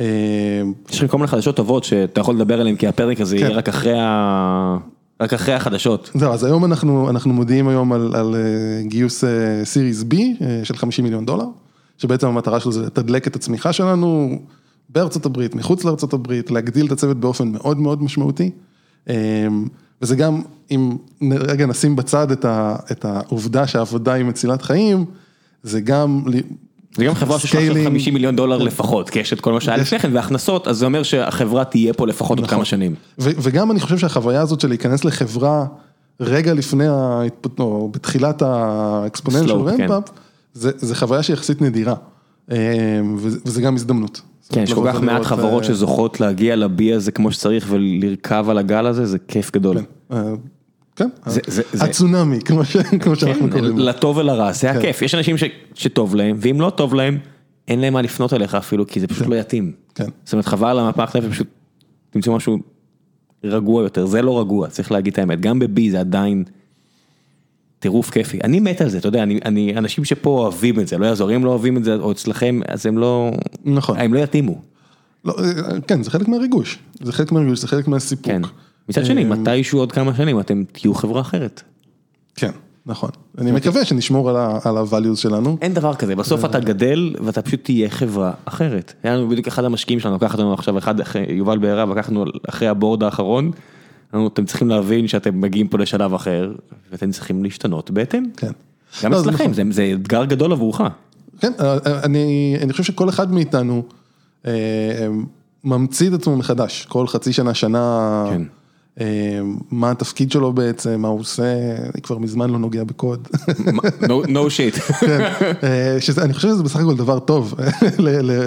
אה, 0.00 0.06
יש 0.90 0.98
לכם 0.98 1.08
כל 1.08 1.16
מיני 1.18 1.28
חדשות 1.28 1.56
טובות 1.56 1.84
שאתה 1.84 2.20
יכול 2.20 2.34
לדבר 2.34 2.60
עליהן, 2.60 2.76
כי 2.76 2.86
הפרק 2.86 3.20
הזה 3.20 3.36
יהיה 3.36 3.48
כן. 3.48 3.54
רק 3.54 3.68
אחרי 3.68 3.98
ה... 3.98 4.76
רק 5.20 5.32
אחרי 5.32 5.54
החדשות. 5.54 6.10
זהו, 6.14 6.32
אז 6.32 6.44
היום 6.44 6.64
אנחנו, 6.64 7.10
אנחנו 7.10 7.32
מודיעים 7.32 7.68
היום 7.68 7.92
על, 7.92 8.14
על 8.14 8.34
אה, 8.34 8.82
גיוס 8.82 9.24
סיריס 9.64 10.02
B 10.02 10.14
אה, 10.16 10.60
של 10.64 10.76
50 10.76 11.04
מיליון 11.04 11.26
דולר, 11.26 11.46
שבעצם 11.98 12.26
המטרה 12.26 12.60
שלו 12.60 12.72
זה 12.72 12.86
לתדלק 12.86 13.26
את 13.26 13.36
הצמיחה 13.36 13.72
שלנו 13.72 14.38
בארצות 14.92 15.26
הברית, 15.26 15.54
מחוץ 15.54 15.84
לארצות 15.84 16.12
הברית, 16.12 16.50
להגדיל 16.50 16.86
את 16.86 16.92
הצוות 16.92 17.16
באופן 17.16 17.48
מאוד 17.48 17.78
מאוד 17.78 18.02
משמעותי. 18.02 18.50
אה, 19.08 19.14
וזה 20.02 20.16
גם, 20.16 20.42
אם 20.70 20.96
רגע 21.30 21.66
נשים 21.66 21.96
בצד 21.96 22.30
את, 22.30 22.44
ה, 22.44 22.76
את 22.92 23.04
העובדה 23.04 23.66
שהעבודה 23.66 24.12
היא 24.12 24.24
מצילת 24.24 24.62
חיים, 24.62 25.04
זה 25.62 25.80
גם... 25.80 26.22
זה 26.96 27.04
גם 27.04 27.14
חברה 27.14 27.38
שיש 27.38 27.54
לה 27.54 27.60
עכשיו 27.60 27.76
scaling. 27.76 27.84
50 27.84 28.14
מיליון 28.14 28.36
דולר 28.36 28.58
לפחות, 28.58 29.10
כי 29.10 29.18
יש 29.18 29.32
את 29.32 29.40
כל 29.40 29.52
מה 29.52 29.60
שהיה 29.60 29.76
לפני 29.76 29.98
כן, 29.98 30.10
והכנסות, 30.12 30.68
אז 30.68 30.76
זה 30.76 30.84
אומר 30.84 31.02
שהחברה 31.02 31.64
תהיה 31.64 31.92
פה 31.92 32.06
לפחות 32.06 32.38
עוד 32.38 32.44
נכון. 32.44 32.58
כמה 32.58 32.64
שנים. 32.64 32.94
ו- 33.18 33.30
וגם 33.42 33.70
אני 33.70 33.80
חושב 33.80 33.98
שהחוויה 33.98 34.40
הזאת 34.40 34.60
של 34.60 34.68
להיכנס 34.68 35.04
לחברה 35.04 35.66
רגע 36.20 36.54
לפני, 36.54 36.88
ההתפ- 36.88 37.60
או 37.60 37.88
בתחילת 37.92 38.42
Slope, 38.42 39.76
כן. 39.76 39.82
רמפאפ, 39.82 40.10
זה 40.54 40.70
זה 40.76 40.94
חוויה 40.94 41.22
שיחסית 41.22 41.62
נדירה, 41.62 41.94
אה, 42.50 42.56
וזה 43.16 43.38
וזה 43.44 43.62
גם 43.62 43.74
הזדמנות. 43.74 44.20
כן, 44.52 44.62
יש 44.62 44.72
כל 44.72 44.84
כך 44.86 45.00
מעט 45.00 45.22
חברות 45.22 45.62
אה, 45.62 45.68
שזוכות 45.68 46.20
להגיע 46.20 46.56
לבי 46.56 46.92
הזה 46.92 47.12
כמו 47.12 47.32
שצריך 47.32 47.66
ולרכב 47.70 48.46
על 48.50 48.58
הגל 48.58 48.86
הזה, 48.86 49.06
זה 49.06 49.18
כיף 49.28 49.50
גדול. 49.52 49.76
אה, 50.12 50.22
כן, 50.96 51.08
זה- 51.26 51.40
זה- 51.46 51.62
זה- 51.72 51.84
הצונאמי, 51.84 52.40
כמו 52.40 52.60
כמו 53.00 53.16
שאנחנו 53.16 53.50
כן, 53.50 53.58
קוראים. 53.58 53.78
לטוב 53.78 54.16
ולרע, 54.16 54.52
זה 54.52 54.70
הכיף, 54.70 55.02
יש 55.02 55.14
אנשים 55.14 55.36
שטוב 55.74 56.14
להם, 56.14 56.36
ואם 56.40 56.60
לא 56.60 56.70
טוב 56.70 56.94
להם, 56.94 57.18
אין 57.68 57.80
להם 57.80 57.92
מה 57.92 58.02
לפנות 58.02 58.32
אליך 58.32 58.54
אפילו, 58.54 58.86
כי 58.86 59.00
זה 59.00 59.06
פשוט 59.06 59.26
לא 59.26 59.34
יתאים. 59.36 59.72
כן. 59.94 60.04
זאת 60.24 60.32
אומרת, 60.32 60.46
חבל 60.46 60.68
על 60.68 60.78
המפח 60.78 61.16
נפש, 61.16 61.26
פשוט 61.28 61.46
תמצאו 62.10 62.36
משהו 62.36 62.58
רגוע 63.44 63.82
יותר, 63.82 64.06
זה 64.06 64.22
לא 64.22 64.40
רגוע, 64.40 64.68
צריך 64.68 64.92
להגיד 64.92 65.12
את 65.12 65.18
האמת, 65.18 65.40
גם 65.40 65.58
בבי 65.58 65.90
זה 65.90 66.00
עדיין 66.00 66.44
טירוף 67.80 68.10
כיפי. 68.10 68.38
אני 68.44 68.60
מת 68.60 68.80
על 68.80 68.88
זה, 68.88 68.98
אתה 68.98 69.08
יודע, 69.08 69.22
אני, 69.22 69.40
אני, 69.44 69.74
אנשים 69.76 70.04
שפה 70.04 70.30
אוהבים 70.30 70.80
את 70.80 70.88
זה, 70.88 70.98
לא 70.98 71.06
יעזור, 71.06 71.36
אם 71.36 71.44
לא 71.44 71.50
אוהבים 71.50 71.76
את 71.76 71.84
זה, 71.84 71.94
או 71.94 72.12
אצלכם, 72.12 72.60
אז 72.68 72.86
הם 72.86 72.98
לא, 72.98 73.30
נכון. 73.64 73.98
הם 73.98 74.14
לא 74.14 74.18
יתאימו. 74.18 74.58
לא, 75.24 75.34
אה, 75.38 75.80
כן, 75.86 76.02
זה 76.02 76.10
חלק 76.10 76.28
מהריגוש, 76.28 76.78
זה 77.00 77.12
חלק 77.12 77.32
מהריגוש, 77.32 77.58
זה 77.58 77.68
חלק 77.68 77.88
מהסיפוק. 77.88 78.26
כן. 78.26 78.42
מצד 78.88 79.04
שני, 79.04 79.24
אה, 79.24 79.28
מתישהו 79.28 79.78
עוד 79.78 79.92
כמה 79.92 80.14
שנים 80.14 80.40
אתם 80.40 80.62
תהיו 80.72 80.94
חברה 80.94 81.20
אחרת. 81.20 81.62
כן, 82.34 82.50
נכון. 82.86 83.10
אני 83.38 83.52
מקווה 83.52 83.84
שנשמור 83.84 84.30
על 84.30 84.36
ה-values 84.76 85.16
שלנו. 85.16 85.56
אין 85.60 85.74
דבר 85.74 85.94
כזה, 85.94 86.16
בסוף 86.16 86.44
אתה 86.44 86.60
גדל 86.60 87.14
ואתה 87.24 87.42
פשוט 87.42 87.64
תהיה 87.64 87.90
חברה 87.90 88.32
אחרת. 88.44 88.94
היה 89.02 89.16
לנו 89.16 89.28
בדיוק 89.28 89.46
אחד 89.46 89.64
המשקיעים 89.64 90.00
שלנו, 90.00 90.16
לקח 90.16 90.32
אותנו 90.32 90.54
עכשיו 90.54 90.78
אחד 90.78 90.94
יובל 91.28 91.58
בעירב, 91.58 91.90
לקחנו 91.90 92.24
אחרי 92.48 92.68
הבורד 92.68 93.02
האחרון, 93.02 93.50
אתם 94.26 94.44
צריכים 94.44 94.68
להבין 94.68 95.08
שאתם 95.08 95.40
מגיעים 95.40 95.68
פה 95.68 95.78
לשלב 95.78 96.14
אחר, 96.14 96.52
ואתם 96.92 97.10
צריכים 97.10 97.44
להשתנות 97.44 97.90
בהתאם. 97.90 98.24
כן. 98.36 98.52
גם 99.02 99.12
לא, 99.12 99.20
אצלכם, 99.20 99.44
נכון. 99.44 99.52
זה 99.52 99.62
זה 99.70 99.92
אתגר 99.94 100.24
גדול 100.24 100.52
עבורך. 100.52 100.80
כן, 101.40 101.52
אה, 101.60 101.78
אה, 101.86 102.00
אני, 102.02 102.56
אני 102.62 102.72
חושב 102.72 102.84
שכל 102.84 103.08
אחד 103.08 103.32
מאיתנו 103.32 103.82
אה, 104.46 104.52
אה, 104.52 105.08
ממציא 105.64 106.08
את 106.08 106.12
עצמו 106.12 106.36
מחדש, 106.36 106.86
כל 106.86 107.06
חצי 107.06 107.32
שנה, 107.32 107.54
שנה, 107.54 108.24
כן. 108.30 108.42
אה, 109.00 109.40
מה 109.70 109.90
התפקיד 109.90 110.32
שלו 110.32 110.52
בעצם, 110.52 111.00
מה 111.00 111.08
הוא 111.08 111.20
עושה, 111.20 111.76
אני 111.94 112.02
כבר 112.02 112.18
מזמן 112.18 112.50
לא 112.50 112.58
נוגע 112.58 112.84
בקוד. 112.84 113.28
No 114.04 114.48
shit. 114.56 114.80
כן, 115.00 115.32
אה, 115.62 115.98
אני 116.18 116.34
חושב 116.34 116.48
שזה 116.48 116.62
בסך 116.62 116.76
הכל 116.76 116.96
דבר 116.96 117.18
טוב, 117.18 117.54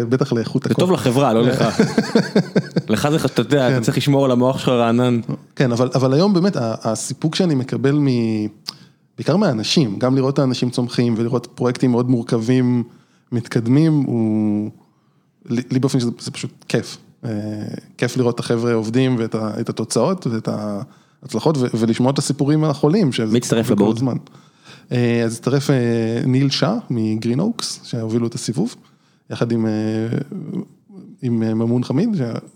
בטח 0.09 0.33
לאיכות 0.33 0.63
זה 0.63 0.69
הקוד. 0.71 0.85
טוב 0.85 0.91
לחברה, 0.91 1.33
לא 1.33 1.43
לך. 1.43 1.63
לך 2.89 3.09
זה, 3.09 3.15
אתה 3.25 3.41
יודע, 3.41 3.69
אתה 3.69 3.81
צריך 3.81 3.97
לשמור 3.97 4.25
על 4.25 4.31
המוח 4.31 4.57
שלך 4.57 4.69
רענן. 4.69 5.19
כן, 5.55 5.71
אבל, 5.71 6.13
היום 6.13 6.33
באמת 6.33 6.57
הסיפוק 6.59 7.35
שאני 7.35 7.55
מקבל 7.55 7.95
מ... 7.95 8.07
בעיקר 9.17 9.37
מהאנשים, 9.37 9.99
גם 9.99 10.15
לראות 10.15 10.33
את 10.33 10.39
האנשים 10.39 10.69
צומחים 10.69 11.13
ולראות 11.17 11.47
פרויקטים 11.55 11.91
מאוד 11.91 12.09
מורכבים, 12.09 12.83
מתקדמים, 13.31 13.93
הוא... 13.93 14.69
לי 15.49 15.79
באופן 15.79 15.99
שזה 15.99 16.11
זה 16.19 16.31
פשוט 16.31 16.51
כיף. 16.67 16.97
אה, 17.25 17.29
כיף 17.97 18.17
לראות 18.17 18.35
את 18.35 18.39
החבר'ה 18.39 18.73
עובדים 18.73 19.15
ואת 19.19 19.69
התוצאות 19.69 20.27
ואת 20.27 20.49
ההצלחות 21.21 21.57
ולשמוע 21.73 22.11
את 22.11 22.17
הסיפורים 22.17 22.63
החולים. 22.63 23.09
מי 23.31 23.37
הצטרף 23.37 23.69
לבורד? 23.69 23.99
אה, 24.91 25.23
אז 25.23 25.33
הצטרף 25.33 25.69
אה, 25.69 25.75
ניל 26.25 26.49
שאה 26.49 26.77
מגרין 26.89 27.39
אוקס, 27.39 27.79
שהובילו 27.83 28.27
את 28.27 28.35
הסיבוב, 28.35 28.75
יחד 29.29 29.51
עם, 29.51 29.65
עם 31.21 31.39
ממון 31.39 31.83
חמיד, 31.83 32.09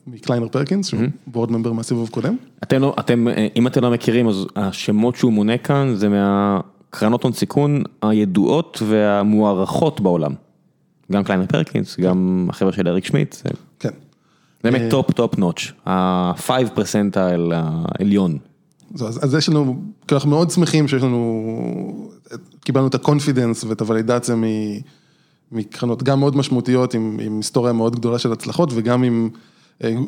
מקליינר 0.07 0.47
פרקינס, 0.47 0.87
שהוא 0.87 1.01
board 1.27 1.51
member 1.51 1.73
מהסיבוב 1.73 2.07
הקודם. 2.09 2.35
אתם 2.63 2.81
לא, 2.81 2.95
אתם, 2.99 3.27
אם 3.55 3.67
אתם 3.67 3.81
לא 3.81 3.91
מכירים, 3.91 4.27
אז 4.27 4.45
השמות 4.55 5.15
שהוא 5.15 5.33
מונה 5.33 5.57
כאן 5.57 5.93
זה 5.95 6.07
מהקרנות 6.09 7.23
הון 7.23 7.33
סיכון 7.33 7.83
הידועות 8.01 8.81
והמוערכות 8.87 10.01
בעולם. 10.01 10.33
גם 11.11 11.23
קליינר 11.23 11.45
פרקינס, 11.45 11.99
גם 11.99 12.47
החבר'ה 12.49 12.71
של 12.71 12.87
אריק 12.87 13.05
שמיט, 13.05 13.35
כן. 13.43 13.49
באמת 14.63 14.81
top 14.89 15.11
top 15.11 15.37
notch, 15.37 15.73
ה-5 15.85 16.49
percentile 16.73 17.51
העליון. 17.55 18.37
אז, 18.95 19.19
אז 19.23 19.35
יש 19.35 19.49
לנו, 19.49 19.75
כי 20.07 20.15
אנחנו 20.15 20.29
מאוד 20.29 20.51
שמחים 20.51 20.87
שיש 20.87 21.03
לנו, 21.03 22.09
קיבלנו 22.63 22.87
את 22.87 22.95
ה 22.95 23.02
confidence 23.02 23.63
ואת 23.63 23.81
הוולידציה 23.81 24.35
מ, 24.35 24.43
מקרנות 25.51 26.03
גם 26.03 26.19
מאוד 26.19 26.35
משמעותיות 26.35 26.93
עם, 26.93 27.17
עם 27.21 27.37
היסטוריה 27.37 27.73
מאוד 27.73 27.95
גדולה 27.95 28.19
של 28.19 28.31
הצלחות 28.31 28.69
וגם 28.75 29.03
עם 29.03 29.29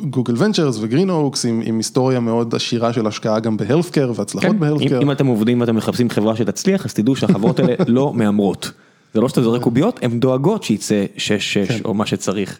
גוגל 0.09 0.33
ונצ'רס 0.37 0.77
וגרין 0.81 1.09
אוקס, 1.09 1.45
עם, 1.45 1.61
עם 1.65 1.77
היסטוריה 1.77 2.19
מאוד 2.19 2.55
עשירה 2.55 2.93
של 2.93 3.07
השקעה 3.07 3.39
גם 3.39 3.57
ב 3.57 3.62
healthcare 3.62 4.11
והצלחות 4.15 4.49
כן, 4.49 4.53
אם, 4.53 4.59
ב 4.59 4.63
healthcare. 4.63 5.01
אם 5.01 5.11
אתם 5.11 5.27
עובדים 5.27 5.61
ואתם 5.61 5.75
מחפשים 5.75 6.09
חברה 6.09 6.35
שתצליח, 6.35 6.85
אז 6.85 6.93
תדעו 6.93 7.15
שהחברות 7.15 7.59
האלה 7.59 7.75
לא 7.87 8.13
מהמרות. 8.13 8.71
זה 9.13 9.21
לא 9.21 9.29
שאתה 9.29 9.41
זורק 9.41 9.61
קוביות, 9.61 9.99
הן 10.03 10.19
דואגות 10.19 10.63
שייצא 10.63 11.05
6-6 11.15 11.19
כן. 11.67 11.79
או 11.85 11.93
מה 11.93 12.05
שצריך. 12.05 12.59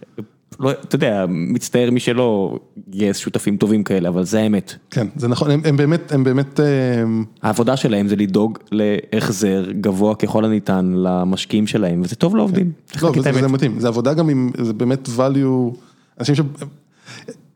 לא, 0.59 0.71
אתה 0.71 0.95
יודע, 0.95 1.25
מצטער 1.29 1.91
מי 1.91 1.99
שלא 1.99 2.59
גייס 2.89 3.17
שותפים 3.17 3.57
טובים 3.57 3.83
כאלה, 3.83 4.09
אבל 4.09 4.23
זה 4.23 4.39
האמת. 4.39 4.75
כן, 4.89 5.07
זה 5.15 5.27
נכון, 5.27 5.51
הם, 5.51 5.61
הם 5.65 5.77
באמת, 5.77 6.11
הם 6.11 6.23
באמת, 6.23 6.59
הם, 7.03 7.25
העבודה 7.41 7.77
שלהם 7.77 8.07
זה 8.07 8.15
לדאוג 8.15 8.57
להחזר 8.71 9.71
גבוה 9.71 10.15
ככל 10.15 10.45
הניתן 10.45 10.93
למשקיעים 10.95 11.67
שלהם, 11.67 12.01
וזה 12.01 12.15
טוב 12.15 12.35
לעובדים. 12.35 12.71
צריך 12.85 13.03
לא, 13.03 13.11
וזה, 13.15 13.29
האמת. 13.29 13.41
זה 13.41 13.47
מדהים, 13.47 13.79
זה 13.79 13.87
עבודה 13.87 14.13
גם 14.13 14.29
עם, 14.29 14.51
זה 14.61 14.73
באמת 14.73 15.07
value, 15.17 15.75
אנשים 16.19 16.35
ש... 16.35 16.41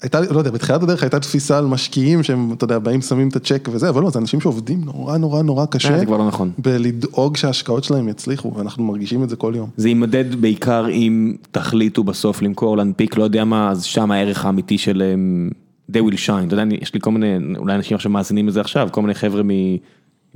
הייתה, 0.04 0.22
לא 0.22 0.38
יודע, 0.38 0.51
בתחילת 0.51 0.84
הדרך 0.84 1.04
הייתה 1.04 1.20
תפיסה 1.20 1.58
על 1.58 1.66
משקיעים 1.66 2.24
שהם, 2.24 2.54
אתה 2.54 2.64
יודע, 2.64 2.80
באים 2.80 3.01
שמים 3.01 3.28
את 3.28 3.36
הצ'ק 3.36 3.70
וזה, 3.72 3.89
אבל 3.89 4.01
לא, 4.01 4.10
זה 4.10 4.20
אנשים 4.20 4.41
שעובדים 4.41 4.82
נורא 4.84 5.18
נורא 5.18 5.41
נורא 5.41 5.66
קשה. 5.66 5.93
אה, 5.93 5.99
זה 5.99 6.06
כבר 6.06 6.18
לא 6.18 6.28
נכון. 6.28 6.51
בלדאוג 6.58 7.38
שההשקעות 7.38 7.84
שלהם 7.84 8.10
יצליחו, 8.10 8.54
ואנחנו 8.56 8.84
מרגישים 8.84 9.24
את 9.24 9.30
זה 9.30 9.36
כל 9.36 9.54
יום. 9.56 9.70
זה 9.78 9.88
יימדד 9.88 10.36
בעיקר 10.36 10.89
אם 10.89 11.36
תחליטו 11.51 12.04
בסוף 12.04 12.41
למכור, 12.41 12.78
להנפיק, 12.78 13.18
לא 13.18 13.24
יודע 13.24 13.43
מה, 13.43 13.72
אז 13.72 13.84
שם 13.84 14.12
הערך 14.12 14.45
האמיתי 14.45 14.78
שלהם, 14.78 15.49
they 15.91 15.95
will 15.95 16.28
shine, 16.28 16.47
אתה 16.47 16.54
יודע, 16.54 16.76
יש 16.82 16.93
לי 16.93 16.99
כל 16.99 17.12
מיני, 17.12 17.58
אולי 17.58 17.76
אנשים 17.76 17.95
עכשיו 17.95 18.12
מאזינים 18.12 18.47
לזה 18.47 18.62
עכשיו, 18.62 18.89
כל 18.91 19.01
מיני 19.01 19.14
חבר'ה 19.14 19.43
מ... 19.43 19.49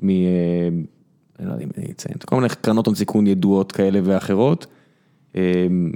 מ... 0.02 0.10
אני 1.40 1.48
לא 1.48 1.52
יודע 1.52 1.64
אם 1.64 1.70
אני 1.78 1.92
אציין, 1.92 2.16
כל 2.26 2.36
מיני 2.36 2.50
קרנות 2.62 2.86
הון 2.88 2.96
סיכון 2.96 3.28
ידועות 3.28 3.72
כאלה 3.72 4.00
ואחרות, 4.04 4.66
אה, 5.36 5.42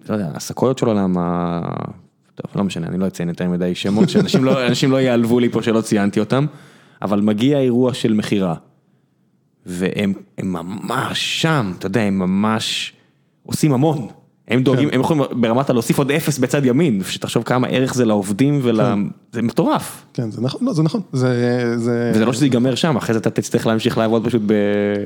לא 0.09 0.13
יודע, 0.13 0.31
הסקויות 0.35 0.77
של 0.77 0.85
עולם, 0.85 1.17
טוב, 2.41 2.51
לא 2.55 2.63
משנה, 2.63 2.87
אני 2.87 2.97
לא 2.97 3.07
אציין 3.07 3.29
יותר 3.29 3.49
מדי 3.49 3.75
שמות, 3.75 4.09
שאנשים 4.09 4.43
לא, 4.43 4.53
לא 4.87 5.01
יעלבו 5.01 5.39
לי 5.39 5.49
פה 5.49 5.63
שלא 5.63 5.81
ציינתי 5.81 6.19
אותם, 6.19 6.45
אבל 7.01 7.21
מגיע 7.21 7.59
אירוע 7.59 7.93
של 7.93 8.13
מכירה. 8.13 8.55
והם 9.65 10.13
הם 10.37 10.53
ממש 10.53 11.41
שם, 11.41 11.73
אתה 11.77 11.85
יודע, 11.85 12.01
הם 12.01 12.19
ממש 12.19 12.93
עושים 13.43 13.73
המון. 13.73 14.07
הם 14.47 14.63
דואגים, 14.63 14.89
הם 14.91 14.99
יכולים 14.99 15.23
ברמת 15.31 15.69
הלהוסיף 15.69 15.97
עוד 15.97 16.11
אפס 16.11 16.37
בצד 16.37 16.65
ימין, 16.65 17.01
שתחשוב 17.03 17.43
כמה 17.43 17.67
ערך 17.67 17.93
זה 17.93 18.05
לעובדים 18.05 18.59
ול... 18.63 18.79
זה 19.31 19.41
מטורף. 19.41 20.05
כן, 20.13 20.31
זה 20.31 20.41
נכון, 20.41 20.65
לא, 20.65 20.73
זה 20.73 20.83
נכון, 20.83 21.01
זה, 21.13 21.73
זה... 21.77 22.11
וזה 22.15 22.25
לא 22.25 22.33
שזה 22.33 22.45
ייגמר 22.45 22.75
שם, 22.75 22.95
אחרי 22.95 23.13
זה 23.13 23.19
אתה 23.19 23.29
תצטרך 23.29 23.67
להמשיך 23.67 23.97
לעבוד 23.97 24.25
פשוט, 24.25 24.41
ב... 24.45 24.53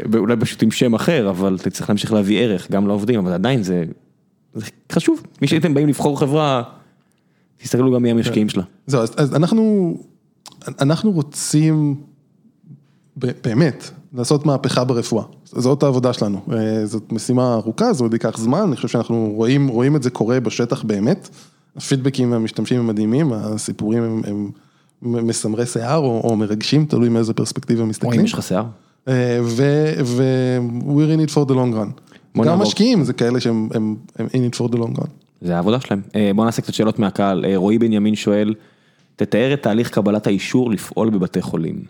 ב- 0.09 0.15
אולי 0.15 0.35
פשוט 0.39 0.63
עם 0.63 0.71
שם 0.71 0.93
אחר, 0.93 1.29
אבל 1.29 1.57
צריך 1.71 1.89
להמשיך 1.89 2.13
להביא 2.13 2.39
ערך 2.39 2.71
גם 2.71 2.87
לעובדים, 2.87 3.19
אבל 3.19 3.33
עדיין 3.33 3.63
זה, 3.63 3.83
זה 4.53 4.65
חשוב. 4.91 5.23
מי 5.41 5.47
שהייתם 5.47 5.73
באים 5.73 5.87
לבחור 5.87 6.19
חברה, 6.19 6.63
תסתכלו 7.65 7.95
גם 7.95 8.03
מי 8.03 8.11
המשקיעים 8.11 8.49
שלה. 8.49 8.63
זהו, 8.87 9.01
אז, 9.01 9.11
אז 9.17 9.35
אנחנו, 9.35 9.97
אנחנו 10.67 11.11
רוצים 11.11 11.95
באמת 13.17 13.89
לעשות 14.13 14.45
מהפכה 14.45 14.83
ברפואה, 14.83 15.23
זאת 15.45 15.83
העבודה 15.83 16.13
שלנו, 16.13 16.41
אה, 16.51 16.85
זאת 16.85 17.11
משימה 17.11 17.53
ארוכה, 17.53 17.93
זה 17.93 18.03
עוד 18.03 18.13
ייקח 18.13 18.37
זמן, 18.37 18.59
אני 18.59 18.75
חושב 18.75 18.87
שאנחנו 18.87 19.33
רואים, 19.35 19.67
רואים 19.67 19.95
את 19.95 20.03
זה 20.03 20.09
קורה 20.09 20.39
בשטח 20.39 20.83
באמת, 20.83 21.29
הפידבקים 21.75 22.29
מהמשתמשים 22.29 22.79
הם 22.79 22.87
מדהימים, 22.87 23.33
הסיפורים 23.33 24.03
הם, 24.03 24.21
הם 24.25 25.27
מסמרי 25.27 25.65
שיער 25.65 25.97
או, 25.97 26.21
או 26.23 26.35
מרגשים, 26.35 26.85
תלוי 26.85 27.09
מאיזה 27.09 27.33
פרספקטיבה 27.33 27.85
מסתכלים. 27.85 28.25
יש 28.25 28.33
לך 28.33 28.43
שיער. 28.43 28.65
אה, 29.07 29.39
ו- 29.43 29.93
ו- 30.05 30.59
we're 30.81 31.17
in 31.17 31.29
it 31.29 31.33
for 31.33 31.49
the 31.49 31.53
long 31.53 31.73
run. 31.75 32.41
גם. 32.43 32.59
משקיעים 32.59 33.03
זה 33.03 33.13
כאלה 33.13 33.39
שהם 33.39 33.69
הם, 33.73 33.95
הם 34.15 34.27
in 34.27 34.53
it 34.53 34.57
for 34.57 34.71
the 34.71 34.77
long 34.77 34.99
run. 34.99 35.24
זה 35.45 35.55
העבודה 35.55 35.79
שלהם. 35.79 36.01
אה, 36.15 36.31
בוא 36.35 36.45
נעשה 36.45 36.61
קצת 36.61 36.73
שאלות 36.73 36.99
מהקהל. 36.99 37.45
אה, 37.45 37.57
רועי 37.57 37.77
בנימין 37.77 38.15
שואל, 38.15 38.53
תתאר 39.15 39.53
את 39.53 39.63
תהליך 39.63 39.89
קבלת 39.89 40.27
האישור 40.27 40.71
לפעול 40.71 41.09
בבתי 41.09 41.41
חולים. 41.41 41.83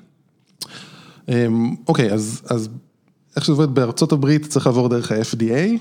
אמ, 1.29 1.75
אוקיי, 1.87 2.13
אז, 2.13 2.41
אז 2.49 2.69
איך 3.35 3.45
שזה 3.45 3.53
עובד 3.53 3.75
בארצות 3.75 4.11
הברית 4.11 4.45
צריך 4.45 4.67
לעבור 4.67 4.89
דרך 4.89 5.11
ה-FDA, 5.11 5.77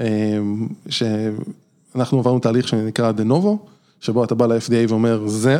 אמ, 0.00 0.68
שאנחנו 0.88 2.18
עברנו 2.18 2.38
תהליך 2.38 2.68
שנקרא 2.68 3.12
de 3.16 3.30
novo, 3.30 3.66
שבו 4.00 4.24
אתה 4.24 4.34
בא 4.34 4.46
ל-FDA 4.46 4.88
ואומר, 4.88 5.22
זה, 5.26 5.58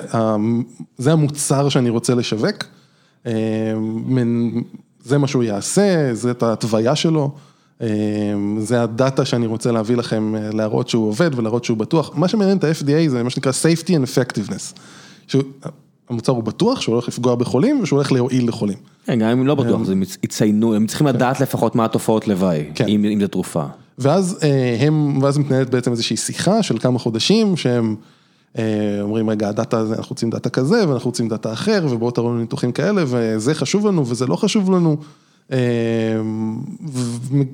זה 0.98 1.12
המוצר 1.12 1.68
שאני 1.68 1.90
רוצה 1.90 2.14
לשווק, 2.14 2.64
אמ, 3.26 3.32
זה 5.05 5.18
מה 5.18 5.26
שהוא 5.26 5.43
יעשה, 5.43 6.14
זה 6.14 6.31
את 6.31 6.43
ההתוויה 6.43 6.97
שלו, 6.97 7.35
זה 8.59 8.82
הדאטה 8.82 9.24
שאני 9.24 9.46
רוצה 9.46 9.72
להביא 9.72 9.96
לכם, 9.96 10.34
אה, 10.36 10.51
להראות 10.52 10.88
שהוא 10.88 11.09
עובד 11.09 11.38
ולהראות 11.38 11.64
שהוא 11.64 11.76
בטוח. 11.76 12.10
מה 12.14 12.28
שמעניין 12.28 12.59
את 12.59 12.64
ה-FDA 12.64 13.09
זה 13.09 13.22
מה 13.22 13.30
שנקרא 13.30 13.52
safety 13.52 13.88
and 13.88 13.90
effectiveness. 13.90 14.78
שהוא, 15.26 15.42
המוצר 16.09 16.32
הוא 16.32 16.42
בטוח, 16.42 16.80
שהוא 16.80 16.92
הולך 16.92 17.09
לפגוע 17.09 17.34
בחולים 17.34 17.80
ושהוא 17.82 17.96
הולך 17.96 18.12
להועיל 18.12 18.48
לחולים. 18.48 18.78
כן, 19.06 19.18
גם 19.18 19.28
אם 19.28 19.46
לא 19.46 19.55
בטוח, 19.55 19.82
זה 19.82 19.94
יציינו, 20.22 20.74
הם 20.74 20.86
צריכים 20.86 21.06
לדעת 21.06 21.40
לפחות 21.40 21.74
מה 21.74 21.84
התופעות 21.84 22.28
לוואי, 22.28 22.64
כן. 22.74 22.88
אם 22.88 23.05
אם 23.05 23.20
זה 23.20 23.28
תרופה. 23.28 23.64
ואז 23.98 24.38
אה, 24.42 24.76
הם, 24.80 25.22
ואז 25.22 25.38
מתנהלת 25.38 25.70
בעצם 25.70 25.90
איזושהי 25.90 26.16
שיחה 26.16 26.62
של 26.62 26.78
כמה 26.78 26.98
חודשים, 26.98 27.56
שהם 27.56 27.96
אה, 28.59 28.98
אומרים, 29.01 29.30
רגע, 29.30 29.48
הדאטה 29.48 29.78
הזה, 29.78 29.94
אנחנו 29.94 30.10
רוצים 30.10 30.30
דאטה 30.30 30.51
כזה, 30.51 30.88
ואנחנו 30.88 31.09
רוצים 31.09 31.28
דאטה 31.28 31.52
אחר, 31.52 31.86
ובואו 31.90 32.10
תראו 32.10 32.30
לנו 32.30 32.40
ניתוחים 32.40 32.72
כאלה, 32.72 33.05
וזה 33.06 33.55
חשוב 33.55 33.86
לנו, 33.86 34.06
וזה 34.06 34.26
לא 34.26 34.36
חשוב 34.36 34.70
לנו. 34.70 34.96
אה, 35.52 35.58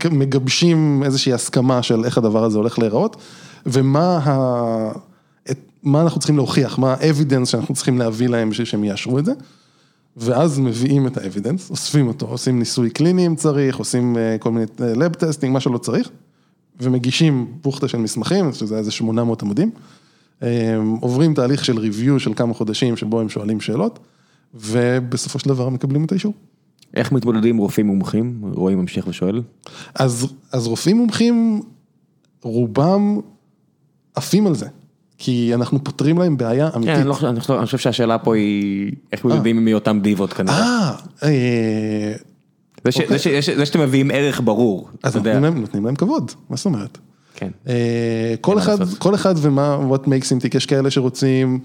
ומגבשים 0.04 1.02
איזושהי 1.04 1.32
הסכמה 1.32 1.82
של 1.82 2.04
איך 2.04 2.18
הדבר 2.18 2.44
הזה 2.44 2.58
הולך 2.58 2.78
להיראות, 2.78 3.16
ומה 3.66 4.18
ה... 4.24 4.92
את, 5.50 5.58
מה 5.82 6.02
אנחנו 6.02 6.20
צריכים 6.20 6.36
להוכיח, 6.36 6.78
מה 6.78 6.92
ה-evidence 6.92 7.46
שאנחנו 7.46 7.74
צריכים 7.74 7.98
להביא 7.98 8.28
להם 8.28 8.50
בשביל 8.50 8.66
שהם 8.66 8.84
יאשרו 8.84 9.18
את 9.18 9.24
זה. 9.24 9.32
ואז 10.16 10.58
מביאים 10.58 11.06
את 11.06 11.16
ה 11.16 11.22
evidence, 11.22 11.70
אוספים 11.70 12.08
אותו, 12.08 12.26
עושים 12.26 12.58
ניסוי 12.58 12.90
קליני 12.90 13.26
אם 13.26 13.36
צריך, 13.36 13.76
עושים 13.76 14.16
אה, 14.16 14.36
כל 14.38 14.50
מיני 14.50 14.66
lab 14.78 15.14
testing, 15.14 15.52
מה 15.52 15.60
שלא 15.60 15.78
צריך, 15.78 16.10
ומגישים 16.80 17.52
בוכטה 17.62 17.88
של 17.88 17.98
מסמכים, 17.98 18.52
שזה 18.52 18.78
איזה 18.78 18.90
800 18.90 19.42
עמודים, 19.42 19.70
אה, 20.42 20.76
עוברים 21.00 21.34
תהליך 21.34 21.64
של 21.64 21.78
review 21.78 22.20
של 22.20 22.34
כמה 22.34 22.54
חודשים 22.54 22.96
שבו 22.96 23.20
הם 23.20 23.28
שואלים 23.28 23.60
שאלות, 23.60 23.98
ובסופו 24.54 25.38
של 25.38 25.48
דבר 25.48 25.68
מקבלים 25.68 26.04
את 26.04 26.12
האישור. 26.12 26.32
איך 26.94 27.12
מתמודדים 27.12 27.56
רופאים 27.56 27.86
מומחים? 27.86 28.40
רועי 28.52 28.74
ממשיך 28.74 29.06
ושואל. 29.08 29.42
אז, 29.94 30.26
אז 30.52 30.66
רופאים 30.66 30.96
מומחים, 30.96 31.60
רובם 32.42 33.18
עפים 34.14 34.46
על 34.46 34.54
זה, 34.54 34.66
כי 35.18 35.54
אנחנו 35.54 35.84
פותרים 35.84 36.18
להם 36.18 36.36
בעיה 36.36 36.68
אמיתית. 36.76 36.94
כן, 36.94 37.00
אני 37.00 37.08
לא 37.08 37.16
אני 37.30 37.40
חושב 37.40 37.52
אני 37.52 37.66
חושב 37.66 37.78
שהשאלה 37.78 38.18
פה 38.18 38.34
היא, 38.36 38.92
איך 39.12 39.24
מתמודדים 39.24 39.58
עם 39.68 39.74
אותם 39.74 40.00
דיבות 40.02 40.32
כנראה. 40.32 40.60
אה, 40.60 40.94
אה, 41.22 42.12
זה 42.84 42.92
ש- 42.92 42.96
אוקיי. 43.00 43.18
זה 43.18 43.42
ש- 43.42 43.50
זה 43.50 43.66
שאתם 43.66 43.80
מביאים 43.80 44.10
ערך 44.14 44.40
ברור, 44.44 44.88
אז. 45.02 45.16
נותנים 45.16 45.42
להם, 45.42 45.60
נותנים 45.60 45.84
להם 45.86 45.94
כבוד, 45.94 46.30
מה 46.50 46.56
זאת 46.56 46.66
אומרת? 46.66 46.98
כן. 47.34 47.50
אה, 47.68 48.34
כל 48.40 48.58
אחד. 48.58 48.76
כל 48.98 49.14
אחד 49.14 49.34
ומה, 49.36 49.78
what 49.92 50.06
makes 50.06 50.08
him 50.26 50.44
tick, 50.44 50.56
יש 50.56 50.66
כאלה 50.66 50.90
שרוצים, 50.90 51.58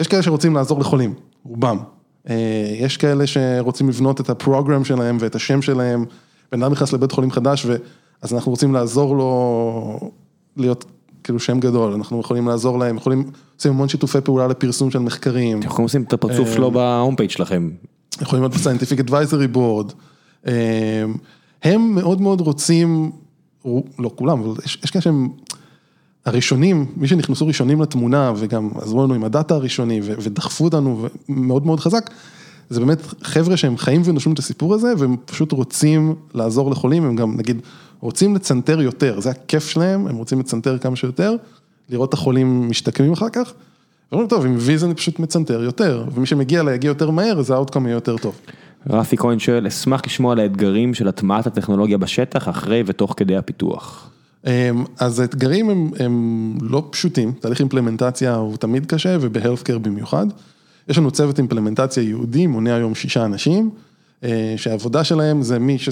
יש 0.00 0.06
כאלה 0.08 0.22
שרוצים 0.22 0.54
לעזור 0.54 0.80
לחולים, 0.80 1.14
רובם. 1.44 1.78
אה, 2.30 2.74
יש 2.78 2.96
כאלה 2.96 3.26
שרוצים 3.26 3.88
לבנות 3.88 4.20
את 4.20 4.30
הפרוגרם 4.30 4.84
שלהם 4.84 5.16
ואת 5.20 5.34
השם 5.34 5.62
שלהם, 5.62 6.04
בן 6.52 6.62
אדם 6.62 6.72
נכנס 6.72 6.92
לבית 6.92 7.12
חולים 7.12 7.30
חדש, 7.30 7.66
אז 8.22 8.34
אנחנו 8.34 8.50
רוצים 8.50 8.74
לעזור 8.74 9.16
לו 9.16 10.10
להיות 10.56 10.84
כאילו 11.24 11.40
שם 11.40 11.60
גדול, 11.60 11.92
אנחנו 11.92 12.20
יכולים 12.20 12.48
לעזור 12.48 12.78
להם, 12.78 12.96
יכולים, 12.96 13.30
עושים 13.56 13.72
המון 13.72 13.88
שיתופי 13.88 14.20
פעולה 14.20 14.46
לפרסום 14.46 14.90
של 14.90 14.98
מחקרים. 14.98 15.58
אתם 15.58 15.66
יכולים 15.66 15.86
לשים 15.86 16.02
את 16.02 16.12
הפרצוף 16.12 16.48
אה, 16.48 16.54
שלו 16.54 16.70
בהום 16.70 17.16
פייג' 17.16 17.30
שלכם. 17.30 17.70
יכולים 18.20 18.44
להיות 18.44 18.54
Advisory 19.08 19.56
Board. 19.56 19.92
אה, 20.46 21.04
הם 21.62 21.94
מאוד 21.94 22.20
מאוד 22.20 22.40
רוצים, 22.40 23.12
לא 23.98 24.10
כולם, 24.16 24.40
אבל 24.40 24.60
יש, 24.64 24.78
יש 24.84 24.90
כאלה 24.90 25.02
שהם 25.02 25.28
הראשונים, 26.24 26.86
מי 26.96 27.08
שנכנסו 27.08 27.46
ראשונים 27.46 27.82
לתמונה 27.82 28.32
וגם 28.36 28.70
עזרו 28.74 29.04
לנו 29.04 29.14
עם 29.14 29.24
הדאטה 29.24 29.54
הראשוני 29.54 30.00
ודחפו 30.04 30.64
אותנו 30.64 31.06
מאוד 31.28 31.66
מאוד 31.66 31.80
חזק, 31.80 32.10
זה 32.70 32.80
באמת 32.80 32.98
חבר'ה 33.22 33.56
שהם 33.56 33.76
חיים 33.76 34.02
ונושמים 34.04 34.34
את 34.34 34.38
הסיפור 34.38 34.74
הזה 34.74 34.92
והם 34.98 35.16
פשוט 35.24 35.52
רוצים 35.52 36.14
לעזור 36.34 36.70
לחולים, 36.70 37.04
הם 37.04 37.16
גם 37.16 37.36
נגיד 37.36 37.60
רוצים 38.00 38.34
לצנתר 38.34 38.80
יותר, 38.80 39.20
זה 39.20 39.30
הכיף 39.30 39.68
שלהם, 39.68 40.06
הם 40.06 40.16
רוצים 40.16 40.40
לצנתר 40.40 40.78
כמה 40.78 40.96
שיותר, 40.96 41.36
לראות 41.90 42.08
את 42.08 42.14
החולים 42.14 42.68
משתקמים 42.68 43.12
אחר 43.12 43.28
כך. 43.32 43.52
ואומרים, 44.12 44.28
טוב, 44.28 44.46
עם 44.46 44.56
ויז 44.58 44.84
אני 44.84 44.94
פשוט 44.94 45.18
מצנתר 45.18 45.62
יותר, 45.62 46.04
ומי 46.14 46.26
שמגיע 46.26 46.60
אליי 46.60 46.74
יגיע 46.74 46.88
יותר 46.88 47.10
מהר, 47.10 47.38
אז 47.38 47.50
האוטקאם 47.50 47.86
יהיה 47.86 47.94
יותר 47.94 48.16
טוב. 48.16 48.40
רפי 48.90 49.16
כהן 49.16 49.38
שואל, 49.38 49.66
אשמח 49.66 50.02
לשמוע 50.06 50.32
על 50.32 50.40
האתגרים 50.40 50.94
של 50.94 51.08
הטמעת 51.08 51.46
הטכנולוגיה 51.46 51.98
בשטח 51.98 52.48
אחרי 52.48 52.82
ותוך 52.86 53.14
כדי 53.16 53.36
הפיתוח. 53.36 54.10
אמ, 54.46 54.84
אז 54.98 55.20
האתגרים 55.20 55.70
הם, 55.70 55.90
הם 55.98 56.58
לא 56.60 56.88
פשוטים, 56.90 57.32
תהליך 57.40 57.60
אימפלמנטציה 57.60 58.34
הוא 58.34 58.56
תמיד 58.56 58.86
קשה 58.86 59.16
ובהלפקר 59.20 59.78
במיוחד. 59.78 60.26
יש 60.88 60.98
לנו 60.98 61.10
צוות 61.10 61.38
אימפלמנטציה 61.38 62.02
ייעודי, 62.02 62.46
מונה 62.46 62.74
היום 62.74 62.94
שישה 62.94 63.24
אנשים, 63.24 63.70
אה, 64.24 64.54
שהעבודה 64.56 65.04
שלהם 65.04 65.42
זה 65.42 65.58
מי, 65.58 65.78
ש, 65.78 65.88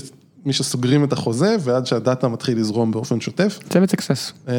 מי 0.47 0.53
שסוגרים 0.53 1.05
את 1.05 1.13
החוזה 1.13 1.57
ועד 1.61 1.87
שהדאטה 1.87 2.29
מתחיל 2.29 2.59
לזרום 2.59 2.91
באופן 2.91 3.21
שוטף. 3.21 3.59
צוות 3.69 3.91
סקסס. 3.91 4.33
אמ, 4.49 4.53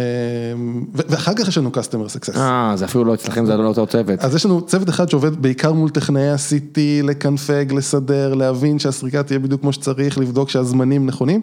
ואחר 0.94 1.34
כך 1.34 1.48
יש 1.48 1.58
לנו 1.58 1.70
customer 1.74 2.18
success. 2.18 2.38
אה, 2.38 2.74
זה 2.76 2.86
אפילו 2.86 3.06
לא 3.06 3.14
אצלכם, 3.14 3.46
זה 3.46 3.58
לא 3.58 3.68
אותו 3.68 3.88
צוות. 3.88 4.20
אז 4.20 4.36
יש 4.36 4.46
לנו 4.46 4.62
צוות 4.62 4.90
אחד 4.90 5.10
שעובד 5.10 5.42
בעיקר 5.42 5.74
מול 5.74 5.90
טכנאי 5.90 6.30
ה-CT, 6.30 6.78
לקנפג, 7.04 7.66
לסדר, 7.74 8.34
להבין 8.34 8.80
שהסריקה 8.80 9.24
תהיה 9.24 9.40
בדיוק 9.40 9.62
כמו 9.62 9.74
שצריך, 9.74 10.18
לבדוק 10.18 10.50
שהזמנים 10.50 11.06
נכונים. 11.06 11.42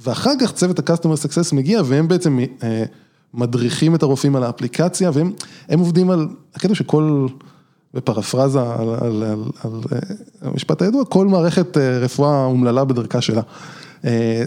ואחר 0.00 0.30
כך 0.40 0.52
צוות 0.52 0.78
ה-customer 0.78 1.26
success 1.26 1.54
מגיע 1.54 1.82
והם 1.84 2.08
בעצם 2.08 2.38
אה, 2.62 2.84
מדריכים 3.34 3.94
את 3.94 4.02
הרופאים 4.02 4.36
על 4.36 4.42
האפליקציה 4.42 5.10
והם 5.14 5.32
הם 5.68 5.78
עובדים 5.78 6.10
על, 6.10 6.28
הקטע 6.54 6.74
שכל, 6.74 7.26
בפרפרזה 7.94 8.60
על, 8.60 8.88
על, 9.00 9.22
על, 9.22 9.42
על 9.64 9.80
אה, 9.92 9.98
המשפט 10.42 10.82
הידוע, 10.82 11.04
כל 11.04 11.26
מערכת 11.26 11.76
אה, 11.76 11.98
רפואה 11.98 12.44
אומללה 12.44 12.84
בדרכה 12.84 13.20
שלה. 13.20 13.42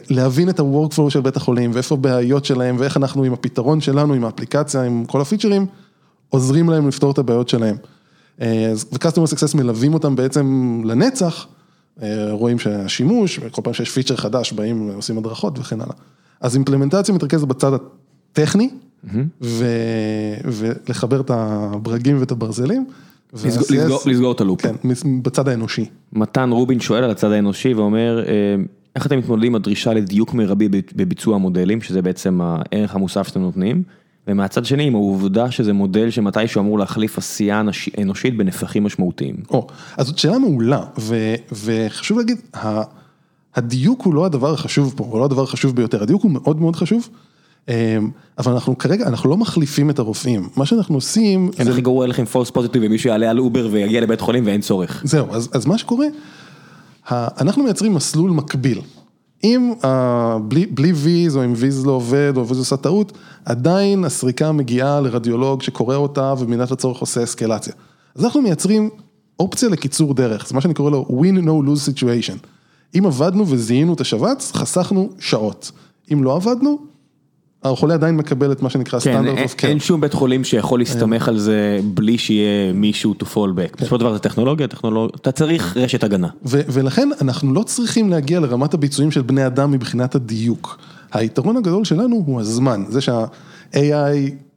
להבין 0.10 0.50
את 0.50 0.60
ה-workflow 0.60 1.10
של 1.10 1.22
בית 1.22 1.36
החולים 1.36 1.72
ואיפה 1.74 1.96
הבעיות 1.96 2.46
שלהם 2.46 2.76
ואיך 2.80 2.98
אנחנו 2.98 3.24
עם 3.24 3.34
הפתרון 3.34 3.82
שלנו, 3.82 4.14
עם 4.14 4.26
האפליקציה, 4.26 4.84
עם 4.84 5.06
כל 5.06 5.22
הפיצ'רים, 5.22 5.66
עוזרים 6.30 6.70
להם 6.70 6.88
לפתור 6.88 7.12
את 7.12 7.18
הבעיות 7.18 7.50
שלהם. 7.50 7.76
ו-customer 8.40 9.28
success 9.34 9.58
מלווים 9.58 9.94
אותם 9.94 10.16
בעצם 10.16 10.82
לנצח, 10.86 11.48
רואים 12.32 12.60
שהשימוש, 12.60 13.40
וכל 13.44 13.62
פעם 13.62 13.74
שיש 13.74 13.90
פיצ'ר 13.90 14.16
חדש 14.16 14.52
באים 14.52 14.90
עושים 14.96 15.18
הדרכות 15.18 15.60
וכן 15.60 15.82
הלאה. 15.82 15.94
אז 16.42 16.56
אימפלמנטציה 16.56 17.16
מתרכזת 17.16 17.48
בצד 17.48 17.72
הטכני, 17.74 18.70
ו... 19.42 19.66
ולחבר 20.46 21.22
את 21.22 21.32
הברגים 21.34 22.20
ואת 22.20 22.32
הברזלים. 22.32 22.86
לסגור 24.06 24.32
את 24.32 24.42
הלופ. 24.42 24.62
כן, 24.62 24.76
בצד 25.22 25.48
האנושי. 25.48 25.86
מתן 26.14 26.50
רובין 26.52 26.80
שואל 26.80 27.04
על 27.04 27.12
הצד 27.12 27.32
האנושי 27.32 27.74
ואומר, 27.74 28.24
אה, 28.28 28.34
איך 28.96 29.08
אתם 29.08 29.18
מתמודדים 29.18 29.52
עם 29.52 29.56
הדרישה 29.56 29.94
לדיוק 29.94 30.34
מרבי 30.34 30.70
בביצוע 30.96 31.36
המודלים, 31.36 31.82
שזה 31.82 32.02
בעצם 32.02 32.40
הערך 32.42 32.96
המוסף 32.96 33.28
שאתם 33.28 33.42
נותנים, 33.42 33.84
ומהצד 34.28 34.66
שני 34.66 34.84
עם 34.84 34.96
העובדה 34.96 35.52
שזה 35.52 35.74
מודל 35.74 36.10
שמתישהו 36.10 36.62
אמור 36.62 36.80
להחליף 36.80 37.18
עשייה 37.18 37.62
אנושית 38.02 38.38
בנפחים 38.38 38.84
משמעותיים. 38.84 39.36
או, 39.50 39.68
אז 39.98 40.08
זאת 40.08 40.18
שאלה 40.18 40.40
מעולה, 40.40 40.84
ו, 41.00 41.36
וחשוב 41.52 42.18
להגיד, 42.18 42.38
ה, 42.56 42.82
הדיוק 43.56 44.02
הוא 44.02 44.14
לא 44.14 44.26
הדבר 44.26 44.54
החשוב 44.54 44.94
פה, 44.98 45.04
הוא 45.04 45.20
לא 45.20 45.26
הדבר 45.26 45.44
החשוב 45.44 45.76
ביותר, 45.76 46.04
הדיוק 46.04 46.24
הוא 46.24 46.32
מאוד 46.32 46.62
מאוד 46.62 46.76
חשוב, 46.76 47.10
אמ, 47.70 47.74
אבל 48.38 48.52
אנחנו 48.52 48.78
כרגע, 48.78 49.08
אנחנו 49.08 49.30
לא 49.30 49.38
מחליפים 49.38 49.90
את 49.90 50.00
הרופאים, 50.00 50.50
מה 50.56 50.66
שאנחנו 50.66 50.96
עושים, 50.96 51.52
כן, 51.52 51.68
הכי 51.68 51.82
גרוע 51.82 52.08
לכם 52.08 52.26
false 52.26 52.50
positive 52.50 52.82
ומישהו 52.86 53.10
יעלה 53.10 53.30
על 53.30 53.40
אובר 53.40 53.70
ויגיע 53.72 54.02
לבית 54.02 54.22
חולים 54.22 54.46
ואין 54.46 54.62
צורך. 54.62 55.02
זהו, 55.06 55.28
אז, 55.32 55.50
אז 55.54 55.66
מה 55.66 55.78
שקורה, 55.78 56.06
אנחנו 57.12 57.64
מייצרים 57.64 57.94
מסלול 57.94 58.32
מקביל. 58.32 58.82
אם 59.44 59.74
ה, 59.84 60.38
בלי, 60.38 60.66
בלי 60.66 60.92
ויז 60.94 61.36
או 61.38 61.46
אם 61.46 61.54
ויז 61.56 61.86
לא 61.86 61.92
עובד 61.92 62.34
או 62.36 62.48
ויז 62.48 62.60
עושה 62.60 62.78
טעות, 62.78 63.12
עדיין 63.46 64.04
הסריקה 64.04 64.52
מגיעה 64.52 65.02
לרדיולוג 65.02 65.62
שקורא 65.62 65.96
אותה 65.96 66.34
ובמידת 66.40 66.72
הצורך 66.72 66.98
עושה 66.98 67.24
אסקלציה. 67.24 67.74
אז 68.16 68.26
אנחנו 68.26 68.42
מייצרים 68.42 68.90
אופציה 69.40 69.70
לקיצור 69.70 70.14
דרך, 70.14 70.48
זה 70.48 70.56
מה 70.56 70.62
שאני 70.62 70.74
קורא 70.74 70.92
לו 70.92 71.06
win 71.10 71.46
no 71.46 71.68
lose 71.68 71.90
situation. 71.90 72.48
אם 72.98 73.06
עבדנו 73.06 73.48
וזיהינו 73.48 73.94
את 73.94 74.02
השבץ, 74.02 74.52
חסכנו 74.56 75.10
שעות. 75.20 75.72
אם 76.14 76.24
לא 76.24 76.36
עבדנו, 76.36 76.91
החולה 77.64 77.94
עדיין 77.94 78.18
מקבל 78.18 78.52
את 78.52 78.62
מה 78.62 78.70
שנקרא 78.70 79.00
כן, 79.00 79.28
אין- 79.28 79.38
of 79.38 79.52
care. 79.52 79.68
אין 79.68 79.80
שום 79.80 80.02
בית 80.02 80.14
חולים 80.14 80.44
שיכול 80.44 80.80
להסתמך 80.80 81.28
על 81.28 81.38
זה 81.40 81.80
בלי 81.84 82.18
שיהיה 82.18 82.74
מישהו 82.74 83.14
to 83.20 83.26
fall 83.26 83.36
back. 83.56 83.78
בסופו 83.82 83.96
של 83.96 84.00
דבר 84.02 84.14
זה 84.14 84.20
טכנולוגיה, 84.20 84.68
אתה 85.16 85.32
צריך 85.32 85.78
רשת 85.78 86.04
הגנה. 86.04 86.28
ולכן 86.46 87.10
אנחנו 87.22 87.54
לא 87.54 87.64
צריכים 87.64 88.10
להגיע 88.10 88.40
לרמת 88.40 88.74
הביצועים 88.74 89.12
של 89.12 89.22
בני 89.22 89.46
אדם 89.46 89.72
מבחינת 89.72 90.16
הדיוק. 90.16 90.78
היתרון 91.14 91.58
הגדול 91.58 91.86
שלנו 91.86 92.24
הוא 92.26 92.42
הזמן, 92.42 92.84
זה 92.90 93.02
שה-AI 93.02 93.78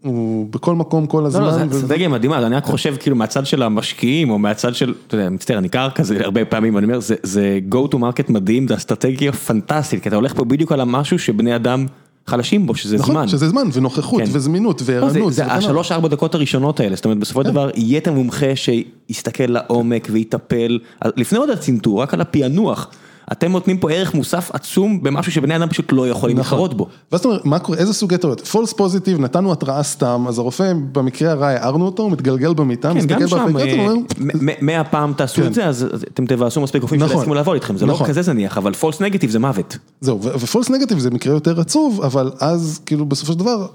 הוא 0.03 0.47
בכל 0.51 0.75
מקום 0.75 1.07
כל 1.07 1.27
הזמן. 1.27 1.41
לא, 1.43 1.47
לא, 1.47 1.53
זו 1.69 1.77
אסטרטגיה 1.77 2.09
מדהימה, 2.09 2.47
אני 2.47 2.55
רק 2.57 2.65
חושב 2.65 2.95
כאילו 3.01 3.17
מהצד 3.17 3.47
של 3.47 3.63
המשקיעים 3.63 4.31
או 4.31 4.39
מהצד 4.39 4.75
של, 4.75 4.95
אתה 5.07 5.17
יודע, 5.17 5.29
מצטער, 5.31 5.59
אני 5.59 5.69
קר 5.69 5.89
כזה 5.95 6.19
הרבה 6.25 6.45
פעמים, 6.45 6.79
אני 6.79 6.87
אומר, 6.87 7.01
זה- 7.01 7.15
זה 7.23 7.59
go 7.71 7.89
to 7.93 7.97
market 7.97 8.33
מדהים, 8.33 8.69
זה 8.69 8.75
אסטרטגיה 8.75 9.33
פנטסטית, 9.33 10.03
כי 10.03 10.09
אתה 10.09 10.17
הולך 10.17 10.35
פה 10.35 10.45
בדיוק 10.45 10.73
על 10.73 10.81
המשהו 10.81 11.19
שבני 11.19 11.57
אדם 11.57 11.87
חלשים 12.27 12.67
בו, 12.67 12.75
שזה 12.75 12.97
נכון, 12.97 13.15
זמן. 13.15 13.29
שזה 13.29 13.49
זמן 13.49 13.69
ונוכחות 13.73 14.23
כן. 14.23 14.29
וזמינות 14.33 14.81
לא, 14.81 14.87
זה- 14.87 14.93
וערנות. 15.01 15.33
זה 15.33 15.45
הלאה. 15.45 15.57
השלוש 15.57 15.93
ארבע 15.93 16.09
דקות 16.09 16.35
הראשונות 16.35 16.81
האלה, 16.81 16.97
זאת 16.97 17.05
אומרת 17.05 17.19
בסופו 17.19 17.43
של 17.45 17.51
דבר 17.51 17.71
יהיה 17.75 17.99
את 17.99 18.07
המומחה 18.09 18.47
שיסתכל 18.57 19.45
לעומק 19.49 20.09
ויטפל, 20.11 20.79
לפני 21.17 21.39
עוד 21.39 21.51
הצנתור, 21.51 22.03
רק 22.03 22.15
על 22.15 22.21
הפענוח, 22.21 22.89
אתם 23.33 23.53
נותנים 23.53 23.79
פה 23.79 23.91
ערך 23.91 24.15
מוסף 24.15 24.51
עצום 24.53 25.03
במשהו 25.03 25.33
שבני 25.33 25.57
אדם 25.57 25.69
פשוט 25.69 25.93
לא 25.93 26.09
יכולים 26.09 26.39
נכון. 26.39 26.59
להתחרות 26.59 26.75
בו. 26.75 26.87
ואז 27.13 27.21
אתה 27.21 27.29
אומר, 27.29 27.41
מה 27.45 27.59
קורה, 27.59 27.79
איזה 27.79 27.93
סוגי 27.93 28.19
טעויות? 28.19 28.41
false 28.41 28.73
positive, 28.73 29.21
נתנו 29.21 29.53
התראה 29.53 29.83
סתם, 29.83 30.25
אז 30.29 30.39
הרופא 30.39 30.73
במקרה 30.93 31.31
הרע 31.31 31.47
הערנו 31.47 31.87
אותו, 31.87 32.03
הוא 32.03 32.13
מתגלגל 32.13 32.55
במיטה, 32.55 32.91
כן, 32.93 32.97
מסתכל 32.97 33.27
באפליקציה, 33.27 33.87
אה, 33.87 33.95
מ- 33.95 34.47
מ- 34.47 34.67
מאה 34.67 34.85
פעם 34.85 35.13
תעשו 35.17 35.43
כן. 35.43 35.47
את 35.47 35.55
זה, 35.55 35.67
אז 35.67 35.87
אתם 36.15 36.27
תבאסו 36.27 36.61
מספיק 36.61 36.83
רופאים 36.83 37.01
נכון. 37.01 37.17
שיסכימו 37.17 37.35
לעבוד 37.35 37.55
איתכם, 37.55 37.77
זה 37.77 37.87
לא 37.87 37.93
נכון. 37.93 38.07
כזה 38.07 38.23
זניח, 38.23 38.59
אבל 38.59 38.73
false 38.73 39.01
negative 39.01 39.31
זה 39.31 39.39
מוות. 39.39 39.79
זהו, 40.01 40.23
ופולס 40.23 40.71
נגטיב 40.71 40.99
זה 40.99 41.11
מקרה 41.11 41.33
יותר 41.33 41.61
עצוב, 41.61 42.01
אבל 42.03 42.33
אז 42.41 42.81
כאילו 42.87 43.07
בסופו 43.07 43.33
של 43.33 43.39
דבר, 43.39 43.67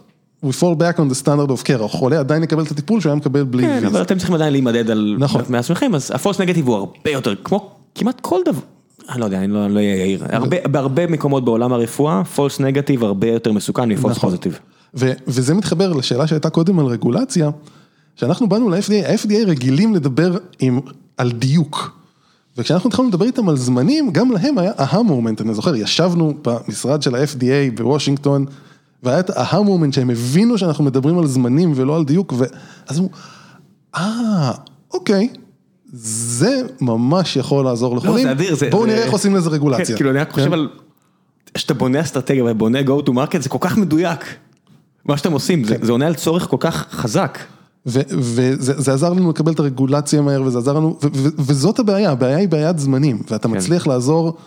we 0.45 0.49
fall 0.49 0.75
back 0.79 0.99
on 0.99 1.13
the 1.13 1.25
standard 1.25 1.49
of 1.49 1.63
care, 1.67 1.83
החולה 1.83 2.19
עדיין 2.19 2.43
יקבל 2.43 2.63
את 2.63 2.71
הטיפול 2.71 3.01
שהוא 3.01 3.09
היה 3.09 3.15
מקבל 3.15 3.43
בלי 3.43 3.63
כן. 3.63 3.85
אבל 3.85 4.01
אתם 4.01 4.17
צריכים 4.17 4.35
עדיין 4.35 4.51
להימדד 4.51 4.91
על 4.91 5.15
נכון. 5.19 5.41
מעצמכם, 5.49 5.95
אז 5.95 6.11
הפולס 6.15 6.41
נגטיב 6.41 6.67
הוא 6.67 6.75
הרבה 6.75 7.11
יותר, 7.11 7.35
כמו 7.43 7.71
כמעט 7.95 8.19
כל 8.21 8.39
דבר, 8.45 8.61
אני 9.09 9.19
לא 9.19 9.25
יודע, 9.25 9.37
אני 9.39 9.47
לא 9.47 9.67
לא 9.67 9.75
אהיה 9.79 9.95
יאיר, 9.95 10.25
הרבה- 10.29 10.67
בהרבה 10.67 11.07
מקומות 11.07 11.45
בעולם 11.45 11.73
הרפואה, 11.73 12.23
פולס 12.23 12.59
נגטיב 12.59 13.03
הרבה 13.03 13.27
יותר 13.27 13.51
מסוכן 13.51 13.89
מפולס 13.89 14.17
נכון. 14.17 14.33
ו- 14.95 15.11
וזה 15.27 15.53
מתחבר 15.53 15.93
לשאלה 15.93 16.27
שהייתה 16.27 16.49
קודם 16.49 16.79
על 16.79 16.85
רגולציה, 16.85 17.49
שאנחנו 18.15 18.49
באנו 18.49 18.69
ל-FDA, 18.69 19.07
ה-FDA 19.07 19.47
רגילים 19.47 19.95
לדבר 19.95 20.37
עם, 20.59 20.79
על 21.17 21.31
דיוק. 21.31 21.99
וכשאנחנו 22.57 22.87
התחלנו 22.89 23.09
לדבר 23.09 23.25
איתם 23.25 23.49
על 23.49 23.57
זמנים, 23.57 24.11
גם 24.11 24.31
להם 24.31 24.57
היה 24.57 24.71
אהה 24.79 25.01
מומנט, 25.03 25.41
אני 25.41 25.53
זוכר, 25.53 25.75
ישבנו 25.75 26.33
במשרד 26.43 27.01
של 27.01 27.15
ה-FDA 27.15 27.77
בוושינגטון, 27.77 28.45
והיה 29.03 29.19
את 29.19 29.29
האהה 29.29 29.61
מומנט 29.61 29.93
שהם 29.93 30.09
הבינו 30.09 30.57
שאנחנו 30.57 30.83
מדברים 30.83 31.17
על 31.19 31.27
זמנים 31.27 31.71
ולא 31.75 31.95
על 31.95 32.05
דיוק, 32.05 32.33
ואז 32.37 32.97
אמרו, 32.99 33.09
אה, 33.95 34.51
אוקיי, 34.93 35.29
זה 35.93 36.61
ממש 36.81 37.35
יכול 37.35 37.65
לעזור 37.65 37.95
לחולים, 37.95 38.23
זה 38.25 38.31
אדיר, 38.31 38.55
זה- 38.55 38.69
בואו 38.71 38.81
זה- 38.83 38.87
נראה 38.87 39.03
איך 39.03 39.11
עושים 39.11 39.35
לזה 39.35 39.49
רגולציה. 39.49 39.85
כן, 39.85 39.95
כאילו 39.95 40.09
אני 40.11 40.19
רק 40.19 40.31
חושב 40.31 40.47
כן? 40.47 40.53
על, 40.53 40.69
כשאתה 41.53 41.73
בונה 41.73 42.01
אסטרטגיה 42.01 42.43
ובונה 42.47 42.79
go 42.81 43.05
to 43.05 43.09
market 43.09 43.39
זה 43.39 43.49
כל 43.49 43.57
כך 43.61 43.77
מדויק. 43.77 44.25
מה 45.05 45.17
שאתם 45.17 45.31
עושים, 45.31 45.63
זה- 45.63 45.75
זה 45.81 45.91
עונה 45.91 46.07
על 46.07 46.15
צורך 46.15 46.47
כל 46.49 46.57
כך 46.59 46.87
חזק. 46.91 47.39
וזה 47.85 48.55
זה 48.81 48.93
עזר 48.93 49.13
לנו 49.13 49.29
לקבל 49.29 49.51
את 49.51 49.59
הרגולציה 49.59 50.21
מהר, 50.21 50.41
וזה 50.43 50.57
עזר 50.57 50.73
לנו, 50.73 50.97
וזאת 51.37 51.79
הבעיה, 51.79 52.11
הבעיה 52.11 52.37
היא 52.37 52.47
בעיית 52.49 52.79
זמנים, 52.79 53.21
ואתה 53.31 53.47
כן. 53.47 53.55
מצליח 53.57 53.87
לעזור, 53.87 54.37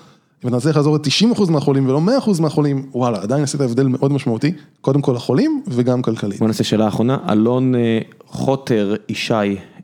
אם 0.45 0.49
אתה 0.49 0.57
מצליח 0.57 0.77
לעזור 0.77 0.97
ל-90% 0.97 1.51
מהחולים 1.51 1.89
ולא 1.89 2.01
100% 2.01 2.41
מהחולים, 2.41 2.87
וואלה, 2.95 3.23
עדיין 3.23 3.43
עשית 3.43 3.61
הבדל 3.61 3.87
מאוד 3.87 4.13
משמעותי, 4.13 4.53
קודם 4.81 5.01
כל 5.03 5.13
לחולים 5.13 5.63
וגם 5.69 6.03
כלכלית. 6.03 6.39
בוא 6.39 6.47
נעשה 6.47 6.65
שאלה 6.65 6.89
אחרונה, 6.89 7.19
אלון 7.31 7.75
אה, 7.75 7.99
חוטר 8.27 8.95
ישי, 9.09 9.33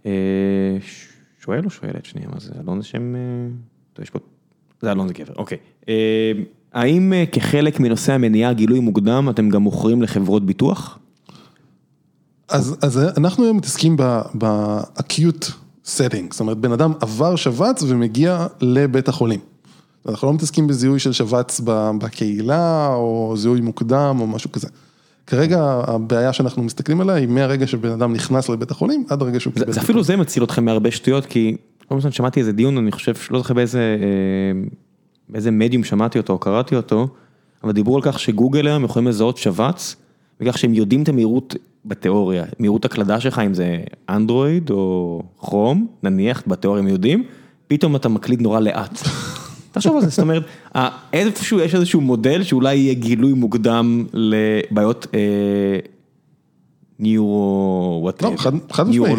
אה, 0.07 0.11
שואל 1.49 1.65
או 1.65 1.71
שואלת 1.71 2.05
שנייה, 2.05 2.29
מה 2.29 2.41
זה, 2.41 2.53
אלון 2.61 2.81
זה 2.81 2.87
שם, 2.87 3.17
אה, 3.17 3.21
טוב, 3.93 4.03
יש 4.03 4.11
פה, 4.11 4.19
זה 4.83 4.93
אלון 4.93 5.09
זה 5.09 5.15
גבר, 5.15 5.33
אוקיי. 5.37 5.59
אה, 5.89 6.33
האם 6.73 7.13
אה, 7.13 7.25
כחלק 7.33 7.81
מנושא 7.81 8.13
המניעה, 8.13 8.53
גילוי 8.53 8.81
מוקדם, 8.81 9.29
אתם 9.31 9.49
גם 9.49 9.63
מוכרים 9.63 10.03
לחברות 10.03 10.47
ביטוח? 10.47 10.99
אז, 12.49 12.77
אז 12.83 12.99
אנחנו 13.17 13.45
היום 13.45 13.57
מתעסקים 13.57 13.97
ב-acute 14.39 15.51
setting, 15.85 16.27
זאת 16.31 16.41
אומרת, 16.41 16.59
בן 16.59 16.73
אדם 16.73 16.93
עבר 17.01 17.37
שבץ 17.37 17.83
ומגיע 17.83 18.47
לבית 18.61 19.09
החולים. 19.09 19.41
אנחנו 20.09 20.29
לא 20.29 20.35
מתעסקים 20.35 20.67
בזיהוי 20.67 20.99
של 20.99 21.13
שבץ 21.13 21.61
בקהילה, 21.99 22.89
או 22.95 23.35
זיהוי 23.37 23.61
מוקדם, 23.61 24.17
או 24.21 24.27
משהו 24.27 24.53
כזה. 24.53 24.69
כרגע 25.29 25.83
הבעיה 25.87 26.33
שאנחנו 26.33 26.63
מסתכלים 26.63 27.01
עליה 27.01 27.15
היא 27.15 27.29
מהרגע 27.29 27.67
שבן 27.67 27.91
אדם 27.91 28.13
נכנס 28.13 28.49
לבית 28.49 28.71
החולים, 28.71 29.05
עד 29.09 29.23
הרגע 29.23 29.41
שהוא 29.41 29.53
קיבל. 29.53 29.71
אפילו 29.79 30.03
זה 30.05 30.17
מציל 30.17 30.45
אתכם 30.45 30.65
מהרבה 30.65 30.91
שטויות, 30.91 31.27
כי 31.27 31.57
כל 31.89 31.97
הזמן 31.97 32.13
שמעתי 32.13 32.41
איזה 32.41 32.53
דיון, 32.53 32.79
אני 32.79 32.93
חושב, 32.93 33.15
לא 33.31 33.39
זוכר 33.39 33.55
באיזה, 33.55 33.79
אה, 33.79 34.69
באיזה 35.29 35.51
מדיום 35.51 35.85
שמעתי 35.85 36.19
אותו 36.19 36.33
או 36.33 36.39
קראתי 36.39 36.77
אותו, 36.77 37.09
אבל 37.65 37.73
דיברו 37.73 37.97
על 37.97 38.03
כך 38.03 38.19
שגוגל 38.19 38.67
היום 38.67 38.85
יכולים 38.85 39.09
לזהות 39.09 39.37
שבץ, 39.37 39.97
בכך 40.41 40.59
שהם 40.59 40.75
יודעים 40.75 41.03
את 41.03 41.09
המהירות 41.09 41.57
בתיאוריה, 41.85 42.45
מהירות 42.59 42.85
הקלדה 42.85 43.21
שלך, 43.21 43.39
אם 43.39 43.55
זה 43.55 43.77
אנדרואיד 44.09 44.71
או 44.71 45.23
כרום, 45.39 45.87
נניח 46.03 46.43
בתיאוריה 46.47 46.83
הם 46.83 46.89
יודעים, 46.89 47.25
פתאום 47.69 47.97
אתה 47.97 48.09
מקליד 48.09 48.43
נורא 48.43 48.61
לאט. 48.61 48.99
תחשוב 49.79 49.97
על 49.97 50.03
זה, 50.03 50.09
זאת 50.09 50.19
אומרת, 50.19 50.43
איפשהו 51.13 51.61
יש 51.61 51.75
איזשהו 51.75 52.01
מודל 52.01 52.43
שאולי 52.43 52.77
יהיה 52.77 52.95
גילוי 52.95 53.33
מוקדם 53.33 54.05
לבעיות 54.13 55.07
אה, 55.15 55.21
ניורו, 56.99 58.11
לא, 58.23 58.33
חד, 58.37 58.53
משמעית. 58.89 59.13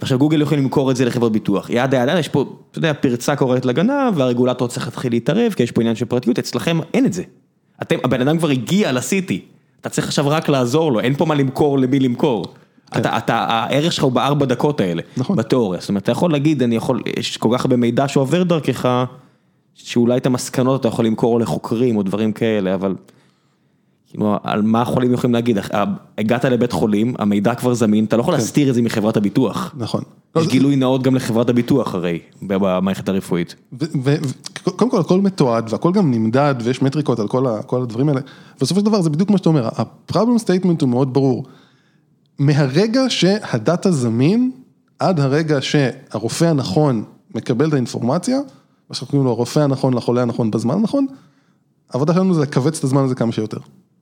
עכשיו 0.00 0.18
גוגל 0.18 0.42
יכולים 0.42 0.64
למכור 0.64 0.90
את 0.90 0.96
זה 0.96 1.04
לחברות 1.04 1.32
ביטוח, 1.32 1.70
ידה 1.70 1.96
ידה, 1.96 2.18
יש 2.18 2.28
פה, 2.28 2.44
אתה 2.70 2.78
יודע, 2.78 2.92
פרצה 2.92 3.36
קוראת 3.36 3.64
לגנב 3.64 4.12
והרגולטור 4.14 4.68
צריך 4.68 4.86
להתחיל 4.86 5.12
להתערב 5.12 5.52
כי 5.52 5.62
יש 5.62 5.70
פה 5.70 5.80
עניין 5.80 5.96
של 5.96 6.04
פרטיות, 6.04 6.38
אצלכם 6.38 6.78
אין 6.94 7.06
את 7.06 7.12
זה. 7.12 7.22
אתם, 7.82 7.96
הבן 8.04 8.20
אדם 8.20 8.38
כבר 8.38 8.48
הגיע 8.48 8.92
לסיטי, 8.92 9.40
אתה 9.80 9.88
צריך 9.88 10.06
עכשיו 10.06 10.28
רק 10.28 10.48
לעזור 10.48 10.92
לו, 10.92 11.00
אין 11.00 11.14
פה 11.14 11.24
מה 11.24 11.34
למכור 11.34 11.78
למי 11.78 12.00
למכור. 12.00 12.44
אתה, 12.96 13.18
אתה, 13.18 13.34
הערך 13.34 13.92
שלך 13.92 14.04
הוא 14.04 14.12
בארבע 14.12 14.46
דקות 14.46 14.80
האלה, 14.80 15.02
נכון. 15.16 15.36
בתיאוריה, 15.36 15.80
זאת 15.80 15.88
אומרת, 15.88 16.02
אתה 16.02 16.12
יכול 16.12 16.32
להגיד, 16.32 16.62
אני 16.62 16.76
יכול, 16.76 17.00
יש 17.18 17.36
כל 17.36 17.48
כך 17.52 17.64
הרבה 17.64 17.76
מידע 17.76 18.08
שעובר 18.08 18.42
דרכך, 18.42 19.04
שאולי 19.74 20.16
את 20.16 20.26
המסקנות 20.26 20.80
אתה 20.80 20.88
יכול 20.88 21.06
למכור 21.06 21.40
לחוקרים 21.40 21.96
או 21.96 22.02
דברים 22.02 22.32
כאלה, 22.32 22.74
אבל 22.74 22.94
כאילו, 24.12 24.36
על 24.42 24.62
מה 24.62 24.82
החולים 24.82 25.12
יכולים 25.12 25.34
להגיד, 25.34 25.58
אה, 25.58 25.84
הגעת 26.18 26.44
לבית 26.44 26.72
חולים, 26.72 27.14
המידע 27.18 27.54
כבר 27.54 27.74
זמין, 27.74 28.04
אתה 28.04 28.16
לא 28.16 28.22
יכול 28.22 28.34
להסתיר 28.34 28.70
את 28.70 28.74
זה 28.74 28.82
מחברת 28.82 29.16
הביטוח. 29.16 29.74
נכון. 29.76 30.02
יש 30.36 30.46
גילוי 30.46 30.76
נאות 30.76 31.02
גם 31.02 31.14
לחברת 31.14 31.48
הביטוח 31.48 31.94
הרי, 31.94 32.18
במערכת 32.42 33.08
הרפואית. 33.08 33.54
וקודם 33.72 34.90
כל 34.90 35.00
הכל 35.00 35.20
מתועד 35.20 35.72
והכל 35.72 35.92
גם 35.92 36.10
נמדד 36.10 36.54
ויש 36.64 36.82
מטריקות 36.82 37.18
על 37.18 37.28
כל, 37.28 37.46
כל 37.66 37.82
הדברים 37.82 38.08
האלה. 38.08 38.20
בסופו 38.60 38.80
של 38.80 38.86
דבר 38.86 39.02
זה 39.02 39.10
בדיוק 39.10 39.30
מה 39.30 39.38
שאתה 39.38 39.48
אומר, 39.48 39.66
ה-problem 39.66 40.44
statement 40.44 40.80
הוא 40.80 40.88
מאוד 40.88 41.12
ברור. 41.12 41.44
מהרגע 42.38 43.00
שהדאטה 43.08 43.90
זמין, 43.90 44.50
עד 44.98 45.20
הרגע 45.20 45.58
שהרופא 45.60 46.44
הנכון 46.44 47.04
מקבל 47.34 47.68
את 47.68 47.72
האינפורמציה, 47.72 48.38
מה 48.92 48.96
שאנחנו 48.96 49.10
קוראים 49.10 49.24
לו 49.26 49.30
הרופא 49.32 49.60
הנכון 49.60 49.94
לחולה 49.94 50.22
הנכון 50.22 50.50
בזמן 50.50 50.74
הנכון, 50.74 51.06
העבודה 51.90 52.14
שלנו 52.14 52.34
זה 52.34 52.40
לכווץ 52.42 52.78
את 52.78 52.84
הזמן 52.84 53.04
הזה 53.04 53.14
כמה 53.14 53.32
שיותר. 53.32 53.58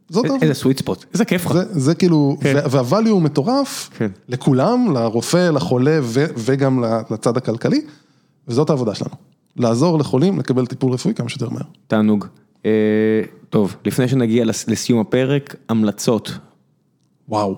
זאת 0.08 0.24
העבודה. 0.24 0.42
איזה 0.46 0.54
סוויט 0.60 0.78
ספוט, 0.78 1.04
איזה 1.14 1.24
כיף 1.24 1.46
לך. 1.46 1.52
זה, 1.52 1.80
זה 1.80 1.94
כאילו, 1.94 2.36
כן. 2.40 2.54
וה-value 2.70 3.08
הוא 3.08 3.22
מטורף 3.22 3.90
כן. 3.98 4.10
לכולם, 4.28 4.92
לרופא, 4.94 5.50
לחולה 5.50 5.98
ו- 6.02 6.26
וגם 6.36 6.84
לצד 7.10 7.36
הכלכלי, 7.36 7.80
וזאת 8.48 8.70
העבודה 8.70 8.94
שלנו. 8.94 9.14
לעזור 9.56 9.98
לחולים 9.98 10.38
לקבל 10.38 10.66
טיפול 10.66 10.92
רפואי 10.92 11.14
כמה 11.14 11.28
שיותר 11.28 11.48
מהר. 11.48 11.62
תענוג. 11.86 12.26
אה, 12.66 12.70
טוב, 13.50 13.76
לפני 13.84 14.08
שנגיע 14.08 14.44
לס- 14.44 14.68
לסיום 14.68 15.00
הפרק, 15.00 15.54
המלצות. 15.68 16.38
וואו, 17.28 17.56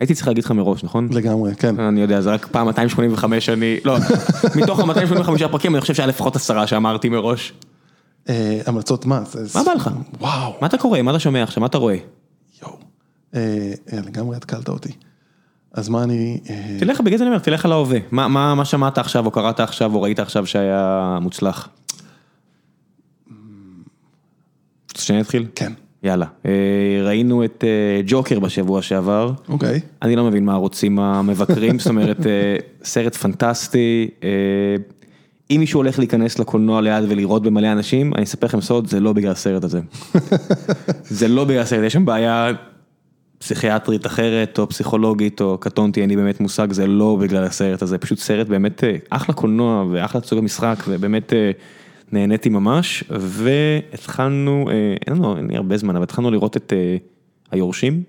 הייתי 0.00 0.14
צריך 0.14 0.28
להגיד 0.28 0.44
לך 0.44 0.50
מראש, 0.50 0.84
נכון? 0.84 1.08
לגמרי, 1.12 1.54
כן. 1.54 1.80
אני 1.80 2.00
יודע, 2.00 2.20
זה 2.20 2.30
רק 2.30 2.46
פעם 2.46 2.66
285 2.66 3.48
אני, 3.48 3.76
לא, 3.84 3.96
מתוך 4.62 4.80
ה-285 4.80 5.48
פרקים 5.50 5.74
אני 5.74 5.80
חושב 5.80 5.94
שהיה 5.94 6.06
לפחות 6.06 6.36
עשרה 6.36 6.66
שאמרתי 6.66 7.08
מראש. 7.08 7.52
אה, 8.28 8.60
המלצות 8.66 9.06
מה? 9.06 9.22
מה 9.54 9.64
בא 9.64 9.72
לך? 9.72 9.90
וואו, 10.20 10.54
מה 10.60 10.66
אתה 10.66 10.78
קורא? 10.78 11.02
מה 11.02 11.10
אתה 11.10 11.18
שומע 11.18 11.42
עכשיו? 11.42 11.60
מה 11.60 11.66
אתה 11.66 11.78
רואה? 11.78 11.96
יואו. 12.62 12.76
אה, 13.34 13.72
אה, 13.92 13.98
לגמרי 14.06 14.36
התקלת 14.36 14.68
אותי. 14.68 14.92
אז 15.72 15.88
מה 15.88 16.02
אני... 16.02 16.40
תלך, 16.78 17.00
בגלל 17.00 17.18
זה 17.18 17.24
אני 17.24 17.30
אומר, 17.30 17.42
תלך 17.42 17.64
על 17.64 17.72
ההווה. 17.72 17.98
מה, 18.10 18.64
שמעת 18.64 18.98
עכשיו, 18.98 19.26
או 19.26 19.30
קראת 19.30 19.60
עכשיו, 19.60 19.94
או 19.94 20.02
ראית 20.02 20.18
עכשיו 20.18 20.46
שהיה 20.46 21.18
מוצלח? 21.20 21.68
רוצה 24.90 25.02
שאני 25.02 25.20
אתחיל? 25.20 25.46
כן, 25.54 25.72
יאללה. 26.02 26.26
אה, 26.46 26.50
ראינו 27.04 27.44
את 27.44 27.64
אה, 27.66 28.02
ג'וקר 28.06 28.38
בשבוע 28.38 28.82
שעבר. 28.82 29.32
אוקיי. 29.48 29.80
אני 30.02 30.16
לא 30.16 30.24
מבין 30.24 30.44
מה 30.44 30.54
רוצים 30.54 30.98
המבקרים, 30.98 31.78
זאת 31.78 31.88
אומרת, 31.88 32.26
אה, 32.26 32.56
סרט 32.84 33.14
פנטסטי. 33.14 34.10
אם 35.50 35.60
מישהו 35.60 35.80
הולך 35.80 35.98
להיכנס 35.98 36.38
לקולנוע 36.38 36.80
ליד 36.80 37.04
ולראות 37.08 37.42
במלא 37.42 37.72
אנשים, 37.72 38.14
אני 38.14 38.24
אספר 38.24 38.46
לכם 38.46 38.60
סוד, 38.60 38.86
זה 38.86 39.00
לא 39.00 39.12
בגלל 39.12 39.32
הסרט 39.32 39.64
הזה. 39.64 39.80
זה 41.18 41.28
לא 41.28 41.44
בגלל 41.44 41.60
הסרט, 41.60 41.84
יש 41.84 41.92
שם 41.92 42.04
בעיה 42.04 42.50
פסיכיאטרית 43.38 44.06
אחרת, 44.06 44.58
או 44.58 44.68
פסיכולוגית, 44.68 45.40
או 45.40 45.58
קטונתי, 45.58 46.00
אין 46.00 46.10
לי 46.10 46.16
באמת 46.16 46.40
מושג, 46.40 46.72
זה 46.72 46.86
לא 46.86 47.16
בגלל 47.20 47.44
הסרט 47.44 47.82
הזה, 47.82 47.98
פשוט 47.98 48.18
סרט 48.18 48.46
באמת 48.46 48.84
אחלה 49.10 49.34
קולנוע 49.34 49.84
ואחלה 49.90 50.20
סוג 50.20 50.38
המשחק, 50.38 50.84
ובאמת 50.88 51.32
נהניתי 52.12 52.48
ממש, 52.48 53.04
והתחלנו, 53.10 54.64
אה, 54.70 54.74
אין 55.06 55.16
לנו, 55.16 55.36
אין 55.36 55.50
הרבה 55.54 55.76
זמן, 55.76 55.96
אבל 55.96 56.02
התחלנו 56.02 56.30
לראות 56.30 56.56
את 56.56 56.72
אה, 56.76 56.96
היורשים. 57.50 58.02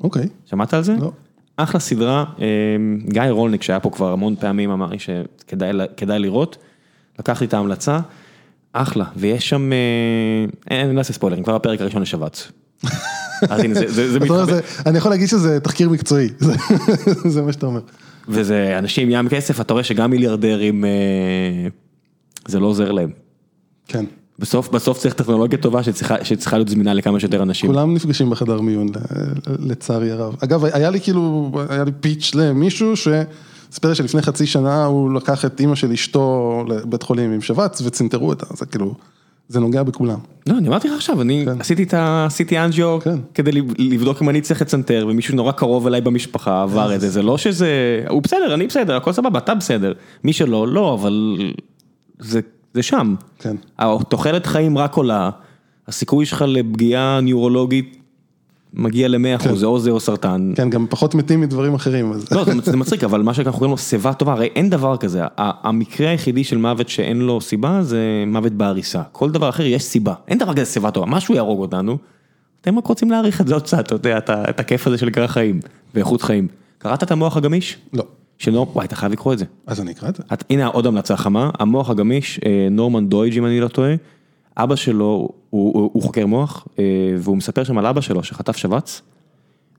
אוקיי. 0.00 0.28
שמעת 0.46 0.74
על 0.74 0.82
זה? 0.82 0.94
לא. 1.00 1.12
אחלה 1.56 1.80
סדרה, 1.80 2.24
אה, 2.40 2.46
גיא 3.08 3.22
רולניק 3.22 3.62
שהיה 3.62 3.80
פה 3.80 3.90
כבר 3.90 4.12
המון 4.12 4.36
פעמים 4.40 4.70
אמר 4.70 4.86
לי 4.90 4.96
שכדאי 4.98 5.72
לראות, 6.18 6.56
לקח 7.18 7.40
לי 7.40 7.46
את 7.46 7.54
ההמלצה, 7.54 8.00
אחלה, 8.72 9.04
ויש 9.16 9.48
שם, 9.48 9.70
אין, 10.70 10.86
אני 10.86 10.94
לא 10.94 10.98
אעשה 10.98 11.12
ספוילרים, 11.12 11.44
כבר 11.44 11.54
הפרק 11.54 11.80
הראשון 11.80 12.02
יש 12.02 12.10
שבץ. 12.10 12.52
אז 13.50 13.60
הנה, 13.60 13.74
זה- 13.74 14.20
מתחבר, 14.20 14.58
אני 14.86 14.98
יכול 14.98 15.10
להגיד 15.10 15.28
שזה 15.28 15.60
תחקיר 15.60 15.88
מקצועי, 15.88 16.28
זה- 16.38 16.54
זה 17.28 17.42
מה 17.42 17.52
שאתה 17.52 17.66
אומר. 17.66 17.80
וזה 18.28 18.78
אנשים 18.78 19.10
ים 19.10 19.28
כסף, 19.28 19.60
אתה 19.60 19.72
רואה 19.72 19.84
שגם 19.84 20.10
מיליארדרים, 20.10 20.84
זה 22.48 22.60
לא 22.60 22.66
עוזר 22.66 22.92
להם. 22.92 23.10
כן. 23.88 24.04
בסוף, 24.38 24.68
בסוף 24.68 24.98
צריך 24.98 25.14
טכנולוגיה 25.14 25.58
טובה 25.58 25.82
שצריכה, 25.82 26.24
שצריכה 26.24 26.56
להיות 26.56 26.68
זמינה 26.68 26.94
לכמה 26.94 27.20
שיותר 27.20 27.42
אנשים. 27.42 27.72
כולם 27.72 27.94
נפגשים 27.94 28.30
בחדר 28.30 28.60
מיון, 28.60 28.88
לצערי 29.58 30.10
הרב. 30.10 30.34
אגב, 30.44 30.64
היה 30.64 30.90
לי 30.90 31.00
כאילו, 31.00 31.50
היה 31.68 31.84
לי 31.84 31.90
פיץ' 32.00 32.30
למישהו 32.34 32.92
שסיפר 32.96 33.94
שלפני 33.94 34.22
חצי 34.22 34.46
שנה 34.46 34.84
הוא 34.84 35.14
לקח 35.14 35.44
את 35.44 35.60
אימא 35.60 35.74
של 35.74 35.92
אשתו 35.92 36.64
לבית 36.68 37.02
חולים 37.02 37.32
עם 37.32 37.40
שבץ 37.40 37.82
וצנתרו 37.84 38.28
אותה, 38.28 38.46
זה 38.56 38.66
כאילו, 38.66 38.94
זה 39.48 39.60
נוגע 39.60 39.82
בכולם. 39.82 40.18
לא, 40.46 40.58
אני 40.58 40.68
אמרתי 40.68 40.88
לך 40.88 40.94
עכשיו, 40.94 41.22
אני 41.22 41.42
כן. 41.46 41.60
עשיתי 41.60 41.82
את 41.82 41.94
ה... 41.94 42.24
עשיתי 42.26 42.58
אנג'יו 42.58 42.98
כן. 43.00 43.18
כדי 43.34 43.52
לב- 43.52 43.72
לבדוק 43.78 44.22
אם 44.22 44.28
אני 44.28 44.40
צריך 44.40 44.62
לצנתר, 44.62 45.06
ומישהו 45.10 45.36
נורא 45.36 45.52
קרוב 45.52 45.86
אליי 45.86 46.00
במשפחה 46.00 46.62
עבר 46.62 46.94
את 46.94 47.00
זה, 47.00 47.10
זה 47.10 47.22
לא 47.22 47.38
שזה... 47.38 47.68
הוא 48.08 48.22
בסדר, 48.22 48.54
אני 48.54 48.66
בסדר, 48.66 48.96
הכל 48.96 49.12
סבבה, 49.12 49.38
אתה 49.38 49.54
בסדר. 49.54 49.92
מי 50.24 50.32
שלא, 50.32 50.68
לא, 50.68 50.94
אבל 50.94 51.36
זה, 52.18 52.40
זה 52.74 52.82
שם. 52.82 53.14
כן. 53.38 53.56
התוחלת 53.78 54.46
חיים 54.46 54.78
רק 54.78 54.94
עולה, 54.94 55.30
הסיכוי 55.88 56.26
שלך 56.26 56.44
לפגיעה 56.48 57.20
ניורולוגית 57.20 57.94
מגיע 58.74 59.08
ל-100%, 59.08 59.38
כן. 59.44 59.54
זה 59.54 59.66
או 59.66 59.78
זה 59.80 59.90
או 59.90 60.00
סרטן. 60.00 60.52
כן, 60.56 60.70
גם 60.70 60.86
פחות 60.90 61.14
מתים 61.14 61.40
מדברים 61.40 61.74
אחרים, 61.74 62.12
אז... 62.12 62.32
לא, 62.32 62.44
זה 62.44 62.54
מצ- 62.54 62.64
זה 62.64 62.76
מצחיק, 62.76 63.04
אבל 63.04 63.22
מה 63.22 63.34
שאנחנו 63.34 63.52
קוראים 63.58 63.70
לו 63.70 63.78
שיבה 63.78 64.12
טובה, 64.12 64.32
הרי 64.32 64.48
אין 64.56 64.70
דבר 64.70 64.96
כזה, 64.96 65.22
המקרה 65.38 66.10
היחידי 66.10 66.44
של 66.44 66.56
מוות 66.58 66.88
שאין 66.88 67.18
לו 67.18 67.40
סיבה 67.40 67.82
זה 67.82 67.98
מוות 68.26 68.52
בעריסה, 68.52 69.02
כל 69.12 69.30
דבר 69.30 69.48
אחר 69.48 69.62
יש 69.66 69.82
סיבה, 69.82 70.14
אין 70.28 70.38
דבר 70.38 70.54
כזה 70.54 70.64
שיבה 70.64 70.90
טובה, 70.90 71.06
משהו 71.06 71.34
יהרוג 71.34 71.60
אותנו, 71.60 71.98
אתם 72.60 72.78
רק 72.78 72.86
רוצים 72.86 73.10
להעריך 73.10 73.40
את 73.40 73.46
זה 73.48 73.54
עוד 73.54 73.62
קצת, 73.62 73.86
אתה 73.86 73.94
יודע, 73.94 74.18
את 74.28 74.60
הכיף 74.60 74.86
הזה 74.86 74.98
שנקרא 74.98 75.26
חיים, 75.26 75.60
ואיכות 75.94 76.22
חיים. 76.22 76.48
קראת 76.78 77.02
את 77.02 77.10
המוח 77.10 77.36
הגמיש? 77.36 77.76
לא. 77.92 78.04
של 78.38 78.50
נור... 78.50 78.66
וואי, 78.72 78.86
אתה 78.86 78.96
חייב 78.96 79.12
לקרוא 79.12 79.32
את 79.32 79.38
זה. 79.38 79.44
אז 79.66 79.80
אני 79.80 79.92
אקרא 79.92 80.08
את 80.08 80.16
זה. 80.16 80.22
הנה 80.50 80.66
עוד 80.66 80.86
המלצה 80.86 81.16
חמה, 81.16 81.50
המוח 81.58 81.90
הגמיש, 81.90 82.40
אה, 82.46 82.68
נורמן 82.70 83.08
דויג' 83.08 83.38
אם 83.38 83.46
אני 83.46 83.60
לא 83.60 83.68
טועה, 83.68 83.94
אבא 84.56 84.76
שלו, 84.76 85.04
הוא, 85.04 85.32
הוא, 85.50 85.90
הוא 85.92 86.02
חוקר 86.02 86.26
מוח, 86.26 86.66
אה, 86.78 86.84
והוא 87.18 87.36
מספר 87.36 87.64
שם 87.64 87.78
על 87.78 87.86
אבא 87.86 88.00
שלו 88.00 88.22
שחטף 88.22 88.56
שבץ, 88.56 89.02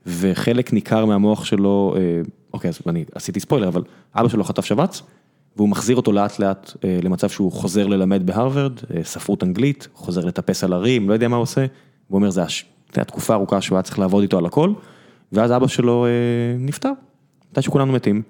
וחלק 0.06 0.72
ניכר 0.72 1.04
מהמוח 1.04 1.44
שלו, 1.44 1.94
אה, 1.96 2.20
אוקיי 2.52 2.68
אז 2.68 2.78
אני 2.86 3.04
עשיתי 3.14 3.40
ספוילר, 3.40 3.68
אבל 3.68 3.82
אבא 4.14 4.28
שלו 4.28 4.44
חטף 4.44 4.64
שבץ, 4.64 5.02
והוא 5.56 5.68
מחזיר 5.68 5.96
אותו 5.96 6.12
לאט 6.12 6.38
לאט 6.38 6.72
למצב 7.02 7.28
שהוא 7.28 7.52
חוזר 7.52 7.86
ללמד 7.86 8.26
בהרווארד, 8.26 8.72
ספרות 9.02 9.44
אנגלית, 9.44 9.88
חוזר 9.94 10.24
לטפס 10.24 10.64
על 10.64 10.72
הרים, 10.72 11.08
לא 11.08 11.14
יודע 11.14 11.28
מה 11.28 11.36
הוא 11.36 11.42
עושה, 11.42 11.60
הוא 12.08 12.16
אומר 12.16 12.30
זה 12.30 12.42
הש- 12.42 12.64
זה 12.94 13.00
התקופה 13.00 13.34
ארוכה 13.34 13.60
שהוא 13.60 13.76
היה 13.76 13.82
צריך 13.82 13.98
לעבוד 13.98 14.22
איתו 14.22 14.38
על 14.38 14.46
הכל, 14.46 14.72
ואז 15.32 15.52
אבא 15.52 15.66
שלו 15.66 16.06
נפטר, 16.58 16.92
מתי 17.52 17.62
שכולנו 17.62 17.92
מתים, 17.92 18.22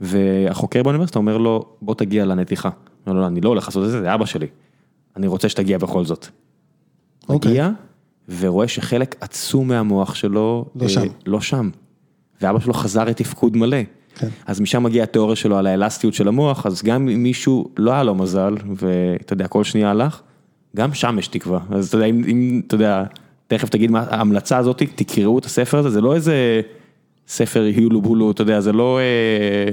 והחוקר 0.00 0.82
באוניברסיטה 0.82 1.18
אומר 1.18 1.38
לו 1.38 1.64
בוא 1.82 1.94
תגיע 1.94 2.24
לנתיחה, 2.24 2.68
הוא 2.68 2.76
אומר 3.06 3.20
לו 3.20 3.26
אני 3.26 3.40
לא 3.40 3.48
הולך 3.48 3.66
לעשות 3.66 3.84
את 3.84 3.90
זה, 3.90 4.00
זה 4.00 4.14
אבא 4.14 4.26
שלי, 4.26 4.46
אני 5.16 5.26
רוצה 5.26 5.48
שתגיע 5.48 5.78
בכל 5.78 6.04
זאת. 6.04 6.26
אוקיי. 7.28 7.50
מגיע 7.50 7.70
ורואה 8.38 8.68
שחלק 8.68 9.16
עצום 9.20 9.68
מהמוח 9.68 10.14
שלו 10.14 10.64
לא 10.74 10.88
שם. 10.88 11.06
לא 11.26 11.40
שם. 11.40 11.70
ואבא 12.42 12.60
שלו 12.60 12.74
חזר 12.74 13.04
לתפקוד 13.04 13.56
מלא. 13.56 13.78
כן. 14.14 14.28
אז 14.46 14.60
משם 14.60 14.82
מגיעה 14.82 15.04
התיאוריה 15.04 15.36
שלו 15.36 15.58
על 15.58 15.66
האלסטיות 15.66 16.14
של 16.14 16.28
המוח, 16.28 16.66
אז 16.66 16.82
גם 16.82 17.08
אם 17.08 17.22
מישהו 17.22 17.70
לא 17.76 17.92
היה 17.92 18.02
לו 18.02 18.14
מזל, 18.14 18.54
ואתה 18.76 19.32
יודע, 19.32 19.48
כל 19.48 19.64
שנייה 19.64 19.90
הלך, 19.90 20.22
גם 20.76 20.94
שם 20.94 21.18
יש 21.18 21.28
תקווה. 21.28 21.60
אז 21.70 21.88
אתה 21.88 21.96
יודע, 21.96 22.06
אם, 22.06 22.24
אם 22.24 22.60
אתה 22.66 22.74
יודע, 22.74 23.04
תכף 23.46 23.68
תגיד 23.68 23.90
מה 23.90 24.04
ההמלצה 24.10 24.58
הזאת, 24.58 24.82
תקראו 24.94 25.38
את 25.38 25.44
הספר 25.44 25.78
הזה, 25.78 25.90
זה 25.90 26.00
לא 26.00 26.14
איזה 26.14 26.60
ספר 27.30 27.62
היולו 27.62 28.02
בולו, 28.02 28.30
אתה 28.30 28.42
יודע, 28.42 28.60
זה 28.60 28.72
לא... 28.72 28.98
אה, 28.98 29.72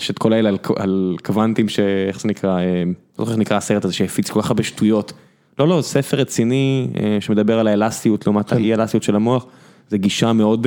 יש 0.00 0.10
את 0.10 0.18
כל 0.18 0.32
האלה 0.32 0.48
על, 0.48 0.58
על 0.76 1.16
קוונטים, 1.24 1.68
שאיך 1.68 2.20
זה 2.20 2.28
נקרא, 2.28 2.58
אה, 2.58 2.82
לא 2.86 3.24
זוכר 3.24 3.30
איך 3.30 3.38
נקרא 3.38 3.56
הסרט 3.56 3.84
הזה 3.84 3.94
שהפיץ 3.94 4.30
כל 4.30 4.42
כך 4.42 4.50
הרבה 4.50 4.62
שטויות. 4.62 5.12
לא, 5.58 5.68
לא, 5.68 5.82
ספר 5.82 6.16
רציני 6.16 6.88
אה, 7.00 7.16
שמדבר 7.20 7.58
על 7.58 7.68
האלסטיות 7.68 8.26
לעומת 8.26 8.52
האי 8.52 8.74
אלסטיות 8.74 9.02
של 9.02 9.16
המוח, 9.16 9.46
זה 9.88 9.98
גישה 9.98 10.32
מאוד 10.32 10.66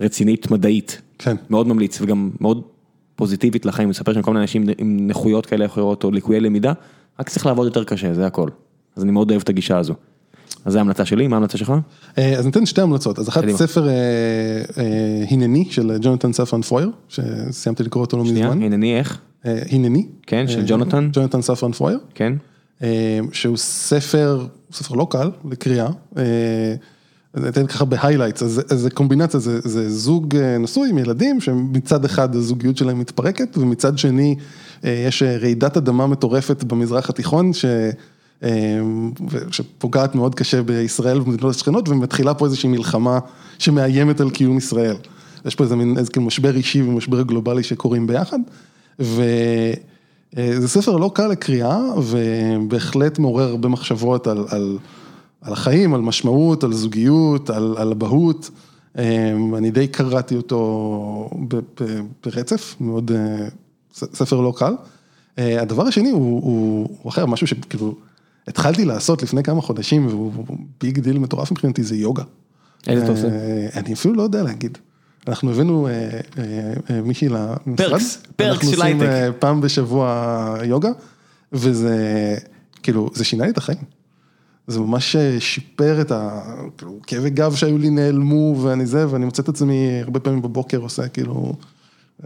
רצינית 0.00 0.50
מדעית. 0.50 1.02
כן. 1.18 1.36
מאוד 1.50 1.66
ממליץ 1.66 2.00
וגם 2.00 2.30
מאוד 2.40 2.62
פוזיטיבית 3.16 3.66
לחיים, 3.66 3.88
מספר 3.88 4.12
שם 4.12 4.22
כל 4.22 4.30
מיני 4.30 4.42
אנשים 4.42 4.64
עם 4.78 5.06
נכויות 5.06 5.46
כאלה 5.46 5.66
אחרות 5.66 6.04
או 6.04 6.10
ליקויי 6.10 6.40
למידה, 6.40 6.72
רק 7.20 7.28
צריך 7.28 7.46
לעבוד 7.46 7.66
יותר 7.66 7.84
קשה, 7.84 8.14
זה 8.14 8.26
הכל. 8.26 8.48
אז 8.96 9.02
אני 9.02 9.12
מאוד 9.12 9.30
אוהב 9.30 9.42
את 9.42 9.48
הגישה 9.48 9.78
הזו. 9.78 9.94
אז 10.64 10.72
זה 10.72 10.78
ההמלצה 10.78 11.04
שלי, 11.04 11.28
מה 11.28 11.36
ההמלצה 11.36 11.58
שלך? 11.58 11.72
אה, 12.18 12.38
אז 12.38 12.46
ניתן 12.46 12.66
שתי 12.66 12.80
המלצות, 12.80 13.18
אז 13.18 13.28
אחת. 13.28 13.44
ספר 13.50 13.88
אה, 13.88 13.92
אה, 14.78 15.24
הנני 15.30 15.64
של 15.70 15.96
ג'ונתן 16.00 16.32
ספרן 16.32 16.62
פרויר, 16.62 16.90
שסיימתי 17.08 17.82
לקרוא 17.82 18.04
אותו 18.04 18.16
לא 18.16 18.24
שנייה, 18.24 18.48
מזמן. 18.50 18.62
הנני 18.62 18.98
איך? 18.98 19.18
אה, 19.46 19.62
הנני. 19.70 20.06
כן, 20.26 20.44
של 20.48 20.58
אה, 20.60 20.64
ג'ונתן? 20.66 21.08
ג'ונתן 21.12 21.42
ספרן 21.42 21.72
פרויר. 21.72 21.98
כן? 22.14 22.32
אה, 22.82 22.88
שהוא 23.32 23.56
ספר, 23.56 24.46
ספר 24.72 24.94
לא 24.94 25.06
קל 25.10 25.30
לקריאה, 25.50 25.88
אה, 26.18 26.22
אני 27.36 27.48
אתן 27.48 27.66
ככה 27.66 27.84
ב 27.84 27.89
highlights, 27.89 28.42
אז 28.42 28.62
זה- 28.70 28.90
קומבינציה, 28.90 29.40
זה, 29.40 29.60
זה 29.64 29.90
זוג 29.90 30.36
אה, 30.36 30.58
נשוי 30.58 30.90
עם 30.90 30.98
ילדים, 30.98 31.40
שמצד 31.40 32.04
אחד 32.04 32.34
הזוגיות 32.36 32.76
שלהם 32.76 32.98
מתפרקת, 32.98 33.58
ומצד 33.58 33.98
שני 33.98 34.36
אה, 34.84 35.04
יש 35.08 35.22
אה, 35.22 35.36
רעידת 35.38 35.76
אדמה 35.76 36.06
מטורפת 36.06 36.64
במזרח 36.64 37.10
התיכון, 37.10 37.52
ש... 37.52 37.64
ו- 39.30 39.52
שפוגעת 39.52 40.14
מאוד 40.14 40.34
קשה 40.34 40.62
בישראל 40.62 41.20
ובמדינות 41.20 41.54
השכנות, 41.54 41.88
ומתחילה 41.88 42.34
פה 42.34 42.44
איזושהי 42.44 42.68
מלחמה 42.68 43.18
שמאיימת 43.58 44.20
על 44.20 44.30
קיום 44.30 44.58
ישראל. 44.58 44.96
יש 45.44 45.54
פה 45.54 45.64
איזה 45.64 45.76
מין, 45.76 45.98
איזה 45.98 46.10
כאילו 46.10 46.26
משבר 46.26 46.56
אישי 46.56 46.82
ומשבר 46.82 47.22
גלובלי 47.22 47.62
שקורים 47.62 48.06
ביחד, 48.06 48.38
ו... 49.00 49.22
אה, 50.38 50.66
ספר 50.66 50.96
לא 50.96 51.10
קל 51.14 51.28
לקריאה, 51.28 51.78
ובהחלט 51.96 53.18
מעורר 53.18 53.48
הרבה 53.48 53.68
מחשבות 53.68 54.26
על, 54.26 54.44
על, 54.50 54.78
על 55.42 55.52
החיים, 55.52 55.94
על 55.94 56.00
משמעות, 56.00 56.64
על 56.64 56.72
זוגיות, 56.72 57.50
על, 57.50 57.74
על 57.78 57.90
אבהות. 57.90 58.50
אה, 58.98 59.32
אני 59.58 59.70
די 59.70 59.88
קראתי 59.88 60.36
אותו 60.36 61.30
ברצף, 62.24 62.76
מאוד, 62.80 63.10
אה, 63.14 63.48
ספר 63.92 64.40
לא 64.40 64.52
קל. 64.56 64.74
אה, 65.38 65.62
הדבר 65.62 65.86
השני 65.86 66.10
הוא, 66.10 66.42
הוא, 66.42 66.88
הוא 67.02 67.10
אחר, 67.10 67.26
משהו 67.26 67.46
שכאילו 67.46 67.94
התחלתי 68.48 68.84
לעשות 68.84 69.22
לפני 69.22 69.42
כמה 69.42 69.60
חודשים, 69.60 70.06
והוא 70.06 70.32
הוא 70.36 70.56
big 70.80 70.98
deal 70.98 71.18
מטורף 71.18 71.52
מבחינתי, 71.52 71.82
זה 71.82 71.96
יוגה. 71.96 72.22
איזה 72.86 73.04
אתה 73.04 73.12
עושה? 73.12 73.28
אה, 73.28 73.68
אני 73.74 73.92
אפילו 73.92 74.14
לא 74.14 74.22
יודע 74.22 74.42
להגיד. 74.42 74.78
אנחנו 75.28 75.50
הבאנו 75.50 75.88
אה, 75.88 76.20
אה, 76.90 77.02
מישהי 77.02 77.28
למשרד. 77.28 77.76
פרקס, 77.76 78.22
פרקס 78.36 78.54
אנחנו 78.54 78.72
של 78.72 78.82
עושים, 78.82 79.00
הייטק. 79.00 79.12
אה, 79.12 79.32
פעם 79.32 79.60
בשבוע 79.60 80.56
יוגה, 80.64 80.90
וזה, 81.52 82.36
כאילו, 82.82 83.10
זה 83.14 83.24
שינה 83.24 83.44
לי 83.44 83.50
את 83.50 83.58
החיים. 83.58 83.78
זה 84.66 84.80
ממש 84.80 85.16
שיפר 85.38 86.00
את 86.00 86.10
ה... 86.10 86.40
כאילו, 86.78 86.98
כאבי 87.06 87.30
גב 87.30 87.54
שהיו 87.54 87.78
לי 87.78 87.90
נעלמו 87.90 88.56
ואני 88.62 88.86
זה, 88.86 89.10
ואני 89.10 89.24
מוצא 89.24 89.42
את 89.42 89.48
עצמי 89.48 90.00
הרבה 90.02 90.20
פעמים 90.20 90.42
בבוקר 90.42 90.78
עושה 90.78 91.08
כאילו, 91.08 91.54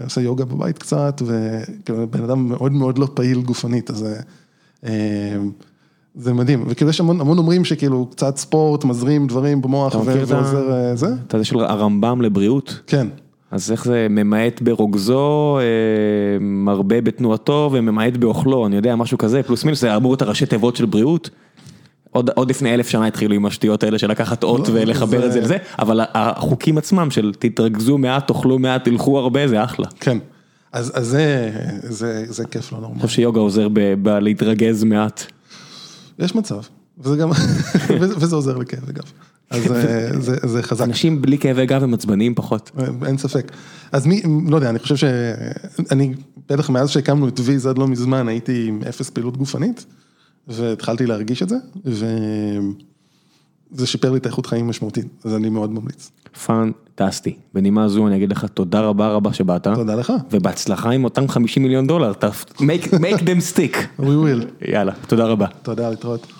עושה 0.05 0.21
יוגה 0.21 0.45
בבית 0.45 0.79
קצת, 0.79 1.23
וכאילו, 1.27 2.07
בן 2.11 2.25
אדם 2.25 2.49
מאוד 2.49 2.73
מאוד 2.73 2.99
לא 2.99 3.09
פעיל 3.15 3.41
גופנית, 3.41 3.91
אז 3.91 4.07
זה, 6.19 6.33
מדהים. 6.35 6.65
וכאילו, 6.69 6.91
יש 6.91 7.01
המון, 7.01 7.21
המון 7.21 7.39
אומרים 7.39 7.65
שכאילו, 7.65 8.07
קצת 8.11 8.37
ספורט 8.37 8.85
מזרים 8.85 9.27
דברים 9.27 9.63
במוח 9.63 9.95
אתה 9.95 10.03
מכיר 10.03 10.25
ו- 10.29 10.35
ה- 10.35 10.37
ועוזר 10.37 10.73
אה, 10.73 10.97
זה. 10.97 11.07
אתה 11.27 11.39
זה 11.39 11.45
של 11.45 11.61
הרמב"ם 11.61 12.23
לבריאות? 12.23 12.81
כן. 12.87 13.07
אז 13.51 13.73
איך 13.73 13.85
זה 13.85 14.07
ממעט 14.11 14.61
ברוגזו, 14.63 15.59
אה, 15.59 15.63
מרבה 16.41 17.01
בתנועתו 17.01 17.71
וממעט 17.73 18.17
באוכלו, 18.17 18.67
אני 18.67 18.77
יודע, 18.77 18.97
משהו 18.97 19.19
כזה, 19.19 19.43
פלוס 19.43 19.65
מינוס, 19.65 19.81
זה 19.81 19.97
אמור 19.97 20.15
את 20.15 20.23
הראשי 20.23 20.47
תיבות 20.47 20.77
של 20.77 20.87
בריאות. 20.87 21.31
עוד, 22.11 22.31
עוד 22.35 22.51
לפני 22.51 22.75
אלף 22.75 22.89
שנה 22.89 23.07
התחילו 23.07 23.35
עם 23.35 23.47
השטויות 23.47 23.83
האלה 23.83 23.99
של 23.99 24.11
לקחת 24.11 24.45
אות 24.45 24.69
לא, 24.69 24.75
ולחבר 24.75 25.21
זה- 25.21 25.27
את 25.27 25.33
זה 25.33 25.41
לזה, 25.41 25.57
אבל 25.79 26.01
החוקים 26.15 26.79
עצמם 26.79 27.11
של 27.11 27.33
תתרכזו 27.39 27.99
מעט, 27.99 28.27
תאכלו 28.29 28.59
מעט, 28.59 28.85
תלכו 28.85 29.19
הרבה, 29.19 29.49
זה 29.49 29.65
אחלה. 29.65 29.87
כן. 30.01 30.19
אז, 30.73 30.93
אז 30.95 31.07
זה, 31.07 31.51
זה, 31.83 32.25
זה 32.29 32.45
כיף 32.45 32.73
לא 32.73 32.79
אני 32.79 32.83
נורמלי. 32.87 33.01
חושב 33.03 33.15
שיוגה 33.15 33.41
עוזר 33.41 33.69
ב- 33.73 33.95
בלהתרגז 34.03 34.85
מעט. 34.85 35.27
יש 36.19 36.35
מצב, 36.35 36.61
וזה 36.99 37.17
גם, 37.17 37.31
וזה 38.21 38.37
עוזר 38.37 38.57
לכאבי 38.57 38.93
גב. 38.93 39.13
אז 39.51 39.73
אה, 39.73 40.21
זה, 40.21 40.37
זה 40.43 40.63
חזק, 40.63 40.85
אנשים 40.85 41.23
בלי 41.23 41.39
כאבי 41.39 41.67
גב 41.67 41.83
הם 41.83 41.95
עצבניים 41.95 42.35
פחות. 42.35 42.71
אין 43.07 43.19
ספק. 43.19 43.53
אז 43.93 44.07
מי, 44.07 44.23
לא 44.49 44.57
יודע, 44.57 44.71
אני 44.71 44.79
חושב 44.79 44.97
שאני, 44.97 46.15
בטח 46.49 46.71
מאז 46.71 46.91
שהקמנו 46.91 47.29
את 47.29 47.41
ויז 47.45 47.67
עד 47.67 47.79
לא 47.79 47.89
מזמן, 47.89 48.29
הייתי 48.29 48.67
עם 48.69 48.83
אפס 48.89 49.11
פעילות 49.11 49.37
גופנית, 49.37 49.87
והתחלתי 50.49 51.07
להרגיש 51.07 51.43
את 51.43 51.49
זה, 51.49 51.57
וזה 53.73 53.87
שיפר 53.87 54.11
לי 54.13 54.19
את 54.19 54.27
האיכות 54.27 54.47
חיים 54.47 54.69
משמעותית, 54.69 55.07
אז 55.25 55.35
אני 55.35 55.49
מאוד 55.49 55.71
ממליץ. 55.71 56.11
פנטסטי. 56.47 57.37
בנימה 57.55 57.89
זו 57.89 58.07
אני 58.07 58.17
אגיד 58.17 58.33
לך 58.33 58.45
תודה 58.45 58.81
רבה 58.81 59.09
רבה 59.09 59.33
שבאת. 59.33 59.65
תודה 59.65 59.95
לך. 59.95 60.13
ובהצלחה 60.33 60.91
עם 60.91 61.05
אותם 61.05 61.29
50 61.29 61.63
מיליון 61.63 61.87
דולר, 61.87 62.13
make 62.59 62.85
make 62.93 63.21
them 63.21 63.55
stick. 63.55 63.77
We 64.01 64.03
will. 64.03 64.69
יאללה, 64.69 64.93
תודה 65.07 65.25
רבה. 65.25 65.47
תודה, 65.63 65.91
להתראות. 65.91 66.38